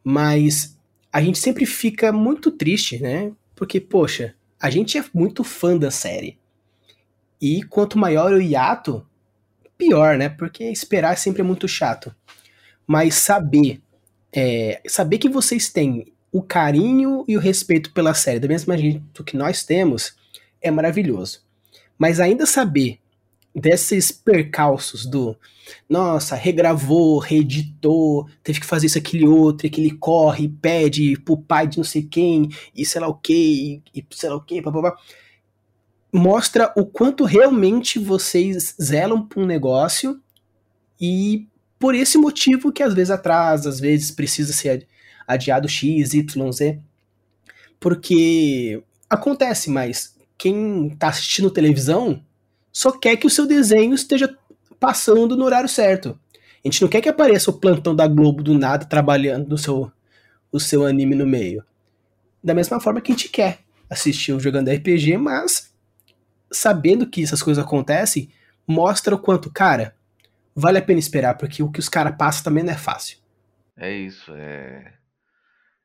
mas 0.04 0.78
a 1.12 1.22
gente 1.22 1.38
sempre 1.38 1.66
fica 1.66 2.12
muito 2.12 2.52
triste, 2.52 3.00
né? 3.00 3.32
Porque, 3.56 3.80
poxa, 3.80 4.36
a 4.64 4.70
gente 4.70 4.98
é 4.98 5.04
muito 5.14 5.44
fã 5.44 5.78
da 5.78 5.92
série. 5.92 6.40
E 7.42 7.64
quanto 7.64 7.98
maior 7.98 8.32
o 8.32 8.42
hiato, 8.42 9.06
pior, 9.78 10.18
né? 10.18 10.30
Porque 10.30 10.64
esperar 10.64 11.18
sempre 11.18 11.42
é 11.42 11.44
muito 11.44 11.68
chato. 11.68 12.16
Mas 12.88 13.16
saber, 13.16 13.82
é, 14.32 14.82
saber 14.88 15.18
que 15.18 15.28
vocês 15.28 15.70
têm 15.70 16.14
o 16.32 16.42
carinho 16.42 17.26
e 17.28 17.36
o 17.36 17.42
respeito 17.42 17.92
pela 17.92 18.14
série, 18.14 18.40
da 18.40 18.48
mesma 18.48 18.78
jeito 18.78 19.22
que 19.26 19.36
nós 19.36 19.66
temos, 19.66 20.16
é 20.62 20.72
maravilhoso. 20.72 21.42
Mas 21.98 22.22
ainda 22.22 22.46
saber 22.46 23.00
desses 23.56 24.12
percalços 24.12 25.06
do 25.06 25.38
nossa, 25.90 26.36
regravou, 26.36 27.20
reeditou, 27.20 28.28
teve 28.44 28.60
que 28.60 28.66
fazer 28.66 28.88
isso, 28.88 28.98
aquele 28.98 29.26
outro, 29.26 29.70
que 29.70 29.80
ele 29.80 29.98
corre, 29.98 30.50
pede 30.50 31.18
pro 31.20 31.38
pai 31.38 31.68
de 31.68 31.78
não 31.78 31.84
sei 31.84 32.04
quem, 32.04 32.50
e 32.76 32.86
sei 32.86 33.02
lá 33.02 33.08
o 33.08 33.16
que, 33.16 33.82
e 33.94 34.06
sei 34.12 34.30
lá 34.30 34.36
o 34.36 34.42
que, 34.42 34.62
papapá. 34.62 34.96
Mostra 36.12 36.72
o 36.76 36.86
quanto 36.86 37.24
realmente 37.24 37.98
vocês 37.98 38.76
zelam 38.82 39.26
pra 39.26 39.42
um 39.42 39.46
negócio 39.46 40.22
e 41.00 41.48
por 41.80 41.96
esse 41.96 42.18
motivo 42.18 42.72
que 42.72 42.84
às 42.84 42.94
vezes 42.94 43.12
atrasa, 43.12 43.70
às 43.70 43.80
vezes 43.80 44.12
precisa 44.12 44.54
ser 44.54 44.88
adiado 45.28 45.68
X, 45.68 46.14
Y, 46.14 46.52
Z. 46.52 46.80
Porque 47.80 48.84
acontece, 49.10 49.70
mas 49.70 50.16
quem 50.38 50.90
tá 50.98 51.10
assistindo 51.10 51.50
televisão 51.50 52.24
só 52.74 52.92
quer 52.92 53.16
que 53.16 53.28
o 53.28 53.30
seu 53.30 53.46
desenho 53.46 53.94
esteja 53.94 54.36
passando 54.80 55.38
no 55.38 55.46
horário 55.46 55.70
certo. 55.70 56.20
A 56.34 56.68
gente 56.68 56.82
não 56.82 56.90
quer 56.90 57.02
que 57.02 57.08
apareça 57.08 57.52
o 57.52 57.60
plantão 57.60 57.96
da 57.96 58.08
Globo 58.08 58.42
do 58.42 58.58
nada 58.58 58.86
trabalhando 58.86 59.48
no 59.48 59.58
seu, 59.58 59.92
o 60.52 60.60
seu 60.60 60.86
anime 60.86 61.14
no 61.14 61.26
meio. 61.26 61.64
Da 62.44 62.54
mesma 62.54 62.80
forma 62.80 63.00
que 63.00 63.12
a 63.12 63.16
gente 63.16 63.30
quer 63.30 63.60
assistir 63.90 64.34
o 64.34 64.40
jogando 64.40 64.72
RPG, 64.72 65.18
mas 65.18 65.72
sabendo 66.52 67.08
que 67.08 67.24
essas 67.24 67.44
coisas 67.44 67.64
acontecem, 67.64 68.30
mostra 68.68 69.14
o 69.14 69.20
quanto, 69.20 69.52
cara, 69.52 69.96
vale 70.56 70.80
a 70.80 70.82
pena 70.82 71.00
esperar, 71.00 71.38
porque 71.38 71.62
o 71.62 71.72
que 71.72 71.80
os 71.80 71.90
caras 71.90 72.16
passam 72.18 72.44
também 72.44 72.64
não 72.64 72.74
é 72.74 72.78
fácil. 72.78 73.18
É 73.78 73.92
isso, 73.92 74.32
é. 74.36 74.94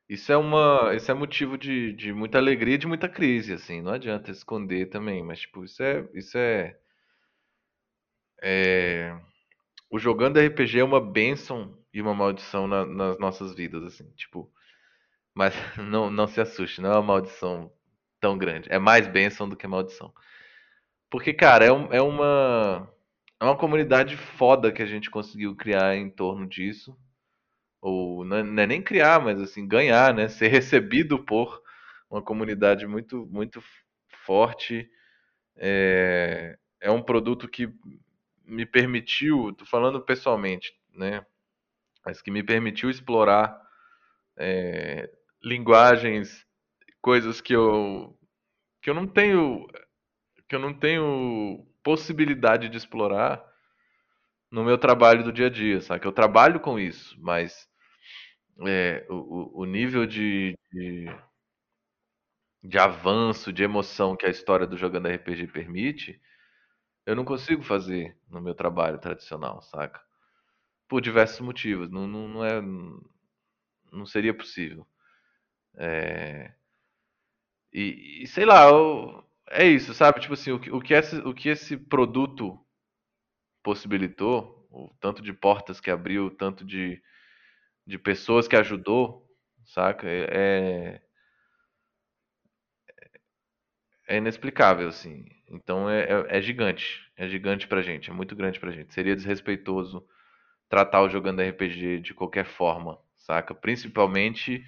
Isso 0.09 0.31
é 0.31 0.37
uma, 0.37 0.93
isso 0.95 1.09
é 1.11 1.13
motivo 1.13 1.57
de, 1.57 1.93
de 1.93 2.11
muita 2.11 2.37
alegria 2.39 2.75
e 2.75 2.77
de 2.79 2.87
muita 2.87 3.07
crise, 3.07 3.53
assim. 3.53 3.81
Não 3.81 3.93
adianta 3.93 4.31
esconder 4.31 4.87
também, 4.89 5.23
mas 5.23 5.41
tipo, 5.41 5.63
isso 5.63 5.81
é, 5.83 6.07
isso 6.13 6.37
é 6.37 6.77
é... 8.41 9.17
O 9.89 9.99
jogando 9.99 10.39
RPG 10.39 10.79
é 10.79 10.83
uma 10.83 11.01
bênção 11.01 11.77
e 11.93 12.01
uma 12.01 12.13
maldição 12.13 12.67
na, 12.67 12.85
nas 12.85 13.17
nossas 13.19 13.53
vidas, 13.55 13.83
assim, 13.83 14.09
tipo. 14.11 14.51
Mas 15.35 15.53
não, 15.77 16.09
não 16.11 16.27
se 16.27 16.41
assuste, 16.41 16.81
não 16.81 16.91
é 16.91 16.95
uma 16.95 17.03
maldição 17.03 17.71
tão 18.19 18.37
grande. 18.37 18.69
É 18.71 18.79
mais 18.79 19.07
bênção 19.07 19.49
do 19.49 19.55
que 19.57 19.67
maldição. 19.67 20.13
Porque, 21.09 21.33
cara, 21.33 21.65
é, 21.65 21.69
é 21.97 22.01
uma. 22.01 22.89
É 23.41 23.45
uma 23.45 23.57
comunidade 23.57 24.17
foda 24.17 24.71
que 24.71 24.81
a 24.81 24.85
gente 24.85 25.09
conseguiu 25.09 25.55
criar 25.55 25.95
em 25.95 26.09
torno 26.09 26.47
disso. 26.47 26.97
Ou 27.81 28.23
é, 28.25 28.43
não 28.43 28.63
é 28.63 28.67
nem 28.67 28.81
criar, 28.81 29.21
mas 29.21 29.41
assim, 29.41 29.67
ganhar, 29.67 30.13
né? 30.13 30.27
Ser 30.29 30.47
recebido 30.49 31.23
por 31.23 31.61
uma 32.09 32.21
comunidade 32.21 32.85
muito, 32.87 33.27
muito 33.31 33.63
forte. 34.25 34.89
É, 35.57 36.57
é 36.81 36.91
um 36.91 37.01
produto 37.01 37.47
que 37.47 37.69
me 38.45 38.65
permitiu, 38.65 39.53
tô 39.53 39.65
falando 39.65 40.01
pessoalmente, 40.01 40.73
né? 40.93 41.25
Mas 42.05 42.21
que 42.21 42.31
me 42.31 42.43
permitiu 42.43 42.89
explorar 42.89 43.59
é, 44.37 45.09
linguagens, 45.43 46.45
coisas 47.01 47.41
que 47.41 47.53
eu 47.55 48.17
que 48.81 48.89
eu 48.89 48.93
não 48.93 49.07
tenho 49.07 49.67
que 50.47 50.55
eu 50.55 50.59
não 50.59 50.73
tenho 50.73 51.65
possibilidade 51.83 52.69
de 52.69 52.77
explorar 52.77 53.43
no 54.51 54.63
meu 54.63 54.77
trabalho 54.77 55.23
do 55.23 55.31
dia 55.31 55.47
a 55.47 55.49
dia, 55.49 55.81
sabe? 55.81 56.01
Que 56.01 56.07
eu 56.07 56.11
trabalho 56.11 56.59
com 56.59 56.79
isso, 56.79 57.15
mas 57.21 57.68
é, 58.67 59.05
o, 59.09 59.61
o 59.61 59.65
nível 59.65 60.05
de, 60.05 60.57
de, 60.71 61.05
de 62.63 62.77
avanço, 62.77 63.53
de 63.53 63.63
emoção 63.63 64.15
que 64.15 64.25
a 64.25 64.29
história 64.29 64.67
do 64.67 64.77
Jogando 64.77 65.07
RPG 65.07 65.47
permite, 65.47 66.21
eu 67.05 67.15
não 67.15 67.25
consigo 67.25 67.63
fazer 67.63 68.17
no 68.29 68.41
meu 68.41 68.53
trabalho 68.53 68.99
tradicional, 68.99 69.61
saca? 69.61 70.01
Por 70.87 71.01
diversos 71.01 71.39
motivos. 71.39 71.89
Não, 71.89 72.07
não, 72.07 72.27
não 72.27 72.45
é. 72.45 72.61
Não 73.91 74.05
seria 74.05 74.33
possível. 74.33 74.85
É... 75.75 76.53
E, 77.73 78.23
e, 78.23 78.27
sei 78.27 78.45
lá, 78.45 78.65
eu, 78.65 79.23
é 79.49 79.65
isso, 79.65 79.93
sabe? 79.93 80.19
Tipo 80.19 80.33
assim, 80.33 80.51
o 80.51 80.55
o, 80.77 80.81
que 80.81 80.93
esse, 80.93 81.17
o 81.17 81.33
que 81.33 81.49
esse 81.49 81.77
produto 81.77 82.59
possibilitou, 83.63 84.67
o 84.71 84.89
tanto 84.99 85.21
de 85.21 85.33
portas 85.33 85.79
que 85.79 85.91
abriu, 85.91 86.25
o 86.27 86.31
tanto 86.31 86.65
de, 86.65 87.01
de 87.89 87.97
pessoas 87.97 88.47
que 88.47 88.55
ajudou, 88.55 89.27
saca? 89.65 90.07
É, 90.07 90.27
é, 90.29 91.01
é 94.07 94.17
inexplicável, 94.17 94.87
assim. 94.87 95.25
Então 95.49 95.89
é, 95.89 96.03
é, 96.03 96.37
é, 96.37 96.41
gigante. 96.41 97.01
É 97.17 97.27
gigante 97.27 97.67
pra 97.67 97.81
gente. 97.81 98.11
É 98.11 98.13
muito 98.13 98.35
grande 98.35 98.59
pra 98.59 98.71
gente. 98.71 98.93
Seria 98.93 99.15
desrespeitoso 99.15 100.07
tratar 100.69 101.01
o 101.01 101.09
jogando 101.09 101.41
RPG 101.41 102.01
de 102.01 102.13
qualquer 102.13 102.45
forma, 102.45 102.99
saca? 103.17 103.55
Principalmente 103.55 104.63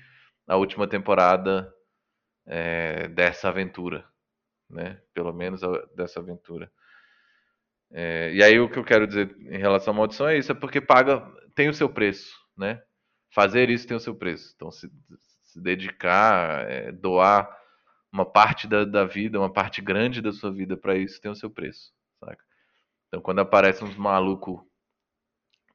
a 0.48 0.58
última 0.58 0.88
temporada 0.88 1.72
é, 2.48 3.08
dessa 3.10 3.50
aventura, 3.50 4.04
né? 4.68 5.00
Pelo 5.14 5.32
menos 5.32 5.64
a, 5.64 5.70
dessa 5.96 6.20
aventura. 6.20 6.72
É, 7.92 8.34
e 8.34 8.42
aí 8.42 8.60
o 8.60 8.68
que 8.68 8.80
eu 8.80 8.84
quero 8.84 9.06
dizer 9.06 9.36
em 9.42 9.60
relação 9.60 9.94
à 9.94 9.98
maldição 9.98 10.28
é 10.28 10.40
isso, 10.40 10.52
é 10.52 10.56
porque 10.56 10.82
paga, 10.82 11.22
tem 11.54 11.70
o 11.70 11.74
seu 11.74 11.88
preço, 11.88 12.36
né? 12.58 12.82
Fazer 13.32 13.70
isso 13.70 13.88
tem 13.88 13.98
o 13.98 14.00
seu 14.00 14.16
preço. 14.16 14.54
Então 14.56 14.72
se, 14.72 14.92
se 15.44 15.60
dedicar, 15.60 16.70
é, 16.70 16.92
doar 16.92 17.50
uma 18.12 18.26
parte 18.26 18.68
da, 18.68 18.84
da 18.84 19.06
vida, 19.06 19.40
uma 19.40 19.52
parte 19.52 19.82
grande 19.82 20.22
da 20.22 20.32
sua 20.32 20.52
vida 20.52 20.76
para 20.78 20.98
isso 20.98 21.22
tem 21.22 21.32
o 21.32 21.36
seu 21.36 21.50
preço, 21.50 21.94
saca? 22.20 22.44
Então 23.08 23.22
quando 23.22 23.40
aparece 23.40 23.84
uns 23.84 23.96
maluco 23.96 24.68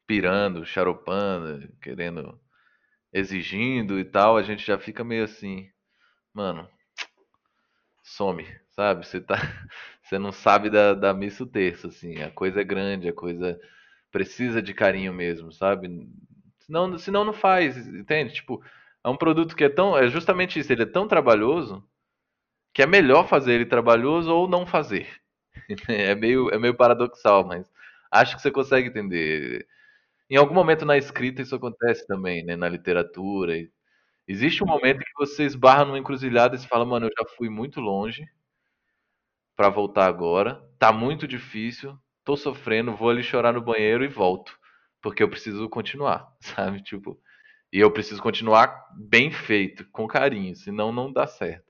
pirando, 0.07 0.65
charopando, 0.65 1.69
querendo, 1.83 2.41
exigindo 3.13 3.99
e 3.99 4.05
tal, 4.05 4.37
a 4.37 4.43
gente 4.43 4.65
já 4.65 4.79
fica 4.79 5.03
meio 5.03 5.25
assim, 5.25 5.69
mano, 6.33 6.69
some, 8.03 8.47
sabe? 8.71 9.07
Você 9.07 9.21
tá, 9.21 9.35
você 10.03 10.19
não 10.19 10.33
sabe 10.33 10.71
da, 10.71 10.95
da 10.95 11.13
missa 11.13 11.43
o 11.43 11.47
terço, 11.47 11.89
assim, 11.89 12.23
a 12.23 12.31
coisa 12.31 12.61
é 12.61 12.65
grande, 12.65 13.09
a 13.09 13.13
coisa 13.13 13.59
precisa 14.11 14.63
de 14.63 14.73
carinho 14.73 15.13
mesmo, 15.13 15.53
sabe? 15.53 16.09
Senão, 16.69 16.99
senão 16.99 17.25
não 17.25 17.33
faz, 17.33 17.77
entende? 17.87 18.35
Tipo, 18.35 18.61
é 19.05 19.09
um 19.09 19.17
produto 19.17 19.55
que 19.55 19.63
é 19.65 19.69
tão, 19.69 19.97
é 19.97 20.09
justamente 20.09 20.59
isso, 20.59 20.73
ele 20.73 20.83
é 20.83 20.87
tão 20.87 21.07
trabalhoso 21.07 21.85
que 22.75 22.83
é 22.83 22.87
melhor 22.87 23.29
fazer 23.29 23.55
ele 23.55 23.67
trabalhoso 23.67 24.33
ou 24.35 24.49
não 24.49 24.67
fazer. 24.67 25.09
É 25.91 26.15
meio, 26.15 26.51
é 26.51 26.59
meio 26.59 26.77
paradoxal, 26.77 27.45
mas 27.47 27.71
acho 28.11 28.37
que 28.37 28.43
você 28.43 28.51
consegue 28.53 28.89
entender. 28.89 29.67
Em 30.31 30.37
algum 30.37 30.55
momento 30.55 30.85
na 30.87 30.97
escrita 30.99 31.43
isso 31.43 31.55
acontece 31.57 32.07
também, 32.07 32.45
né? 32.45 32.57
Na 32.57 32.69
literatura. 32.69 33.55
Existe 34.29 34.65
um 34.65 34.69
momento 34.69 35.01
que 35.01 35.13
você 35.19 35.45
esbarra 35.45 35.85
numa 35.87 35.99
encruzilhada 35.99 36.57
e 36.57 36.61
você 36.61 36.69
fala, 36.69 36.85
mano, 36.87 37.07
eu 37.07 37.13
já 37.19 37.27
fui 37.37 37.51
muito 37.51 37.81
longe 37.81 38.25
para 39.57 39.71
voltar 39.71 40.07
agora. 40.07 40.63
Tá 40.79 40.93
muito 40.93 41.27
difícil, 41.27 41.99
tô 42.25 42.37
sofrendo, 42.37 42.95
vou 42.95 43.09
ali 43.09 43.23
chorar 43.23 43.53
no 43.55 43.63
banheiro 43.63 44.05
e 44.05 44.09
volto. 44.09 44.53
Porque 45.01 45.23
eu 45.23 45.29
preciso 45.29 45.69
continuar, 45.69 46.33
sabe? 46.41 46.83
Tipo, 46.83 47.21
e 47.73 47.81
eu 47.81 47.91
preciso 47.91 48.23
continuar 48.23 48.89
bem 48.97 49.31
feito, 49.31 49.87
com 49.91 50.07
carinho, 50.07 50.55
senão 50.57 50.93
não 50.93 51.13
dá 51.13 51.27
certo. 51.27 51.67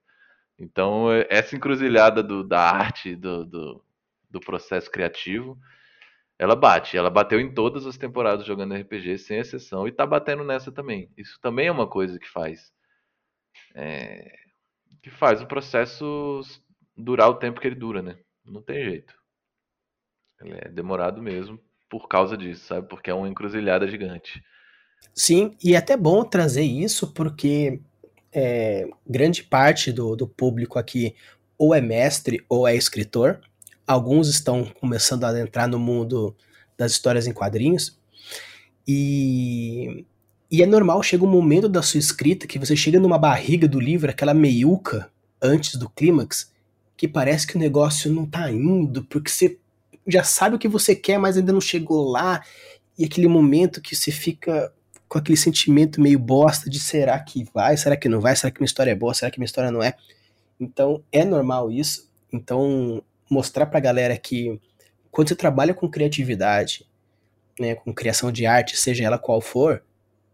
Então, 0.58 1.12
essa 1.28 1.54
encruzilhada 1.56 2.22
do, 2.22 2.42
da 2.42 2.60
arte, 2.60 3.14
do, 3.14 3.44
do, 3.44 3.84
do 4.30 4.40
processo 4.40 4.90
criativo, 4.90 5.58
ela 6.38 6.56
bate. 6.56 6.96
Ela 6.96 7.10
bateu 7.10 7.40
em 7.40 7.52
todas 7.52 7.86
as 7.86 7.96
temporadas 7.96 8.46
jogando 8.46 8.74
RPG, 8.74 9.18
sem 9.18 9.38
exceção, 9.38 9.86
e 9.86 9.92
tá 9.92 10.06
batendo 10.06 10.44
nessa 10.44 10.72
também. 10.72 11.10
Isso 11.16 11.38
também 11.40 11.66
é 11.68 11.72
uma 11.72 11.88
coisa 11.88 12.18
que 12.18 12.28
faz. 12.28 12.72
É, 13.74 14.38
que 15.02 15.10
faz 15.10 15.42
o 15.42 15.46
processo 15.46 16.40
durar 16.96 17.28
o 17.28 17.34
tempo 17.38 17.60
que 17.60 17.66
ele 17.66 17.76
dura, 17.76 18.02
né? 18.02 18.18
Não 18.44 18.62
tem 18.62 18.82
jeito. 18.84 19.14
Ele 20.40 20.58
é 20.62 20.68
demorado 20.68 21.22
mesmo 21.22 21.60
por 21.88 22.08
causa 22.08 22.36
disso, 22.36 22.66
sabe? 22.66 22.88
Porque 22.88 23.10
é 23.10 23.14
uma 23.14 23.28
encruzilhada 23.28 23.86
gigante. 23.88 24.42
Sim, 25.14 25.56
e 25.62 25.74
é 25.74 25.78
até 25.78 25.96
bom 25.96 26.24
trazer 26.24 26.62
isso 26.62 27.12
porque 27.12 27.80
é, 28.32 28.88
grande 29.06 29.42
parte 29.42 29.92
do, 29.92 30.14
do 30.14 30.26
público 30.26 30.78
aqui 30.78 31.14
ou 31.58 31.74
é 31.74 31.80
mestre 31.80 32.44
ou 32.48 32.68
é 32.68 32.74
escritor, 32.74 33.40
Alguns 33.86 34.28
estão 34.28 34.64
começando 34.80 35.22
a 35.22 35.40
entrar 35.40 35.68
no 35.68 35.78
mundo 35.78 36.34
das 36.76 36.90
histórias 36.90 37.28
em 37.28 37.32
quadrinhos. 37.32 37.96
E, 38.86 40.04
e 40.50 40.60
é 40.60 40.66
normal, 40.66 41.02
chega 41.04 41.24
um 41.24 41.30
momento 41.30 41.68
da 41.68 41.82
sua 41.82 42.00
escrita 42.00 42.48
que 42.48 42.58
você 42.58 42.74
chega 42.74 42.98
numa 42.98 43.16
barriga 43.16 43.68
do 43.68 43.78
livro, 43.78 44.10
aquela 44.10 44.34
meiuca 44.34 45.08
antes 45.40 45.76
do 45.76 45.88
clímax, 45.88 46.52
que 46.96 47.06
parece 47.06 47.46
que 47.46 47.54
o 47.54 47.60
negócio 47.60 48.12
não 48.12 48.26
tá 48.26 48.50
indo, 48.50 49.04
porque 49.04 49.30
você 49.30 49.56
já 50.06 50.22
sabe 50.22 50.56
o 50.56 50.58
que 50.58 50.68
você 50.68 50.94
quer, 50.94 51.18
mas 51.18 51.36
ainda 51.36 51.52
não 51.52 51.60
chegou 51.60 52.08
lá. 52.08 52.42
E 52.98 53.04
aquele 53.04 53.28
momento 53.28 53.80
que 53.80 53.94
você 53.94 54.10
fica 54.10 54.72
com 55.08 55.18
aquele 55.18 55.36
sentimento 55.36 56.00
meio 56.00 56.18
bosta 56.18 56.68
de 56.68 56.80
será 56.80 57.18
que 57.20 57.44
vai, 57.54 57.76
será 57.76 57.96
que 57.96 58.08
não 58.08 58.20
vai, 58.20 58.34
será 58.34 58.50
que 58.50 58.60
minha 58.60 58.66
história 58.66 58.90
é 58.90 58.94
boa, 58.94 59.14
será 59.14 59.30
que 59.30 59.38
minha 59.38 59.46
história 59.46 59.70
não 59.70 59.82
é. 59.82 59.94
Então 60.58 61.02
é 61.12 61.24
normal 61.24 61.70
isso. 61.70 62.10
Então 62.32 63.02
mostrar 63.30 63.66
pra 63.66 63.80
galera 63.80 64.16
que 64.16 64.60
quando 65.10 65.28
você 65.28 65.36
trabalha 65.36 65.74
com 65.74 65.88
criatividade, 65.88 66.86
né, 67.58 67.74
com 67.74 67.92
criação 67.92 68.30
de 68.30 68.46
arte, 68.46 68.76
seja 68.76 69.04
ela 69.04 69.18
qual 69.18 69.40
for, 69.40 69.82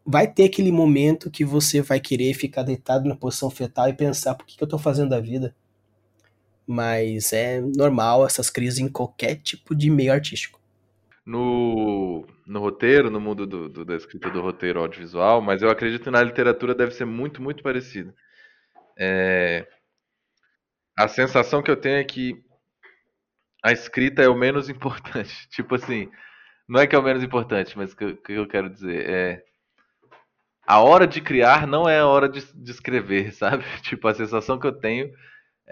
vai 0.04 0.26
ter 0.26 0.44
aquele 0.44 0.72
momento 0.72 1.30
que 1.30 1.44
você 1.44 1.80
vai 1.80 2.00
querer 2.00 2.34
ficar 2.34 2.62
deitado 2.62 3.08
na 3.08 3.14
posição 3.14 3.50
fetal 3.50 3.88
e 3.88 3.92
pensar 3.92 4.34
por 4.34 4.46
que, 4.46 4.56
que 4.56 4.62
eu 4.64 4.68
tô 4.68 4.78
fazendo 4.78 5.10
da 5.10 5.20
vida. 5.20 5.54
Mas 6.72 7.32
é 7.34 7.60
normal 7.76 8.24
essas 8.24 8.48
crises 8.48 8.78
em 8.78 8.88
qualquer 8.88 9.36
tipo 9.36 9.74
de 9.74 9.90
meio 9.90 10.12
artístico. 10.12 10.58
No, 11.24 12.26
no 12.46 12.60
roteiro, 12.60 13.10
no 13.10 13.20
mundo 13.20 13.46
do, 13.46 13.68
do, 13.68 13.84
da 13.84 13.94
escrita 13.94 14.30
do 14.30 14.40
roteiro 14.40 14.80
audiovisual, 14.80 15.42
mas 15.42 15.60
eu 15.60 15.70
acredito 15.70 16.04
que 16.04 16.10
na 16.10 16.22
literatura 16.22 16.74
deve 16.74 16.92
ser 16.92 17.04
muito, 17.04 17.42
muito 17.42 17.62
parecido. 17.62 18.14
É, 18.98 19.66
a 20.98 21.06
sensação 21.08 21.62
que 21.62 21.70
eu 21.70 21.76
tenho 21.76 21.98
é 21.98 22.04
que 22.04 22.42
a 23.62 23.70
escrita 23.70 24.22
é 24.22 24.28
o 24.28 24.34
menos 24.34 24.68
importante. 24.68 25.46
Tipo 25.52 25.74
assim, 25.74 26.10
não 26.68 26.80
é 26.80 26.86
que 26.86 26.96
é 26.96 26.98
o 26.98 27.02
menos 27.02 27.22
importante, 27.22 27.76
mas 27.76 27.92
o 27.92 27.96
que, 27.96 28.14
que, 28.14 28.32
eu 28.32 28.48
quero 28.48 28.70
dizer 28.70 29.08
é. 29.08 29.44
A 30.64 30.80
hora 30.80 31.06
de 31.06 31.20
criar 31.20 31.66
não 31.66 31.88
é 31.88 31.98
a 31.98 32.06
hora 32.06 32.28
de, 32.28 32.40
de 32.54 32.70
escrever, 32.70 33.32
sabe? 33.34 33.64
Tipo, 33.82 34.08
a 34.08 34.14
sensação 34.14 34.58
que 34.58 34.66
eu 34.66 34.72
tenho 34.72 35.12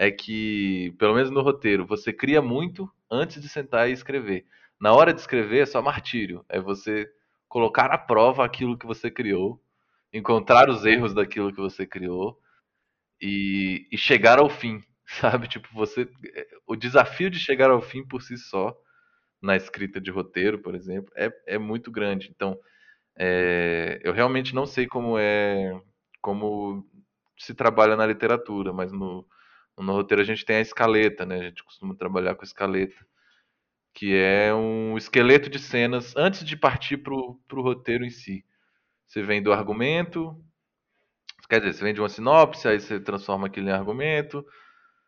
é 0.01 0.09
que, 0.09 0.95
pelo 0.97 1.13
menos 1.13 1.29
no 1.29 1.43
roteiro, 1.43 1.85
você 1.85 2.11
cria 2.11 2.41
muito 2.41 2.91
antes 3.09 3.39
de 3.39 3.47
sentar 3.47 3.87
e 3.87 3.93
escrever. 3.93 4.47
Na 4.79 4.93
hora 4.93 5.13
de 5.13 5.19
escrever 5.19 5.59
é 5.59 5.65
só 5.67 5.79
martírio. 5.79 6.43
É 6.49 6.59
você 6.59 7.07
colocar 7.47 7.85
à 7.91 7.99
prova 7.99 8.43
aquilo 8.43 8.75
que 8.75 8.87
você 8.87 9.11
criou, 9.11 9.61
encontrar 10.11 10.71
os 10.71 10.85
erros 10.87 11.13
daquilo 11.13 11.53
que 11.53 11.61
você 11.61 11.85
criou 11.85 12.41
e, 13.21 13.87
e 13.91 13.97
chegar 13.97 14.39
ao 14.39 14.49
fim 14.49 14.81
sabe? 15.21 15.47
Tipo, 15.47 15.67
você. 15.71 16.09
O 16.65 16.75
desafio 16.75 17.29
de 17.29 17.37
chegar 17.37 17.69
ao 17.69 17.79
fim 17.79 18.03
por 18.03 18.23
si 18.23 18.37
só, 18.37 18.75
na 19.39 19.55
escrita 19.55 20.01
de 20.01 20.09
roteiro, 20.09 20.57
por 20.63 20.73
exemplo, 20.73 21.13
é, 21.15 21.31
é 21.45 21.59
muito 21.59 21.91
grande. 21.91 22.31
Então, 22.35 22.57
é, 23.15 24.01
eu 24.03 24.13
realmente 24.13 24.55
não 24.55 24.65
sei 24.65 24.87
como 24.87 25.15
é. 25.19 25.79
Como 26.19 26.83
se 27.37 27.53
trabalha 27.53 27.95
na 27.95 28.07
literatura, 28.07 28.73
mas 28.73 28.91
no, 28.91 29.27
no 29.77 29.93
roteiro 29.93 30.21
a 30.21 30.25
gente 30.25 30.45
tem 30.45 30.57
a 30.57 30.61
escaleta, 30.61 31.25
né? 31.25 31.39
A 31.39 31.43
gente 31.43 31.63
costuma 31.63 31.95
trabalhar 31.95 32.35
com 32.35 32.43
escaleta, 32.43 32.95
que 33.93 34.15
é 34.15 34.53
um 34.53 34.97
esqueleto 34.97 35.49
de 35.49 35.59
cenas 35.59 36.15
antes 36.15 36.45
de 36.45 36.55
partir 36.55 36.97
pro, 36.97 37.39
pro 37.47 37.61
roteiro 37.61 38.05
em 38.05 38.09
si. 38.09 38.45
Você 39.07 39.21
vem 39.21 39.41
do 39.41 39.51
argumento, 39.51 40.35
quer 41.49 41.59
dizer, 41.59 41.73
você 41.73 41.83
vem 41.83 41.93
de 41.93 41.99
uma 41.99 42.09
sinopse, 42.09 42.67
aí 42.67 42.79
você 42.79 42.99
transforma 42.99 43.47
aquilo 43.47 43.69
em 43.69 43.73
argumento, 43.73 44.45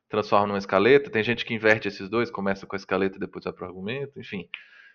transforma 0.09 0.47
numa 0.47 0.57
escaleta. 0.57 1.09
Tem 1.09 1.23
gente 1.23 1.45
que 1.45 1.53
inverte 1.53 1.87
esses 1.87 2.09
dois, 2.09 2.29
começa 2.29 2.67
com 2.67 2.75
a 2.75 2.77
escaleta 2.77 3.17
e 3.17 3.19
depois 3.19 3.45
vai 3.45 3.53
para 3.53 3.65
o 3.65 3.67
argumento. 3.67 4.19
Enfim, 4.19 4.49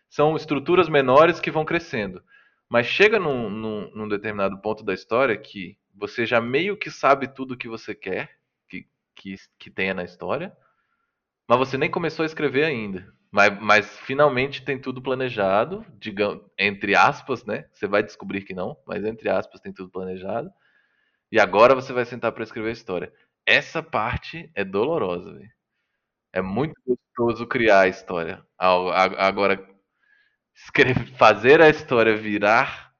são 0.09 0.36
estruturas 0.36 0.89
menores 0.89 1.40
que 1.40 1.51
vão 1.51 1.65
crescendo. 1.65 2.23
Mas 2.69 2.86
chega 2.86 3.19
num, 3.19 3.49
num, 3.49 3.90
num, 3.95 4.09
determinado 4.09 4.61
ponto 4.61 4.85
da 4.85 4.93
história 4.93 5.36
que 5.36 5.78
você 5.95 6.27
já 6.27 6.40
meio 6.40 6.77
que 6.77 6.90
sabe 6.90 7.27
tudo 7.27 7.55
o 7.55 7.57
que 7.57 7.69
você 7.69 7.95
quer 7.95 8.38
que, 9.19 9.35
que, 9.59 9.70
tenha 9.70 9.93
na 9.93 10.05
história, 10.05 10.57
mas 11.49 11.59
você 11.59 11.77
nem 11.77 11.90
começou 11.90 12.23
a 12.23 12.27
escrever 12.27 12.65
ainda. 12.65 13.12
Mas, 13.31 13.61
mas 13.61 13.99
finalmente 14.01 14.65
tem 14.65 14.81
tudo 14.81 15.03
planejado, 15.03 15.85
digamos, 15.99 16.43
entre 16.59 16.95
aspas, 16.95 17.45
né? 17.45 17.69
Você 17.73 17.86
vai 17.86 18.03
descobrir 18.03 18.43
que 18.43 18.55
não, 18.55 18.77
mas 18.86 19.05
entre 19.05 19.28
aspas 19.28 19.61
tem 19.61 19.73
tudo 19.73 19.90
planejado. 19.90 20.51
E 21.31 21.39
agora 21.39 21.74
você 21.74 21.93
vai 21.93 22.07
sentar 22.07 22.32
para 22.32 22.45
escrever 22.45 22.70
a 22.70 22.73
história. 22.73 23.12
Essa 23.45 23.82
parte 23.82 24.51
é 24.55 24.65
dolorosa, 24.65 25.35
véio. 25.35 25.51
É 26.32 26.40
muito 26.40 26.74
gostoso 26.86 27.47
criar 27.47 27.81
a 27.81 27.89
história. 27.89 28.43
Agora, 28.59 29.62
escrever, 30.55 31.07
fazer 31.16 31.61
a 31.61 31.69
história 31.69 32.16
virar, 32.16 32.95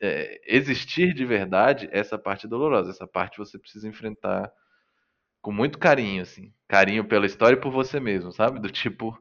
é, 0.00 0.40
existir 0.46 1.14
de 1.14 1.24
verdade, 1.24 1.88
essa 1.92 2.18
parte 2.18 2.46
é 2.46 2.48
dolorosa. 2.48 2.90
Essa 2.90 3.06
parte 3.06 3.38
você 3.38 3.58
precisa 3.58 3.88
enfrentar 3.88 4.52
com 5.44 5.52
muito 5.52 5.78
carinho, 5.78 6.22
assim. 6.22 6.50
Carinho 6.66 7.04
pela 7.04 7.26
história 7.26 7.54
e 7.54 7.60
por 7.60 7.70
você 7.70 8.00
mesmo, 8.00 8.32
sabe? 8.32 8.58
Do 8.58 8.70
tipo, 8.70 9.16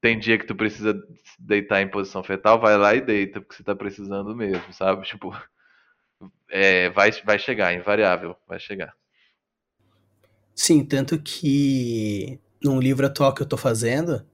tem 0.00 0.18
dia 0.18 0.38
que 0.38 0.46
tu 0.46 0.56
precisa 0.56 0.98
deitar 1.38 1.82
em 1.82 1.90
posição 1.90 2.24
fetal, 2.24 2.58
vai 2.58 2.78
lá 2.78 2.94
e 2.94 3.02
deita, 3.02 3.42
porque 3.42 3.54
você 3.54 3.62
tá 3.62 3.76
precisando 3.76 4.34
mesmo, 4.34 4.72
sabe? 4.72 5.04
Tipo, 5.06 5.36
é, 6.48 6.88
vai, 6.88 7.12
vai 7.26 7.38
chegar, 7.38 7.74
invariável, 7.74 8.34
vai 8.48 8.58
chegar. 8.58 8.94
Sim, 10.54 10.82
tanto 10.82 11.20
que 11.20 12.40
num 12.62 12.80
livro 12.80 13.04
atual 13.04 13.34
que 13.34 13.42
eu 13.42 13.46
tô 13.46 13.58
fazendo, 13.58 14.26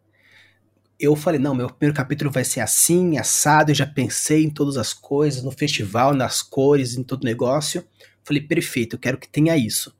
eu 0.96 1.16
falei, 1.16 1.40
não, 1.40 1.56
meu 1.56 1.68
primeiro 1.68 1.96
capítulo 1.96 2.30
vai 2.30 2.44
ser 2.44 2.60
assim, 2.60 3.18
assado, 3.18 3.72
eu 3.72 3.74
já 3.74 3.86
pensei 3.86 4.44
em 4.44 4.50
todas 4.50 4.76
as 4.76 4.92
coisas, 4.92 5.42
no 5.42 5.50
festival, 5.50 6.14
nas 6.14 6.40
cores, 6.40 6.94
em 6.96 7.02
todo 7.02 7.22
o 7.22 7.26
negócio. 7.26 7.84
Falei, 8.22 8.40
perfeito, 8.40 8.94
eu 8.94 9.00
quero 9.00 9.18
que 9.18 9.28
tenha 9.28 9.56
isso. 9.56 9.98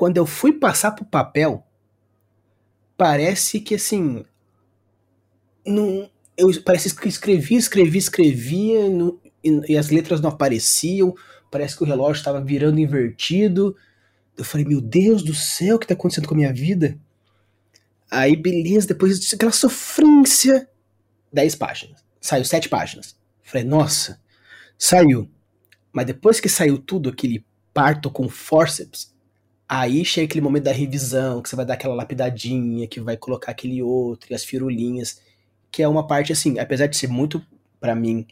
Quando 0.00 0.16
eu 0.16 0.24
fui 0.24 0.54
passar 0.54 0.92
pro 0.92 1.04
papel, 1.04 1.62
parece 2.96 3.60
que 3.60 3.74
assim. 3.74 4.24
Não, 5.66 6.10
eu 6.38 6.48
parece 6.62 6.96
que 6.96 7.06
escrevi, 7.06 7.56
escrevi, 7.56 7.98
escrevia 7.98 8.80
e, 9.44 9.72
e, 9.72 9.76
as 9.76 9.90
letras 9.90 10.22
não 10.22 10.30
apareciam. 10.30 11.14
Parece 11.50 11.76
que 11.76 11.82
o 11.82 11.86
relógio 11.86 12.18
estava 12.18 12.40
virando 12.40 12.80
invertido. 12.80 13.76
Eu 14.38 14.42
falei, 14.42 14.64
meu 14.64 14.80
Deus 14.80 15.22
do 15.22 15.34
céu, 15.34 15.76
o 15.76 15.78
que 15.78 15.86
tá 15.86 15.92
acontecendo 15.92 16.26
com 16.26 16.32
a 16.32 16.38
minha 16.38 16.52
vida? 16.54 16.98
Aí, 18.10 18.34
beleza, 18.34 18.88
depois 18.88 19.28
daquela 19.28 19.52
sofrência, 19.52 20.66
10 21.30 21.56
páginas. 21.56 22.02
Saiu 22.18 22.46
7 22.46 22.70
páginas. 22.70 23.18
Falei, 23.42 23.66
nossa, 23.66 24.18
saiu. 24.78 25.30
Mas 25.92 26.06
depois 26.06 26.40
que 26.40 26.48
saiu 26.48 26.78
tudo, 26.78 27.10
aquele 27.10 27.44
parto 27.74 28.10
com 28.10 28.30
forceps, 28.30 29.10
aí 29.72 30.04
chega 30.04 30.24
aquele 30.24 30.40
momento 30.40 30.64
da 30.64 30.72
revisão, 30.72 31.40
que 31.40 31.48
você 31.48 31.54
vai 31.54 31.64
dar 31.64 31.74
aquela 31.74 31.94
lapidadinha, 31.94 32.88
que 32.88 33.00
vai 33.00 33.16
colocar 33.16 33.52
aquele 33.52 33.80
outro, 33.80 34.32
e 34.32 34.34
as 34.34 34.44
firulinhas, 34.44 35.22
que 35.70 35.80
é 35.80 35.86
uma 35.86 36.04
parte 36.04 36.32
assim, 36.32 36.58
apesar 36.58 36.88
de 36.88 36.96
ser 36.96 37.06
muito, 37.06 37.40
para 37.78 37.94
mim, 37.94 38.26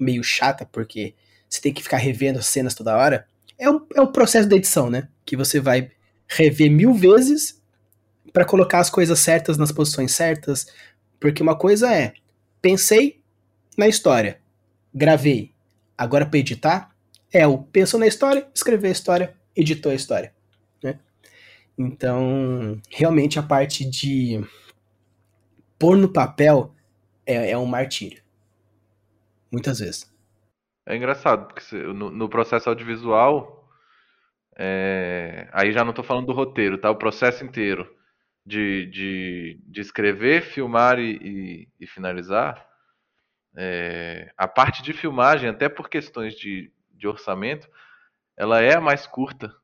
meio 0.00 0.24
chata, 0.24 0.66
porque 0.66 1.14
você 1.48 1.60
tem 1.60 1.72
que 1.72 1.80
ficar 1.80 1.98
revendo 1.98 2.40
as 2.40 2.46
cenas 2.46 2.74
toda 2.74 2.96
hora, 2.96 3.24
é 3.56 3.70
o, 3.70 3.86
é 3.94 4.00
o 4.00 4.10
processo 4.10 4.48
da 4.48 4.56
edição, 4.56 4.90
né? 4.90 5.06
Que 5.24 5.36
você 5.36 5.60
vai 5.60 5.92
rever 6.26 6.68
mil 6.68 6.92
vezes 6.92 7.62
para 8.32 8.44
colocar 8.44 8.80
as 8.80 8.90
coisas 8.90 9.20
certas 9.20 9.56
nas 9.56 9.70
posições 9.70 10.10
certas, 10.12 10.66
porque 11.20 11.40
uma 11.40 11.56
coisa 11.56 11.94
é, 11.94 12.14
pensei 12.60 13.20
na 13.78 13.86
história, 13.86 14.40
gravei, 14.92 15.52
agora 15.96 16.26
para 16.26 16.38
editar, 16.40 16.90
é 17.32 17.46
o 17.46 17.58
pensou 17.58 18.00
na 18.00 18.08
história, 18.08 18.48
escreveu 18.52 18.88
a 18.88 18.92
história, 18.92 19.36
editou 19.54 19.92
a 19.92 19.94
história. 19.94 20.32
Então, 21.82 22.78
realmente 22.90 23.38
a 23.38 23.42
parte 23.42 23.88
de 23.88 24.38
pôr 25.78 25.96
no 25.96 26.12
papel 26.12 26.74
é, 27.24 27.52
é 27.52 27.56
um 27.56 27.64
martírio. 27.64 28.22
Muitas 29.50 29.78
vezes. 29.78 30.14
É 30.84 30.94
engraçado, 30.94 31.46
porque 31.46 31.74
no, 31.74 32.10
no 32.10 32.28
processo 32.28 32.68
audiovisual, 32.68 33.66
é, 34.58 35.48
aí 35.52 35.72
já 35.72 35.82
não 35.82 35.88
estou 35.88 36.04
falando 36.04 36.26
do 36.26 36.34
roteiro, 36.34 36.76
tá? 36.76 36.90
O 36.90 36.96
processo 36.96 37.42
inteiro 37.44 37.90
de, 38.44 38.84
de, 38.90 39.60
de 39.66 39.80
escrever, 39.80 40.42
filmar 40.42 40.98
e, 40.98 41.16
e, 41.16 41.68
e 41.80 41.86
finalizar, 41.86 42.62
é, 43.56 44.30
a 44.36 44.46
parte 44.46 44.82
de 44.82 44.92
filmagem, 44.92 45.48
até 45.48 45.66
por 45.66 45.88
questões 45.88 46.34
de, 46.34 46.70
de 46.92 47.08
orçamento, 47.08 47.70
ela 48.36 48.60
é 48.60 48.76
a 48.76 48.82
mais 48.82 49.06
curta, 49.06 49.56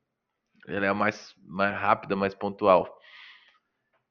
ela 0.66 0.86
é 0.86 0.88
a 0.88 0.94
mais, 0.94 1.34
mais 1.42 1.76
rápida, 1.76 2.16
mais 2.16 2.34
pontual. 2.34 2.98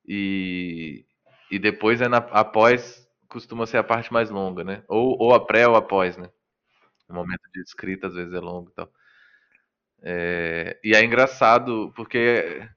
E, 0.07 1.06
e 1.52 1.60
depois 1.60 2.02
é 2.02 2.07
na, 2.07 2.18
após 2.18 3.06
costuma 3.27 3.65
ser 3.65 3.77
a 3.77 3.84
parte 3.84 4.14
mais 4.14 4.30
longa, 4.30 4.64
né? 4.64 4.84
Ou, 4.88 5.18
ou 5.19 5.34
a 5.34 5.45
pré 5.45 5.68
ou 5.68 5.76
após, 5.76 6.18
né? 6.18 6.30
O 7.10 7.14
momento 7.14 7.41
de 7.53 7.61
escrita 7.61 8.07
às 8.07 8.14
vezes 8.15 8.34
é 8.34 8.40
longo 8.40 8.69
e 8.69 8.73
tal. 8.73 8.90
É, 10.02 10.80
e 10.84 10.95
é 10.95 11.03
engraçado 11.03 11.91
porque 11.95 12.68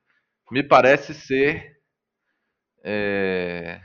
me 0.50 0.62
parece 0.62 1.14
ser. 1.14 1.78
É, 2.82 3.80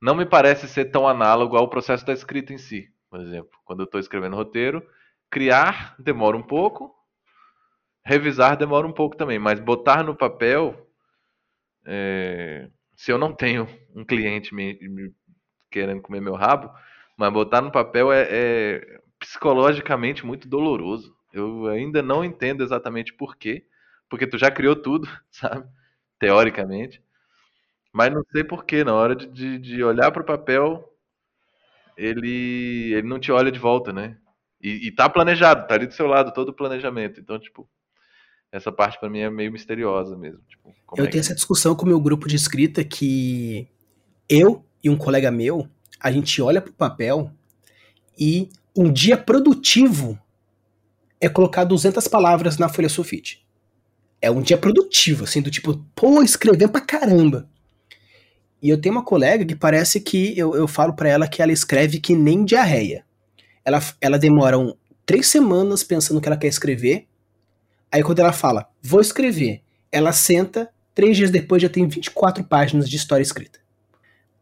não 0.00 0.14
me 0.14 0.26
parece 0.26 0.68
ser 0.68 0.86
tão 0.86 1.08
análogo 1.08 1.56
ao 1.56 1.68
processo 1.68 2.04
da 2.04 2.12
escrita 2.12 2.52
em 2.52 2.58
si. 2.58 2.88
Por 3.08 3.20
exemplo, 3.20 3.58
quando 3.64 3.80
eu 3.80 3.84
estou 3.84 3.98
escrevendo 4.00 4.36
roteiro, 4.36 4.86
criar 5.30 5.96
demora 5.98 6.36
um 6.36 6.42
pouco, 6.42 6.94
revisar 8.06 8.56
demora 8.56 8.86
um 8.86 8.92
pouco 8.92 9.16
também, 9.16 9.36
mas 9.36 9.58
botar 9.58 10.04
no 10.04 10.14
papel, 10.14 10.88
é, 11.84 12.70
se 12.94 13.10
eu 13.10 13.18
não 13.18 13.32
tenho 13.34 13.68
um 13.96 14.04
cliente 14.04 14.54
me, 14.54 14.78
me, 14.80 15.12
querendo 15.72 16.00
comer 16.00 16.20
meu 16.20 16.34
rabo, 16.36 16.70
mas 17.18 17.32
botar 17.32 17.60
no 17.60 17.72
papel 17.72 18.12
é, 18.12 18.28
é 18.30 19.00
psicologicamente 19.18 20.24
muito 20.24 20.48
doloroso. 20.48 21.16
Eu 21.32 21.66
ainda 21.66 22.00
não 22.00 22.24
entendo 22.24 22.62
exatamente 22.62 23.12
por 23.12 23.36
quê, 23.36 23.66
porque 24.08 24.26
tu 24.26 24.38
já 24.38 24.52
criou 24.52 24.76
tudo, 24.76 25.08
sabe? 25.28 25.68
Teoricamente. 26.20 27.02
Mas 27.92 28.12
não 28.12 28.22
sei 28.30 28.44
porquê, 28.44 28.84
na 28.84 28.94
hora 28.94 29.16
de, 29.16 29.26
de, 29.26 29.58
de 29.58 29.82
olhar 29.82 30.12
para 30.12 30.22
o 30.22 30.26
papel, 30.26 30.88
ele, 31.96 32.92
ele 32.94 33.08
não 33.08 33.18
te 33.18 33.32
olha 33.32 33.50
de 33.50 33.58
volta, 33.58 33.92
né? 33.92 34.16
E, 34.60 34.86
e 34.86 34.92
tá 34.92 35.08
planejado, 35.08 35.66
tá 35.66 35.74
ali 35.74 35.86
do 35.88 35.94
seu 35.94 36.06
lado 36.06 36.32
todo 36.32 36.50
o 36.50 36.54
planejamento. 36.54 37.20
Então, 37.20 37.38
tipo, 37.38 37.68
essa 38.56 38.72
parte 38.72 38.98
para 38.98 39.10
mim 39.10 39.20
é 39.20 39.30
meio 39.30 39.52
misteriosa 39.52 40.16
mesmo. 40.16 40.40
Tipo, 40.48 40.74
eu 40.96 41.04
é 41.04 41.08
tenho 41.08 41.10
que... 41.10 41.18
essa 41.18 41.34
discussão 41.34 41.74
com 41.74 41.84
o 41.84 41.88
meu 41.88 42.00
grupo 42.00 42.26
de 42.26 42.36
escrita 42.36 42.82
que 42.82 43.68
eu 44.28 44.64
e 44.82 44.90
um 44.90 44.96
colega 44.96 45.30
meu, 45.30 45.68
a 46.00 46.10
gente 46.10 46.40
olha 46.40 46.60
pro 46.60 46.72
papel 46.72 47.30
e 48.18 48.48
um 48.76 48.92
dia 48.92 49.16
produtivo 49.16 50.18
é 51.20 51.28
colocar 51.28 51.64
200 51.64 52.06
palavras 52.08 52.58
na 52.58 52.68
folha 52.68 52.88
sulfite. 52.88 53.44
É 54.20 54.30
um 54.30 54.40
dia 54.40 54.56
produtivo, 54.56 55.24
assim, 55.24 55.42
do 55.42 55.50
tipo, 55.50 55.76
pô, 55.94 56.22
escrevendo 56.22 56.72
pra 56.72 56.80
caramba. 56.80 57.48
E 58.62 58.70
eu 58.70 58.80
tenho 58.80 58.94
uma 58.94 59.04
colega 59.04 59.44
que 59.44 59.54
parece 59.54 60.00
que 60.00 60.36
eu, 60.38 60.54
eu 60.54 60.66
falo 60.66 60.94
para 60.94 61.08
ela 61.08 61.28
que 61.28 61.42
ela 61.42 61.52
escreve 61.52 62.00
que 62.00 62.14
nem 62.14 62.44
diarreia. 62.44 63.04
Ela, 63.64 63.80
ela 64.00 64.18
demora 64.18 64.58
um, 64.58 64.74
três 65.04 65.26
semanas 65.26 65.82
pensando 65.82 66.20
que 66.20 66.28
ela 66.28 66.36
quer 66.36 66.48
escrever. 66.48 67.06
Aí 67.90 68.02
quando 68.02 68.18
ela 68.18 68.32
fala, 68.32 68.68
vou 68.82 69.00
escrever, 69.00 69.62
ela 69.90 70.12
senta, 70.12 70.70
três 70.94 71.16
dias 71.16 71.30
depois 71.30 71.62
já 71.62 71.68
tem 71.68 71.86
24 71.86 72.44
páginas 72.44 72.88
de 72.88 72.96
história 72.96 73.22
escrita. 73.22 73.58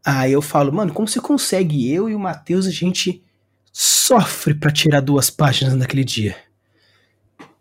Aí 0.05 0.31
eu 0.31 0.41
falo, 0.41 0.71
mano, 0.71 0.93
como 0.93 1.07
você 1.07 1.19
consegue? 1.19 1.91
Eu 1.91 2.09
e 2.09 2.15
o 2.15 2.19
Matheus, 2.19 2.67
a 2.67 2.71
gente 2.71 3.23
sofre 3.71 4.53
para 4.53 4.71
tirar 4.71 5.01
duas 5.01 5.29
páginas 5.29 5.75
naquele 5.75 6.03
dia. 6.03 6.35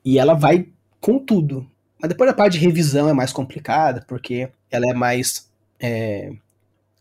E 0.05 0.19
ela 0.19 0.35
vai 0.35 0.69
com 1.01 1.19
tudo. 1.19 1.67
Mas 1.99 2.11
depois 2.11 2.31
a 2.31 2.35
parte 2.35 2.59
de 2.59 2.65
revisão 2.65 3.09
é 3.09 3.13
mais 3.13 3.33
complicada, 3.33 4.05
porque 4.07 4.51
ela 4.71 4.89
é 4.89 4.95
mais. 4.95 5.51
É, 5.81 6.33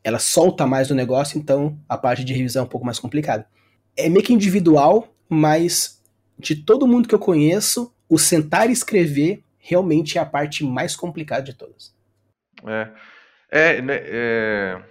ela 0.04 0.18
solta 0.18 0.66
mais 0.66 0.90
o 0.90 0.96
negócio, 0.96 1.38
então 1.38 1.78
a 1.88 1.98
parte 1.98 2.24
de 2.24 2.34
revisão 2.34 2.64
é 2.64 2.66
um 2.66 2.70
pouco 2.70 2.86
mais 2.86 3.00
complicada. 3.00 3.46
É 3.96 4.10
meio 4.10 4.26
que 4.26 4.34
individual, 4.34 5.14
mas 5.30 6.02
de 6.40 6.56
todo 6.56 6.88
mundo 6.88 7.08
que 7.08 7.14
eu 7.14 7.20
conheço, 7.20 7.93
o 8.10 8.18
sentar 8.18 8.70
e 8.70 8.74
escrever 8.74 9.44
realmente 9.58 10.18
é 10.18 10.22
a 10.22 10.26
parte 10.26 10.64
mais 10.64 10.96
complicada 10.96 11.44
de 11.44 11.54
todas. 11.54 11.96
É. 12.66 12.92
É, 13.50 13.82
né, 13.82 14.00
é... 14.04 14.84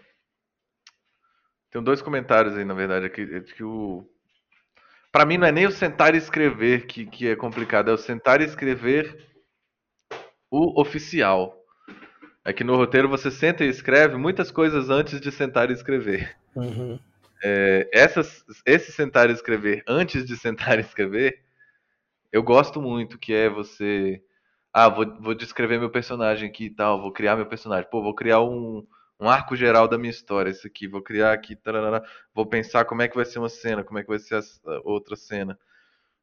Tem 1.70 1.82
dois 1.82 2.02
comentários 2.02 2.56
aí, 2.56 2.64
na 2.64 2.74
verdade, 2.74 3.06
aqui, 3.06 3.40
que 3.40 3.64
o 3.64 4.06
para 5.12 5.26
mim 5.26 5.36
não 5.36 5.46
é 5.46 5.52
nem 5.52 5.66
o 5.66 5.70
sentar 5.70 6.14
e 6.14 6.18
escrever 6.18 6.86
que, 6.86 7.04
que 7.04 7.28
é 7.28 7.36
complicado, 7.36 7.90
é 7.90 7.94
o 7.94 7.98
sentar 7.98 8.40
e 8.40 8.44
escrever 8.44 9.28
o 10.50 10.80
oficial. 10.80 11.58
É 12.44 12.52
que 12.52 12.64
no 12.64 12.76
roteiro 12.76 13.08
você 13.08 13.30
senta 13.30 13.64
e 13.64 13.68
escreve 13.68 14.16
muitas 14.16 14.50
coisas 14.50 14.88
antes 14.88 15.20
de 15.20 15.30
sentar 15.30 15.70
e 15.70 15.74
escrever. 15.74 16.34
Uhum. 16.56 16.98
É, 17.44 17.88
essas, 17.92 18.44
esse 18.64 18.90
sentar 18.90 19.28
e 19.28 19.32
escrever 19.32 19.82
antes 19.86 20.24
de 20.24 20.36
sentar 20.36 20.78
e 20.78 20.82
escrever, 20.82 21.40
eu 22.32 22.42
gosto 22.42 22.80
muito, 22.82 23.18
que 23.18 23.32
é 23.34 23.48
você. 23.48 24.22
Ah, 24.72 24.88
vou, 24.88 25.06
vou 25.20 25.34
descrever 25.34 25.78
meu 25.78 25.90
personagem 25.90 26.48
aqui 26.48 26.66
e 26.66 26.70
tal, 26.70 27.00
vou 27.02 27.12
criar 27.12 27.36
meu 27.36 27.46
personagem. 27.46 27.88
Pô, 27.90 28.02
vou 28.02 28.14
criar 28.14 28.40
um, 28.42 28.86
um 29.20 29.28
arco 29.28 29.54
geral 29.56 29.86
da 29.88 29.98
minha 29.98 30.10
história, 30.10 30.50
isso 30.50 30.66
aqui, 30.66 30.88
vou 30.88 31.02
criar 31.02 31.32
aqui, 31.32 31.54
tarará, 31.56 32.02
vou 32.34 32.46
pensar 32.46 32.84
como 32.86 33.02
é 33.02 33.08
que 33.08 33.16
vai 33.16 33.24
ser 33.24 33.38
uma 33.38 33.48
cena, 33.48 33.84
como 33.84 33.98
é 33.98 34.02
que 34.02 34.08
vai 34.08 34.18
ser 34.18 34.36
a 34.36 34.42
outra 34.84 35.14
cena, 35.16 35.58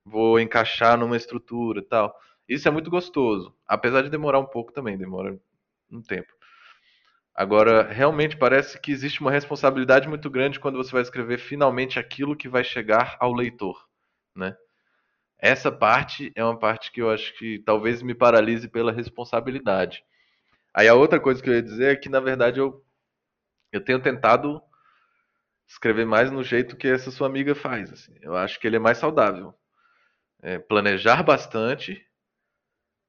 vou 0.06 0.40
encaixar 0.40 0.98
numa 0.98 1.18
estrutura 1.18 1.84
tal. 1.84 2.16
Isso 2.48 2.68
é 2.68 2.72
muito 2.72 2.90
gostoso, 2.92 3.56
apesar 3.68 4.02
de 4.04 4.10
demorar 4.10 4.40
um 4.40 4.46
pouco 4.46 4.74
também, 4.74 4.98
demora 4.98 5.40
um 5.92 6.02
tempo. 6.02 6.34
Agora, 7.34 7.84
realmente 7.84 8.36
parece 8.36 8.80
que 8.82 8.92
existe 8.92 9.22
uma 9.22 9.32
responsabilidade 9.32 10.10
muito 10.10 10.30
grande 10.30 10.60
quando 10.60 10.78
você 10.78 10.92
vai 10.92 11.02
escrever 11.02 11.38
finalmente 11.40 11.98
aquilo 11.98 12.36
que 12.36 12.50
vai 12.50 12.64
chegar 12.64 13.16
ao 13.20 13.34
leitor, 13.34 13.88
né? 14.36 14.58
Essa 15.40 15.72
parte 15.72 16.32
é 16.36 16.44
uma 16.44 16.58
parte 16.58 16.92
que 16.92 17.02
eu 17.02 17.10
acho 17.10 17.34
que 17.38 17.60
talvez 17.60 18.02
me 18.02 18.14
paralise 18.14 18.68
pela 18.68 18.92
responsabilidade. 18.92 20.04
Aí 20.74 20.88
a 20.88 20.94
outra 20.94 21.20
coisa 21.20 21.42
que 21.42 21.50
eu 21.50 21.54
ia 21.54 21.64
dizer 21.64 21.94
é 21.94 21.96
que, 21.96 22.10
na 22.10 22.20
verdade, 22.20 22.60
eu 22.60 22.84
eu 23.72 23.82
tenho 23.82 24.02
tentado 24.02 24.62
escrever 25.68 26.06
mais 26.06 26.32
no 26.32 26.44
jeito 26.44 26.76
que 26.76 26.88
essa 26.88 27.12
sua 27.12 27.28
amiga 27.28 27.54
faz. 27.54 27.94
Assim. 27.94 28.16
Eu 28.22 28.36
acho 28.36 28.60
que 28.60 28.66
ele 28.66 28.78
é 28.78 28.80
mais 28.80 28.98
saudável. 28.98 29.54
É, 30.42 30.58
planejar 30.58 31.22
bastante, 31.22 32.04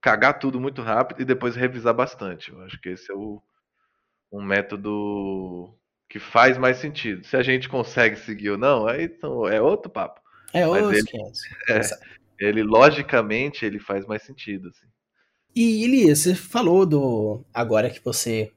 cagar 0.01 0.39
tudo 0.39 0.61
muito 0.61 0.83
rápido 0.83 1.23
e 1.23 1.25
depois 1.25 1.57
revisar 1.57 1.95
bastante. 1.95 2.51
Eu 2.51 2.61
acho 2.63 2.79
que 2.81 2.91
esse 2.91 3.11
é 3.11 3.15
o, 3.15 3.43
um 4.31 4.43
método 4.43 5.75
que 6.09 6.19
faz 6.19 6.59
mais 6.59 6.77
sentido. 6.79 7.25
Se 7.25 7.37
a 7.37 7.43
gente 7.43 7.69
consegue 7.69 8.17
seguir 8.17 8.51
ou 8.51 8.59
não, 8.59 8.87
aí 8.87 9.05
então, 9.05 9.47
é 9.47 9.61
outro 9.61 9.91
papo. 9.91 10.21
É 10.53 10.67
outro 10.67 10.93
ele, 10.93 11.07
é, 11.71 11.81
ele, 12.41 12.63
logicamente, 12.63 13.65
ele 13.65 13.79
faz 13.79 14.07
mais 14.07 14.23
sentido. 14.23 14.69
Assim. 14.69 14.87
E 15.55 15.85
Elias, 15.85 16.21
você 16.21 16.35
falou 16.35 16.87
do. 16.87 17.45
Agora 17.53 17.91
que 17.91 18.03
você 18.03 18.51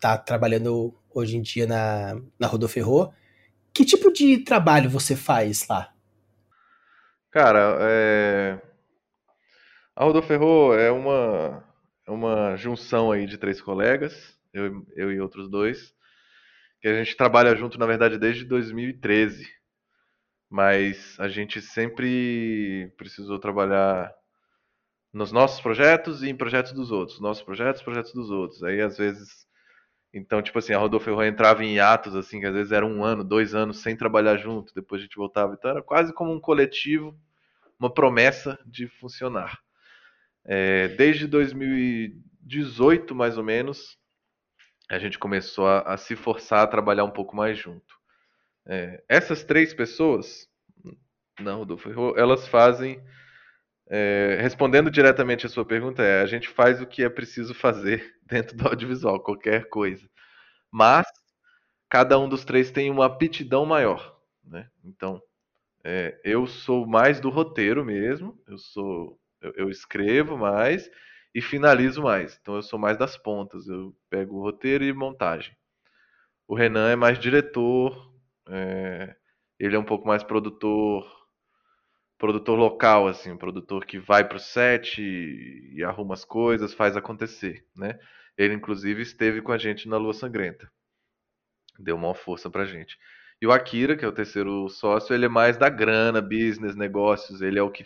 tá 0.00 0.18
trabalhando 0.18 0.92
hoje 1.14 1.36
em 1.36 1.42
dia 1.42 1.66
na, 1.66 2.20
na 2.38 2.48
Rodoferro. 2.48 3.14
Que 3.72 3.84
tipo 3.84 4.12
de 4.12 4.38
trabalho 4.38 4.90
você 4.90 5.16
faz 5.16 5.66
lá? 5.68 5.92
Cara, 7.30 7.78
é... 7.80 8.60
a 9.96 10.04
Rodoferro 10.04 10.74
é 10.74 10.90
uma, 10.90 11.64
é 12.06 12.10
uma 12.10 12.56
junção 12.56 13.10
aí 13.10 13.24
de 13.24 13.38
três 13.38 13.62
colegas, 13.62 14.36
eu, 14.52 14.84
eu 14.94 15.10
e 15.10 15.18
outros 15.18 15.48
dois, 15.48 15.94
que 16.80 16.88
a 16.88 17.02
gente 17.02 17.16
trabalha 17.16 17.56
junto, 17.56 17.78
na 17.78 17.86
verdade, 17.86 18.18
desde 18.18 18.44
2013. 18.44 19.46
Mas 20.52 21.18
a 21.18 21.28
gente 21.28 21.62
sempre 21.62 22.92
precisou 22.98 23.38
trabalhar 23.38 24.14
nos 25.10 25.32
nossos 25.32 25.62
projetos 25.62 26.22
e 26.22 26.28
em 26.28 26.36
projetos 26.36 26.72
dos 26.74 26.92
outros. 26.92 27.18
Nossos 27.20 27.42
projetos, 27.42 27.80
projetos 27.80 28.12
dos 28.12 28.30
outros. 28.30 28.62
Aí, 28.62 28.82
às 28.82 28.98
vezes, 28.98 29.46
então, 30.12 30.42
tipo 30.42 30.58
assim, 30.58 30.74
a 30.74 30.78
Rodolfo 30.78 31.06
Ferro 31.06 31.24
entrava 31.24 31.64
em 31.64 31.78
atos, 31.78 32.14
assim, 32.14 32.38
que 32.38 32.44
às 32.44 32.52
vezes 32.52 32.70
era 32.70 32.84
um 32.84 33.02
ano, 33.02 33.24
dois 33.24 33.54
anos 33.54 33.80
sem 33.80 33.96
trabalhar 33.96 34.36
junto, 34.36 34.74
depois 34.74 35.00
a 35.00 35.04
gente 35.04 35.16
voltava. 35.16 35.54
Então 35.54 35.70
era 35.70 35.82
quase 35.82 36.12
como 36.12 36.30
um 36.30 36.38
coletivo, 36.38 37.18
uma 37.80 37.88
promessa 37.88 38.58
de 38.66 38.86
funcionar. 38.86 39.58
É, 40.44 40.88
desde 40.88 41.26
2018, 41.26 43.14
mais 43.14 43.38
ou 43.38 43.44
menos, 43.44 43.96
a 44.90 44.98
gente 44.98 45.18
começou 45.18 45.66
a, 45.66 45.78
a 45.80 45.96
se 45.96 46.14
forçar 46.14 46.60
a 46.62 46.66
trabalhar 46.66 47.04
um 47.04 47.10
pouco 47.10 47.34
mais 47.34 47.56
junto. 47.56 48.01
É, 48.66 49.02
essas 49.08 49.42
três 49.44 49.74
pessoas, 49.74 50.48
não, 51.40 51.58
Rodolfo, 51.58 52.14
elas 52.16 52.46
fazem. 52.48 53.02
É, 53.90 54.38
respondendo 54.40 54.90
diretamente 54.90 55.44
a 55.44 55.48
sua 55.48 55.64
pergunta, 55.64 56.02
é: 56.02 56.22
a 56.22 56.26
gente 56.26 56.48
faz 56.48 56.80
o 56.80 56.86
que 56.86 57.02
é 57.02 57.08
preciso 57.08 57.54
fazer 57.54 58.14
dentro 58.24 58.56
do 58.56 58.66
audiovisual, 58.68 59.20
qualquer 59.20 59.68
coisa. 59.68 60.08
Mas 60.70 61.06
cada 61.90 62.18
um 62.18 62.28
dos 62.28 62.44
três 62.44 62.70
tem 62.70 62.90
uma 62.90 63.06
aptidão 63.06 63.66
maior. 63.66 64.18
Né? 64.44 64.68
Então, 64.84 65.20
é, 65.84 66.18
eu 66.24 66.46
sou 66.46 66.86
mais 66.86 67.20
do 67.20 67.28
roteiro 67.28 67.84
mesmo, 67.84 68.40
eu 68.46 68.56
sou 68.58 69.18
eu, 69.40 69.52
eu, 69.56 69.70
escrevo 69.70 70.36
mais 70.38 70.88
e 71.34 71.42
finalizo 71.42 72.02
mais. 72.02 72.38
Então 72.40 72.54
eu 72.54 72.62
sou 72.62 72.78
mais 72.78 72.96
das 72.96 73.16
pontas, 73.16 73.68
eu 73.68 73.94
pego 74.08 74.36
o 74.36 74.42
roteiro 74.42 74.84
e 74.84 74.92
montagem. 74.92 75.56
O 76.46 76.54
Renan 76.54 76.90
é 76.90 76.96
mais 76.96 77.18
diretor, 77.18 78.11
é, 78.48 79.14
ele 79.58 79.76
é 79.76 79.78
um 79.78 79.84
pouco 79.84 80.06
mais 80.06 80.22
produtor, 80.22 81.06
produtor 82.18 82.58
local, 82.58 83.08
assim, 83.08 83.32
um 83.32 83.36
produtor 83.36 83.84
que 83.84 83.98
vai 83.98 84.26
pro 84.26 84.38
set 84.38 85.00
e, 85.02 85.74
e 85.76 85.84
arruma 85.84 86.14
as 86.14 86.24
coisas, 86.24 86.74
faz 86.74 86.96
acontecer, 86.96 87.66
né? 87.76 87.98
Ele 88.36 88.54
inclusive 88.54 89.02
esteve 89.02 89.42
com 89.42 89.52
a 89.52 89.58
gente 89.58 89.88
na 89.88 89.96
Lua 89.96 90.14
Sangrenta, 90.14 90.70
deu 91.78 91.96
uma 91.96 92.14
força 92.14 92.50
pra 92.50 92.64
gente. 92.64 92.98
E 93.42 93.46
o 93.46 93.50
Akira, 93.50 93.96
que 93.96 94.04
é 94.04 94.08
o 94.08 94.12
terceiro 94.12 94.68
sócio, 94.68 95.12
ele 95.12 95.26
é 95.26 95.28
mais 95.28 95.56
da 95.56 95.68
grana, 95.68 96.20
business, 96.20 96.76
negócios. 96.76 97.42
Ele 97.42 97.58
é 97.58 97.62
o 97.62 97.72
que 97.72 97.84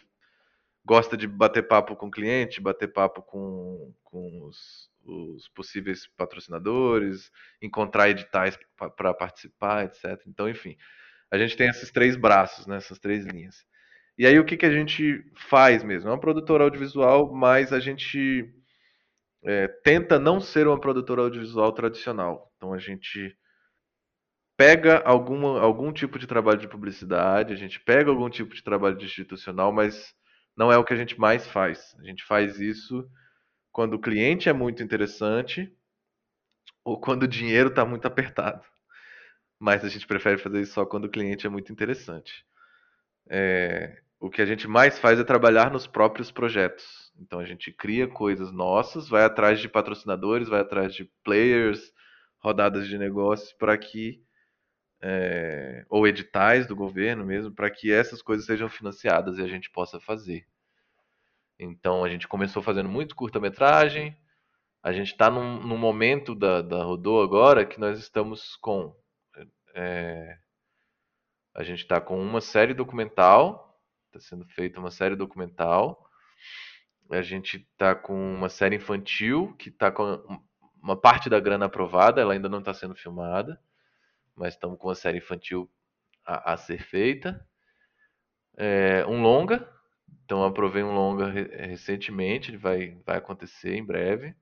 gosta 0.85 1.17
de 1.17 1.27
bater 1.27 1.67
papo 1.67 1.97
com 1.97 2.09
o 2.09 2.11
cliente, 2.11 2.61
bater 2.61 2.93
papo 2.93 3.23
com, 3.23 3.93
com 4.05 4.45
os, 4.45 4.91
os 5.07 5.49
possíveis 5.49 6.07
patrocinadores, 6.17 7.31
encontrar 7.63 8.11
editais 8.11 8.59
para 8.97 9.15
participar, 9.15 9.85
etc. 9.85 10.21
Então, 10.27 10.49
enfim, 10.49 10.77
a 11.31 11.39
gente 11.39 11.57
tem 11.57 11.69
esses 11.69 11.91
três 11.91 12.17
braços, 12.17 12.67
né, 12.67 12.77
essas 12.77 12.99
três 12.99 13.25
linhas. 13.25 13.65
E 14.19 14.27
aí 14.27 14.39
o 14.39 14.45
que, 14.45 14.57
que 14.57 14.67
a 14.67 14.73
gente 14.73 15.23
faz 15.49 15.85
mesmo? 15.85 16.09
É 16.09 16.13
uma 16.13 16.21
produtora 16.21 16.65
audiovisual, 16.65 17.35
mas 17.35 17.73
a 17.73 17.79
gente 17.79 18.51
é, 19.45 19.69
tenta 19.85 20.19
não 20.19 20.41
ser 20.41 20.67
uma 20.67 20.81
produtora 20.81 21.23
audiovisual 21.23 21.73
tradicional. 21.73 22.51
Então 22.57 22.73
a 22.73 22.79
gente 22.79 23.37
pega 24.57 25.03
alguma, 25.05 25.61
algum 25.61 25.93
tipo 25.93 26.19
de 26.19 26.27
trabalho 26.27 26.59
de 26.59 26.69
publicidade, 26.69 27.53
a 27.53 27.57
gente 27.57 27.79
pega 27.81 28.11
algum 28.11 28.31
tipo 28.31 28.55
de 28.55 28.63
trabalho 28.63 28.97
de 28.97 29.05
institucional, 29.05 29.71
mas 29.71 30.15
não 30.57 30.73
é 30.73 30.79
o 30.79 30.85
que 30.85 30.95
a 30.95 30.97
gente 30.97 31.21
mais 31.21 31.47
faz. 31.47 31.95
A 31.99 32.05
gente 32.05 32.25
faz 32.25 32.59
isso 32.59 33.07
quando 33.77 33.93
o 33.93 33.99
cliente 33.99 34.49
é 34.49 34.55
muito 34.55 34.83
interessante 34.83 35.71
ou 36.83 36.99
quando 36.99 37.25
o 37.25 37.29
dinheiro 37.29 37.69
está 37.69 37.85
muito 37.85 38.07
apertado. 38.07 38.65
Mas 39.59 39.85
a 39.85 39.89
gente 39.91 40.07
prefere 40.07 40.39
fazer 40.39 40.63
isso 40.63 40.73
só 40.73 40.87
quando 40.87 41.05
o 41.05 41.11
cliente 41.11 41.47
é 41.47 41.51
muito 41.51 41.71
interessante. 41.71 42.47
É, 43.29 44.01
o 44.19 44.31
que 44.31 44.41
a 44.41 44.47
gente 44.47 44.67
mais 44.67 44.99
faz 44.99 45.21
é 45.21 45.25
trabalhar 45.25 45.71
nos 45.71 45.87
próprios 45.87 46.31
projetos. 46.31 47.13
Então 47.21 47.39
a 47.39 47.45
gente 47.45 47.71
cria 47.71 48.09
coisas 48.09 48.51
nossas, 48.51 49.11
vai 49.11 49.25
atrás 49.25 49.61
de 49.61 49.69
patrocinadores, 49.69 50.49
vai 50.49 50.61
atrás 50.61 50.95
de 50.95 51.05
players, 51.23 51.93
rodadas 52.39 52.89
de 52.89 52.97
negócios 52.97 53.53
para 53.53 53.77
que 53.77 54.25
é, 55.03 55.85
ou 55.91 56.09
editais 56.09 56.67
do 56.67 56.75
governo 56.75 57.27
mesmo, 57.27 57.53
para 57.53 57.71
que 57.71 57.93
essas 57.93 58.23
coisas 58.23 58.47
sejam 58.47 58.71
financiadas 58.71 59.37
e 59.37 59.43
a 59.43 59.47
gente 59.47 59.71
possa 59.71 60.01
fazer. 60.01 60.47
Então 61.59 62.05
a 62.05 62.09
gente 62.09 62.29
começou 62.29 62.63
fazendo 62.63 62.89
muito 62.89 63.15
curta-metragem. 63.15 64.17
A 64.83 64.93
gente 64.93 65.13
está 65.13 65.31
num, 65.31 65.61
num, 65.67 65.77
momento 65.77 66.35
da, 66.35 66.63
da 66.63 66.83
Rodô 66.83 67.21
agora 67.23 67.65
que 67.65 67.81
nós 67.81 67.99
estamos 67.99 68.57
com. 68.57 68.95
É, 69.75 70.39
a 71.55 71.63
gente 71.63 71.81
está 71.81 72.01
com 72.01 72.21
uma 72.21 72.41
série 72.41 72.75
documental, 72.75 73.81
está 74.07 74.21
sendo 74.21 74.47
feita 74.47 74.79
uma 74.79 74.91
série 74.91 75.17
documental. 75.17 76.09
A 77.11 77.23
gente 77.23 77.67
está 77.73 77.95
com 77.95 78.35
uma 78.35 78.49
série 78.49 78.77
infantil 78.77 79.55
que 79.59 79.69
está 79.69 79.91
com 79.91 80.23
uma 80.83 80.97
parte 80.97 81.31
da 81.31 81.41
grana 81.41 81.67
aprovada, 81.67 82.21
ela 82.21 82.33
ainda 82.33 82.49
não 82.49 82.59
está 82.59 82.75
sendo 82.75 82.95
filmada 82.95 83.61
mas 84.37 84.55
estamos 84.55 84.79
com 84.79 84.89
uma 84.89 84.95
série 84.95 85.19
infantil 85.19 85.69
a, 86.25 86.53
a 86.53 86.57
ser 86.57 86.83
feita. 86.83 87.45
É, 88.57 89.05
um 89.07 89.23
longa, 89.23 89.69
então 90.25 90.45
aprovei 90.45 90.83
um 90.83 90.93
longa 90.93 91.29
recentemente, 91.31 92.51
ele 92.51 92.59
vai, 92.59 92.99
vai 93.07 93.17
acontecer 93.19 93.77
em 93.77 93.85
breve. 93.85 94.35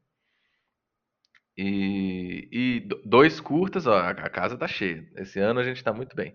E, 1.57 2.49
e 2.51 2.89
dois 3.05 3.41
curtas, 3.41 3.87
ó, 3.87 3.97
a 3.97 4.29
casa 4.31 4.57
tá 4.57 4.67
cheia. 4.67 5.07
Esse 5.17 5.39
ano 5.39 5.61
a 5.61 5.65
gente 5.65 5.77
está 5.77 5.93
muito 5.93 6.17
bem. 6.17 6.35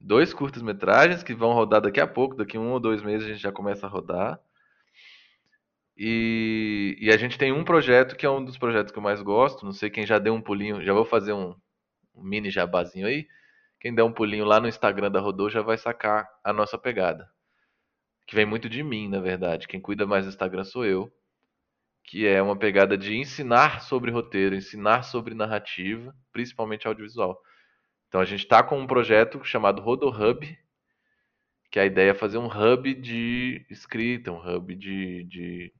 Dois 0.00 0.32
curtas-metragens 0.32 1.22
que 1.22 1.34
vão 1.34 1.52
rodar 1.52 1.80
daqui 1.82 2.00
a 2.00 2.06
pouco, 2.06 2.36
daqui 2.36 2.56
um 2.56 2.70
ou 2.72 2.80
dois 2.80 3.02
meses 3.02 3.26
a 3.26 3.32
gente 3.32 3.42
já 3.42 3.52
começa 3.52 3.86
a 3.86 3.90
rodar. 3.90 4.40
E, 5.96 6.96
e, 6.98 7.10
a 7.12 7.16
gente 7.18 7.36
tem 7.36 7.52
um 7.52 7.64
projeto 7.64 8.16
que 8.16 8.24
é 8.24 8.30
um 8.30 8.42
dos 8.42 8.56
projetos 8.56 8.92
que 8.92 8.98
eu 8.98 9.02
mais 9.02 9.20
gosto. 9.20 9.64
Não 9.66 9.72
sei 9.72 9.90
quem 9.90 10.06
já 10.06 10.18
deu 10.18 10.32
um 10.34 10.40
pulinho, 10.40 10.82
já 10.82 10.94
vou 10.94 11.04
fazer 11.04 11.32
um, 11.34 11.54
um 12.14 12.22
mini 12.22 12.50
jabazinho 12.50 13.06
aí. 13.06 13.28
Quem 13.80 13.94
der 13.94 14.04
um 14.04 14.12
pulinho 14.12 14.44
lá 14.44 14.60
no 14.60 14.68
Instagram 14.68 15.10
da 15.10 15.20
Rodô 15.20 15.50
já 15.50 15.60
vai 15.60 15.76
sacar 15.76 16.26
a 16.44 16.52
nossa 16.52 16.78
pegada. 16.78 17.28
Que 18.30 18.36
vem 18.36 18.46
muito 18.46 18.68
de 18.68 18.80
mim, 18.84 19.08
na 19.08 19.18
verdade. 19.18 19.66
Quem 19.66 19.80
cuida 19.80 20.06
mais 20.06 20.24
do 20.24 20.28
Instagram 20.28 20.62
sou 20.62 20.84
eu. 20.84 21.12
Que 22.04 22.28
é 22.28 22.40
uma 22.40 22.56
pegada 22.56 22.96
de 22.96 23.16
ensinar 23.16 23.82
sobre 23.82 24.12
roteiro, 24.12 24.54
ensinar 24.54 25.02
sobre 25.02 25.34
narrativa, 25.34 26.14
principalmente 26.30 26.86
audiovisual. 26.86 27.36
Então 28.06 28.20
a 28.20 28.24
gente 28.24 28.44
está 28.44 28.62
com 28.62 28.78
um 28.78 28.86
projeto 28.86 29.44
chamado 29.44 29.82
Rodo 29.82 30.08
Hub, 30.08 30.46
que 31.72 31.80
a 31.80 31.84
ideia 31.84 32.12
é 32.12 32.14
fazer 32.14 32.38
um 32.38 32.46
hub 32.46 32.94
de 32.94 33.66
escrita, 33.68 34.30
um 34.30 34.38
hub 34.38 34.76
de, 34.76 35.24
de 35.24 35.74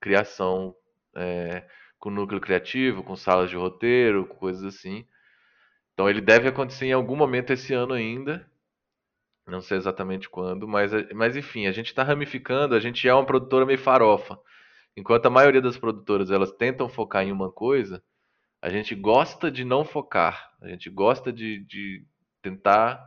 criação 0.00 0.76
é, 1.16 1.66
com 1.98 2.08
núcleo 2.08 2.40
criativo, 2.40 3.02
com 3.02 3.16
salas 3.16 3.50
de 3.50 3.56
roteiro, 3.56 4.28
coisas 4.28 4.62
assim. 4.62 5.04
Então 5.92 6.08
ele 6.08 6.20
deve 6.20 6.46
acontecer 6.46 6.86
em 6.86 6.92
algum 6.92 7.16
momento 7.16 7.52
esse 7.52 7.74
ano 7.74 7.94
ainda. 7.94 8.48
Não 9.46 9.60
sei 9.60 9.76
exatamente 9.76 10.28
quando, 10.28 10.66
mas, 10.66 10.90
mas 11.12 11.36
enfim, 11.36 11.66
a 11.66 11.72
gente 11.72 11.88
está 11.88 12.02
ramificando, 12.02 12.74
a 12.74 12.80
gente 12.80 13.06
é 13.06 13.12
uma 13.12 13.26
produtora 13.26 13.66
meio 13.66 13.78
farofa. 13.78 14.38
Enquanto 14.96 15.26
a 15.26 15.30
maioria 15.30 15.60
das 15.60 15.76
produtoras 15.76 16.30
elas 16.30 16.52
tentam 16.52 16.88
focar 16.88 17.24
em 17.24 17.32
uma 17.32 17.50
coisa, 17.50 18.02
a 18.62 18.70
gente 18.70 18.94
gosta 18.94 19.50
de 19.50 19.64
não 19.64 19.84
focar. 19.84 20.50
A 20.62 20.68
gente 20.68 20.88
gosta 20.88 21.32
de, 21.32 21.58
de 21.66 22.06
tentar 22.40 23.04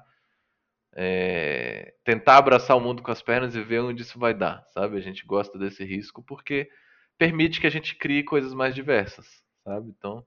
é, 0.96 1.94
tentar 2.04 2.38
abraçar 2.38 2.76
o 2.76 2.82
mundo 2.82 3.04
com 3.04 3.12
as 3.12 3.22
pernas 3.22 3.56
e 3.56 3.62
ver 3.62 3.82
onde 3.82 4.02
isso 4.02 4.18
vai 4.18 4.34
dar, 4.34 4.66
sabe? 4.74 4.98
A 4.98 5.02
gente 5.02 5.26
gosta 5.26 5.58
desse 5.58 5.84
risco 5.84 6.24
porque 6.24 6.70
permite 7.18 7.62
que 7.62 7.68
a 7.68 7.72
gente 7.72 7.96
crie 7.96 8.24
coisas 8.24 8.54
mais 8.54 8.74
diversas, 8.74 9.44
sabe? 9.64 9.90
Então, 9.90 10.26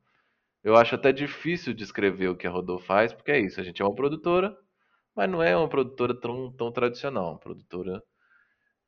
eu 0.62 0.76
acho 0.76 0.94
até 0.94 1.12
difícil 1.12 1.74
descrever 1.74 2.28
o 2.28 2.36
que 2.36 2.46
a 2.46 2.50
Rodô 2.50 2.78
faz, 2.78 3.12
porque 3.12 3.32
é 3.32 3.40
isso, 3.40 3.60
a 3.60 3.64
gente 3.64 3.82
é 3.82 3.84
uma 3.84 3.94
produtora, 3.94 4.56
mas 5.14 5.30
não 5.30 5.42
é 5.42 5.56
uma 5.56 5.68
produtora 5.68 6.14
tão, 6.14 6.52
tão 6.52 6.72
tradicional, 6.72 7.32
uma 7.32 7.38
produtora 7.38 8.02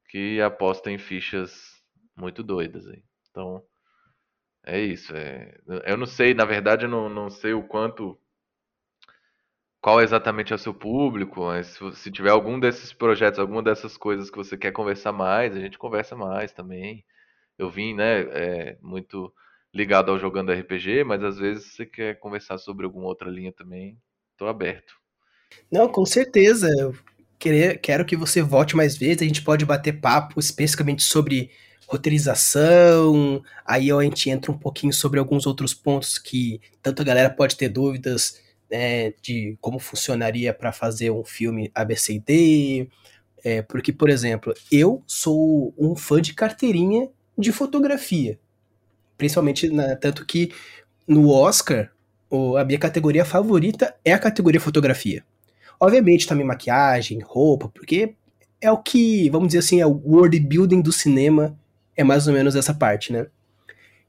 que 0.08 0.40
aposta 0.40 0.90
em 0.90 0.98
fichas 0.98 1.82
muito 2.16 2.42
doidas 2.42 2.86
aí. 2.88 3.02
Então, 3.30 3.64
é 4.64 4.80
isso. 4.80 5.14
É... 5.16 5.54
Eu 5.86 5.96
não 5.96 6.06
sei, 6.06 6.34
na 6.34 6.44
verdade, 6.44 6.84
eu 6.84 6.88
não, 6.90 7.08
não 7.08 7.30
sei 7.30 7.52
o 7.54 7.62
quanto. 7.66 8.18
Qual 9.82 10.00
exatamente 10.00 10.52
é 10.52 10.56
o 10.56 10.58
seu 10.58 10.72
público, 10.72 11.40
mas 11.44 11.66
se, 11.68 11.92
se 11.96 12.10
tiver 12.10 12.30
algum 12.30 12.58
desses 12.58 12.92
projetos, 12.92 13.38
alguma 13.40 13.62
dessas 13.62 13.96
coisas 13.96 14.30
que 14.30 14.36
você 14.36 14.56
quer 14.56 14.72
conversar 14.72 15.12
mais, 15.12 15.54
a 15.56 15.60
gente 15.60 15.76
conversa 15.78 16.14
mais 16.16 16.52
também. 16.52 17.04
Eu 17.58 17.70
vim, 17.70 17.94
né, 17.94 18.22
é, 18.72 18.78
muito 18.82 19.32
ligado 19.74 20.10
ao 20.12 20.18
jogando 20.20 20.52
RPG, 20.52 21.04
mas 21.04 21.24
às 21.24 21.38
vezes 21.38 21.74
você 21.74 21.86
quer 21.86 22.18
conversar 22.20 22.58
sobre 22.58 22.86
alguma 22.86 23.06
outra 23.08 23.30
linha 23.30 23.52
também, 23.52 23.98
estou 24.34 24.48
aberto. 24.48 24.94
Não, 25.70 25.88
com 25.88 26.04
certeza. 26.04 26.68
Eu 26.78 26.94
quero 27.80 28.04
que 28.04 28.16
você 28.16 28.42
volte 28.42 28.76
mais 28.76 28.96
vezes. 28.96 29.22
A 29.22 29.24
gente 29.24 29.42
pode 29.42 29.64
bater 29.64 30.00
papo 30.00 30.38
especificamente 30.38 31.02
sobre 31.02 31.50
roteirização. 31.86 33.42
Aí 33.66 33.90
a 33.90 34.02
gente 34.02 34.30
entra 34.30 34.52
um 34.52 34.58
pouquinho 34.58 34.92
sobre 34.92 35.18
alguns 35.18 35.46
outros 35.46 35.74
pontos 35.74 36.18
que 36.18 36.60
tanto 36.82 37.02
a 37.02 37.04
galera 37.04 37.30
pode 37.30 37.56
ter 37.56 37.68
dúvidas 37.68 38.40
né, 38.70 39.12
de 39.20 39.56
como 39.60 39.78
funcionaria 39.78 40.54
para 40.54 40.72
fazer 40.72 41.10
um 41.10 41.24
filme 41.24 41.70
ABCD. 41.74 42.88
É, 43.44 43.60
porque, 43.60 43.92
por 43.92 44.08
exemplo, 44.08 44.54
eu 44.70 45.02
sou 45.06 45.74
um 45.76 45.96
fã 45.96 46.22
de 46.22 46.32
carteirinha 46.32 47.08
de 47.36 47.52
fotografia. 47.52 48.38
Principalmente, 49.18 49.68
na, 49.68 49.96
tanto 49.96 50.24
que 50.24 50.52
no 51.06 51.28
Oscar, 51.30 51.90
a 52.58 52.64
minha 52.64 52.78
categoria 52.78 53.24
favorita 53.24 53.94
é 54.04 54.12
a 54.12 54.18
categoria 54.18 54.60
fotografia. 54.60 55.24
Obviamente 55.82 56.28
também 56.28 56.46
maquiagem, 56.46 57.18
roupa, 57.24 57.68
porque 57.68 58.14
é 58.60 58.70
o 58.70 58.78
que, 58.78 59.28
vamos 59.30 59.48
dizer 59.48 59.58
assim, 59.58 59.80
é 59.80 59.86
o 59.86 60.00
world 60.04 60.38
building 60.38 60.80
do 60.80 60.92
cinema, 60.92 61.58
é 61.96 62.04
mais 62.04 62.28
ou 62.28 62.32
menos 62.32 62.54
essa 62.54 62.72
parte, 62.72 63.12
né? 63.12 63.26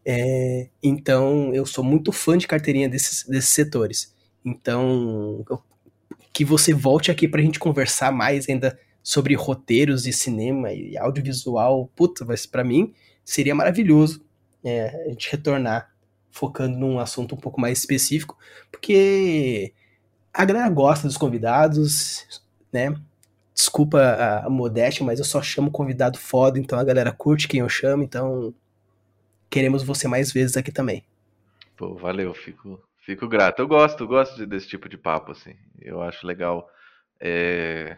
É, 0.06 0.70
então, 0.84 1.52
eu 1.52 1.66
sou 1.66 1.84
muito 1.84 2.12
fã 2.12 2.38
de 2.38 2.46
carteirinha 2.46 2.88
desses, 2.88 3.24
desses 3.28 3.50
setores. 3.50 4.14
Então, 4.46 5.44
eu, 5.50 5.60
que 6.32 6.46
você 6.46 6.76
volte 6.76 7.10
aqui 7.10 7.28
para 7.28 7.42
a 7.42 7.44
gente 7.44 7.58
conversar 7.58 8.12
mais 8.12 8.48
ainda 8.48 8.78
sobre 9.02 9.34
roteiros 9.34 10.04
de 10.04 10.14
cinema 10.14 10.72
e 10.72 10.96
audiovisual. 10.96 11.90
Puta, 11.96 12.24
mas 12.24 12.46
para 12.46 12.64
mim 12.64 12.94
seria 13.26 13.56
maravilhoso 13.56 14.24
é, 14.64 15.06
a 15.08 15.10
gente 15.10 15.32
retornar 15.32 15.92
focando 16.30 16.78
num 16.78 17.00
assunto 17.00 17.34
um 17.34 17.38
pouco 17.40 17.60
mais 17.60 17.80
específico, 17.80 18.38
porque 18.72 19.74
a 20.34 20.46
galera 20.46 20.70
gosta 20.70 21.08
dos 21.08 21.18
convidados, 21.18 22.42
né? 22.72 22.96
Desculpa 23.54 24.00
a, 24.00 24.48
a 24.48 24.50
modéstia, 24.50 25.06
mas 25.06 25.20
eu 25.20 25.26
só 25.26 25.42
chamo 25.42 25.70
convidado 25.70 26.18
foda, 26.18 26.58
então 26.58 26.80
a 26.80 26.84
galera 26.84 27.12
curte 27.12 27.48
quem 27.48 27.60
eu 27.60 27.70
chamo, 27.70 28.04
então 28.04 28.54
queremos 29.50 29.84
você 29.84 30.08
mais 30.08 30.34
vezes 30.34 30.58
aqui 30.58 30.72
também. 30.72 31.06
Pô, 31.78 31.94
valeu, 31.94 32.34
fico, 32.34 32.82
fico 32.98 33.28
grato. 33.28 33.60
Eu 33.60 33.68
gosto, 33.68 34.04
eu 34.04 34.08
gosto 34.08 34.46
desse 34.48 34.68
tipo 34.68 34.90
de 34.90 34.98
papo, 34.98 35.32
assim. 35.32 35.56
Eu 35.80 36.02
acho 36.02 36.26
legal 36.26 36.68
é, 37.20 37.98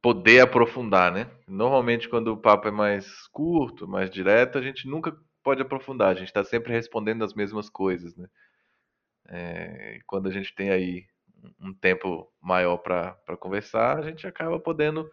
poder 0.00 0.40
aprofundar, 0.40 1.12
né? 1.12 1.28
Normalmente, 1.46 2.08
quando 2.08 2.28
o 2.28 2.36
papo 2.36 2.68
é 2.68 2.70
mais 2.70 3.26
curto, 3.28 3.86
mais 3.86 4.10
direto, 4.10 4.56
a 4.56 4.62
gente 4.62 4.88
nunca 4.88 5.14
pode 5.42 5.60
aprofundar. 5.60 6.08
A 6.08 6.14
gente 6.14 6.28
está 6.28 6.42
sempre 6.42 6.72
respondendo 6.72 7.22
as 7.22 7.34
mesmas 7.34 7.68
coisas, 7.68 8.16
né? 8.16 8.26
É, 9.28 9.98
quando 10.06 10.28
a 10.28 10.32
gente 10.32 10.54
tem 10.54 10.70
aí 10.70 11.04
um 11.60 11.72
tempo 11.72 12.30
maior 12.40 12.78
para 12.78 13.16
conversar, 13.38 13.98
a 13.98 14.02
gente 14.02 14.26
acaba 14.26 14.58
podendo 14.58 15.10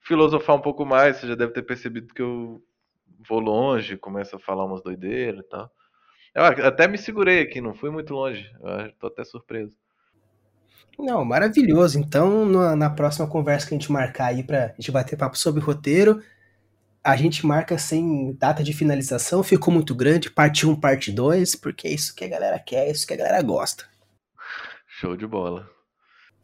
filosofar 0.00 0.56
um 0.56 0.60
pouco 0.60 0.84
mais. 0.84 1.16
Você 1.16 1.28
já 1.28 1.34
deve 1.34 1.52
ter 1.52 1.62
percebido 1.62 2.14
que 2.14 2.22
eu 2.22 2.62
vou 3.28 3.40
longe, 3.40 3.96
começo 3.96 4.36
a 4.36 4.38
falar 4.38 4.64
umas 4.64 4.82
doideiras 4.82 5.40
e 5.40 5.48
tal. 5.48 5.70
Eu 6.34 6.44
até 6.44 6.86
me 6.86 6.98
segurei 6.98 7.40
aqui, 7.40 7.60
não 7.60 7.74
fui 7.74 7.90
muito 7.90 8.12
longe. 8.12 8.46
Tô 8.98 9.06
até 9.06 9.24
surpreso. 9.24 9.74
Não, 10.98 11.24
maravilhoso. 11.24 11.98
Então, 11.98 12.44
na, 12.44 12.76
na 12.76 12.90
próxima 12.90 13.26
conversa 13.26 13.66
que 13.66 13.74
a 13.74 13.78
gente 13.78 13.90
marcar 13.90 14.26
aí 14.26 14.42
pra 14.42 14.68
gente 14.68 14.90
bater 14.90 15.16
papo 15.16 15.36
sobre 15.36 15.62
roteiro, 15.62 16.22
a 17.02 17.16
gente 17.16 17.46
marca 17.46 17.78
sem 17.78 18.34
data 18.34 18.64
de 18.64 18.72
finalização, 18.72 19.42
ficou 19.42 19.72
muito 19.72 19.94
grande, 19.94 20.30
parte 20.30 20.66
1, 20.66 20.80
parte 20.80 21.12
2, 21.12 21.54
porque 21.54 21.86
é 21.86 21.92
isso 21.92 22.14
que 22.14 22.24
a 22.24 22.28
galera 22.28 22.58
quer, 22.58 22.88
é 22.88 22.90
isso 22.90 23.06
que 23.06 23.14
a 23.14 23.16
galera 23.16 23.40
gosta. 23.42 23.84
Show 24.86 25.16
de 25.16 25.26
bola. 25.26 25.70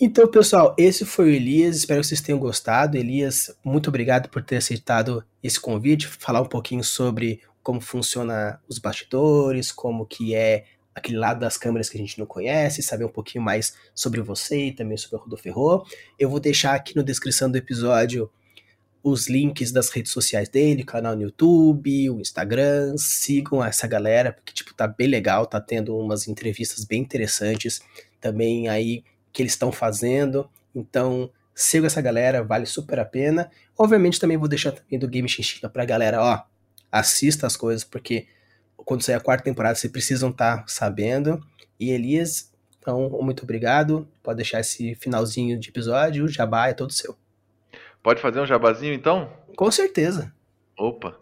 Então, 0.01 0.27
pessoal, 0.27 0.75
esse 0.77 1.05
foi 1.05 1.27
o 1.27 1.35
Elias. 1.35 1.77
Espero 1.77 2.01
que 2.01 2.07
vocês 2.09 2.21
tenham 2.21 2.39
gostado. 2.39 2.97
Elias, 2.97 3.55
muito 3.65 3.89
obrigado 3.89 4.29
por 4.29 4.43
ter 4.43 4.57
aceitado 4.57 5.25
esse 5.43 5.61
convite, 5.61 6.09
falar 6.09 6.41
um 6.41 6.49
pouquinho 6.49 6.83
sobre 6.83 7.41
como 7.63 7.81
funciona 7.81 8.61
os 8.69 8.79
bastidores, 8.79 9.71
como 9.71 10.05
que 10.05 10.35
é 10.35 10.65
aquele 10.95 11.17
lado 11.17 11.41
das 11.41 11.57
câmeras 11.57 11.89
que 11.89 11.97
a 11.97 12.01
gente 12.01 12.19
não 12.19 12.27
conhece, 12.27 12.83
saber 12.83 13.05
um 13.05 13.09
pouquinho 13.09 13.45
mais 13.45 13.75
sobre 13.95 14.21
você 14.21 14.67
e 14.67 14.73
também 14.73 14.97
sobre 14.97 15.17
o 15.17 15.21
Rodoferro. 15.21 15.87
Eu 16.19 16.29
vou 16.29 16.41
deixar 16.41 16.75
aqui 16.75 16.95
na 16.97 17.03
descrição 17.03 17.51
do 17.51 17.57
episódio 17.57 18.31
os 19.03 19.29
links 19.29 19.73
das 19.73 19.89
redes 19.89 20.13
sociais 20.13 20.49
dele, 20.49 20.85
canal 20.85 21.17
no 21.17 21.23
YouTube, 21.23 22.11
o 22.11 22.21
Instagram, 22.21 22.95
sigam 22.97 23.65
essa 23.65 23.87
galera, 23.87 24.33
porque 24.33 24.53
tipo 24.53 24.75
tá 24.75 24.87
bem 24.87 25.09
legal, 25.09 25.47
tá 25.47 25.61
tendo 25.61 25.97
umas 25.97 26.29
entrevistas 26.29 26.85
bem 26.85 27.01
interessantes 27.01 27.81
também 28.21 28.69
aí 28.69 29.03
que 29.33 29.43
eles 29.43 29.53
estão 29.53 29.73
fazendo. 29.73 30.49
Então, 30.75 31.31
siga 31.55 31.87
essa 31.87 32.01
galera, 32.01 32.43
vale 32.43 32.67
super 32.67 32.99
a 32.99 33.05
pena. 33.05 33.51
Obviamente, 33.79 34.21
também 34.21 34.37
vou 34.37 34.49
deixar 34.49 34.73
também 34.73 34.99
do 34.99 35.09
Game 35.09 35.29
Chinchilla 35.29 35.71
pra 35.71 35.85
galera, 35.85 36.23
ó, 36.23 36.43
assista 36.91 37.47
as 37.47 37.57
coisas, 37.57 37.85
porque 37.85 38.27
quando 38.77 39.03
sair 39.03 39.15
a 39.15 39.21
quarta 39.21 39.45
temporada, 39.45 39.75
vocês 39.75 39.93
precisam 39.93 40.31
estar 40.31 40.59
tá 40.59 40.65
sabendo. 40.67 41.41
E 41.79 41.91
Elias, 41.91 42.53
então, 42.79 43.09
muito 43.23 43.45
obrigado. 43.45 44.09
Pode 44.23 44.37
deixar 44.37 44.61
esse 44.61 44.95
finalzinho 44.97 45.59
de 45.59 45.71
episódio, 45.71 46.25
o 46.25 46.29
jabá 46.29 46.69
é 46.69 46.75
todo 46.75 46.93
seu. 46.93 47.17
Pode 48.03 48.21
fazer 48.21 48.41
um 48.41 48.47
jabazinho, 48.47 48.93
então? 48.93 49.33
Com 49.57 49.71
certeza. 49.71 50.33
Opa. 50.77 51.17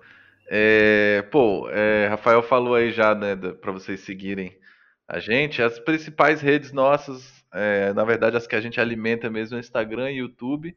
É, 0.48 1.22
pô, 1.30 1.68
é, 1.70 2.08
Rafael 2.08 2.42
falou 2.42 2.74
aí 2.74 2.90
já, 2.90 3.14
né, 3.14 3.36
para 3.36 3.70
vocês 3.70 4.00
seguirem 4.00 4.58
a 5.06 5.20
gente. 5.20 5.62
As 5.62 5.78
principais 5.78 6.40
redes 6.40 6.72
nossas 6.72 7.39
é, 7.52 7.92
na 7.92 8.04
verdade, 8.04 8.36
as 8.36 8.46
que 8.46 8.54
a 8.54 8.60
gente 8.60 8.80
alimenta 8.80 9.28
mesmo 9.28 9.56
é 9.56 9.60
Instagram 9.60 10.10
e 10.10 10.18
YouTube. 10.18 10.76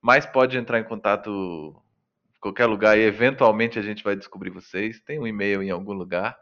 Mas 0.00 0.26
pode 0.26 0.56
entrar 0.58 0.80
em 0.80 0.84
contato 0.84 1.80
em 2.36 2.40
qualquer 2.40 2.66
lugar 2.66 2.98
e 2.98 3.02
eventualmente 3.02 3.78
a 3.78 3.82
gente 3.82 4.02
vai 4.02 4.16
descobrir 4.16 4.50
vocês. 4.50 5.00
Tem 5.00 5.18
um 5.18 5.26
e-mail 5.26 5.62
em 5.62 5.70
algum 5.70 5.92
lugar. 5.92 6.36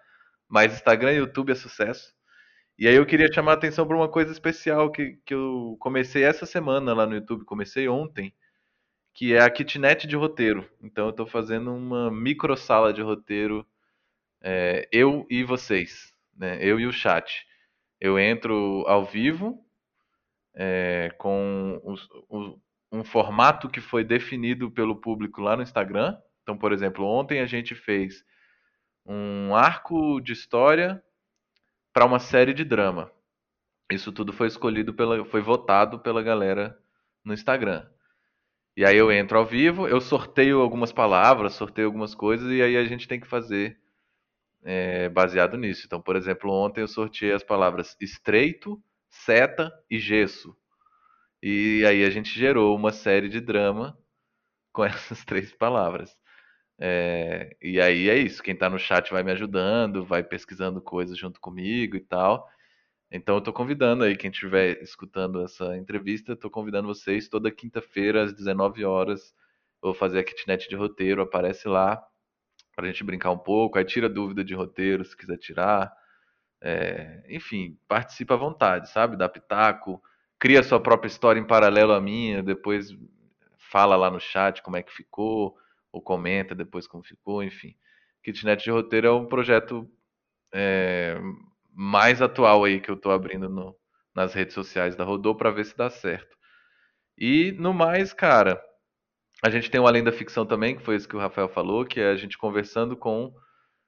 Mas 0.48 0.72
Instagram 0.72 1.12
e 1.12 1.16
YouTube 1.16 1.52
é 1.52 1.54
sucesso. 1.54 2.14
E 2.78 2.88
aí 2.88 2.94
eu 2.94 3.04
queria 3.04 3.30
chamar 3.30 3.52
a 3.52 3.54
atenção 3.54 3.86
para 3.86 3.96
uma 3.96 4.08
coisa 4.08 4.32
especial 4.32 4.90
que, 4.90 5.18
que 5.26 5.34
eu 5.34 5.76
comecei 5.78 6.24
essa 6.24 6.46
semana 6.46 6.94
lá 6.94 7.06
no 7.06 7.14
YouTube, 7.14 7.44
comecei 7.44 7.86
ontem, 7.86 8.34
que 9.12 9.34
é 9.34 9.40
a 9.42 9.50
kitnet 9.50 10.06
de 10.06 10.16
roteiro. 10.16 10.66
Então 10.82 11.04
eu 11.04 11.10
estou 11.10 11.26
fazendo 11.26 11.74
uma 11.74 12.10
micro 12.10 12.56
sala 12.56 12.90
de 12.90 13.02
roteiro, 13.02 13.66
é, 14.40 14.88
eu 14.90 15.26
e 15.28 15.44
vocês, 15.44 16.14
né? 16.34 16.58
eu 16.62 16.80
e 16.80 16.86
o 16.86 16.92
chat 16.92 17.46
eu 18.00 18.18
entro 18.18 18.84
ao 18.86 19.04
vivo 19.04 19.64
é, 20.54 21.14
com 21.18 21.80
os, 21.84 22.08
os, 22.28 22.56
um 22.90 23.04
formato 23.04 23.68
que 23.68 23.80
foi 23.80 24.02
definido 24.02 24.70
pelo 24.70 24.96
público 24.96 25.40
lá 25.40 25.56
no 25.56 25.62
Instagram. 25.62 26.16
Então, 26.42 26.56
por 26.56 26.72
exemplo, 26.72 27.04
ontem 27.04 27.40
a 27.40 27.46
gente 27.46 27.74
fez 27.74 28.24
um 29.06 29.54
arco 29.54 30.20
de 30.20 30.32
história 30.32 31.02
para 31.92 32.06
uma 32.06 32.18
série 32.18 32.54
de 32.54 32.64
drama. 32.64 33.10
Isso 33.90 34.12
tudo 34.12 34.32
foi 34.32 34.46
escolhido 34.46 34.94
pela, 34.94 35.24
foi 35.24 35.40
votado 35.40 35.98
pela 35.98 36.22
galera 36.22 36.78
no 37.24 37.34
Instagram. 37.34 37.86
E 38.76 38.84
aí 38.84 38.96
eu 38.96 39.10
entro 39.10 39.36
ao 39.36 39.44
vivo, 39.44 39.88
eu 39.88 40.00
sorteio 40.00 40.60
algumas 40.60 40.92
palavras, 40.92 41.54
sorteio 41.54 41.88
algumas 41.88 42.14
coisas 42.14 42.50
e 42.50 42.62
aí 42.62 42.76
a 42.76 42.84
gente 42.84 43.08
tem 43.08 43.20
que 43.20 43.26
fazer 43.26 43.76
é, 44.62 45.08
baseado 45.08 45.56
nisso. 45.56 45.84
Então, 45.86 46.00
por 46.00 46.16
exemplo, 46.16 46.52
ontem 46.52 46.80
eu 46.82 46.88
sorteei 46.88 47.32
as 47.32 47.42
palavras 47.42 47.96
estreito, 48.00 48.82
seta 49.08 49.72
e 49.90 49.98
gesso. 49.98 50.56
E 51.42 51.84
aí 51.86 52.04
a 52.04 52.10
gente 52.10 52.30
gerou 52.38 52.76
uma 52.76 52.92
série 52.92 53.28
de 53.28 53.40
drama 53.40 53.98
com 54.72 54.84
essas 54.84 55.24
três 55.24 55.52
palavras. 55.52 56.16
É, 56.78 57.56
e 57.62 57.80
aí 57.80 58.08
é 58.08 58.18
isso. 58.18 58.42
Quem 58.42 58.54
está 58.54 58.70
no 58.70 58.78
chat 58.78 59.10
vai 59.10 59.22
me 59.22 59.32
ajudando, 59.32 60.04
vai 60.04 60.22
pesquisando 60.24 60.80
coisas 60.80 61.18
junto 61.18 61.40
comigo 61.40 61.96
e 61.96 62.00
tal. 62.00 62.48
Então 63.10 63.36
eu 63.36 63.38
estou 63.40 63.52
convidando 63.52 64.04
aí, 64.04 64.16
quem 64.16 64.30
estiver 64.30 64.80
escutando 64.82 65.42
essa 65.44 65.76
entrevista, 65.76 66.32
estou 66.34 66.50
convidando 66.50 66.88
vocês 66.88 67.28
toda 67.28 67.50
quinta-feira 67.50 68.22
às 68.24 68.32
19 68.34 68.84
horas. 68.84 69.34
vou 69.82 69.94
fazer 69.94 70.20
a 70.20 70.24
kitnet 70.24 70.68
de 70.68 70.76
roteiro, 70.76 71.22
aparece 71.22 71.68
lá 71.68 72.02
para 72.80 72.88
a 72.88 72.92
gente 72.92 73.04
brincar 73.04 73.30
um 73.30 73.38
pouco. 73.38 73.78
Aí 73.78 73.84
tira 73.84 74.08
dúvida 74.08 74.42
de 74.42 74.54
roteiro 74.54 75.04
se 75.04 75.14
quiser 75.14 75.36
tirar. 75.36 75.92
É, 76.62 77.22
enfim, 77.28 77.78
participa 77.86 78.34
à 78.34 78.36
vontade, 78.38 78.90
sabe? 78.90 79.16
Dá 79.16 79.28
pitaco, 79.28 80.02
cria 80.38 80.62
sua 80.62 80.80
própria 80.80 81.08
história 81.08 81.38
em 81.38 81.46
paralelo 81.46 81.92
à 81.92 82.00
minha, 82.00 82.42
depois 82.42 82.96
fala 83.58 83.96
lá 83.96 84.10
no 84.10 84.18
chat 84.18 84.62
como 84.62 84.76
é 84.76 84.82
que 84.82 84.92
ficou, 84.92 85.56
ou 85.92 86.02
comenta 86.02 86.54
depois 86.54 86.86
como 86.86 87.04
ficou, 87.04 87.42
enfim. 87.42 87.74
Kitnet 88.22 88.64
de 88.64 88.70
Roteiro 88.70 89.06
é 89.06 89.12
um 89.12 89.26
projeto 89.26 89.88
é, 90.52 91.18
mais 91.72 92.20
atual 92.22 92.64
aí 92.64 92.80
que 92.80 92.90
eu 92.90 92.94
estou 92.94 93.12
abrindo 93.12 93.48
no, 93.48 93.76
nas 94.14 94.34
redes 94.34 94.54
sociais 94.54 94.96
da 94.96 95.04
Rodô 95.04 95.34
para 95.34 95.50
ver 95.50 95.64
se 95.64 95.76
dá 95.76 95.90
certo. 95.90 96.36
E 97.16 97.52
no 97.52 97.72
mais, 97.74 98.12
cara, 98.12 98.62
a 99.42 99.50
gente 99.50 99.70
tem 99.70 99.80
o 99.80 99.86
Além 99.86 100.04
da 100.04 100.12
Ficção 100.12 100.44
também, 100.46 100.76
que 100.76 100.82
foi 100.82 100.96
isso 100.96 101.08
que 101.08 101.16
o 101.16 101.20
Rafael 101.20 101.48
falou, 101.48 101.84
que 101.84 102.00
é 102.00 102.10
a 102.10 102.16
gente 102.16 102.36
conversando 102.36 102.96
com 102.96 103.32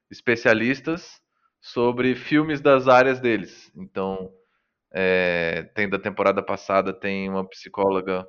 especialistas 0.09 1.21
sobre 1.61 2.15
filmes 2.15 2.61
das 2.61 2.87
áreas 2.87 3.19
deles. 3.19 3.71
Então, 3.75 4.31
é, 4.91 5.63
tem 5.75 5.89
da 5.89 5.99
temporada 5.99 6.43
passada 6.43 6.93
tem 6.93 7.29
uma 7.29 7.47
psicóloga 7.47 8.27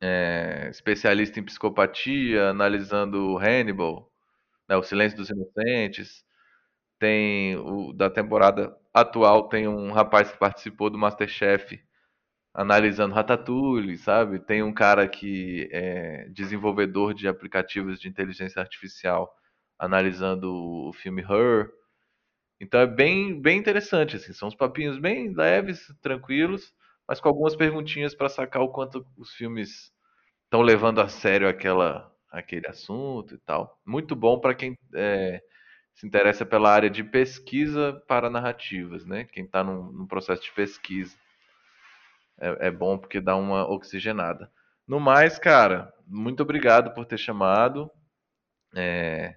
é, 0.00 0.68
especialista 0.70 1.40
em 1.40 1.44
psicopatia, 1.44 2.50
analisando 2.50 3.38
Hannibal, 3.38 4.10
né, 4.68 4.76
o 4.76 4.82
Silêncio 4.82 5.18
dos 5.18 5.30
Inocentes. 5.30 6.24
Tem 6.98 7.56
o 7.56 7.92
da 7.92 8.10
temporada 8.10 8.76
atual 8.92 9.48
tem 9.48 9.68
um 9.68 9.92
rapaz 9.92 10.30
que 10.32 10.38
participou 10.38 10.90
do 10.90 10.98
MasterChef 10.98 11.83
analisando 12.54 13.14
Ratatouille, 13.14 13.98
sabe? 13.98 14.38
Tem 14.38 14.62
um 14.62 14.72
cara 14.72 15.08
que 15.08 15.68
é 15.72 16.28
desenvolvedor 16.30 17.12
de 17.12 17.26
aplicativos 17.28 18.00
de 18.00 18.08
inteligência 18.08 18.60
artificial 18.60 19.34
analisando 19.78 20.52
o 20.54 20.92
filme 20.92 21.22
Her. 21.22 21.70
Então 22.60 22.80
é 22.80 22.86
bem, 22.86 23.40
bem 23.40 23.58
interessante, 23.58 24.16
assim. 24.16 24.32
São 24.32 24.48
uns 24.48 24.54
papinhos 24.54 24.98
bem 24.98 25.34
leves, 25.34 25.92
tranquilos, 26.00 26.72
mas 27.06 27.20
com 27.20 27.28
algumas 27.28 27.56
perguntinhas 27.56 28.14
para 28.14 28.28
sacar 28.28 28.62
o 28.62 28.68
quanto 28.70 29.06
os 29.16 29.32
filmes 29.34 29.92
estão 30.44 30.62
levando 30.62 31.00
a 31.00 31.08
sério 31.08 31.48
aquela, 31.48 32.10
aquele 32.30 32.68
assunto 32.68 33.34
e 33.34 33.38
tal. 33.38 33.80
Muito 33.84 34.14
bom 34.14 34.38
para 34.38 34.54
quem 34.54 34.78
é, 34.94 35.42
se 35.94 36.06
interessa 36.06 36.46
pela 36.46 36.70
área 36.70 36.88
de 36.90 37.02
pesquisa 37.02 38.00
para 38.06 38.30
narrativas, 38.30 39.04
né? 39.04 39.24
Quem 39.24 39.44
está 39.44 39.62
num, 39.64 39.92
num, 39.92 40.06
processo 40.06 40.42
de 40.42 40.52
pesquisa. 40.52 41.16
É, 42.38 42.68
é, 42.68 42.70
bom 42.70 42.98
porque 42.98 43.20
dá 43.20 43.36
uma 43.36 43.68
oxigenada. 43.70 44.50
No 44.86 45.00
mais, 45.00 45.38
cara, 45.38 45.92
muito 46.06 46.42
obrigado 46.42 46.92
por 46.94 47.06
ter 47.06 47.18
chamado. 47.18 47.90
É, 48.76 49.36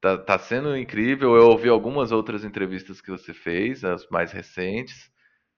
tá, 0.00 0.18
tá 0.18 0.38
sendo 0.38 0.76
incrível. 0.76 1.36
Eu 1.36 1.48
ouvi 1.50 1.68
algumas 1.68 2.12
outras 2.12 2.44
entrevistas 2.44 3.00
que 3.00 3.10
você 3.10 3.32
fez, 3.34 3.84
as 3.84 4.06
mais 4.08 4.32
recentes. 4.32 5.10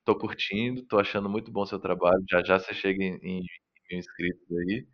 Tô 0.05 0.17
curtindo, 0.19 0.85
tô 0.87 0.99
achando 0.99 1.29
muito 1.29 1.51
bom 1.53 1.67
seu 1.67 1.79
trabalho. 1.81 2.25
Já 2.31 2.43
já 2.45 2.59
você 2.59 2.75
chega 2.75 3.03
em, 3.05 3.17
em 3.23 3.43
mil 3.91 3.99
inscritos 4.01 4.47
aí. 4.59 4.87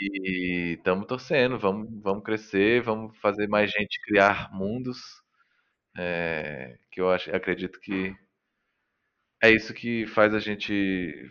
E 0.00 0.74
estamos 0.78 1.06
torcendo, 1.06 1.58
vamos, 1.58 1.88
vamos 2.02 2.24
crescer, 2.24 2.82
vamos 2.82 3.16
fazer 3.18 3.46
mais 3.48 3.70
gente 3.70 4.00
criar 4.02 4.50
mundos. 4.52 4.98
É, 5.96 6.78
que 6.90 7.00
eu 7.00 7.10
acho, 7.10 7.34
acredito 7.34 7.80
que 7.80 8.14
é 9.42 9.50
isso 9.50 9.72
que 9.72 10.06
faz 10.06 10.34
a 10.34 10.38
gente 10.38 11.30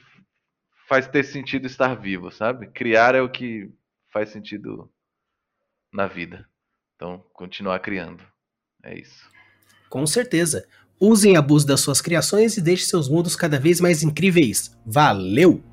faz 0.88 1.08
ter 1.08 1.24
sentido 1.24 1.68
estar 1.68 1.94
vivo, 1.94 2.32
sabe? 2.32 2.68
Criar 2.68 3.14
é 3.14 3.22
o 3.22 3.30
que 3.30 3.72
faz 4.12 4.30
sentido 4.30 4.92
na 5.94 6.08
vida. 6.08 6.48
Então, 6.96 7.24
continuar 7.32 7.80
criando. 7.80 8.24
É 8.84 9.00
isso. 9.00 9.30
Com 9.90 10.06
certeza. 10.08 10.68
Usem 11.00 11.38
abuso 11.38 11.66
das 11.66 11.80
suas 11.80 12.02
criações 12.02 12.58
e 12.58 12.62
deixe 12.62 12.86
seus 12.86 13.08
mundos 13.08 13.36
cada 13.36 13.60
vez 13.60 13.80
mais 13.80 14.04
incríveis. 14.04 14.76
Valeu! 14.86 15.64